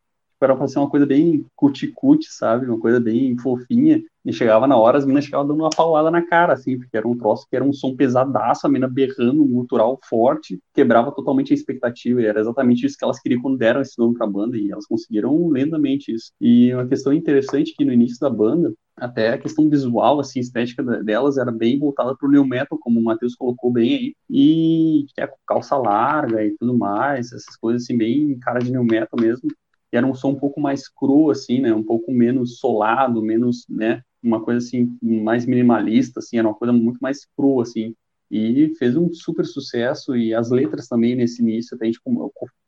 era 0.45 0.55
pra 0.55 0.67
ser 0.67 0.79
uma 0.79 0.89
coisa 0.89 1.05
bem 1.05 1.45
cuticute, 1.55 2.27
sabe? 2.31 2.65
Uma 2.65 2.79
coisa 2.79 2.99
bem 2.99 3.37
fofinha. 3.37 4.01
E 4.25 4.33
chegava 4.33 4.67
na 4.67 4.77
hora, 4.77 4.97
as 4.97 5.05
meninas 5.05 5.25
chegavam 5.25 5.47
dando 5.47 5.61
uma 5.61 5.69
paulada 5.69 6.11
na 6.11 6.21
cara, 6.21 6.53
assim, 6.53 6.77
porque 6.77 6.95
era 6.95 7.07
um 7.07 7.17
troço 7.17 7.47
que 7.49 7.55
era 7.55 7.63
um 7.63 7.71
som 7.73 7.95
pesadaço, 7.95 8.67
a 8.67 8.69
mina 8.69 8.87
berrando, 8.87 9.41
um 9.41 9.47
gutural 9.47 9.97
forte, 10.07 10.59
quebrava 10.73 11.11
totalmente 11.11 11.53
a 11.53 11.55
expectativa. 11.55 12.21
E 12.21 12.25
era 12.25 12.39
exatamente 12.39 12.85
isso 12.85 12.97
que 12.97 13.03
elas 13.03 13.19
queriam 13.19 13.41
quando 13.41 13.57
deram 13.57 13.81
esse 13.81 13.97
nome 13.97 14.15
pra 14.15 14.27
banda, 14.27 14.57
e 14.57 14.71
elas 14.71 14.85
conseguiram 14.85 15.47
lentamente 15.49 16.13
isso. 16.13 16.31
E 16.39 16.73
uma 16.73 16.85
questão 16.85 17.13
interessante 17.13 17.73
que 17.75 17.85
no 17.85 17.93
início 17.93 18.19
da 18.19 18.29
banda, 18.29 18.73
até 18.95 19.29
a 19.29 19.37
questão 19.37 19.69
visual, 19.69 20.19
assim, 20.19 20.41
estética 20.41 20.83
delas 20.83 21.37
era 21.37 21.51
bem 21.51 21.79
voltada 21.79 22.15
pro 22.15 22.29
new 22.29 22.45
metal, 22.45 22.77
como 22.77 22.99
o 22.99 23.03
Matheus 23.03 23.33
colocou 23.35 23.71
bem 23.71 23.95
aí, 23.95 24.15
e 24.29 25.05
é 25.17 25.29
calça 25.47 25.77
larga 25.77 26.43
e 26.45 26.55
tudo 26.57 26.77
mais, 26.77 27.31
essas 27.31 27.55
coisas 27.55 27.83
assim, 27.83 27.97
bem 27.97 28.37
cara 28.39 28.59
de 28.59 28.71
new 28.71 28.83
metal 28.83 29.17
mesmo 29.19 29.49
e 29.91 29.97
era 29.97 30.05
um 30.05 30.13
som 30.13 30.29
um 30.29 30.35
pouco 30.39 30.59
mais 30.61 30.87
cru, 30.87 31.29
assim, 31.31 31.59
né, 31.61 31.73
um 31.73 31.83
pouco 31.83 32.11
menos 32.11 32.59
solado, 32.59 33.21
menos, 33.21 33.65
né, 33.69 34.01
uma 34.21 34.43
coisa 34.43 34.65
assim, 34.65 34.97
mais 35.01 35.45
minimalista, 35.45 36.19
assim, 36.19 36.37
era 36.37 36.47
uma 36.47 36.55
coisa 36.55 36.73
muito 36.73 36.99
mais 36.99 37.25
crua, 37.37 37.63
assim, 37.63 37.95
e 38.29 38.73
fez 38.77 38.95
um 38.95 39.11
super 39.11 39.45
sucesso, 39.45 40.15
e 40.15 40.33
as 40.33 40.51
letras 40.51 40.87
também 40.87 41.15
nesse 41.15 41.41
início, 41.41 41.75
até 41.75 41.85
a 41.85 41.87
gente 41.87 41.99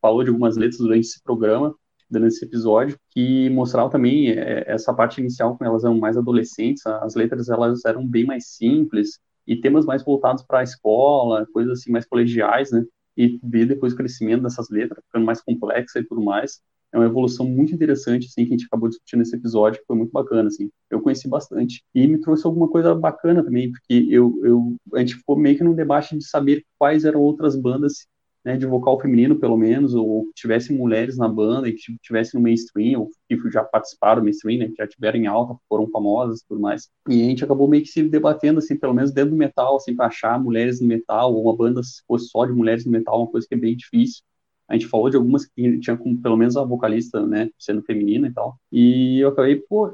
falou 0.02 0.24
de 0.24 0.30
algumas 0.30 0.58
letras 0.58 0.80
durante 0.80 1.06
esse 1.06 1.22
programa, 1.22 1.76
durante 2.10 2.34
esse 2.34 2.46
episódio, 2.46 2.98
que 3.12 3.50
mostravam 3.52 3.90
também 3.90 4.32
é, 4.32 4.66
essa 4.68 4.94
parte 4.94 5.22
inicial, 5.22 5.56
quando 5.58 5.70
elas 5.70 5.84
eram 5.84 5.98
mais 5.98 6.18
adolescentes, 6.18 6.86
as 6.86 7.16
letras 7.16 7.50
elas 7.50 7.86
eram 7.86 8.06
bem 8.08 8.26
mais 8.26 8.48
simples, 8.48 9.20
e 9.46 9.56
temas 9.60 9.86
mais 9.86 10.04
voltados 10.04 10.44
para 10.44 10.60
a 10.60 10.64
escola, 10.64 11.48
coisas 11.54 11.80
assim 11.80 11.92
mais 11.92 12.06
colegiais, 12.06 12.72
né, 12.72 12.84
e 13.18 13.40
ver 13.44 13.66
depois 13.66 13.94
o 13.94 13.96
crescimento 13.98 14.44
dessas 14.44 14.70
letras, 14.70 15.04
ficando 15.06 15.26
mais 15.26 15.42
complexa 15.42 16.00
e 16.00 16.04
tudo 16.04 16.24
mais, 16.24 16.62
é 16.94 16.98
uma 16.98 17.06
evolução 17.06 17.46
muito 17.46 17.74
interessante, 17.74 18.28
assim, 18.28 18.46
que 18.46 18.54
a 18.54 18.58
gente 18.58 18.66
acabou 18.66 18.90
discutindo 18.90 19.20
nesse 19.20 19.36
episódio, 19.36 19.80
que 19.80 19.86
foi 19.86 19.96
muito 19.96 20.12
bacana, 20.12 20.48
assim. 20.48 20.70
Eu 20.90 21.02
conheci 21.02 21.28
bastante. 21.28 21.84
E 21.96 22.06
me 22.08 22.20
trouxe 22.20 22.46
alguma 22.46 22.68
coisa 22.68 22.94
bacana 22.94 23.44
também, 23.44 23.72
porque 23.72 24.08
eu, 24.10 24.40
eu, 24.44 24.76
a 24.94 25.00
gente 25.00 25.16
ficou 25.16 25.38
meio 25.38 25.58
que 25.58 25.64
num 25.64 25.74
debate 25.74 26.18
de 26.18 26.26
saber 26.26 26.64
quais 26.78 27.06
eram 27.06 27.22
outras 27.22 27.56
bandas 27.56 28.08
né, 28.44 28.58
de 28.58 28.66
vocal 28.66 29.00
feminino, 29.00 29.40
pelo 29.40 29.56
menos, 29.56 29.94
ou 29.94 30.26
que 30.26 30.34
tivessem 30.34 30.76
mulheres 30.76 31.18
na 31.18 31.28
banda 31.28 31.70
e 31.70 31.74
que 31.74 31.96
tivessem 32.02 32.40
no 32.40 32.44
mainstream, 32.44 33.02
ou 33.02 33.10
que 33.30 33.52
já 33.52 33.64
participaram 33.64 34.22
do 34.22 34.26
mainstream, 34.26 34.60
né, 34.60 34.68
que 34.68 34.76
já 34.76 34.88
tiveram 34.88 35.20
em 35.20 35.28
alta, 35.28 35.56
foram 35.70 35.88
famosas 35.90 36.42
e 36.42 36.48
tudo 36.48 36.60
mais. 36.60 36.90
E 37.08 37.22
a 37.22 37.26
gente 37.26 37.44
acabou 37.44 37.68
meio 37.68 37.84
que 37.84 37.90
se 37.90 38.04
debatendo, 38.04 38.60
assim, 38.60 38.76
pelo 38.76 38.94
menos 38.94 39.12
dentro 39.12 39.32
do 39.32 39.38
metal, 39.38 39.76
assim, 39.76 39.96
para 39.96 40.08
achar 40.08 40.42
mulheres 40.42 40.82
no 40.82 40.88
metal, 40.88 41.34
ou 41.34 41.44
uma 41.44 41.56
banda 41.56 41.84
se 41.84 42.02
fosse 42.08 42.28
só 42.30 42.46
de 42.46 42.54
mulheres 42.54 42.86
no 42.86 42.92
metal, 42.92 43.22
uma 43.22 43.32
coisa 43.32 43.48
que 43.48 43.56
é 43.56 43.58
bem 43.58 43.76
difícil. 43.76 44.24
A 44.68 44.74
gente 44.74 44.88
falou 44.88 45.10
de 45.10 45.18
algumas 45.18 45.46
que 45.46 45.80
tinha 45.80 45.98
pelo 46.22 46.38
menos 46.38 46.56
a 46.58 46.64
vocalista, 46.64 47.26
né, 47.26 47.50
sendo 47.60 47.82
feminina 47.84 48.28
e 48.28 48.34
tal. 48.34 48.58
E 48.72 49.20
eu 49.20 49.30
acabei, 49.30 49.58
pô, 49.58 49.92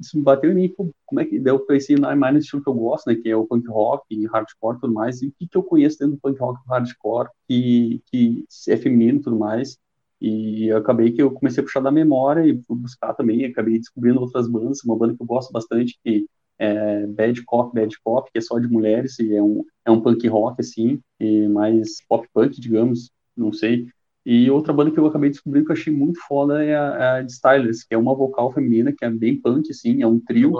isso 0.00 0.20
bateu 0.20 0.52
em 0.52 0.54
mim, 0.54 0.68
pô, 0.68 0.90
como 1.04 1.20
é 1.20 1.24
que 1.24 1.38
deu? 1.38 1.56
Eu 1.56 1.66
pensei 1.66 1.96
na 1.96 2.14
mais 2.16 2.32
no 2.32 2.40
estilo 2.40 2.62
que 2.62 2.68
eu 2.68 2.74
gosto, 2.74 3.08
né, 3.08 3.16
que 3.16 3.28
é 3.28 3.36
o 3.36 3.46
punk 3.46 3.68
rock, 3.68 4.26
hardcore 4.26 4.76
e 4.76 4.80
tudo 4.80 4.92
mais, 4.94 5.20
e 5.22 5.28
o 5.28 5.32
que, 5.38 5.46
que 5.46 5.56
eu 5.56 5.62
conheço 5.62 5.98
dentro 5.98 6.14
do 6.14 6.20
punk 6.20 6.38
rock 6.40 6.60
hardcore 6.68 7.28
que, 7.48 8.00
que 8.06 8.44
é 8.68 8.76
feminino 8.76 9.18
e 9.18 9.22
tudo 9.22 9.36
mais. 9.36 9.78
E 10.20 10.66
eu 10.68 10.76
acabei 10.76 11.12
que 11.12 11.22
eu 11.22 11.30
comecei 11.30 11.62
a 11.62 11.64
puxar 11.64 11.80
da 11.80 11.90
memória 11.90 12.46
e 12.46 12.60
fui 12.62 12.76
buscar 12.76 13.14
também, 13.14 13.44
acabei 13.44 13.78
descobrindo 13.78 14.20
outras 14.20 14.46
bandas, 14.48 14.82
uma 14.84 14.96
banda 14.96 15.14
que 15.14 15.22
eu 15.22 15.26
gosto 15.26 15.50
bastante, 15.52 15.98
que 16.04 16.26
é 16.58 17.06
Bad 17.06 17.42
Cop, 17.44 17.74
Bad 17.74 17.98
Cop, 18.04 18.30
que 18.30 18.38
é 18.38 18.40
só 18.42 18.58
de 18.58 18.68
mulheres, 18.68 19.18
e 19.18 19.34
é 19.34 19.42
um, 19.42 19.64
é 19.84 19.90
um 19.90 20.00
punk 20.00 20.28
rock, 20.28 20.60
assim, 20.60 21.00
e 21.18 21.48
mais 21.48 22.04
pop 22.06 22.28
punk, 22.34 22.60
digamos, 22.60 23.10
não 23.34 23.50
sei. 23.50 23.86
E 24.24 24.50
outra 24.50 24.72
banda 24.72 24.90
que 24.90 24.98
eu 24.98 25.06
acabei 25.06 25.30
descobrindo 25.30 25.66
que 25.66 25.72
eu 25.72 25.76
achei 25.76 25.92
muito 25.92 26.20
foda 26.26 26.62
é 26.62 26.76
a, 26.76 26.96
é 26.98 27.20
a 27.20 27.22
Stylers, 27.22 27.84
que 27.84 27.94
é 27.94 27.98
uma 27.98 28.14
vocal 28.14 28.52
feminina, 28.52 28.92
que 28.96 29.04
é 29.04 29.10
bem 29.10 29.40
punk, 29.40 29.70
assim, 29.70 30.02
é 30.02 30.06
um 30.06 30.20
trio. 30.20 30.54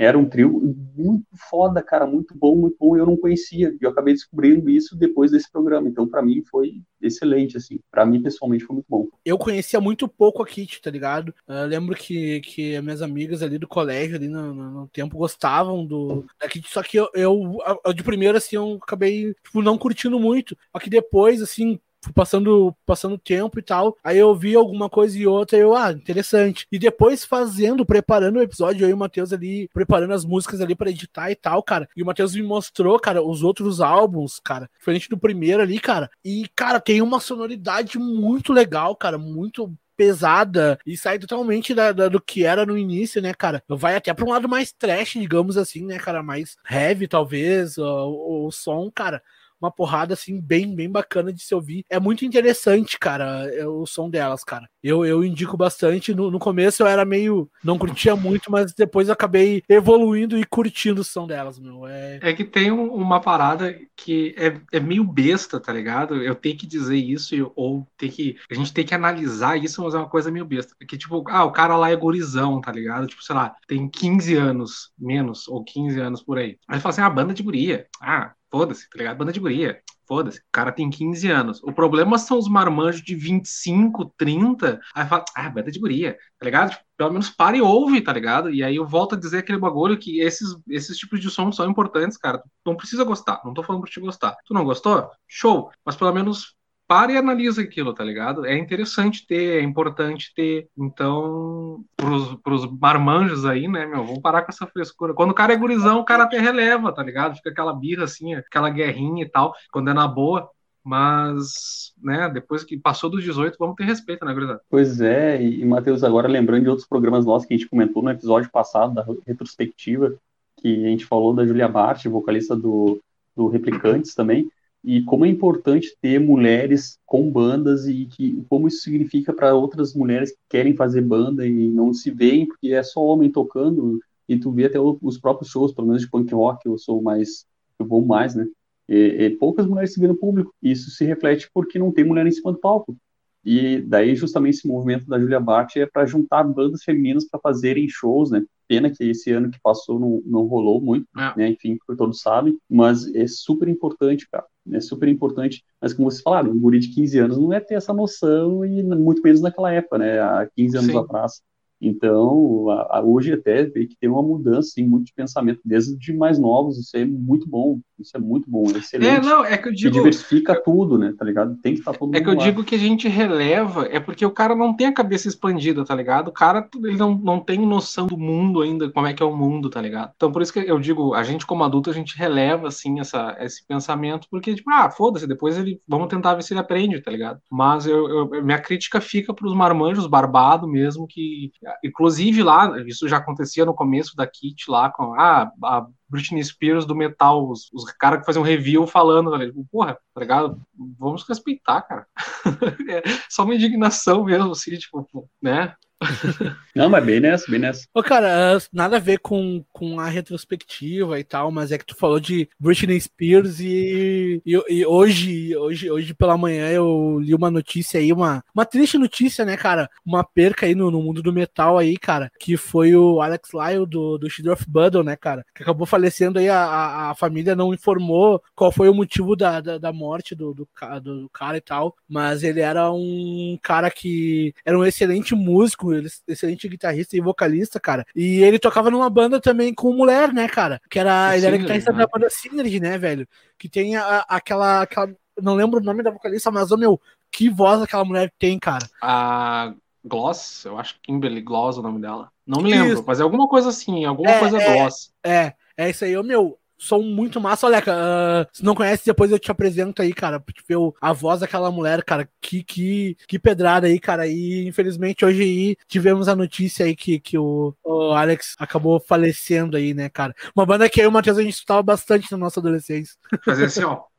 Era 0.00 0.16
um 0.16 0.24
trio 0.24 0.74
muito 0.96 1.26
foda, 1.50 1.82
cara, 1.82 2.06
muito 2.06 2.34
bom, 2.34 2.56
muito 2.56 2.74
bom, 2.80 2.96
eu 2.96 3.04
não 3.04 3.18
conhecia. 3.18 3.76
E 3.78 3.84
eu 3.84 3.90
acabei 3.90 4.14
descobrindo 4.14 4.70
isso 4.70 4.96
depois 4.96 5.30
desse 5.30 5.52
programa. 5.52 5.88
Então, 5.88 6.08
para 6.08 6.22
mim, 6.22 6.42
foi 6.50 6.80
excelente, 7.02 7.58
assim. 7.58 7.78
Para 7.90 8.06
mim, 8.06 8.22
pessoalmente, 8.22 8.64
foi 8.64 8.76
muito 8.76 8.86
bom. 8.88 9.08
Eu 9.22 9.36
conhecia 9.36 9.78
muito 9.78 10.08
pouco 10.08 10.42
a 10.42 10.46
Kit, 10.46 10.80
tá 10.80 10.90
ligado? 10.90 11.34
Eu 11.46 11.66
lembro 11.66 11.94
que, 11.94 12.40
que 12.40 12.80
minhas 12.80 13.02
amigas 13.02 13.42
ali 13.42 13.58
do 13.58 13.68
colégio, 13.68 14.16
ali 14.16 14.26
no, 14.26 14.54
no, 14.54 14.70
no 14.70 14.88
tempo, 14.88 15.18
gostavam 15.18 15.84
do, 15.84 16.24
da 16.40 16.48
Kit, 16.48 16.66
só 16.70 16.82
que 16.82 16.96
eu, 16.96 17.10
eu, 17.14 17.58
eu, 17.84 17.92
de 17.92 18.02
primeiro, 18.02 18.38
assim, 18.38 18.56
eu 18.56 18.78
acabei, 18.82 19.34
tipo, 19.44 19.60
não 19.60 19.76
curtindo 19.76 20.18
muito. 20.18 20.56
Só 20.72 20.78
que 20.78 20.88
depois, 20.88 21.42
assim, 21.42 21.78
passando 22.14 22.74
passando 22.84 23.18
tempo 23.18 23.58
e 23.58 23.62
tal. 23.62 23.96
Aí 24.02 24.18
eu 24.18 24.34
vi 24.34 24.54
alguma 24.54 24.88
coisa 24.88 25.18
e 25.18 25.26
outra 25.26 25.56
e 25.56 25.60
eu, 25.60 25.76
ah, 25.76 25.92
interessante. 25.92 26.66
E 26.70 26.78
depois 26.78 27.24
fazendo, 27.24 27.84
preparando 27.84 28.38
o 28.38 28.42
episódio, 28.42 28.84
eu 28.84 28.90
e 28.90 28.92
o 28.92 28.96
Matheus 28.96 29.32
ali, 29.32 29.68
preparando 29.72 30.14
as 30.14 30.24
músicas 30.24 30.60
ali 30.60 30.74
para 30.74 30.90
editar 30.90 31.30
e 31.30 31.34
tal, 31.34 31.62
cara. 31.62 31.88
E 31.96 32.02
o 32.02 32.06
Matheus 32.06 32.34
me 32.34 32.42
mostrou, 32.42 32.98
cara, 32.98 33.22
os 33.22 33.42
outros 33.42 33.80
álbuns, 33.80 34.40
cara, 34.42 34.70
diferente 34.78 35.08
do 35.08 35.18
primeiro 35.18 35.62
ali, 35.62 35.78
cara. 35.78 36.10
E, 36.24 36.48
cara, 36.54 36.80
tem 36.80 37.02
uma 37.02 37.20
sonoridade 37.20 37.98
muito 37.98 38.52
legal, 38.52 38.96
cara, 38.96 39.18
muito 39.18 39.72
pesada 39.96 40.78
e 40.86 40.96
sai 40.96 41.18
totalmente 41.18 41.74
da, 41.74 41.92
da, 41.92 42.08
do 42.08 42.18
que 42.18 42.42
era 42.42 42.64
no 42.64 42.78
início, 42.78 43.20
né, 43.20 43.34
cara? 43.34 43.62
Vai 43.68 43.96
até 43.96 44.14
para 44.14 44.24
um 44.24 44.30
lado 44.30 44.48
mais 44.48 44.72
trash, 44.72 45.12
digamos 45.12 45.58
assim, 45.58 45.84
né, 45.84 45.98
cara? 45.98 46.22
Mais 46.22 46.56
heavy, 46.68 47.06
talvez, 47.06 47.76
o, 47.76 48.46
o 48.46 48.50
som, 48.50 48.90
cara 48.90 49.22
uma 49.60 49.70
porrada 49.70 50.14
assim 50.14 50.40
bem 50.40 50.74
bem 50.74 50.90
bacana 50.90 51.32
de 51.32 51.42
se 51.42 51.54
ouvir. 51.54 51.84
É 51.88 52.00
muito 52.00 52.24
interessante, 52.24 52.98
cara, 52.98 53.48
é 53.52 53.66
o 53.66 53.86
som 53.86 54.08
delas, 54.08 54.42
cara. 54.42 54.68
Eu, 54.82 55.04
eu 55.04 55.24
indico 55.24 55.56
bastante. 55.56 56.14
No, 56.14 56.30
no 56.30 56.38
começo 56.38 56.82
eu 56.82 56.86
era 56.86 57.04
meio. 57.04 57.50
não 57.62 57.78
curtia 57.78 58.16
muito, 58.16 58.50
mas 58.50 58.72
depois 58.72 59.10
acabei 59.10 59.62
evoluindo 59.68 60.38
e 60.38 60.44
curtindo 60.44 61.02
o 61.02 61.04
som 61.04 61.26
delas, 61.26 61.58
meu. 61.58 61.86
É, 61.86 62.18
é 62.22 62.32
que 62.32 62.44
tem 62.44 62.70
um, 62.72 62.92
uma 62.92 63.20
parada 63.20 63.78
que 63.96 64.34
é, 64.38 64.58
é 64.72 64.80
meio 64.80 65.04
besta, 65.04 65.60
tá 65.60 65.72
ligado? 65.72 66.16
Eu 66.22 66.34
tenho 66.34 66.56
que 66.56 66.66
dizer 66.66 66.96
isso, 66.96 67.52
ou 67.54 67.86
ter 67.96 68.10
que. 68.10 68.36
A 68.50 68.54
gente 68.54 68.72
tem 68.72 68.84
que 68.84 68.94
analisar 68.94 69.56
isso, 69.56 69.82
mas 69.82 69.94
é 69.94 69.98
uma 69.98 70.08
coisa 70.08 70.30
meio 70.30 70.44
besta. 70.44 70.74
Que, 70.86 70.96
tipo, 70.96 71.22
ah, 71.28 71.44
o 71.44 71.52
cara 71.52 71.76
lá 71.76 71.90
é 71.90 71.96
gurizão, 71.96 72.60
tá 72.60 72.72
ligado? 72.72 73.06
Tipo, 73.06 73.22
sei 73.22 73.34
lá, 73.34 73.54
tem 73.66 73.88
15 73.88 74.36
anos, 74.36 74.92
menos, 74.98 75.46
ou 75.48 75.62
15 75.62 76.00
anos 76.00 76.22
por 76.22 76.38
aí. 76.38 76.56
Aí 76.66 76.80
fala 76.80 76.92
assim, 76.92 77.02
ah, 77.02 77.10
banda 77.10 77.34
de 77.34 77.42
guria. 77.42 77.86
Ah, 78.00 78.32
Foda-se, 78.50 78.88
tá 78.90 78.98
ligado? 78.98 79.16
Banda 79.16 79.32
de 79.32 79.40
guria. 79.40 79.80
Foda-se. 80.06 80.40
O 80.40 80.42
cara 80.50 80.72
tem 80.72 80.90
15 80.90 81.30
anos. 81.30 81.62
O 81.62 81.72
problema 81.72 82.18
são 82.18 82.36
os 82.36 82.48
marmanjos 82.48 83.00
de 83.00 83.14
25, 83.14 84.12
30. 84.16 84.80
Aí 84.92 85.06
fala, 85.06 85.24
ah, 85.36 85.48
banda 85.48 85.70
de 85.70 85.78
guria, 85.78 86.18
tá 86.36 86.44
ligado? 86.44 86.70
Tipo, 86.70 86.84
pelo 86.96 87.12
menos 87.12 87.30
para 87.30 87.56
e 87.56 87.62
ouve, 87.62 88.00
tá 88.00 88.12
ligado? 88.12 88.50
E 88.50 88.64
aí 88.64 88.74
eu 88.74 88.86
volto 88.86 89.14
a 89.14 89.18
dizer 89.18 89.38
aquele 89.38 89.58
bagulho 89.58 89.96
que 89.96 90.20
esses, 90.20 90.56
esses 90.68 90.98
tipos 90.98 91.20
de 91.20 91.30
som 91.30 91.52
são 91.52 91.70
importantes, 91.70 92.18
cara. 92.18 92.38
Tu 92.38 92.44
não 92.66 92.76
precisa 92.76 93.04
gostar. 93.04 93.40
Não 93.44 93.54
tô 93.54 93.62
falando 93.62 93.82
pra 93.82 93.90
te 93.90 94.00
gostar. 94.00 94.36
Tu 94.44 94.52
não 94.52 94.64
gostou? 94.64 95.08
Show. 95.28 95.70
Mas 95.84 95.94
pelo 95.94 96.12
menos 96.12 96.56
para 96.90 97.12
e 97.12 97.16
analisa 97.16 97.62
aquilo, 97.62 97.94
tá 97.94 98.02
ligado? 98.02 98.44
É 98.44 98.58
interessante 98.58 99.24
ter, 99.24 99.60
é 99.60 99.62
importante 99.62 100.34
ter. 100.34 100.66
Então, 100.76 101.84
pros, 101.96 102.34
pros 102.42 102.66
marmanjos 102.80 103.46
aí, 103.46 103.68
né, 103.68 103.86
meu, 103.86 104.04
vamos 104.04 104.20
parar 104.20 104.42
com 104.42 104.50
essa 104.50 104.66
frescura. 104.66 105.14
Quando 105.14 105.30
o 105.30 105.34
cara 105.34 105.52
é 105.52 105.56
gurizão, 105.56 106.00
o 106.00 106.04
cara 106.04 106.24
até 106.24 106.40
releva, 106.40 106.92
tá 106.92 107.00
ligado? 107.00 107.36
Fica 107.36 107.50
aquela 107.50 107.72
birra 107.72 108.02
assim, 108.02 108.34
aquela 108.34 108.68
guerrinha 108.70 109.22
e 109.22 109.28
tal. 109.28 109.54
Quando 109.70 109.88
é 109.88 109.94
na 109.94 110.08
boa, 110.08 110.50
mas, 110.82 111.92
né, 112.02 112.28
depois 112.28 112.64
que 112.64 112.76
passou 112.76 113.08
dos 113.08 113.22
18, 113.22 113.56
vamos 113.56 113.76
ter 113.76 113.84
respeito, 113.84 114.24
né, 114.24 114.34
gurizada? 114.34 114.60
Pois 114.68 115.00
é, 115.00 115.40
e, 115.40 115.64
Matheus, 115.64 116.02
agora 116.02 116.26
lembrando 116.26 116.64
de 116.64 116.70
outros 116.70 116.88
programas 116.88 117.24
nossos 117.24 117.46
que 117.46 117.54
a 117.54 117.56
gente 117.56 117.70
comentou 117.70 118.02
no 118.02 118.10
episódio 118.10 118.50
passado, 118.50 118.94
da 118.94 119.06
retrospectiva, 119.24 120.16
que 120.60 120.84
a 120.86 120.88
gente 120.88 121.06
falou 121.06 121.32
da 121.32 121.46
Julia 121.46 121.68
Bart, 121.68 122.04
vocalista 122.06 122.56
do, 122.56 123.00
do 123.36 123.46
Replicantes 123.46 124.12
também, 124.12 124.50
e 124.82 125.02
como 125.02 125.24
é 125.24 125.28
importante 125.28 125.94
ter 126.00 126.18
mulheres 126.18 126.98
com 127.04 127.30
bandas 127.30 127.86
e 127.86 128.06
que, 128.06 128.42
como 128.48 128.68
isso 128.68 128.82
significa 128.82 129.32
para 129.32 129.54
outras 129.54 129.94
mulheres 129.94 130.32
que 130.32 130.38
querem 130.48 130.74
fazer 130.74 131.02
banda 131.02 131.46
e 131.46 131.68
não 131.68 131.92
se 131.92 132.10
veem, 132.10 132.46
porque 132.46 132.72
é 132.72 132.82
só 132.82 133.04
homem 133.04 133.30
tocando, 133.30 134.00
e 134.28 134.38
tu 134.38 134.50
vê 134.50 134.66
até 134.66 134.78
os 134.80 135.18
próprios 135.18 135.50
shows, 135.50 135.72
pelo 135.72 135.88
menos 135.88 136.02
de 136.02 136.10
punk 136.10 136.32
rock, 136.32 136.64
eu 136.64 136.78
sou 136.78 137.02
mais, 137.02 137.44
eu 137.78 137.86
vou 137.86 138.04
mais, 138.04 138.34
né? 138.34 138.46
E, 138.88 139.24
e 139.24 139.30
poucas 139.30 139.66
mulheres 139.66 139.92
se 139.92 140.00
no 140.06 140.16
público. 140.16 140.54
Isso 140.62 140.90
se 140.90 141.04
reflete 141.04 141.50
porque 141.52 141.78
não 141.78 141.92
tem 141.92 142.04
mulher 142.04 142.26
em 142.26 142.30
cima 142.30 142.52
do 142.52 142.58
palco. 142.58 142.96
E 143.44 143.80
daí, 143.80 144.14
justamente, 144.14 144.58
esse 144.58 144.68
movimento 144.68 145.06
da 145.06 145.18
Julia 145.18 145.40
Bart 145.40 145.76
é 145.76 145.86
para 145.86 146.06
juntar 146.06 146.44
bandas 146.44 146.82
femininas 146.82 147.24
para 147.24 147.40
fazerem 147.40 147.88
shows, 147.88 148.30
né? 148.30 148.42
Pena 148.70 148.88
que 148.88 149.02
esse 149.02 149.32
ano 149.32 149.50
que 149.50 149.58
passou 149.60 149.98
não, 149.98 150.22
não 150.24 150.46
rolou 150.46 150.80
muito, 150.80 151.04
é. 151.18 151.36
né? 151.36 151.48
Enfim, 151.48 151.76
todos 151.98 152.20
sabem, 152.20 152.56
mas 152.70 153.12
é 153.16 153.26
super 153.26 153.66
importante, 153.66 154.28
cara. 154.30 154.46
É 154.70 154.78
super 154.78 155.08
importante. 155.08 155.64
Mas, 155.80 155.92
como 155.92 156.08
vocês 156.08 156.22
falaram, 156.22 156.52
um 156.52 156.60
guri 156.60 156.78
de 156.78 156.94
15 156.94 157.18
anos 157.18 157.36
não 157.36 157.52
é 157.52 157.58
ter 157.58 157.74
essa 157.74 157.92
noção, 157.92 158.64
e 158.64 158.80
muito 158.84 159.22
menos 159.22 159.40
naquela 159.40 159.72
época, 159.72 159.98
né? 159.98 160.20
Há 160.20 160.48
15 160.54 160.76
anos 160.76 160.92
Sim. 160.92 160.98
atrás. 160.98 161.42
Então, 161.80 162.70
a, 162.70 162.98
a, 162.98 163.02
hoje 163.02 163.32
até 163.32 163.64
vê 163.64 163.88
que 163.88 163.96
tem 163.96 164.08
uma 164.08 164.22
mudança 164.22 164.80
em 164.80 164.86
muito 164.86 165.06
de 165.06 165.14
pensamento, 165.14 165.60
desde 165.64 165.96
de 165.96 166.12
mais 166.12 166.38
novos, 166.38 166.78
isso 166.78 166.96
é 166.96 167.04
muito 167.04 167.48
bom, 167.48 167.80
isso 168.00 168.16
é 168.16 168.20
muito 168.20 168.50
bom, 168.50 168.66
é 168.74 168.78
excelente. 168.78 169.08
É, 169.08 169.20
não, 169.20 169.44
é 169.44 169.56
que 169.56 169.68
eu 169.68 169.72
digo... 169.72 169.92
diversifica 169.92 170.52
eu, 170.52 170.62
tudo, 170.62 170.98
né, 170.98 171.14
tá 171.18 171.24
ligado? 171.24 171.56
Tem 171.56 171.74
que 171.74 171.80
estar 171.80 171.92
tá 171.92 171.98
todo 171.98 172.14
É 172.14 172.20
que 172.20 172.28
eu 172.28 172.34
lá. 172.34 172.42
digo 172.42 172.64
que 172.64 172.74
a 172.74 172.78
gente 172.78 173.08
releva, 173.08 173.86
é 173.90 174.00
porque 174.00 174.24
o 174.24 174.30
cara 174.30 174.54
não 174.54 174.74
tem 174.74 174.86
a 174.86 174.94
cabeça 174.94 175.28
expandida, 175.28 175.84
tá 175.84 175.94
ligado? 175.94 176.28
O 176.28 176.32
cara, 176.32 176.68
ele 176.84 176.96
não, 176.96 177.14
não 177.14 177.40
tem 177.40 177.58
noção 177.58 178.06
do 178.06 178.18
mundo 178.18 178.62
ainda, 178.62 178.90
como 178.90 179.06
é 179.06 179.12
que 179.12 179.22
é 179.22 179.26
o 179.26 179.36
mundo, 179.36 179.70
tá 179.70 179.80
ligado? 179.80 180.12
Então, 180.16 180.32
por 180.32 180.42
isso 180.42 180.52
que 180.52 180.60
eu 180.60 180.78
digo, 180.78 181.14
a 181.14 181.22
gente 181.22 181.46
como 181.46 181.64
adulto, 181.64 181.90
a 181.90 181.94
gente 181.94 182.16
releva, 182.16 182.68
assim, 182.68 183.00
essa, 183.00 183.36
esse 183.40 183.66
pensamento, 183.66 184.26
porque, 184.30 184.54
tipo, 184.54 184.70
ah, 184.70 184.90
foda-se, 184.90 185.26
depois 185.26 185.58
ele, 185.58 185.80
vamos 185.86 186.08
tentar 186.08 186.34
ver 186.34 186.42
se 186.42 186.52
ele 186.52 186.60
aprende, 186.60 187.00
tá 187.00 187.10
ligado? 187.10 187.40
Mas 187.50 187.86
eu, 187.86 188.08
eu 188.08 188.42
minha 188.42 188.58
crítica 188.58 189.00
fica 189.00 189.34
pros 189.34 189.54
marmanjos 189.54 190.06
barbados 190.06 190.70
mesmo, 190.70 191.06
que 191.06 191.50
Inclusive 191.84 192.42
lá, 192.42 192.80
isso 192.86 193.08
já 193.08 193.18
acontecia 193.18 193.64
no 193.64 193.74
começo 193.74 194.16
da 194.16 194.26
Kit 194.26 194.70
lá 194.70 194.90
com 194.90 195.14
ah, 195.14 195.50
a 195.62 195.86
Britney 196.10 196.42
Spears 196.42 196.84
do 196.84 196.94
metal, 196.94 197.48
os, 197.48 197.70
os 197.72 197.84
caras 197.92 198.20
que 198.20 198.26
faziam 198.26 198.42
review 198.42 198.86
falando, 198.86 199.30
galera, 199.30 199.50
tipo, 199.50 199.66
porra, 199.70 199.98
tá 200.12 200.20
ligado? 200.20 200.60
Vamos 200.98 201.26
respeitar, 201.28 201.82
cara. 201.82 202.06
é 202.90 203.02
só 203.28 203.44
uma 203.44 203.54
indignação 203.54 204.24
mesmo, 204.24 204.50
assim, 204.50 204.76
tipo, 204.76 205.06
né? 205.40 205.74
Não, 206.74 206.88
mas 206.88 207.04
bem 207.04 207.20
nessa, 207.20 207.50
bem 207.50 207.60
nessa. 207.60 207.86
Ô, 207.92 208.02
cara, 208.02 208.58
nada 208.72 208.96
a 208.96 209.00
ver 209.00 209.18
com, 209.18 209.62
com 209.72 210.00
a 210.00 210.06
retrospectiva 210.06 211.18
e 211.18 211.24
tal, 211.24 211.50
mas 211.50 211.72
é 211.72 211.78
que 211.78 211.84
tu 211.84 211.96
falou 211.96 212.18
de 212.18 212.48
Britney 212.58 213.00
Spears 213.00 213.60
e, 213.60 214.40
e, 214.46 214.62
e, 214.68 214.86
hoje, 214.86 215.54
hoje, 215.56 215.90
hoje 215.90 216.14
pela 216.14 216.38
manhã 216.38 216.68
eu 216.70 217.18
li 217.20 217.34
uma 217.34 217.50
notícia 217.50 218.00
aí, 218.00 218.12
uma, 218.12 218.42
uma 218.54 218.64
triste 218.64 218.96
notícia, 218.96 219.44
né, 219.44 219.56
cara? 219.56 219.90
Uma 220.04 220.24
perca 220.24 220.66
aí 220.66 220.74
no, 220.74 220.90
no 220.90 221.02
mundo 221.02 221.22
do 221.22 221.32
metal 221.32 221.76
aí, 221.76 221.96
cara, 221.98 222.30
que 222.38 222.56
foi 222.56 222.94
o 222.94 223.20
Alex 223.20 223.50
Lyle 223.52 223.86
do, 223.86 224.16
do 224.16 224.30
Shield 224.30 224.50
of 224.50 224.64
Battle, 224.68 225.04
né, 225.04 225.16
cara? 225.16 225.44
Que 225.54 225.62
acabou 225.62 225.86
falecendo 225.86 226.38
aí, 226.38 226.48
a, 226.48 227.10
a, 227.10 227.14
família 227.14 227.54
não 227.54 227.74
informou 227.74 228.42
qual 228.54 228.72
foi 228.72 228.88
o 228.88 228.94
motivo 228.94 229.36
da, 229.36 229.60
da, 229.60 229.76
da 229.76 229.92
morte 229.92 230.34
do, 230.34 230.54
do, 230.54 230.68
do 231.02 231.30
cara 231.30 231.56
e 231.56 231.60
tal, 231.60 231.94
mas 232.08 232.42
ele 232.42 232.60
era 232.60 232.90
um 232.90 233.58
cara 233.62 233.90
que 233.90 234.54
era 234.64 234.78
um 234.78 234.84
excelente 234.84 235.34
músico 235.34 235.89
ele 235.92 236.08
excelente 236.26 236.68
guitarrista 236.68 237.16
e 237.16 237.20
vocalista, 237.20 237.80
cara. 237.80 238.06
E 238.14 238.42
ele 238.42 238.58
tocava 238.58 238.90
numa 238.90 239.08
banda 239.10 239.40
também 239.40 239.74
com 239.74 239.92
mulher, 239.92 240.32
né, 240.32 240.48
cara? 240.48 240.80
Que 240.90 240.98
era, 240.98 241.36
ele 241.36 241.46
era 241.46 241.56
guitarrista 241.56 241.92
né? 241.92 241.98
da 241.98 242.06
banda 242.06 242.28
Synergy, 242.30 242.80
né, 242.80 242.98
velho? 242.98 243.26
Que 243.58 243.68
tem 243.68 243.96
a, 243.96 244.24
aquela, 244.28 244.82
aquela. 244.82 245.12
Não 245.40 245.54
lembro 245.54 245.80
o 245.80 245.82
nome 245.82 246.02
da 246.02 246.10
vocalista, 246.10 246.50
mas, 246.50 246.70
ô 246.70 246.76
meu, 246.76 247.00
que 247.30 247.48
voz 247.48 247.80
aquela 247.80 248.04
mulher 248.04 248.32
tem, 248.38 248.58
cara. 248.58 248.86
A 249.02 249.74
Gloss, 250.04 250.64
eu 250.64 250.78
acho 250.78 250.94
que 250.94 251.12
Kimberly 251.12 251.40
Gloss 251.40 251.76
é 251.76 251.80
o 251.80 251.82
nome 251.82 252.00
dela. 252.00 252.30
Não 252.46 252.62
me 252.62 252.70
lembro, 252.70 252.94
isso. 252.94 253.04
mas 253.06 253.20
é 253.20 253.22
alguma 253.22 253.48
coisa 253.48 253.68
assim, 253.68 254.04
alguma 254.04 254.30
é, 254.30 254.38
coisa 254.38 254.58
é, 254.58 254.74
Gloss. 254.74 255.12
É, 255.24 255.54
é 255.76 255.90
isso 255.90 256.04
aí, 256.04 256.16
ô 256.16 256.22
meu 256.22 256.59
som 256.80 257.02
muito 257.02 257.40
massa. 257.40 257.66
Olha, 257.66 257.78
uh, 257.78 258.48
se 258.52 258.64
não 258.64 258.74
conhece, 258.74 259.04
depois 259.04 259.30
eu 259.30 259.38
te 259.38 259.50
apresento 259.50 260.00
aí, 260.00 260.12
cara, 260.12 260.40
pra 260.40 260.54
ver 260.66 260.76
a 261.00 261.12
voz 261.12 261.40
daquela 261.40 261.70
mulher, 261.70 262.02
cara. 262.02 262.28
Que, 262.40 262.64
que, 262.64 263.16
que 263.28 263.38
pedrada 263.38 263.86
aí, 263.86 264.00
cara. 264.00 264.26
E 264.26 264.66
infelizmente 264.66 265.24
hoje 265.24 265.42
aí 265.42 265.76
tivemos 265.86 266.26
a 266.26 266.34
notícia 266.34 266.86
aí 266.86 266.96
que, 266.96 267.20
que 267.20 267.36
o, 267.36 267.74
o 267.84 268.12
Alex 268.12 268.56
acabou 268.58 268.98
falecendo 268.98 269.76
aí, 269.76 269.92
né, 269.92 270.08
cara. 270.08 270.34
Uma 270.56 270.64
banda 270.64 270.88
que 270.88 271.00
eu 271.00 271.04
e 271.04 271.08
o 271.08 271.12
Matheus 271.12 271.38
a 271.38 271.42
gente 271.42 271.54
escutava 271.54 271.82
bastante 271.82 272.32
na 272.32 272.38
nossa 272.38 272.60
adolescência. 272.60 273.14
Fazer 273.44 273.66
assim, 273.66 273.84
ó 273.84 274.09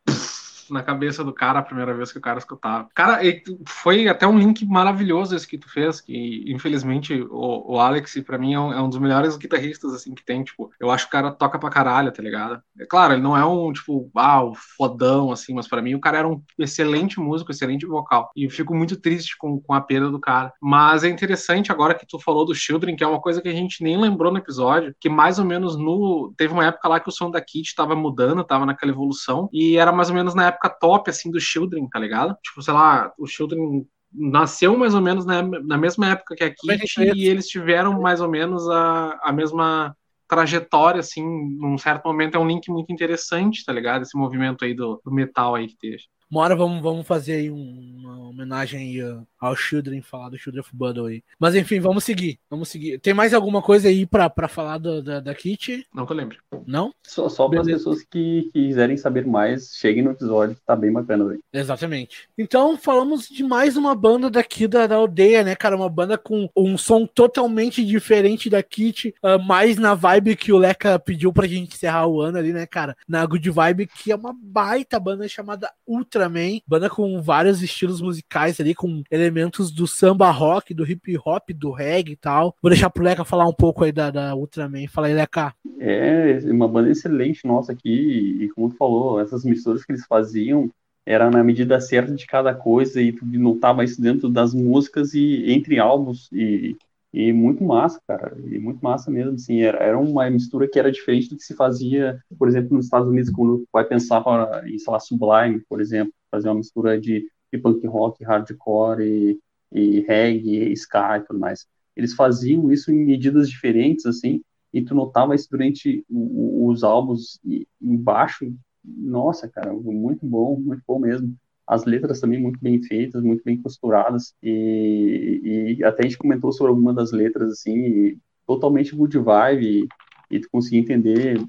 na 0.72 0.84
cabeça 0.84 1.24
do 1.24 1.34
cara 1.34 1.60
a 1.60 1.64
primeira 1.64 1.94
vez 1.94 2.12
que 2.12 2.18
o 2.18 2.22
cara 2.22 2.40
escutava. 2.40 2.88
Cara, 2.94 3.20
foi 3.68 4.08
até 4.08 4.28
um 4.28 4.38
link 4.38 4.66
maravilhoso 4.66 5.36
esse 5.36 5.48
que 5.48 5.58
tu 5.58 5.70
fez, 5.70 6.02
que 6.02 6.44
infelizmente 6.48 7.22
o, 7.30 7.74
o 7.74 7.80
Alex, 7.80 8.20
para 8.26 8.38
mim, 8.38 8.54
é 8.54 8.60
um, 8.60 8.74
é 8.74 8.82
um, 8.82 8.90
dos 8.90 9.00
melhores 9.00 9.38
guitarristas, 9.38 9.94
assim, 9.94 10.14
que 10.14 10.24
tem, 10.24 10.44
tipo, 10.44 10.72
eu 10.80 10.90
acho 10.92 11.06
que 11.06 11.10
o 11.10 11.12
cara 11.12 11.32
toca 11.32 11.60
pra 11.60 11.70
caralho, 11.70 12.12
tá 12.12 12.22
ligado? 12.22 12.62
É 12.80 12.86
claro, 12.86 13.14
ele 13.14 13.22
não 13.22 13.36
é 13.36 13.46
um, 13.46 13.72
tipo, 13.72 14.10
ah, 14.16 14.44
um 14.44 14.54
fodão, 14.56 15.32
assim, 15.32 15.54
mas 15.54 15.68
para 15.68 15.82
mim 15.82 15.96
o 15.96 16.00
cara 16.00 16.20
era 16.20 16.28
um 16.28 16.42
excelente 16.58 17.20
músico, 17.20 17.52
excelente 17.52 17.86
vocal. 17.86 18.32
E 18.36 18.46
eu 18.46 18.50
fico 18.50 18.76
muito 18.76 18.98
triste 18.98 19.38
com, 19.38 19.60
com 19.60 19.74
a 19.74 19.82
perda 19.82 20.10
do 20.10 20.20
cara. 20.20 20.54
Mas 20.62 21.04
é 21.04 21.10
interessante 21.10 21.72
agora 21.72 21.94
que 21.94 22.06
tu 22.06 22.20
falou 22.20 22.46
do 22.46 22.56
Children, 22.56 22.96
que 22.96 23.04
é 23.04 23.08
uma 23.08 23.22
coisa 23.22 23.42
que 23.42 23.50
a 23.50 23.54
gente 23.54 23.84
nem 23.84 24.00
lembrou 24.00 24.32
no 24.32 24.38
episódio, 24.38 24.96
que 25.00 25.10
mais 25.10 25.40
ou 25.40 25.46
menos 25.46 25.76
no... 25.78 26.34
Teve 26.38 26.54
uma 26.54 26.66
época 26.66 26.88
lá 26.88 27.00
que 27.00 27.10
o 27.10 27.12
som 27.12 27.30
da 27.30 27.42
Kit 27.42 27.76
tava 27.76 27.96
mudando, 27.96 28.44
tava 28.44 28.66
naquela 28.66 28.92
evolução, 28.92 29.50
e 29.52 29.78
era 29.78 29.92
mais 29.92 30.10
ou 30.10 30.16
menos 30.16 30.34
na 30.34 30.48
época 30.48 30.61
época 30.62 30.70
top, 30.70 31.10
assim, 31.10 31.32
do 31.32 31.40
Children, 31.40 31.90
tá 31.90 32.00
ligado? 32.00 32.38
Tipo, 32.44 32.62
sei 32.62 32.74
lá, 32.74 33.12
o 33.18 33.26
Children 33.26 33.86
nasceu 34.14 34.78
mais 34.78 34.94
ou 34.94 35.02
menos 35.02 35.26
na, 35.26 35.42
na 35.42 35.78
mesma 35.78 36.10
época 36.10 36.36
que 36.36 36.44
a 36.44 36.50
Kit 36.50 37.02
e 37.16 37.28
eles 37.28 37.48
tiveram 37.48 38.00
mais 38.02 38.22
ou 38.22 38.30
menos 38.30 38.70
a, 38.70 39.20
a 39.24 39.32
mesma 39.32 39.96
trajetória, 40.28 41.00
assim, 41.00 41.24
num 41.58 41.78
certo 41.78 42.06
momento 42.06 42.36
é 42.36 42.40
um 42.40 42.48
link 42.48 42.70
muito 42.70 42.92
interessante, 42.92 43.66
tá 43.66 43.74
ligado? 43.74 44.04
Esse 44.04 44.18
movimento 44.18 44.64
aí 44.64 44.74
do, 44.74 45.02
do 45.04 45.12
metal 45.12 45.56
aí 45.56 45.68
que 45.68 45.78
teve. 45.78 46.04
Uma 46.32 46.44
hora 46.44 46.56
vamos, 46.56 46.82
vamos 46.82 47.06
fazer 47.06 47.34
aí 47.34 47.52
uma 47.52 48.30
homenagem 48.30 48.80
aí 48.80 49.22
ao 49.38 49.54
Children, 49.54 50.02
falar 50.02 50.30
do 50.30 50.38
Children 50.38 50.62
of 50.62 50.70
Bundle 50.74 51.08
aí. 51.08 51.22
Mas 51.38 51.56
enfim, 51.56 51.82
vamos 51.82 52.06
seguir. 52.06 52.40
Vamos 52.50 52.70
seguir. 52.70 53.00
Tem 53.00 53.14
mais 53.14 53.34
alguma 53.34 53.62
coisa 53.62 53.90
aí 53.90 54.06
pra, 54.06 54.30
pra 54.30 54.48
falar 54.48 54.78
do, 54.78 55.04
da, 55.04 55.20
da 55.20 55.36
Kit? 55.36 55.86
Não 55.94 56.06
que 56.06 56.14
eu 56.14 56.16
lembro. 56.16 56.38
Não? 56.66 56.94
Só, 57.06 57.28
só 57.28 57.50
para 57.50 57.60
as 57.60 57.68
pessoas 57.68 58.02
que, 58.04 58.50
que, 58.54 58.68
quiserem 58.68 58.96
saber 58.96 59.28
mais, 59.28 59.76
cheguem 59.76 60.04
no 60.04 60.12
episódio, 60.12 60.56
tá 60.66 60.74
bem 60.74 60.90
bacana, 60.90 61.26
velho. 61.26 61.44
Exatamente. 61.52 62.30
Então, 62.38 62.78
falamos 62.78 63.28
de 63.28 63.44
mais 63.44 63.76
uma 63.76 63.94
banda 63.94 64.30
daqui 64.30 64.70
da, 64.70 64.88
da 64.88 64.96
aldeia, 64.96 65.44
né, 65.44 65.54
cara? 65.54 65.76
Uma 65.76 65.90
banda 65.90 66.18
com 66.18 66.50
um 66.56 66.78
som 66.78 67.06
totalmente 67.06 67.86
diferente 67.86 68.50
da 68.50 68.64
Kit, 68.64 69.14
uh, 69.22 69.38
mais 69.44 69.78
na 69.78 69.96
vibe 69.96 70.38
que 70.38 70.54
o 70.54 70.58
Leca 70.58 70.98
pediu 70.98 71.34
pra 71.34 71.46
gente 71.46 71.76
encerrar 71.76 72.08
o 72.08 72.22
ano 72.22 72.38
ali, 72.38 72.54
né, 72.54 72.66
cara? 72.66 72.96
Na 73.06 73.26
Good 73.26 73.50
Vibe, 73.50 73.88
que 73.88 74.14
é 74.14 74.16
uma 74.16 74.34
baita 74.34 74.98
banda 74.98 75.28
chamada 75.28 75.70
Ultra 75.86 76.21
Ultraman, 76.22 76.60
banda 76.68 76.90
com 76.90 77.22
vários 77.22 77.64
estilos 77.64 78.02
musicais 78.02 78.60
ali, 78.60 78.76
com 78.76 79.02
elementos 79.10 79.72
do 79.72 79.88
samba 79.88 80.30
rock, 80.30 80.74
do 80.74 80.90
hip 80.90 81.18
hop, 81.26 81.50
do 81.52 81.72
reggae 81.72 82.14
e 82.14 82.16
tal. 82.16 82.56
Vou 82.62 82.70
deixar 82.70 82.90
pro 82.90 83.04
Leca 83.04 83.26
falar 83.26 83.48
um 83.48 83.54
pouco 83.54 83.84
aí 83.84 83.92
da, 83.92 84.12
da 84.12 84.36
Ultraman. 84.36 84.88
Fala 84.88 85.08
aí, 85.08 85.14
Leca. 85.14 85.54
É, 85.80 86.40
uma 86.46 86.68
banda 86.68 86.90
excelente 86.90 87.46
nossa 87.46 87.72
aqui, 87.72 88.38
e 88.42 88.50
como 88.50 88.70
tu 88.70 88.76
falou, 88.76 89.20
essas 89.20 89.44
misturas 89.44 89.84
que 89.84 89.92
eles 89.92 90.06
faziam 90.06 90.70
era 91.06 91.32
na 91.32 91.44
medida 91.44 91.82
certa 91.82 92.14
de 92.14 92.28
cada 92.28 92.54
coisa 92.54 93.02
e 93.02 93.12
tu 93.12 93.26
notava 93.26 93.84
isso 93.84 94.00
dentro 94.00 94.30
das 94.30 94.54
músicas 94.54 95.16
e 95.16 95.52
entre 95.52 95.80
álbuns 95.80 96.30
e 96.32 96.76
e 97.14 97.34
muito 97.34 97.64
massa, 97.64 98.00
cara, 98.08 98.38
e 98.46 98.58
muito 98.58 98.80
massa 98.82 99.12
mesmo, 99.12 99.34
assim, 99.34 99.62
era, 99.62 99.78
era 99.80 100.00
uma 100.00 100.30
mistura 100.30 100.68
que 100.68 100.80
era 100.80 100.92
diferente 100.92 101.30
do 101.30 101.36
que 101.38 101.44
se 101.44 101.56
fazia, 101.56 102.22
por 102.38 102.48
exemplo, 102.48 102.76
nos 102.76 102.86
Estados 102.86 103.08
Unidos, 103.10 103.30
quando 103.32 103.66
vai 103.72 103.84
pensar 103.86 104.24
em, 104.66 104.78
sei 104.78 104.92
lá, 104.94 105.00
Sublime, 105.00 105.62
por 105.68 105.82
exemplo, 105.82 106.14
fazer 106.30 106.48
uma 106.50 106.56
mistura 106.56 107.00
de, 107.00 107.28
de 107.52 107.60
punk 107.60 107.86
rock, 107.86 108.24
hardcore 108.24 109.04
e, 109.04 109.40
e 109.72 110.00
reggae, 110.02 110.72
ska 110.74 111.18
e 111.18 111.22
tudo 111.22 111.40
mais. 111.40 111.68
Eles 111.96 112.14
faziam 112.14 112.72
isso 112.72 112.92
em 112.92 113.06
medidas 113.06 113.50
diferentes, 113.50 114.06
assim, 114.06 114.42
e 114.74 114.82
tu 114.82 114.96
notava 114.96 115.36
isso 115.36 115.48
durante 115.52 116.06
os 116.10 116.84
álbuns 116.84 117.40
embaixo, 117.82 118.54
nossa, 118.84 119.50
cara, 119.50 119.74
muito 119.74 120.26
bom, 120.26 120.58
muito 120.60 120.82
bom 120.88 121.00
mesmo. 121.00 121.36
As 121.72 121.86
letras 121.86 122.20
também 122.20 122.38
muito 122.38 122.60
bem 122.60 122.84
feitas, 122.84 123.24
muito 123.24 123.46
bem 123.46 123.62
costuradas, 123.62 124.36
e, 124.44 125.78
e 125.80 125.84
até 125.86 126.04
a 126.04 126.06
gente 126.06 126.18
comentou 126.18 126.52
sobre 126.52 126.72
alguma 126.72 126.94
das 126.94 127.14
letras, 127.14 127.54
assim, 127.54 128.20
totalmente 128.46 128.94
good 128.94 129.18
vibe, 129.18 129.88
e, 130.30 130.40
tu 130.42 130.50
conseguir 130.52 130.80
entender 130.80 131.40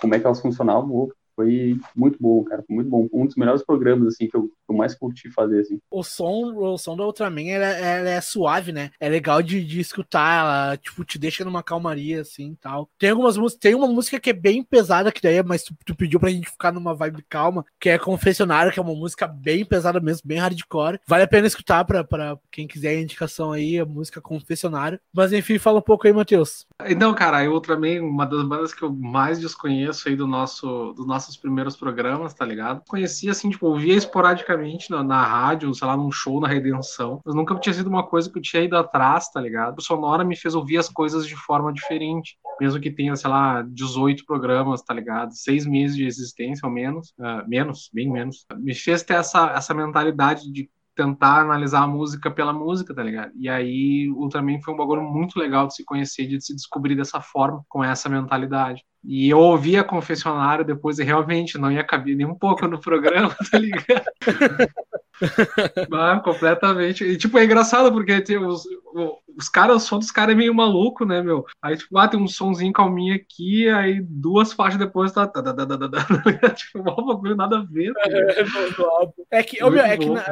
como 0.00 0.14
é 0.14 0.18
que 0.18 0.24
elas 0.24 0.40
funcionavam, 0.40 1.10
foi 1.36 1.78
muito 1.94 2.16
bom, 2.18 2.42
cara, 2.44 2.62
foi 2.62 2.76
muito 2.76 2.88
bom. 2.88 3.08
Um 3.12 3.26
dos 3.26 3.36
melhores 3.36 3.62
programas, 3.62 4.08
assim, 4.08 4.26
que 4.26 4.36
eu, 4.38 4.50
eu 4.68 4.76
mais 4.76 4.94
curti 4.94 5.30
fazer, 5.30 5.60
assim. 5.60 5.80
O 5.90 6.02
som, 6.02 6.54
o 6.56 6.78
som 6.78 6.96
da 6.96 7.04
Ultraman, 7.04 7.48
ela, 7.48 7.66
ela 7.66 8.10
é 8.10 8.20
suave, 8.20 8.72
né? 8.72 8.90
É 8.98 9.08
legal 9.08 9.42
de, 9.42 9.64
de 9.64 9.80
escutar, 9.80 10.40
ela, 10.40 10.76
tipo, 10.76 11.04
te 11.04 11.18
deixa 11.18 11.44
numa 11.44 11.62
calmaria, 11.62 12.22
assim, 12.22 12.56
tal. 12.60 12.88
Tem 12.98 13.10
algumas 13.10 13.36
músicas, 13.36 13.60
tem 13.60 13.74
uma 13.74 13.86
música 13.86 14.18
que 14.18 14.30
é 14.30 14.32
bem 14.32 14.62
pesada, 14.62 15.12
que 15.12 15.22
daí, 15.22 15.36
é, 15.36 15.42
mas 15.42 15.62
tu, 15.62 15.74
tu, 15.84 15.94
pediu 15.94 16.18
pra 16.18 16.30
gente 16.30 16.50
ficar 16.50 16.72
numa 16.72 16.94
vibe 16.94 17.24
calma, 17.28 17.64
que 17.78 17.88
é 17.88 17.98
Confessionário, 17.98 18.72
que 18.72 18.78
é 18.78 18.82
uma 18.82 18.94
música 18.94 19.26
bem 19.26 19.64
pesada 19.64 20.00
mesmo, 20.00 20.26
bem 20.26 20.38
hardcore. 20.38 21.00
Vale 21.06 21.24
a 21.24 21.28
pena 21.28 21.46
escutar 21.46 21.84
pra, 21.84 22.02
pra 22.02 22.38
quem 22.50 22.66
quiser 22.66 22.90
a 22.90 23.00
indicação 23.00 23.52
aí, 23.52 23.78
a 23.78 23.84
música 23.84 24.20
Confessionário. 24.20 24.98
Mas 25.12 25.32
enfim, 25.32 25.58
fala 25.58 25.78
um 25.78 25.82
pouco 25.82 26.06
aí, 26.06 26.12
Matheus. 26.12 26.66
Então, 26.86 27.14
cara, 27.14 27.44
a 27.44 27.50
Ultraman, 27.50 28.02
uma 28.02 28.26
das 28.26 28.42
bandas 28.44 28.74
que 28.74 28.82
eu 28.82 28.92
mais 28.92 29.38
desconheço 29.38 30.08
aí 30.08 30.16
do 30.16 30.26
nosso, 30.26 30.92
do 30.92 31.04
nosso 31.04 31.28
nossos 31.28 31.36
primeiros 31.36 31.76
programas, 31.76 32.32
tá 32.32 32.44
ligado? 32.44 32.82
Conhecia, 32.88 33.32
assim, 33.32 33.50
tipo, 33.50 33.66
ouvia 33.66 33.94
esporadicamente 33.94 34.57
na, 34.90 35.02
na 35.02 35.24
rádio, 35.24 35.74
sei 35.74 35.86
lá, 35.86 35.96
num 35.96 36.10
show 36.10 36.40
na 36.40 36.48
Redenção, 36.48 37.20
mas 37.24 37.34
nunca 37.34 37.54
tinha 37.56 37.72
sido 37.72 37.88
uma 37.88 38.06
coisa 38.06 38.30
que 38.30 38.38
eu 38.38 38.42
tinha 38.42 38.62
ido 38.62 38.76
atrás, 38.76 39.30
tá 39.30 39.40
ligado? 39.40 39.78
O 39.78 39.82
Sonora 39.82 40.24
me 40.24 40.36
fez 40.36 40.54
ouvir 40.54 40.78
as 40.78 40.88
coisas 40.88 41.26
de 41.26 41.36
forma 41.36 41.72
diferente, 41.72 42.36
mesmo 42.60 42.80
que 42.80 42.90
tenha, 42.90 43.14
sei 43.16 43.30
lá, 43.30 43.62
18 43.62 44.24
programas, 44.24 44.82
tá 44.82 44.94
ligado? 44.94 45.32
Seis 45.32 45.66
meses 45.66 45.96
de 45.96 46.06
existência 46.06 46.66
ou 46.66 46.72
menos, 46.72 47.10
uh, 47.18 47.48
menos, 47.48 47.90
bem 47.92 48.10
menos. 48.10 48.46
Me 48.56 48.74
fez 48.74 49.02
ter 49.02 49.14
essa, 49.14 49.50
essa 49.50 49.74
mentalidade 49.74 50.50
de 50.50 50.68
tentar 50.98 51.42
analisar 51.42 51.82
a 51.82 51.86
música 51.86 52.28
pela 52.28 52.52
música, 52.52 52.92
tá 52.92 53.04
ligado? 53.04 53.30
E 53.36 53.48
aí 53.48 54.10
Ultraman 54.10 54.60
foi 54.60 54.74
um 54.74 54.76
bagulho 54.76 55.02
muito 55.02 55.38
legal 55.38 55.68
de 55.68 55.76
se 55.76 55.84
conhecer, 55.84 56.26
de 56.26 56.44
se 56.44 56.52
descobrir 56.52 56.96
dessa 56.96 57.20
forma, 57.20 57.62
com 57.68 57.84
essa 57.84 58.08
mentalidade. 58.08 58.84
E 59.04 59.28
eu 59.28 59.38
ouvi 59.38 59.76
a 59.76 59.84
confessionário 59.84 60.64
depois 60.64 60.98
e 60.98 61.04
realmente 61.04 61.58
não 61.58 61.70
ia 61.70 61.84
caber 61.84 62.16
nem 62.16 62.26
um 62.26 62.34
pouco 62.34 62.66
no 62.66 62.80
programa, 62.80 63.34
tá 63.50 63.58
ligado? 63.58 64.04
ah, 65.92 66.20
completamente. 66.22 67.04
E, 67.04 67.16
tipo, 67.16 67.38
é 67.38 67.44
engraçado 67.44 67.92
porque 67.92 68.20
tem 68.20 68.38
os, 68.38 68.64
os 69.36 69.48
caras, 69.48 69.76
o 69.76 69.80
som 69.80 69.98
dos 69.98 70.10
caras 70.10 70.34
é 70.34 70.36
meio 70.36 70.54
maluco, 70.54 71.04
né, 71.04 71.22
meu? 71.22 71.44
Aí, 71.62 71.76
tipo, 71.76 71.96
ah, 71.98 72.08
tem 72.08 72.20
um 72.20 72.28
somzinho 72.28 72.72
calminho 72.72 73.14
aqui, 73.14 73.68
aí 73.68 74.00
duas 74.00 74.52
faixas 74.52 74.78
depois 74.78 75.12
tá. 75.12 75.26
tá, 75.26 75.42
tá, 75.42 75.54
tá, 75.54 75.66
tá, 75.66 75.78
tá, 75.78 75.88
tá 76.40 76.50
tipo, 76.50 76.78
um 76.78 77.06
bagulho 77.06 77.36
nada 77.36 77.58
a 77.58 77.64
ver. 77.64 77.92
Tá 77.94 78.02
é, 79.30 79.42
que, 79.42 79.62
meu, 79.62 79.84
é 79.84 79.96
que 79.96 80.08
na, 80.08 80.24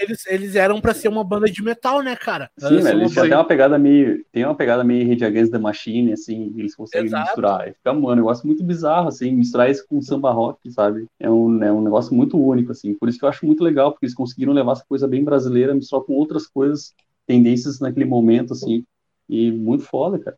eles, 0.00 0.26
eles 0.26 0.54
eram 0.54 0.80
pra 0.80 0.94
ser 0.94 1.08
uma 1.08 1.24
banda 1.24 1.46
de 1.46 1.62
metal, 1.62 2.02
né, 2.02 2.16
cara? 2.16 2.50
Sim, 2.58 2.82
né, 2.82 2.90
eles 2.90 3.14
têm 3.14 3.32
uma 3.32 3.44
pegada 3.44 3.78
meio. 3.78 4.24
Tem 4.32 4.44
uma 4.44 4.54
pegada 4.54 4.84
meio 4.84 5.08
Rage 5.08 5.24
Against 5.24 5.52
the 5.52 5.58
Machine, 5.58 6.12
assim, 6.12 6.54
eles 6.56 6.74
conseguem 6.74 7.06
Exato. 7.06 7.24
misturar. 7.24 7.64
Fica, 7.64 7.92
mano, 8.06 8.22
um 8.22 8.24
negócio 8.24 8.46
muito 8.46 8.62
bizarro, 8.62 9.08
assim, 9.08 9.32
misturar 9.32 9.68
isso 9.68 9.84
com 9.88 10.00
samba 10.00 10.30
rock, 10.30 10.70
sabe? 10.70 11.06
É 11.18 11.28
um, 11.28 11.62
é 11.62 11.72
um 11.72 11.82
negócio 11.82 12.14
muito 12.14 12.38
único, 12.38 12.70
assim. 12.70 12.94
Por 12.94 13.08
isso 13.08 13.18
que 13.18 13.24
eu 13.24 13.28
acho 13.28 13.44
muito 13.44 13.64
legal, 13.64 13.90
porque 13.90 14.06
eles 14.06 14.14
conseguiram 14.14 14.52
levar 14.52 14.72
essa 14.72 14.84
coisa 14.88 15.08
bem 15.08 15.24
brasileira, 15.24 15.74
misturar 15.74 16.04
com 16.04 16.14
outras 16.14 16.46
coisas, 16.46 16.94
tendências 17.26 17.80
naquele 17.80 18.04
momento, 18.04 18.52
assim, 18.52 18.84
e 19.28 19.50
muito 19.50 19.82
foda, 19.82 20.18
cara. 20.18 20.36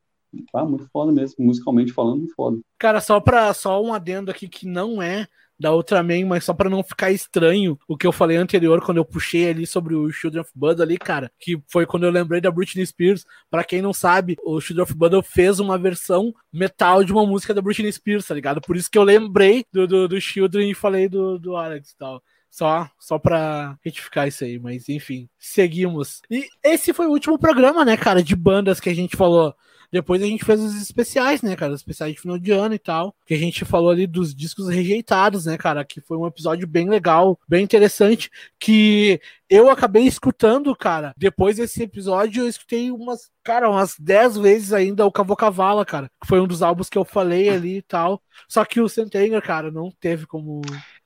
Ah, 0.54 0.64
muito 0.64 0.88
foda 0.90 1.12
mesmo, 1.12 1.44
musicalmente 1.44 1.92
falando, 1.92 2.18
muito 2.18 2.34
foda. 2.34 2.58
Cara, 2.78 3.00
só 3.00 3.20
para 3.20 3.52
só 3.54 3.82
um 3.82 3.92
adendo 3.92 4.30
aqui 4.30 4.48
que 4.48 4.66
não 4.66 5.00
é 5.02 5.26
da 5.58 5.74
Ultraman, 5.74 6.24
mas 6.26 6.44
só 6.44 6.54
para 6.54 6.70
não 6.70 6.82
ficar 6.82 7.10
estranho 7.10 7.78
o 7.88 7.96
que 7.96 8.06
eu 8.06 8.12
falei 8.12 8.36
anterior 8.36 8.80
quando 8.80 8.98
eu 8.98 9.04
puxei 9.04 9.48
ali 9.48 9.66
sobre 9.66 9.94
o 9.94 10.10
Children 10.10 10.42
of 10.42 10.50
Bud 10.54 10.80
ali, 10.80 10.96
cara, 10.96 11.30
que 11.38 11.60
foi 11.66 11.84
quando 11.84 12.04
eu 12.04 12.10
lembrei 12.10 12.40
da 12.40 12.50
Britney 12.50 12.86
Spears. 12.86 13.24
Para 13.50 13.64
quem 13.64 13.82
não 13.82 13.92
sabe, 13.92 14.36
o 14.44 14.60
Children 14.60 14.84
of 14.84 14.94
Bud 14.94 15.22
fez 15.22 15.58
uma 15.58 15.76
versão 15.76 16.32
metal 16.52 17.02
de 17.02 17.12
uma 17.12 17.26
música 17.26 17.52
da 17.52 17.62
Britney 17.62 17.92
Spears, 17.92 18.26
tá 18.26 18.34
ligado? 18.34 18.60
Por 18.60 18.76
isso 18.76 18.90
que 18.90 18.98
eu 18.98 19.02
lembrei 19.02 19.64
do, 19.72 19.86
do, 19.86 20.08
do 20.08 20.20
Children 20.20 20.70
e 20.70 20.74
falei 20.74 21.08
do, 21.08 21.38
do 21.38 21.56
Alex 21.56 21.90
e 21.90 21.96
tal. 21.96 22.22
Só, 22.50 22.88
só 22.98 23.18
pra 23.18 23.76
retificar 23.84 24.26
isso 24.26 24.42
aí, 24.42 24.58
mas 24.58 24.88
enfim, 24.88 25.28
seguimos. 25.38 26.22
E 26.30 26.46
esse 26.62 26.92
foi 26.94 27.06
o 27.06 27.10
último 27.10 27.38
programa, 27.38 27.84
né, 27.84 27.96
cara, 27.96 28.22
de 28.22 28.34
bandas 28.34 28.80
que 28.80 28.88
a 28.88 28.94
gente 28.94 29.16
falou. 29.16 29.54
Depois 29.90 30.22
a 30.22 30.26
gente 30.26 30.44
fez 30.44 30.60
os 30.60 30.74
especiais, 30.80 31.42
né, 31.42 31.56
cara? 31.56 31.72
Os 31.72 31.80
especiais 31.80 32.14
de 32.14 32.20
final 32.20 32.38
de 32.38 32.50
ano 32.52 32.74
e 32.74 32.78
tal. 32.78 33.14
Que 33.26 33.34
a 33.34 33.38
gente 33.38 33.64
falou 33.64 33.90
ali 33.90 34.06
dos 34.06 34.34
discos 34.34 34.68
rejeitados, 34.68 35.46
né, 35.46 35.56
cara? 35.56 35.84
Que 35.84 36.00
foi 36.00 36.16
um 36.16 36.26
episódio 36.26 36.66
bem 36.66 36.88
legal, 36.88 37.38
bem 37.48 37.64
interessante. 37.64 38.30
Que 38.58 39.20
eu 39.48 39.70
acabei 39.70 40.06
escutando, 40.06 40.74
cara. 40.76 41.14
Depois 41.16 41.56
desse 41.56 41.82
episódio, 41.82 42.42
eu 42.44 42.48
escutei 42.48 42.90
umas, 42.90 43.30
cara, 43.42 43.70
umas 43.70 43.94
10 43.98 44.36
vezes 44.36 44.72
ainda 44.72 45.06
o 45.06 45.12
Cavocavala, 45.12 45.84
cara. 45.86 46.10
Que 46.20 46.28
foi 46.28 46.40
um 46.40 46.46
dos 46.46 46.62
álbuns 46.62 46.90
que 46.90 46.98
eu 46.98 47.04
falei 47.04 47.48
ali 47.48 47.78
e 47.78 47.82
tal. 47.82 48.22
Só 48.48 48.64
que 48.64 48.80
o 48.80 48.88
Sentenger, 48.88 49.42
cara, 49.42 49.70
não 49.70 49.90
teve 49.90 50.26
como 50.26 50.60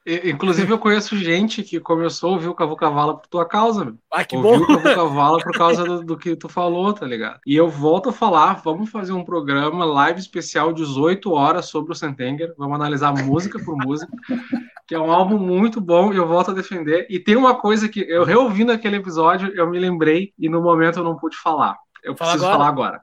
Inclusive, 0.04 0.72
eu 0.72 0.78
conheço 0.78 1.16
gente 1.16 1.62
que 1.62 1.78
começou 1.78 2.30
a 2.30 2.32
ouvir 2.32 2.48
o 2.48 2.54
Cavu 2.54 2.74
Cavala 2.74 3.16
por 3.16 3.28
tua 3.28 3.46
causa, 3.46 3.84
meu. 3.84 3.94
Ah, 4.12 4.24
que 4.24 4.34
Ouviu 4.34 4.66
bom. 4.66 4.74
o 4.74 4.82
Cavu 4.82 4.94
Cavala 4.94 5.38
por 5.38 5.52
causa 5.52 5.84
do, 5.84 6.02
do, 6.02 6.16
que 6.16 6.34
tu 6.34 6.48
falou, 6.48 6.92
tá 6.92 7.06
ligado? 7.06 7.38
E 7.46 7.54
eu 7.54 7.68
volto 7.68 8.08
a 8.08 8.12
falar, 8.12 8.54
vamos 8.64 8.90
fazer 8.90 9.12
um 9.12 9.24
programa 9.24 9.84
live 9.84 10.18
especial 10.18 10.72
18 10.72 11.30
horas 11.30 11.66
sobre 11.66 11.92
o 11.92 11.94
Sentenger. 11.94 12.52
Vamos 12.58 12.74
analisar 12.74 13.12
música 13.12 13.62
por 13.64 13.76
música, 13.76 14.12
que 14.88 14.94
é 14.94 14.98
um 14.98 15.12
álbum 15.12 15.38
muito 15.38 15.80
bom 15.80 16.12
e 16.12 16.16
eu 16.16 16.26
volto 16.26 16.50
a 16.50 16.54
defender. 16.54 17.06
E 17.08 17.20
tem 17.20 17.36
uma 17.36 17.54
coisa 17.54 17.88
que 17.88 18.00
eu 18.00 18.24
reouvindo 18.24 18.72
aquele 18.72 18.96
episódio, 18.96 19.52
eu 19.54 19.70
me 19.70 19.78
lembrei 19.78 20.32
e 20.36 20.48
no 20.48 20.60
momento 20.60 20.98
eu 20.98 21.04
não 21.04 21.16
pude 21.16 21.36
falar. 21.36 21.76
Eu 22.02 22.16
fala 22.16 22.32
preciso 22.32 22.52
agora. 22.52 22.58
falar 22.58 22.68
agora. 22.68 23.02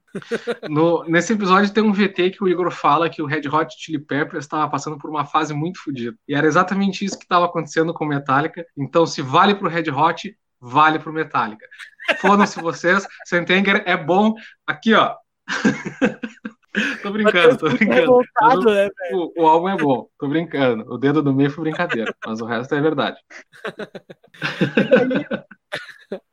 No, 0.69 1.03
nesse 1.05 1.33
episódio 1.33 1.71
tem 1.71 1.83
um 1.83 1.93
VT 1.93 2.31
que 2.31 2.43
o 2.43 2.47
Igor 2.47 2.69
fala 2.69 3.09
que 3.09 3.21
o 3.21 3.25
Red 3.25 3.47
Hot 3.47 3.73
Chili 3.77 3.99
Peppers 3.99 4.45
estava 4.45 4.69
passando 4.69 4.97
por 4.97 5.09
uma 5.09 5.25
fase 5.25 5.53
muito 5.53 5.81
fodida. 5.81 6.17
E 6.27 6.35
era 6.35 6.45
exatamente 6.45 7.05
isso 7.05 7.17
que 7.17 7.23
estava 7.23 7.45
acontecendo 7.45 7.93
com 7.93 8.05
Metallica. 8.05 8.65
Então, 8.77 9.05
se 9.05 9.21
vale 9.21 9.55
pro 9.55 9.69
Red 9.69 9.89
Hot, 9.89 10.37
vale 10.59 10.99
pro 10.99 11.13
Metallica. 11.13 11.65
Fodam-se 12.19 12.59
vocês, 12.61 13.07
Sentenger 13.25 13.83
é 13.85 13.95
bom. 13.95 14.33
Aqui, 14.67 14.93
ó. 14.93 15.15
tô 17.01 17.11
brincando, 17.11 17.57
tô 17.57 17.69
brincando. 17.69 18.07
Voltado, 18.07 18.65
né, 18.65 18.89
o, 19.13 19.43
o, 19.43 19.47
álbum 19.47 19.69
é 19.69 19.77
bom, 19.77 20.07
tô 20.19 20.27
brincando. 20.27 20.83
O 20.91 20.97
dedo 20.97 21.23
do 21.23 21.33
meio 21.33 21.49
foi 21.49 21.63
brincadeira, 21.63 22.13
mas 22.25 22.41
o 22.41 22.45
resto 22.45 22.75
é 22.75 22.81
verdade. 22.81 23.17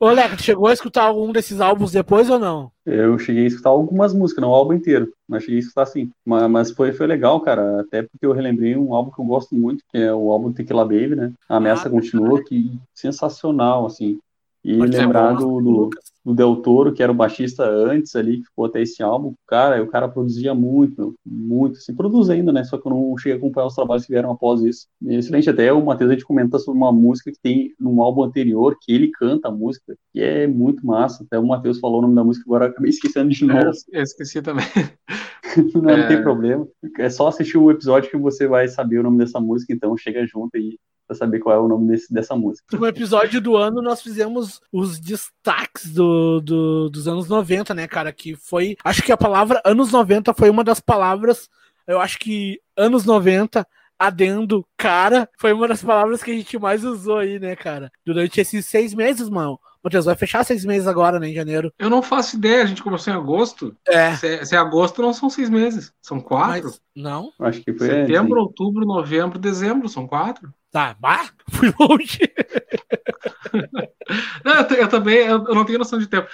Ô, 0.01 0.11
Leco, 0.11 0.41
chegou 0.41 0.69
a 0.69 0.73
escutar 0.73 1.05
algum 1.05 1.33
desses 1.33 1.61
álbuns 1.61 1.93
depois 1.93 2.31
ou 2.31 2.39
não? 2.39 2.71
Eu 2.85 3.19
cheguei 3.19 3.45
a 3.45 3.47
escutar 3.47 3.71
algumas 3.71 4.15
músicas, 4.15 4.41
não 4.43 4.51
o 4.51 4.55
álbum 4.55 4.73
inteiro, 4.73 5.13
mas 5.29 5.43
cheguei 5.43 5.59
a 5.59 5.61
escutar 5.61 5.87
sim. 5.87 6.11
Mas, 6.25 6.51
mas, 6.51 6.71
foi, 6.71 6.93
foi 6.93 7.07
legal, 7.07 7.41
cara, 7.41 7.81
até 7.81 8.03
porque 8.03 8.25
eu 8.25 8.33
relembrei 8.33 8.77
um 8.77 8.95
álbum 8.95 9.11
que 9.11 9.21
eu 9.21 9.25
gosto 9.25 9.55
muito, 9.55 9.85
que 9.91 9.99
é 9.99 10.13
o 10.13 10.31
álbum 10.31 10.53
Tequila 10.53 10.85
Baby, 10.85 11.17
né? 11.17 11.33
A 11.49 11.57
ameaça 11.57 11.89
ah, 11.89 11.91
continua, 11.91 12.43
que 12.43 12.79
sensacional, 12.95 13.87
assim. 13.87 14.19
E 14.65 14.79
Pode 14.79 14.97
lembrar 14.97 15.33
do, 15.35 15.61
do, 15.61 15.91
do, 16.27 16.35
Del 16.35 16.57
Toro, 16.57 16.93
que 16.93 17.03
era 17.03 17.13
o 17.13 17.15
baixista 17.15 17.65
antes 17.65 18.17
ali, 18.17 18.39
que 18.39 18.47
ficou 18.47 18.65
até 18.65 18.83
esse 18.83 19.03
álbum, 19.03 19.33
cara, 19.47 19.81
o 19.83 19.87
cara 19.87 20.09
produzia 20.09 20.53
muito, 20.55 21.15
muito, 21.25 21.79
assim, 21.79 21.95
produz 21.95 22.29
ainda, 22.29 22.53
né, 22.53 22.65
só 22.65 22.77
que 22.77 22.87
eu 22.87 22.91
não 22.91 23.17
cheguei 23.17 23.35
a 23.35 23.37
acompanhar 23.37 23.67
os 23.67 23.75
trabalhos 23.75 24.05
que 24.05 24.13
vieram 24.13 24.33
após 24.33 24.61
isso. 24.63 24.89
excelente, 25.07 25.49
até 25.49 25.73
o 25.73 25.85
Matheus, 25.85 26.11
a 26.11 26.15
gente 26.15 26.25
comenta 26.25 26.59
sobre 26.59 26.79
uma 26.79 26.93
música 26.93 27.31
que 27.31 27.39
tem 27.41 27.73
num 27.79 28.03
álbum 28.03 28.25
anterior, 28.25 28.77
que 28.81 28.93
ele 28.93 29.11
canta 29.13 29.49
a 29.49 29.53
música, 29.53 29.97
que 30.13 30.21
é 30.21 30.47
muito 30.47 30.85
massa, 30.85 31.23
até 31.25 31.39
o 31.39 31.47
Matheus 31.47 31.79
falou 31.79 31.99
o 31.99 32.03
nome 32.03 32.15
da 32.15 32.25
música, 32.25 32.45
agora 32.47 32.67
eu 32.67 32.71
acabei 32.71 32.91
esquecendo 32.91 33.31
de 33.31 33.45
novo. 33.45 33.71
É, 33.93 33.99
eu 33.99 34.03
esqueci 34.03 34.43
também. 34.43 34.67
não, 35.75 35.91
é... 35.91 35.97
não 35.97 36.09
tem 36.09 36.23
problema, 36.23 36.67
é 36.99 37.09
só 37.09 37.29
assistir 37.29 37.59
o 37.59 37.71
episódio 37.71 38.11
que 38.11 38.17
você 38.17 38.47
vai 38.47 38.67
saber 38.69 38.99
o 38.99 39.03
nome 39.03 39.19
dessa 39.19 39.41
música, 39.41 39.73
então 39.73 39.97
chega 39.97 40.27
junto 40.27 40.57
e 40.57 40.79
para 41.07 41.17
saber 41.17 41.39
qual 41.39 41.55
é 41.55 41.59
o 41.59 41.69
nome 41.69 41.89
desse, 41.89 42.13
dessa 42.13 42.35
música. 42.35 42.77
No 42.77 42.87
episódio 42.87 43.41
do 43.41 43.57
ano, 43.57 43.81
nós 43.81 44.03
fizemos 44.03 44.61
os 44.73 44.99
destaques 44.99 45.93
do, 45.93 46.41
do, 46.41 46.91
dos 46.91 47.07
anos 47.07 47.29
90, 47.29 47.73
né, 47.75 47.87
cara? 47.87 48.13
Que 48.13 48.35
foi. 48.35 48.77
Acho 48.85 49.03
que 49.03 49.13
a 49.13 49.17
palavra 49.17 49.63
anos 49.65 49.93
90 49.93 50.35
foi 50.35 50.51
uma 50.51 50.65
das 50.65 50.81
palavras. 50.81 51.49
Eu 51.87 52.01
acho 52.01 52.19
que 52.19 52.61
anos 52.77 53.05
90 53.05 53.67
adendo 53.99 54.67
cara 54.77 55.29
foi 55.39 55.53
uma 55.53 55.67
das 55.69 55.83
palavras 55.83 56.23
que 56.23 56.31
a 56.31 56.35
gente 56.35 56.59
mais 56.59 56.85
usou 56.85 57.19
aí, 57.19 57.39
né, 57.39 57.57
cara? 57.57 57.91
Durante 58.05 58.41
esses 58.41 58.67
seis 58.67 58.93
meses, 58.93 59.29
mano. 59.29 59.59
Matheus, 59.87 60.05
vai 60.05 60.17
fechar 60.17 60.45
seis 60.45 60.65
meses 60.65 60.89
agora, 60.89 61.21
né, 61.21 61.29
em 61.29 61.35
janeiro. 61.35 61.73
Eu 61.79 61.89
não 61.89 62.03
faço 62.03 62.37
ideia, 62.37 62.65
a 62.65 62.67
gente 62.67 62.83
começou 62.83 63.13
em 63.13 63.17
agosto. 63.17 63.75
É. 63.87 64.17
Se, 64.17 64.27
é, 64.27 64.45
se 64.45 64.57
é 64.57 64.59
agosto, 64.59 65.01
não 65.01 65.13
são 65.13 65.31
seis 65.31 65.49
meses, 65.49 65.93
são 66.03 66.21
quatro. 66.21 66.65
Mas, 66.65 66.81
não? 66.95 67.33
Acho 67.39 67.63
que 67.63 67.73
foi. 67.73 67.87
Setembro, 67.87 68.41
outubro, 68.41 68.85
novembro, 68.85 69.39
dezembro, 69.39 69.89
são 69.89 70.07
quatro. 70.07 70.53
Tá, 70.73 70.97
bah, 70.99 71.31
fui 71.51 71.73
longe. 71.79 72.19
não, 74.45 74.55
eu, 74.55 74.77
eu, 74.77 74.89
também 74.89 75.19
eu, 75.19 75.45
eu, 75.45 75.55
não 75.55 75.65
tenho 75.65 75.79
noção 75.79 76.01
de 76.01 76.09
tempo. 76.09 76.29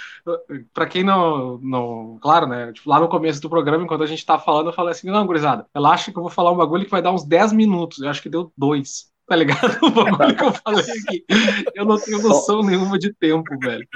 Para 0.72 0.86
quem 0.86 1.04
não, 1.04 1.58
não. 1.58 2.18
Claro, 2.22 2.46
né? 2.46 2.72
Tipo, 2.72 2.88
lá 2.88 2.98
no 2.98 3.08
começo 3.08 3.40
do 3.40 3.50
programa, 3.50 3.84
enquanto 3.84 4.02
a 4.02 4.06
gente 4.06 4.24
tá 4.24 4.38
falando, 4.38 4.70
eu 4.70 4.72
falei 4.72 4.92
assim: 4.92 5.10
não, 5.10 5.26
gurizada, 5.26 5.66
relaxa 5.74 6.10
que 6.10 6.18
eu 6.18 6.22
vou 6.22 6.30
falar 6.30 6.52
um 6.52 6.56
bagulho 6.56 6.86
que 6.86 6.90
vai 6.90 7.02
dar 7.02 7.12
uns 7.12 7.24
10 7.24 7.52
minutos. 7.52 8.00
Eu 8.00 8.08
acho 8.08 8.22
que 8.22 8.30
deu 8.30 8.50
dois. 8.56 9.11
Tá 9.32 9.36
ligado? 9.36 9.78
O 9.82 9.90
bagulho 9.90 10.36
que 10.36 10.44
eu 10.44 10.52
falei 10.52 10.84
aqui. 10.84 11.24
Eu 11.74 11.86
não 11.86 11.98
tenho 11.98 12.22
noção 12.22 12.62
só... 12.62 12.68
nenhuma 12.68 12.98
de 12.98 13.12
tempo, 13.14 13.58
velho. 13.58 13.86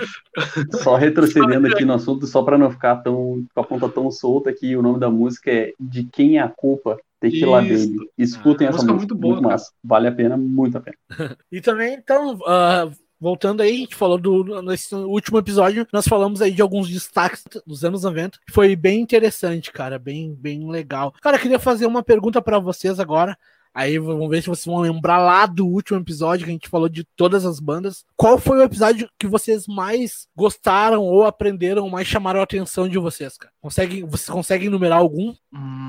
Só 0.82 0.96
retrocedendo 0.96 1.66
aqui 1.66 1.84
no 1.84 1.92
assunto, 1.92 2.26
só 2.26 2.42
para 2.42 2.56
não 2.56 2.70
ficar 2.70 2.96
tão 2.96 3.44
com 3.54 3.60
a 3.60 3.64
ponta 3.64 3.88
tão 3.88 4.10
solta 4.10 4.48
aqui, 4.48 4.74
o 4.74 4.82
nome 4.82 4.98
da 4.98 5.10
música 5.10 5.50
é 5.50 5.72
De 5.78 6.04
Quem 6.04 6.38
é 6.38 6.40
a 6.40 6.48
Culpa? 6.48 6.98
Tequila 7.20 7.62
Isso. 7.62 7.88
Baby. 7.88 8.10
Escutem 8.16 8.66
ah, 8.66 8.70
essa 8.70 8.78
música, 8.78 8.94
muito, 8.94 9.14
boa, 9.14 9.34
muito 9.34 9.48
massa. 9.48 9.70
Vale 9.84 10.08
a 10.08 10.12
pena, 10.12 10.36
muito 10.36 10.78
a 10.78 10.80
pena. 10.80 10.96
e 11.52 11.60
também, 11.60 11.94
então, 11.94 12.34
uh, 12.34 12.90
voltando 13.20 13.62
aí, 13.62 13.70
a 13.70 13.78
gente 13.78 13.94
falou 13.94 14.18
do 14.18 14.62
nesse 14.62 14.94
último 14.94 15.38
episódio, 15.38 15.86
nós 15.92 16.06
falamos 16.06 16.40
aí 16.40 16.52
de 16.52 16.62
alguns 16.62 16.88
destaques 16.88 17.44
dos 17.66 17.84
anos 17.84 18.04
90, 18.04 18.38
que 18.46 18.52
foi 18.52 18.74
bem 18.74 19.00
interessante, 19.00 19.72
cara, 19.72 19.98
bem 19.98 20.34
bem 20.34 20.70
legal. 20.70 21.12
Cara, 21.20 21.38
queria 21.38 21.58
fazer 21.58 21.86
uma 21.86 22.02
pergunta 22.02 22.40
para 22.40 22.58
vocês 22.58 22.98
agora. 22.98 23.36
Aí 23.76 23.98
vamos 23.98 24.30
ver 24.30 24.40
se 24.40 24.48
vocês 24.48 24.64
vão 24.64 24.80
lembrar 24.80 25.18
lá 25.18 25.44
do 25.44 25.66
último 25.66 25.98
episódio 25.98 26.46
que 26.46 26.50
a 26.50 26.54
gente 26.54 26.66
falou 26.66 26.88
de 26.88 27.04
todas 27.14 27.44
as 27.44 27.60
bandas. 27.60 28.06
Qual 28.16 28.38
foi 28.38 28.56
o 28.56 28.62
episódio 28.62 29.06
que 29.18 29.26
vocês 29.26 29.66
mais 29.66 30.26
gostaram 30.34 31.02
ou 31.02 31.26
aprenderam, 31.26 31.86
mais 31.90 32.08
chamaram 32.08 32.40
a 32.40 32.44
atenção 32.44 32.88
de 32.88 32.98
vocês, 32.98 33.36
cara? 33.36 33.52
Conseguem, 33.60 34.02
vocês 34.06 34.30
conseguem 34.30 34.70
numerar 34.70 35.00
algum? 35.00 35.34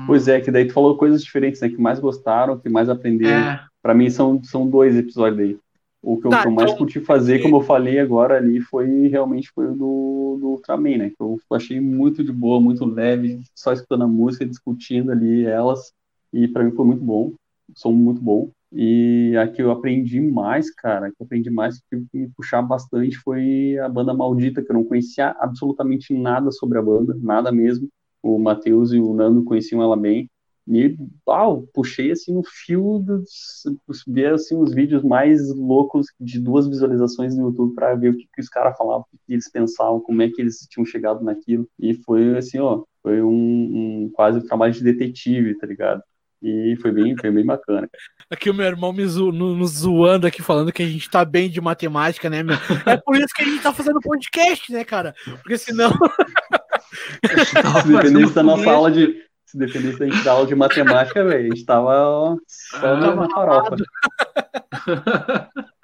Pois 0.06 0.28
é, 0.28 0.38
que 0.38 0.50
daí 0.50 0.66
tu 0.66 0.74
falou 0.74 0.98
coisas 0.98 1.24
diferentes, 1.24 1.62
né? 1.62 1.70
Que 1.70 1.80
mais 1.80 1.98
gostaram, 1.98 2.58
que 2.58 2.68
mais 2.68 2.90
aprenderam. 2.90 3.52
É. 3.52 3.64
Pra 3.80 3.94
mim 3.94 4.10
são, 4.10 4.38
são 4.44 4.68
dois 4.68 4.94
episódios 4.94 5.40
aí. 5.40 5.58
O 6.02 6.20
que, 6.20 6.26
eu, 6.26 6.30
tá, 6.30 6.42
que 6.42 6.48
eu 6.48 6.52
mais 6.52 6.68
então, 6.68 6.76
curti 6.76 7.00
fazer, 7.00 7.38
como 7.38 7.56
eu 7.56 7.62
falei 7.62 7.98
agora 7.98 8.36
ali, 8.36 8.60
foi 8.60 9.08
realmente 9.08 9.50
foi 9.54 9.66
o 9.66 9.72
do, 9.72 10.38
do 10.38 10.46
Ultraman, 10.48 10.98
né? 10.98 11.08
Que 11.08 11.22
eu 11.22 11.40
achei 11.52 11.80
muito 11.80 12.22
de 12.22 12.32
boa, 12.32 12.60
muito 12.60 12.84
leve, 12.84 13.40
só 13.54 13.72
escutando 13.72 14.04
a 14.04 14.06
música, 14.06 14.44
discutindo 14.44 15.10
ali 15.10 15.46
elas. 15.46 15.94
E 16.30 16.46
para 16.46 16.62
mim 16.62 16.72
foi 16.72 16.84
muito 16.84 17.02
bom 17.02 17.32
som 17.74 17.92
muito 17.92 18.20
bom. 18.20 18.50
E 18.72 19.34
a 19.36 19.48
que 19.48 19.62
eu 19.62 19.70
aprendi 19.70 20.20
mais, 20.20 20.70
cara, 20.70 21.10
que 21.10 21.16
eu 21.20 21.24
aprendi 21.24 21.50
mais, 21.50 21.80
que 21.90 21.96
me 22.12 22.28
puxar 22.36 22.60
bastante 22.62 23.16
foi 23.18 23.78
a 23.78 23.88
banda 23.88 24.12
Maldita, 24.12 24.62
que 24.62 24.70
eu 24.70 24.74
não 24.74 24.84
conhecia 24.84 25.34
absolutamente 25.38 26.12
nada 26.12 26.50
sobre 26.50 26.78
a 26.78 26.82
banda, 26.82 27.16
nada 27.20 27.50
mesmo. 27.50 27.88
O 28.22 28.38
Matheus 28.38 28.92
e 28.92 29.00
o 29.00 29.14
Nando 29.14 29.44
conheciam 29.44 29.82
ela 29.82 29.96
bem. 29.96 30.28
E, 30.70 30.98
uau, 31.26 31.66
puxei 31.72 32.10
assim 32.10 32.34
no 32.34 32.42
fio 32.44 32.98
dos, 32.98 33.62
ver 34.06 34.34
assim 34.34 34.54
os 34.54 34.74
vídeos 34.74 35.02
mais 35.02 35.48
loucos 35.54 36.08
de 36.20 36.38
duas 36.38 36.68
visualizações 36.68 37.34
no 37.34 37.44
YouTube 37.46 37.74
para 37.74 37.94
ver 37.94 38.10
o 38.10 38.16
que, 38.16 38.28
que 38.30 38.40
os 38.42 38.50
caras 38.50 38.76
falavam, 38.76 39.06
o 39.10 39.16
que 39.26 39.32
eles 39.32 39.50
pensavam, 39.50 40.00
como 40.00 40.20
é 40.20 40.28
que 40.28 40.42
eles 40.42 40.66
tinham 40.68 40.84
chegado 40.84 41.24
naquilo. 41.24 41.66
E 41.78 41.94
foi 41.94 42.36
assim, 42.36 42.58
ó, 42.58 42.84
foi 43.02 43.22
um, 43.22 44.04
um 44.04 44.10
quase 44.12 44.40
um 44.40 44.46
trabalho 44.46 44.74
de 44.74 44.84
detetive, 44.84 45.56
tá 45.56 45.66
ligado? 45.66 46.02
E 46.42 46.76
foi 46.80 46.92
bem, 46.92 47.16
foi 47.16 47.30
bem 47.30 47.44
bacana. 47.44 47.88
Aqui 48.30 48.48
o 48.48 48.54
meu 48.54 48.66
irmão 48.66 48.92
me 48.92 49.04
zo, 49.06 49.32
nos 49.32 49.78
zoando 49.78 50.26
aqui, 50.26 50.40
falando 50.40 50.72
que 50.72 50.82
a 50.82 50.86
gente 50.86 51.10
tá 51.10 51.24
bem 51.24 51.50
de 51.50 51.60
matemática, 51.60 52.30
né, 52.30 52.42
meu? 52.42 52.56
É 52.86 52.96
por 52.96 53.16
isso 53.16 53.34
que 53.34 53.42
a 53.42 53.44
gente 53.44 53.62
tá 53.62 53.72
fazendo 53.72 54.00
podcast, 54.00 54.72
né, 54.72 54.84
cara? 54.84 55.14
Porque 55.42 55.58
senão. 55.58 55.90
se 57.82 57.88
dependesse 57.92 58.34
da 58.34 58.42
nossa 58.42 58.70
aula 58.70 58.90
de. 58.90 59.26
Se 59.46 59.56
dependesse 59.56 59.98
da 59.98 60.06
gente 60.06 60.22
da 60.22 60.32
aula 60.32 60.46
de 60.46 60.54
matemática, 60.54 61.24
velho, 61.24 61.46
a 61.46 61.48
gente 61.48 61.64
tava 61.64 62.36
só 62.46 62.86
ah, 62.86 63.14
na 63.16 63.30
farofa. 63.30 63.76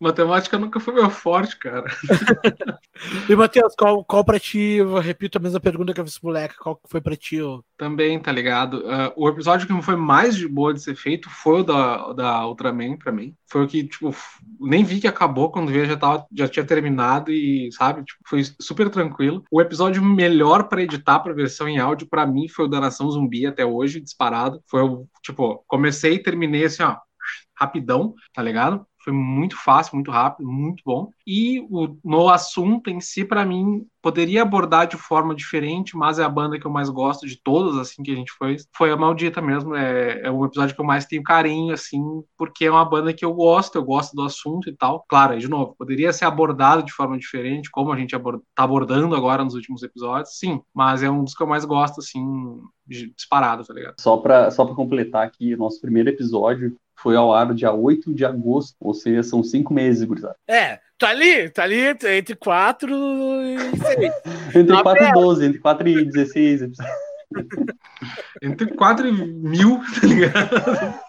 Matemática 0.00 0.58
nunca 0.58 0.78
foi 0.80 0.94
meu 0.94 1.10
forte, 1.10 1.58
cara. 1.58 1.84
e, 3.28 3.36
Matheus, 3.36 3.74
qual, 3.74 4.04
qual 4.04 4.24
pra 4.24 4.38
ti, 4.38 4.58
eu 4.58 4.98
repito 4.98 5.38
a 5.38 5.40
mesma 5.40 5.60
pergunta 5.60 5.92
que 5.92 6.00
eu 6.00 6.04
fiz 6.04 6.18
pro 6.18 6.28
moleque, 6.28 6.56
qual 6.56 6.80
foi 6.86 7.00
pra 7.00 7.16
ti? 7.16 7.40
Ó? 7.42 7.60
Também, 7.76 8.18
tá 8.20 8.30
ligado? 8.32 8.78
Uh, 8.80 9.12
o 9.16 9.28
episódio 9.28 9.66
que 9.66 9.82
foi 9.82 9.96
mais 9.96 10.36
de 10.36 10.48
boa 10.48 10.72
de 10.72 10.80
ser 10.80 10.94
feito 10.94 11.28
foi 11.30 11.60
o 11.60 11.64
da, 11.64 12.12
da 12.12 12.46
Ultraman, 12.46 12.96
pra 12.96 13.12
mim. 13.12 13.34
Foi 13.50 13.64
o 13.64 13.68
que, 13.68 13.84
tipo, 13.84 14.14
nem 14.60 14.84
vi 14.84 15.00
que 15.00 15.08
acabou 15.08 15.50
quando 15.50 15.72
veio, 15.72 15.86
já, 15.86 15.96
tava, 15.96 16.26
já 16.32 16.48
tinha 16.48 16.64
terminado 16.64 17.30
e, 17.30 17.70
sabe, 17.72 18.04
tipo, 18.04 18.20
foi 18.26 18.42
super 18.60 18.88
tranquilo. 18.88 19.44
O 19.50 19.60
episódio 19.60 20.02
melhor 20.02 20.68
para 20.68 20.82
editar 20.82 21.20
pra 21.20 21.34
versão 21.34 21.68
em 21.68 21.78
áudio, 21.78 22.08
pra 22.08 22.26
mim, 22.26 22.48
foi 22.48 22.66
o 22.66 22.68
da 22.68 22.80
Nação 22.80 23.10
Zumbi 23.10 23.46
até 23.46 23.64
hoje, 23.64 24.00
disparado. 24.00 24.62
Foi 24.66 24.82
o, 24.82 25.06
tipo, 25.22 25.62
comecei 25.66 26.14
e 26.14 26.22
terminei 26.22 26.64
assim, 26.64 26.82
ó, 26.82 26.96
rapidão, 27.58 28.14
tá 28.32 28.42
ligado? 28.42 28.86
Foi 29.06 29.12
muito 29.12 29.56
fácil, 29.56 29.94
muito 29.94 30.10
rápido, 30.10 30.50
muito 30.50 30.82
bom. 30.84 31.10
E 31.24 31.60
o, 31.70 31.96
no 32.04 32.28
assunto 32.28 32.90
em 32.90 33.00
si, 33.00 33.24
para 33.24 33.46
mim, 33.46 33.86
poderia 34.02 34.42
abordar 34.42 34.88
de 34.88 34.96
forma 34.96 35.32
diferente, 35.32 35.96
mas 35.96 36.18
é 36.18 36.24
a 36.24 36.28
banda 36.28 36.58
que 36.58 36.66
eu 36.66 36.70
mais 36.72 36.88
gosto 36.88 37.24
de 37.24 37.40
todas, 37.40 37.76
assim, 37.76 38.02
que 38.02 38.10
a 38.10 38.16
gente 38.16 38.32
foi. 38.32 38.56
Foi 38.76 38.90
a 38.90 38.96
Maldita 38.96 39.40
mesmo. 39.40 39.76
É, 39.76 40.22
é 40.24 40.30
o 40.30 40.44
episódio 40.44 40.74
que 40.74 40.80
eu 40.80 40.84
mais 40.84 41.06
tenho 41.06 41.22
carinho, 41.22 41.72
assim, 41.72 42.02
porque 42.36 42.64
é 42.64 42.70
uma 42.70 42.84
banda 42.84 43.12
que 43.12 43.24
eu 43.24 43.32
gosto, 43.32 43.76
eu 43.76 43.84
gosto 43.84 44.16
do 44.16 44.22
assunto 44.22 44.68
e 44.68 44.76
tal. 44.76 45.04
Claro, 45.08 45.38
de 45.38 45.46
novo, 45.46 45.76
poderia 45.78 46.12
ser 46.12 46.24
abordado 46.24 46.82
de 46.82 46.92
forma 46.92 47.16
diferente, 47.16 47.70
como 47.70 47.92
a 47.92 47.96
gente 47.96 48.16
abord 48.16 48.42
tá 48.56 48.64
abordando 48.64 49.14
agora 49.14 49.44
nos 49.44 49.54
últimos 49.54 49.84
episódios, 49.84 50.36
sim, 50.36 50.60
mas 50.74 51.04
é 51.04 51.08
um 51.08 51.22
dos 51.22 51.34
que 51.34 51.42
eu 51.44 51.46
mais 51.46 51.64
gosto, 51.64 52.00
assim, 52.00 52.60
disparado, 52.88 53.64
tá 53.64 53.72
ligado? 53.72 53.94
Só 54.00 54.16
pra, 54.16 54.50
só 54.50 54.64
pra 54.64 54.74
completar 54.74 55.24
aqui, 55.24 55.54
nosso 55.54 55.80
primeiro 55.80 56.08
episódio 56.08 56.76
foi 56.96 57.16
ao 57.16 57.32
ar 57.32 57.54
dia 57.54 57.72
8 57.72 58.12
de 58.14 58.24
agosto, 58.24 58.76
ou 58.80 58.94
seja, 58.94 59.22
são 59.22 59.42
cinco 59.42 59.72
meses, 59.72 60.04
gurizada. 60.04 60.36
É, 60.48 60.80
tá 60.98 61.08
ali, 61.08 61.48
tá 61.50 61.62
ali 61.62 61.80
entre 61.86 62.34
4 62.34 62.92
e 62.92 63.58
6. 63.76 64.12
entre 64.56 64.82
4 64.82 65.04
e 65.04 65.12
12, 65.12 65.46
entre 65.46 65.58
4 65.60 65.88
e 65.88 66.04
16. 66.04 66.62
entre 68.42 68.66
4 68.74 69.08
e 69.08 69.12
mil, 69.12 69.80
tá 70.00 70.06
ligado? 70.06 71.00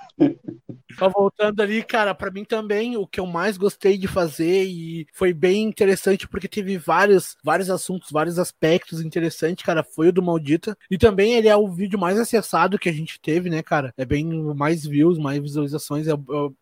Só 0.98 1.10
voltando 1.10 1.62
ali, 1.62 1.84
cara, 1.84 2.16
para 2.16 2.32
mim 2.32 2.44
também 2.44 2.98
o 2.98 3.06
que 3.06 3.20
eu 3.20 3.28
mais 3.28 3.58
gostei 3.58 3.98
de 3.98 4.08
fazer 4.08 4.64
e 4.64 5.06
foi 5.14 5.32
bem 5.32 5.64
interessante 5.64 6.28
porque 6.28 6.48
teve 6.48 6.78
vários, 6.78 7.38
vários 7.44 7.70
assuntos, 7.70 8.10
vários 8.10 8.40
aspectos 8.40 9.02
interessantes, 9.02 9.64
cara, 9.64 9.84
foi 9.84 10.08
o 10.08 10.14
do 10.14 10.24
Maldita. 10.24 10.76
E 10.90 10.98
também 10.98 11.34
ele 11.34 11.48
é 11.48 11.56
o 11.56 11.68
vídeo 11.68 12.00
mais 12.00 12.18
acessado 12.18 12.80
que 12.80 12.90
a 12.90 12.94
gente 12.94 13.20
teve, 13.20 13.50
né, 13.50 13.62
cara? 13.62 13.94
É 13.96 14.06
bem 14.06 14.26
mais 14.56 14.86
views, 14.86 15.20
mais 15.20 15.40
visualizações, 15.40 16.08
é, 16.08 16.14
é 16.14 16.16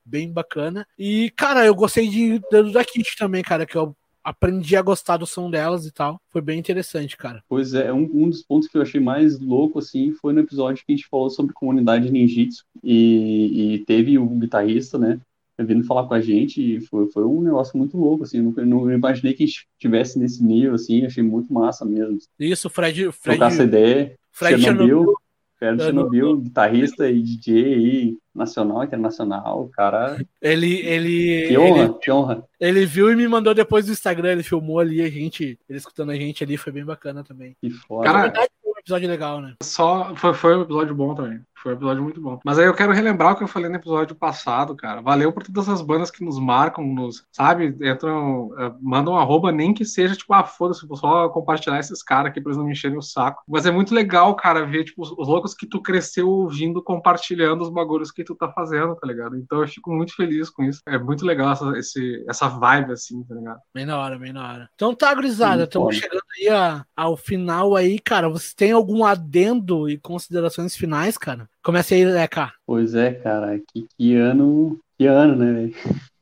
bem 0.03 0.31
bacana. 0.31 0.85
E, 0.97 1.31
cara, 1.37 1.65
eu 1.65 1.73
gostei 1.73 2.09
de, 2.09 2.39
do 2.51 2.71
da 2.71 2.83
Kit 2.83 3.15
também, 3.17 3.41
cara, 3.41 3.65
que 3.65 3.77
é 3.77 3.81
aprendi 4.25 4.75
a 4.75 4.81
gostar 4.81 5.17
do 5.17 5.27
som 5.27 5.51
delas 5.51 5.85
e 5.85 5.91
tal. 5.91 6.19
Foi 6.31 6.41
bem 6.41 6.57
interessante, 6.57 7.15
cara. 7.15 7.43
Pois 7.47 7.75
é, 7.75 7.93
um, 7.93 8.09
um 8.11 8.29
dos 8.29 8.41
pontos 8.41 8.67
que 8.67 8.75
eu 8.75 8.81
achei 8.81 8.99
mais 8.99 9.39
louco, 9.39 9.77
assim, 9.77 10.11
foi 10.13 10.33
no 10.33 10.39
episódio 10.39 10.83
que 10.83 10.91
a 10.91 10.95
gente 10.95 11.07
falou 11.07 11.29
sobre 11.29 11.53
comunidade 11.53 12.11
ninjitsu 12.11 12.65
e, 12.83 13.75
e 13.75 13.79
teve 13.85 14.17
o 14.17 14.25
guitarrista, 14.25 14.97
né, 14.97 15.19
vindo 15.59 15.85
falar 15.85 16.07
com 16.07 16.15
a 16.15 16.19
gente 16.19 16.59
e 16.59 16.81
foi, 16.81 17.07
foi 17.11 17.23
um 17.23 17.41
negócio 17.41 17.77
muito 17.77 17.95
louco, 17.95 18.23
assim, 18.23 18.41
não, 18.41 18.51
não 18.65 18.91
imaginei 18.91 19.33
que 19.33 19.43
a 19.43 19.45
gente 19.45 19.67
estivesse 19.77 20.17
nesse 20.17 20.43
nível, 20.43 20.73
assim, 20.73 21.05
achei 21.05 21.21
muito 21.21 21.53
massa 21.53 21.85
mesmo. 21.85 22.17
Isso, 22.39 22.67
Fred... 22.69 23.11
Fred 23.11 23.37
Trocar 23.37 23.53
essa 23.53 23.63
ideia, 23.63 24.15
Fred 24.31 24.61
Chernobyl, 24.61 24.87
Chernobyl, 24.87 25.15
Fred 25.57 25.81
Chernobyl, 25.81 26.37
guitarrista 26.37 27.09
e 27.09 27.21
DJ 27.21 27.73
aí, 27.73 28.17
nacional, 28.33 28.83
internacional, 28.83 29.63
o 29.63 29.69
cara. 29.69 30.17
Ele, 30.41 30.79
ele. 30.85 31.47
Que 31.47 31.57
honra, 31.57 31.83
ele, 31.83 31.93
que 31.93 32.11
honra. 32.11 32.43
Ele 32.59 32.85
viu 32.85 33.11
e 33.11 33.15
me 33.15 33.27
mandou 33.27 33.53
depois 33.53 33.85
do 33.85 33.91
Instagram, 33.91 34.33
ele 34.33 34.43
filmou 34.43 34.79
ali 34.79 35.01
a 35.01 35.09
gente, 35.09 35.57
ele 35.69 35.77
escutando 35.77 36.11
a 36.11 36.15
gente 36.15 36.43
ali, 36.43 36.57
foi 36.57 36.73
bem 36.73 36.83
bacana 36.83 37.23
também. 37.23 37.55
Que 37.61 37.69
foda. 37.69 38.03
Cara, 38.05 38.33
foi 38.33 38.71
um 38.73 38.79
episódio 38.79 39.07
legal, 39.07 39.41
né? 39.41 39.55
Só 39.63 40.13
foi, 40.15 40.33
foi 40.33 40.57
um 40.57 40.61
episódio 40.63 40.93
bom 40.93 41.15
também. 41.15 41.39
Foi 41.65 41.73
um 41.73 41.77
episódio 41.77 42.03
muito 42.03 42.21
bom. 42.21 42.39
Mas 42.45 42.59
aí 42.59 42.65
eu 42.67 42.75
quero 42.75 42.93
relembrar 42.93 43.33
o 43.33 43.35
que 43.35 43.43
eu 43.43 43.47
falei 43.47 43.67
no 43.67 43.77
episódio 43.77 44.15
passado, 44.15 44.75
cara. 44.75 45.01
Valeu 45.01 45.33
por 45.33 45.41
todas 45.41 45.67
as 45.67 45.81
bandas 45.81 46.11
que 46.11 46.23
nos 46.23 46.37
marcam, 46.37 46.85
nos, 46.85 47.25
sabe? 47.31 47.75
Entram, 47.81 48.49
uh, 48.49 48.77
mandam 48.79 49.15
um 49.15 49.17
arroba, 49.17 49.51
nem 49.51 49.73
que 49.73 49.83
seja, 49.83 50.15
tipo, 50.15 50.31
ah, 50.31 50.43
foda-se, 50.43 50.85
vou 50.85 50.95
só 50.95 51.27
compartilhar 51.29 51.79
esses 51.79 52.03
caras 52.03 52.29
aqui 52.29 52.39
pra 52.39 52.51
eles 52.51 52.57
não 52.59 52.65
me 52.65 52.73
encherem 52.73 52.99
o 52.99 53.01
saco. 53.01 53.41
Mas 53.47 53.65
é 53.65 53.71
muito 53.71 53.95
legal, 53.95 54.35
cara, 54.35 54.63
ver, 54.63 54.83
tipo, 54.83 55.01
os, 55.01 55.11
os 55.17 55.27
loucos 55.27 55.55
que 55.55 55.65
tu 55.65 55.81
cresceu 55.81 56.29
ouvindo, 56.29 56.83
compartilhando 56.83 57.63
os 57.63 57.69
bagulhos 57.71 58.11
que 58.11 58.23
tu 58.23 58.35
tá 58.35 58.47
fazendo, 58.51 58.95
tá 58.95 59.07
ligado? 59.07 59.35
Então 59.35 59.59
eu 59.59 59.67
fico 59.67 59.91
muito 59.91 60.15
feliz 60.15 60.51
com 60.51 60.63
isso. 60.63 60.81
É 60.87 60.99
muito 60.99 61.25
legal 61.25 61.51
essa, 61.51 61.75
esse, 61.79 62.23
essa 62.29 62.47
vibe, 62.47 62.91
assim, 62.91 63.23
tá 63.23 63.33
ligado? 63.33 63.59
Bem 63.73 63.87
na 63.87 63.97
hora, 63.97 64.19
bem 64.19 64.31
na 64.31 64.47
hora. 64.47 64.69
Então 64.75 64.93
tá, 64.93 65.11
gurizada, 65.15 65.63
estamos 65.63 65.95
chegando 65.95 66.21
aí 66.37 66.47
a, 66.47 66.85
ao 66.95 67.17
final 67.17 67.75
aí, 67.75 67.97
cara. 67.97 68.29
Você 68.29 68.53
tem 68.55 68.71
algum 68.71 69.03
adendo 69.03 69.89
e 69.89 69.97
considerações 69.97 70.75
finais, 70.75 71.17
cara? 71.17 71.49
Comece 71.65 71.95
aí, 71.95 72.05
Leca. 72.05 72.53
Pois 72.63 72.93
é, 72.93 73.11
cara, 73.11 73.57
que, 73.57 73.87
que 73.97 74.15
ano, 74.15 74.79
que 74.95 75.07
ano, 75.07 75.35
né, 75.35 75.71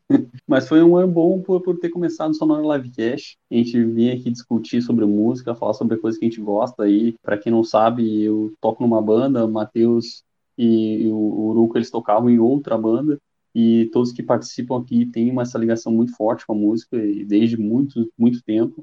Mas 0.47 0.69
foi 0.69 0.81
um 0.81 0.95
ano 0.95 1.11
bom 1.11 1.41
por, 1.41 1.61
por 1.61 1.77
ter 1.77 1.89
começado 1.89 2.33
só 2.33 2.45
no 2.45 2.73
Livecast. 2.73 3.37
A 3.51 3.55
gente 3.55 3.83
vinha 3.83 4.13
aqui 4.13 4.31
discutir 4.31 4.81
sobre 4.81 5.03
música, 5.05 5.53
falar 5.53 5.73
sobre 5.73 5.97
coisas 5.97 6.17
que 6.17 6.25
a 6.25 6.29
gente 6.29 6.39
gosta 6.39 6.83
aí. 6.83 7.15
Para 7.21 7.37
quem 7.37 7.51
não 7.51 7.61
sabe, 7.61 8.23
eu 8.23 8.53
toco 8.61 8.81
numa 8.81 9.01
banda, 9.01 9.45
o 9.45 9.51
Matheus 9.51 10.23
e, 10.57 11.03
e 11.03 11.07
o 11.11 11.49
Uruco, 11.49 11.77
eles 11.77 11.91
tocavam 11.91 12.29
em 12.29 12.39
outra 12.39 12.77
banda. 12.77 13.19
E 13.53 13.89
todos 13.91 14.13
que 14.13 14.23
participam 14.23 14.79
aqui 14.79 15.05
têm 15.07 15.29
uma 15.29 15.41
essa 15.41 15.57
ligação 15.57 15.91
muito 15.91 16.15
forte 16.15 16.47
com 16.47 16.53
a 16.53 16.57
música, 16.57 16.95
e 16.95 17.25
desde 17.25 17.57
muito, 17.57 18.09
muito 18.17 18.41
tempo. 18.43 18.81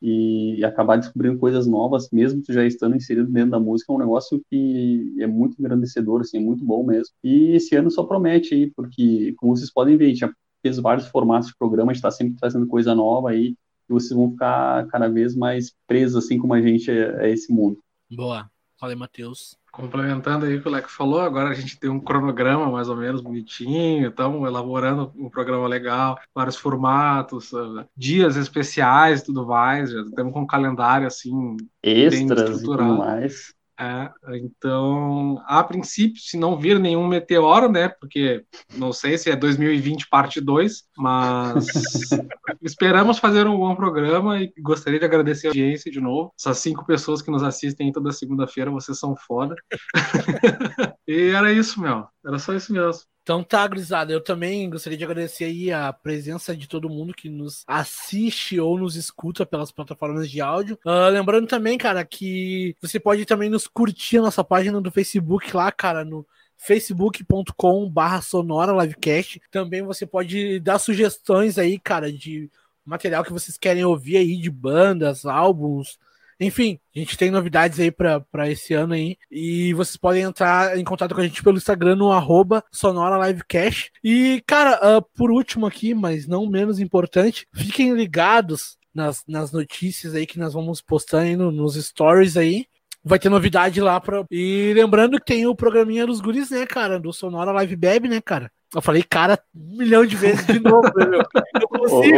E, 0.00 0.64
acabar 0.64 0.96
descobrindo 0.96 1.38
coisas 1.38 1.66
novas, 1.66 2.08
mesmo 2.10 2.42
tu 2.42 2.52
já 2.52 2.64
estando 2.64 2.96
inserido 2.96 3.30
dentro 3.30 3.50
da 3.50 3.60
música, 3.60 3.92
é 3.92 3.96
um 3.96 3.98
negócio 3.98 4.40
que 4.50 5.14
é 5.18 5.26
muito 5.26 5.58
engrandecedor, 5.58 6.20
assim, 6.20 6.38
é 6.38 6.40
muito 6.40 6.64
bom 6.64 6.84
mesmo. 6.84 7.14
E 7.22 7.52
esse 7.52 7.74
ano 7.76 7.90
só 7.90 8.04
promete 8.04 8.54
aí, 8.54 8.70
porque, 8.70 9.34
como 9.36 9.56
vocês 9.56 9.72
podem 9.72 9.96
ver, 9.96 10.06
a 10.06 10.08
gente 10.08 10.20
já 10.20 10.32
fez 10.62 10.78
vários 10.78 11.06
formatos 11.08 11.48
de 11.48 11.56
programa, 11.58 11.90
a 11.90 11.94
gente 11.94 12.00
está 12.00 12.10
sempre 12.10 12.36
trazendo 12.38 12.66
coisa 12.66 12.94
nova 12.94 13.30
aí, 13.30 13.54
e 13.88 13.92
vocês 13.92 14.12
vão 14.12 14.30
ficar 14.30 14.86
cada 14.88 15.08
vez 15.08 15.34
mais 15.34 15.72
presos, 15.86 16.24
assim 16.24 16.38
como 16.38 16.54
a 16.54 16.60
gente, 16.60 16.90
a 16.90 17.28
esse 17.28 17.52
mundo. 17.52 17.78
Boa. 18.10 18.50
Fala 18.78 18.92
aí, 18.92 18.96
Matheus. 18.96 19.56
Complementando 19.72 20.46
aí 20.46 20.56
o 20.56 20.62
que 20.62 20.68
o 20.68 20.70
Leco 20.70 20.88
falou, 20.88 21.20
agora 21.20 21.50
a 21.50 21.54
gente 21.54 21.78
tem 21.78 21.90
um 21.90 21.98
cronograma 21.98 22.70
mais 22.70 22.88
ou 22.88 22.96
menos 22.96 23.20
bonitinho, 23.20 24.08
estamos 24.08 24.46
elaborando 24.46 25.12
um 25.16 25.28
programa 25.28 25.66
legal, 25.66 26.18
vários 26.32 26.56
formatos, 26.56 27.52
uh, 27.52 27.84
dias 27.96 28.36
especiais 28.36 29.22
tudo 29.22 29.46
mais, 29.46 29.90
já 29.90 30.04
temos 30.14 30.32
com 30.32 30.42
um 30.42 30.46
calendário 30.46 31.06
assim 31.06 31.56
extras 31.82 32.62
e 32.62 32.64
tudo 32.64 32.84
mais. 32.84 33.52
É, 33.80 34.10
então, 34.36 35.40
a 35.46 35.62
princípio, 35.62 36.20
se 36.20 36.36
não 36.36 36.58
vir 36.58 36.80
nenhum 36.80 37.06
meteoro, 37.06 37.70
né? 37.70 37.88
Porque 37.88 38.44
não 38.74 38.92
sei 38.92 39.16
se 39.16 39.30
é 39.30 39.36
2020 39.36 40.08
parte 40.08 40.40
2, 40.40 40.82
mas 40.96 41.64
esperamos 42.60 43.20
fazer 43.20 43.46
um 43.46 43.56
bom 43.56 43.76
programa 43.76 44.40
e 44.42 44.52
gostaria 44.60 44.98
de 44.98 45.04
agradecer 45.04 45.46
a 45.46 45.50
audiência 45.50 45.92
de 45.92 46.00
novo. 46.00 46.34
Essas 46.38 46.58
cinco 46.58 46.84
pessoas 46.84 47.22
que 47.22 47.30
nos 47.30 47.44
assistem 47.44 47.92
toda 47.92 48.10
segunda-feira, 48.10 48.70
vocês 48.70 48.98
são 48.98 49.14
foda. 49.14 49.54
e 51.06 51.28
era 51.30 51.52
isso, 51.52 51.80
meu. 51.80 52.04
Era 52.26 52.38
só 52.40 52.54
isso 52.54 52.72
mesmo. 52.72 53.02
Então 53.28 53.44
tá, 53.44 53.68
Grisada, 53.68 54.10
eu 54.10 54.22
também 54.22 54.70
gostaria 54.70 54.96
de 54.96 55.04
agradecer 55.04 55.44
aí 55.44 55.70
a 55.70 55.92
presença 55.92 56.56
de 56.56 56.66
todo 56.66 56.88
mundo 56.88 57.12
que 57.12 57.28
nos 57.28 57.62
assiste 57.66 58.58
ou 58.58 58.78
nos 58.78 58.96
escuta 58.96 59.44
pelas 59.44 59.70
plataformas 59.70 60.30
de 60.30 60.40
áudio. 60.40 60.78
Uh, 60.82 61.10
lembrando 61.10 61.46
também, 61.46 61.76
cara, 61.76 62.02
que 62.06 62.74
você 62.80 62.98
pode 62.98 63.26
também 63.26 63.50
nos 63.50 63.66
curtir 63.66 64.16
a 64.16 64.22
nossa 64.22 64.42
página 64.42 64.80
do 64.80 64.90
Facebook 64.90 65.54
lá, 65.54 65.70
cara, 65.70 66.06
no 66.06 66.26
facebook.com 66.56 67.90
barra 67.90 68.22
sonora 68.22 68.72
livecast. 68.72 69.42
Também 69.50 69.82
você 69.82 70.06
pode 70.06 70.58
dar 70.60 70.78
sugestões 70.78 71.58
aí, 71.58 71.78
cara, 71.78 72.10
de 72.10 72.50
material 72.82 73.22
que 73.22 73.32
vocês 73.34 73.58
querem 73.58 73.84
ouvir 73.84 74.16
aí, 74.16 74.38
de 74.38 74.50
bandas, 74.50 75.26
álbuns, 75.26 75.98
enfim, 76.40 76.78
a 76.94 76.98
gente 76.98 77.16
tem 77.16 77.30
novidades 77.30 77.80
aí 77.80 77.90
para 77.90 78.48
esse 78.48 78.72
ano 78.74 78.94
aí. 78.94 79.16
E 79.30 79.74
vocês 79.74 79.96
podem 79.96 80.22
entrar 80.22 80.78
em 80.78 80.84
contato 80.84 81.14
com 81.14 81.20
a 81.20 81.24
gente 81.24 81.42
pelo 81.42 81.56
Instagram 81.56 81.96
no 81.96 82.12
arroba 82.12 82.64
Sonora 82.70 83.26
Livecast. 83.26 83.90
E, 84.02 84.42
cara, 84.46 84.98
uh, 84.98 85.02
por 85.16 85.30
último 85.30 85.66
aqui, 85.66 85.94
mas 85.94 86.26
não 86.26 86.48
menos 86.48 86.78
importante, 86.78 87.46
fiquem 87.54 87.92
ligados 87.94 88.78
nas, 88.94 89.24
nas 89.26 89.52
notícias 89.52 90.14
aí 90.14 90.26
que 90.26 90.38
nós 90.38 90.52
vamos 90.52 90.80
postando 90.80 91.24
aí 91.24 91.36
no, 91.36 91.50
nos 91.50 91.74
stories 91.74 92.36
aí. 92.36 92.66
Vai 93.04 93.18
ter 93.18 93.28
novidade 93.28 93.80
lá 93.80 94.00
pra... 94.00 94.24
E 94.30 94.72
lembrando 94.74 95.18
que 95.18 95.24
tem 95.24 95.46
o 95.46 95.54
programinha 95.54 96.06
dos 96.06 96.20
guris, 96.20 96.50
né, 96.50 96.66
cara? 96.66 97.00
Do 97.00 97.12
Sonora 97.12 97.52
Live 97.52 97.76
Beb, 97.76 98.08
né, 98.08 98.20
cara? 98.20 98.50
Eu 98.74 98.82
falei, 98.82 99.02
cara, 99.02 99.38
um 99.54 99.78
milhão 99.78 100.04
de 100.04 100.14
vezes 100.14 100.46
de 100.46 100.60
novo, 100.60 100.90
né, 100.94 101.06
meu? 101.06 101.22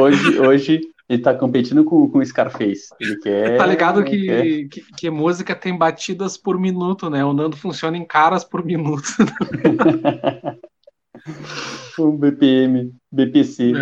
Hoje, 0.03 0.41
hoje, 0.41 0.81
ele 1.09 1.23
tá 1.23 1.35
competindo 1.35 1.85
com, 1.85 2.09
com 2.09 2.19
o 2.19 2.27
Scarface. 2.27 2.89
Ele 3.01 3.17
quer. 3.23 3.57
Tá 3.57 3.67
ligado 3.67 4.05
que, 4.05 4.27
quer... 4.27 4.69
que, 4.69 4.83
que, 4.97 5.11
música 5.11 5.55
tem 5.55 5.77
batidas 5.77 6.37
por 6.37 6.59
minuto, 6.59 7.09
né? 7.09 7.25
O 7.25 7.33
Nando 7.33 7.57
funciona 7.57 7.97
em 7.97 8.05
caras 8.05 8.45
por 8.45 8.65
minuto. 8.65 9.09
um 11.99 12.17
BPM, 12.17 12.93
BPC. 13.13 13.73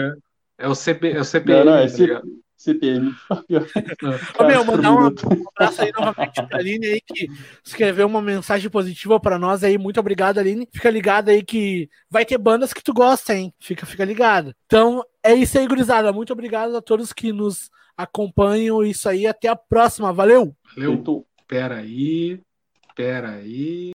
É, 0.59 0.65
é 0.65 0.69
o, 0.69 0.75
CP, 0.75 1.13
é 1.13 1.21
o 1.21 1.25
CPM. 1.25 1.65
Não, 1.65 1.73
não, 1.73 1.79
é 1.79 1.83
tá 1.83 1.89
C... 1.89 2.21
CPM. 2.59 3.15
Ô, 4.39 4.45
meu, 4.45 4.65
mandar 4.65 4.93
um 4.93 5.07
abraço 5.07 5.83
aí 5.83 5.93
novamente 5.97 6.43
pra 6.47 6.59
Aline 6.59 6.87
aí 6.87 7.01
que 7.01 7.29
escreveu 7.65 8.07
uma 8.07 8.21
mensagem 8.21 8.69
positiva 8.69 9.21
pra 9.21 9.39
nós 9.39 9.63
aí. 9.63 9.79
Muito 9.79 10.01
obrigado, 10.01 10.39
Aline. 10.39 10.69
Fica 10.73 10.91
ligado 10.91 11.29
aí 11.29 11.43
que 11.43 11.89
vai 12.11 12.27
ter 12.27 12.37
bandas 12.37 12.73
que 12.73 12.83
tu 12.83 12.93
gosta, 12.93 13.33
hein? 13.33 13.55
Fica, 13.61 13.87
fica 13.87 14.05
ligado. 14.05 14.53
Então, 14.67 15.05
é 15.23 15.33
isso 15.35 15.57
aí, 15.57 15.69
gurizada. 15.69 16.13
Muito 16.13 16.33
obrigado 16.33 16.77
a 16.77 16.83
todos 16.83 17.13
que 17.13 17.33
nos 17.33 17.71
acompanham. 17.97 18.83
Isso 18.85 19.09
aí, 19.09 19.25
até 19.25 19.47
a 19.47 19.57
próxima. 19.57 20.13
Valeu! 20.13 20.53
Valeu. 20.77 21.25
Pera 21.47 21.77
aí, 21.77 22.41
pera 22.95 23.31
aí. 23.31 23.93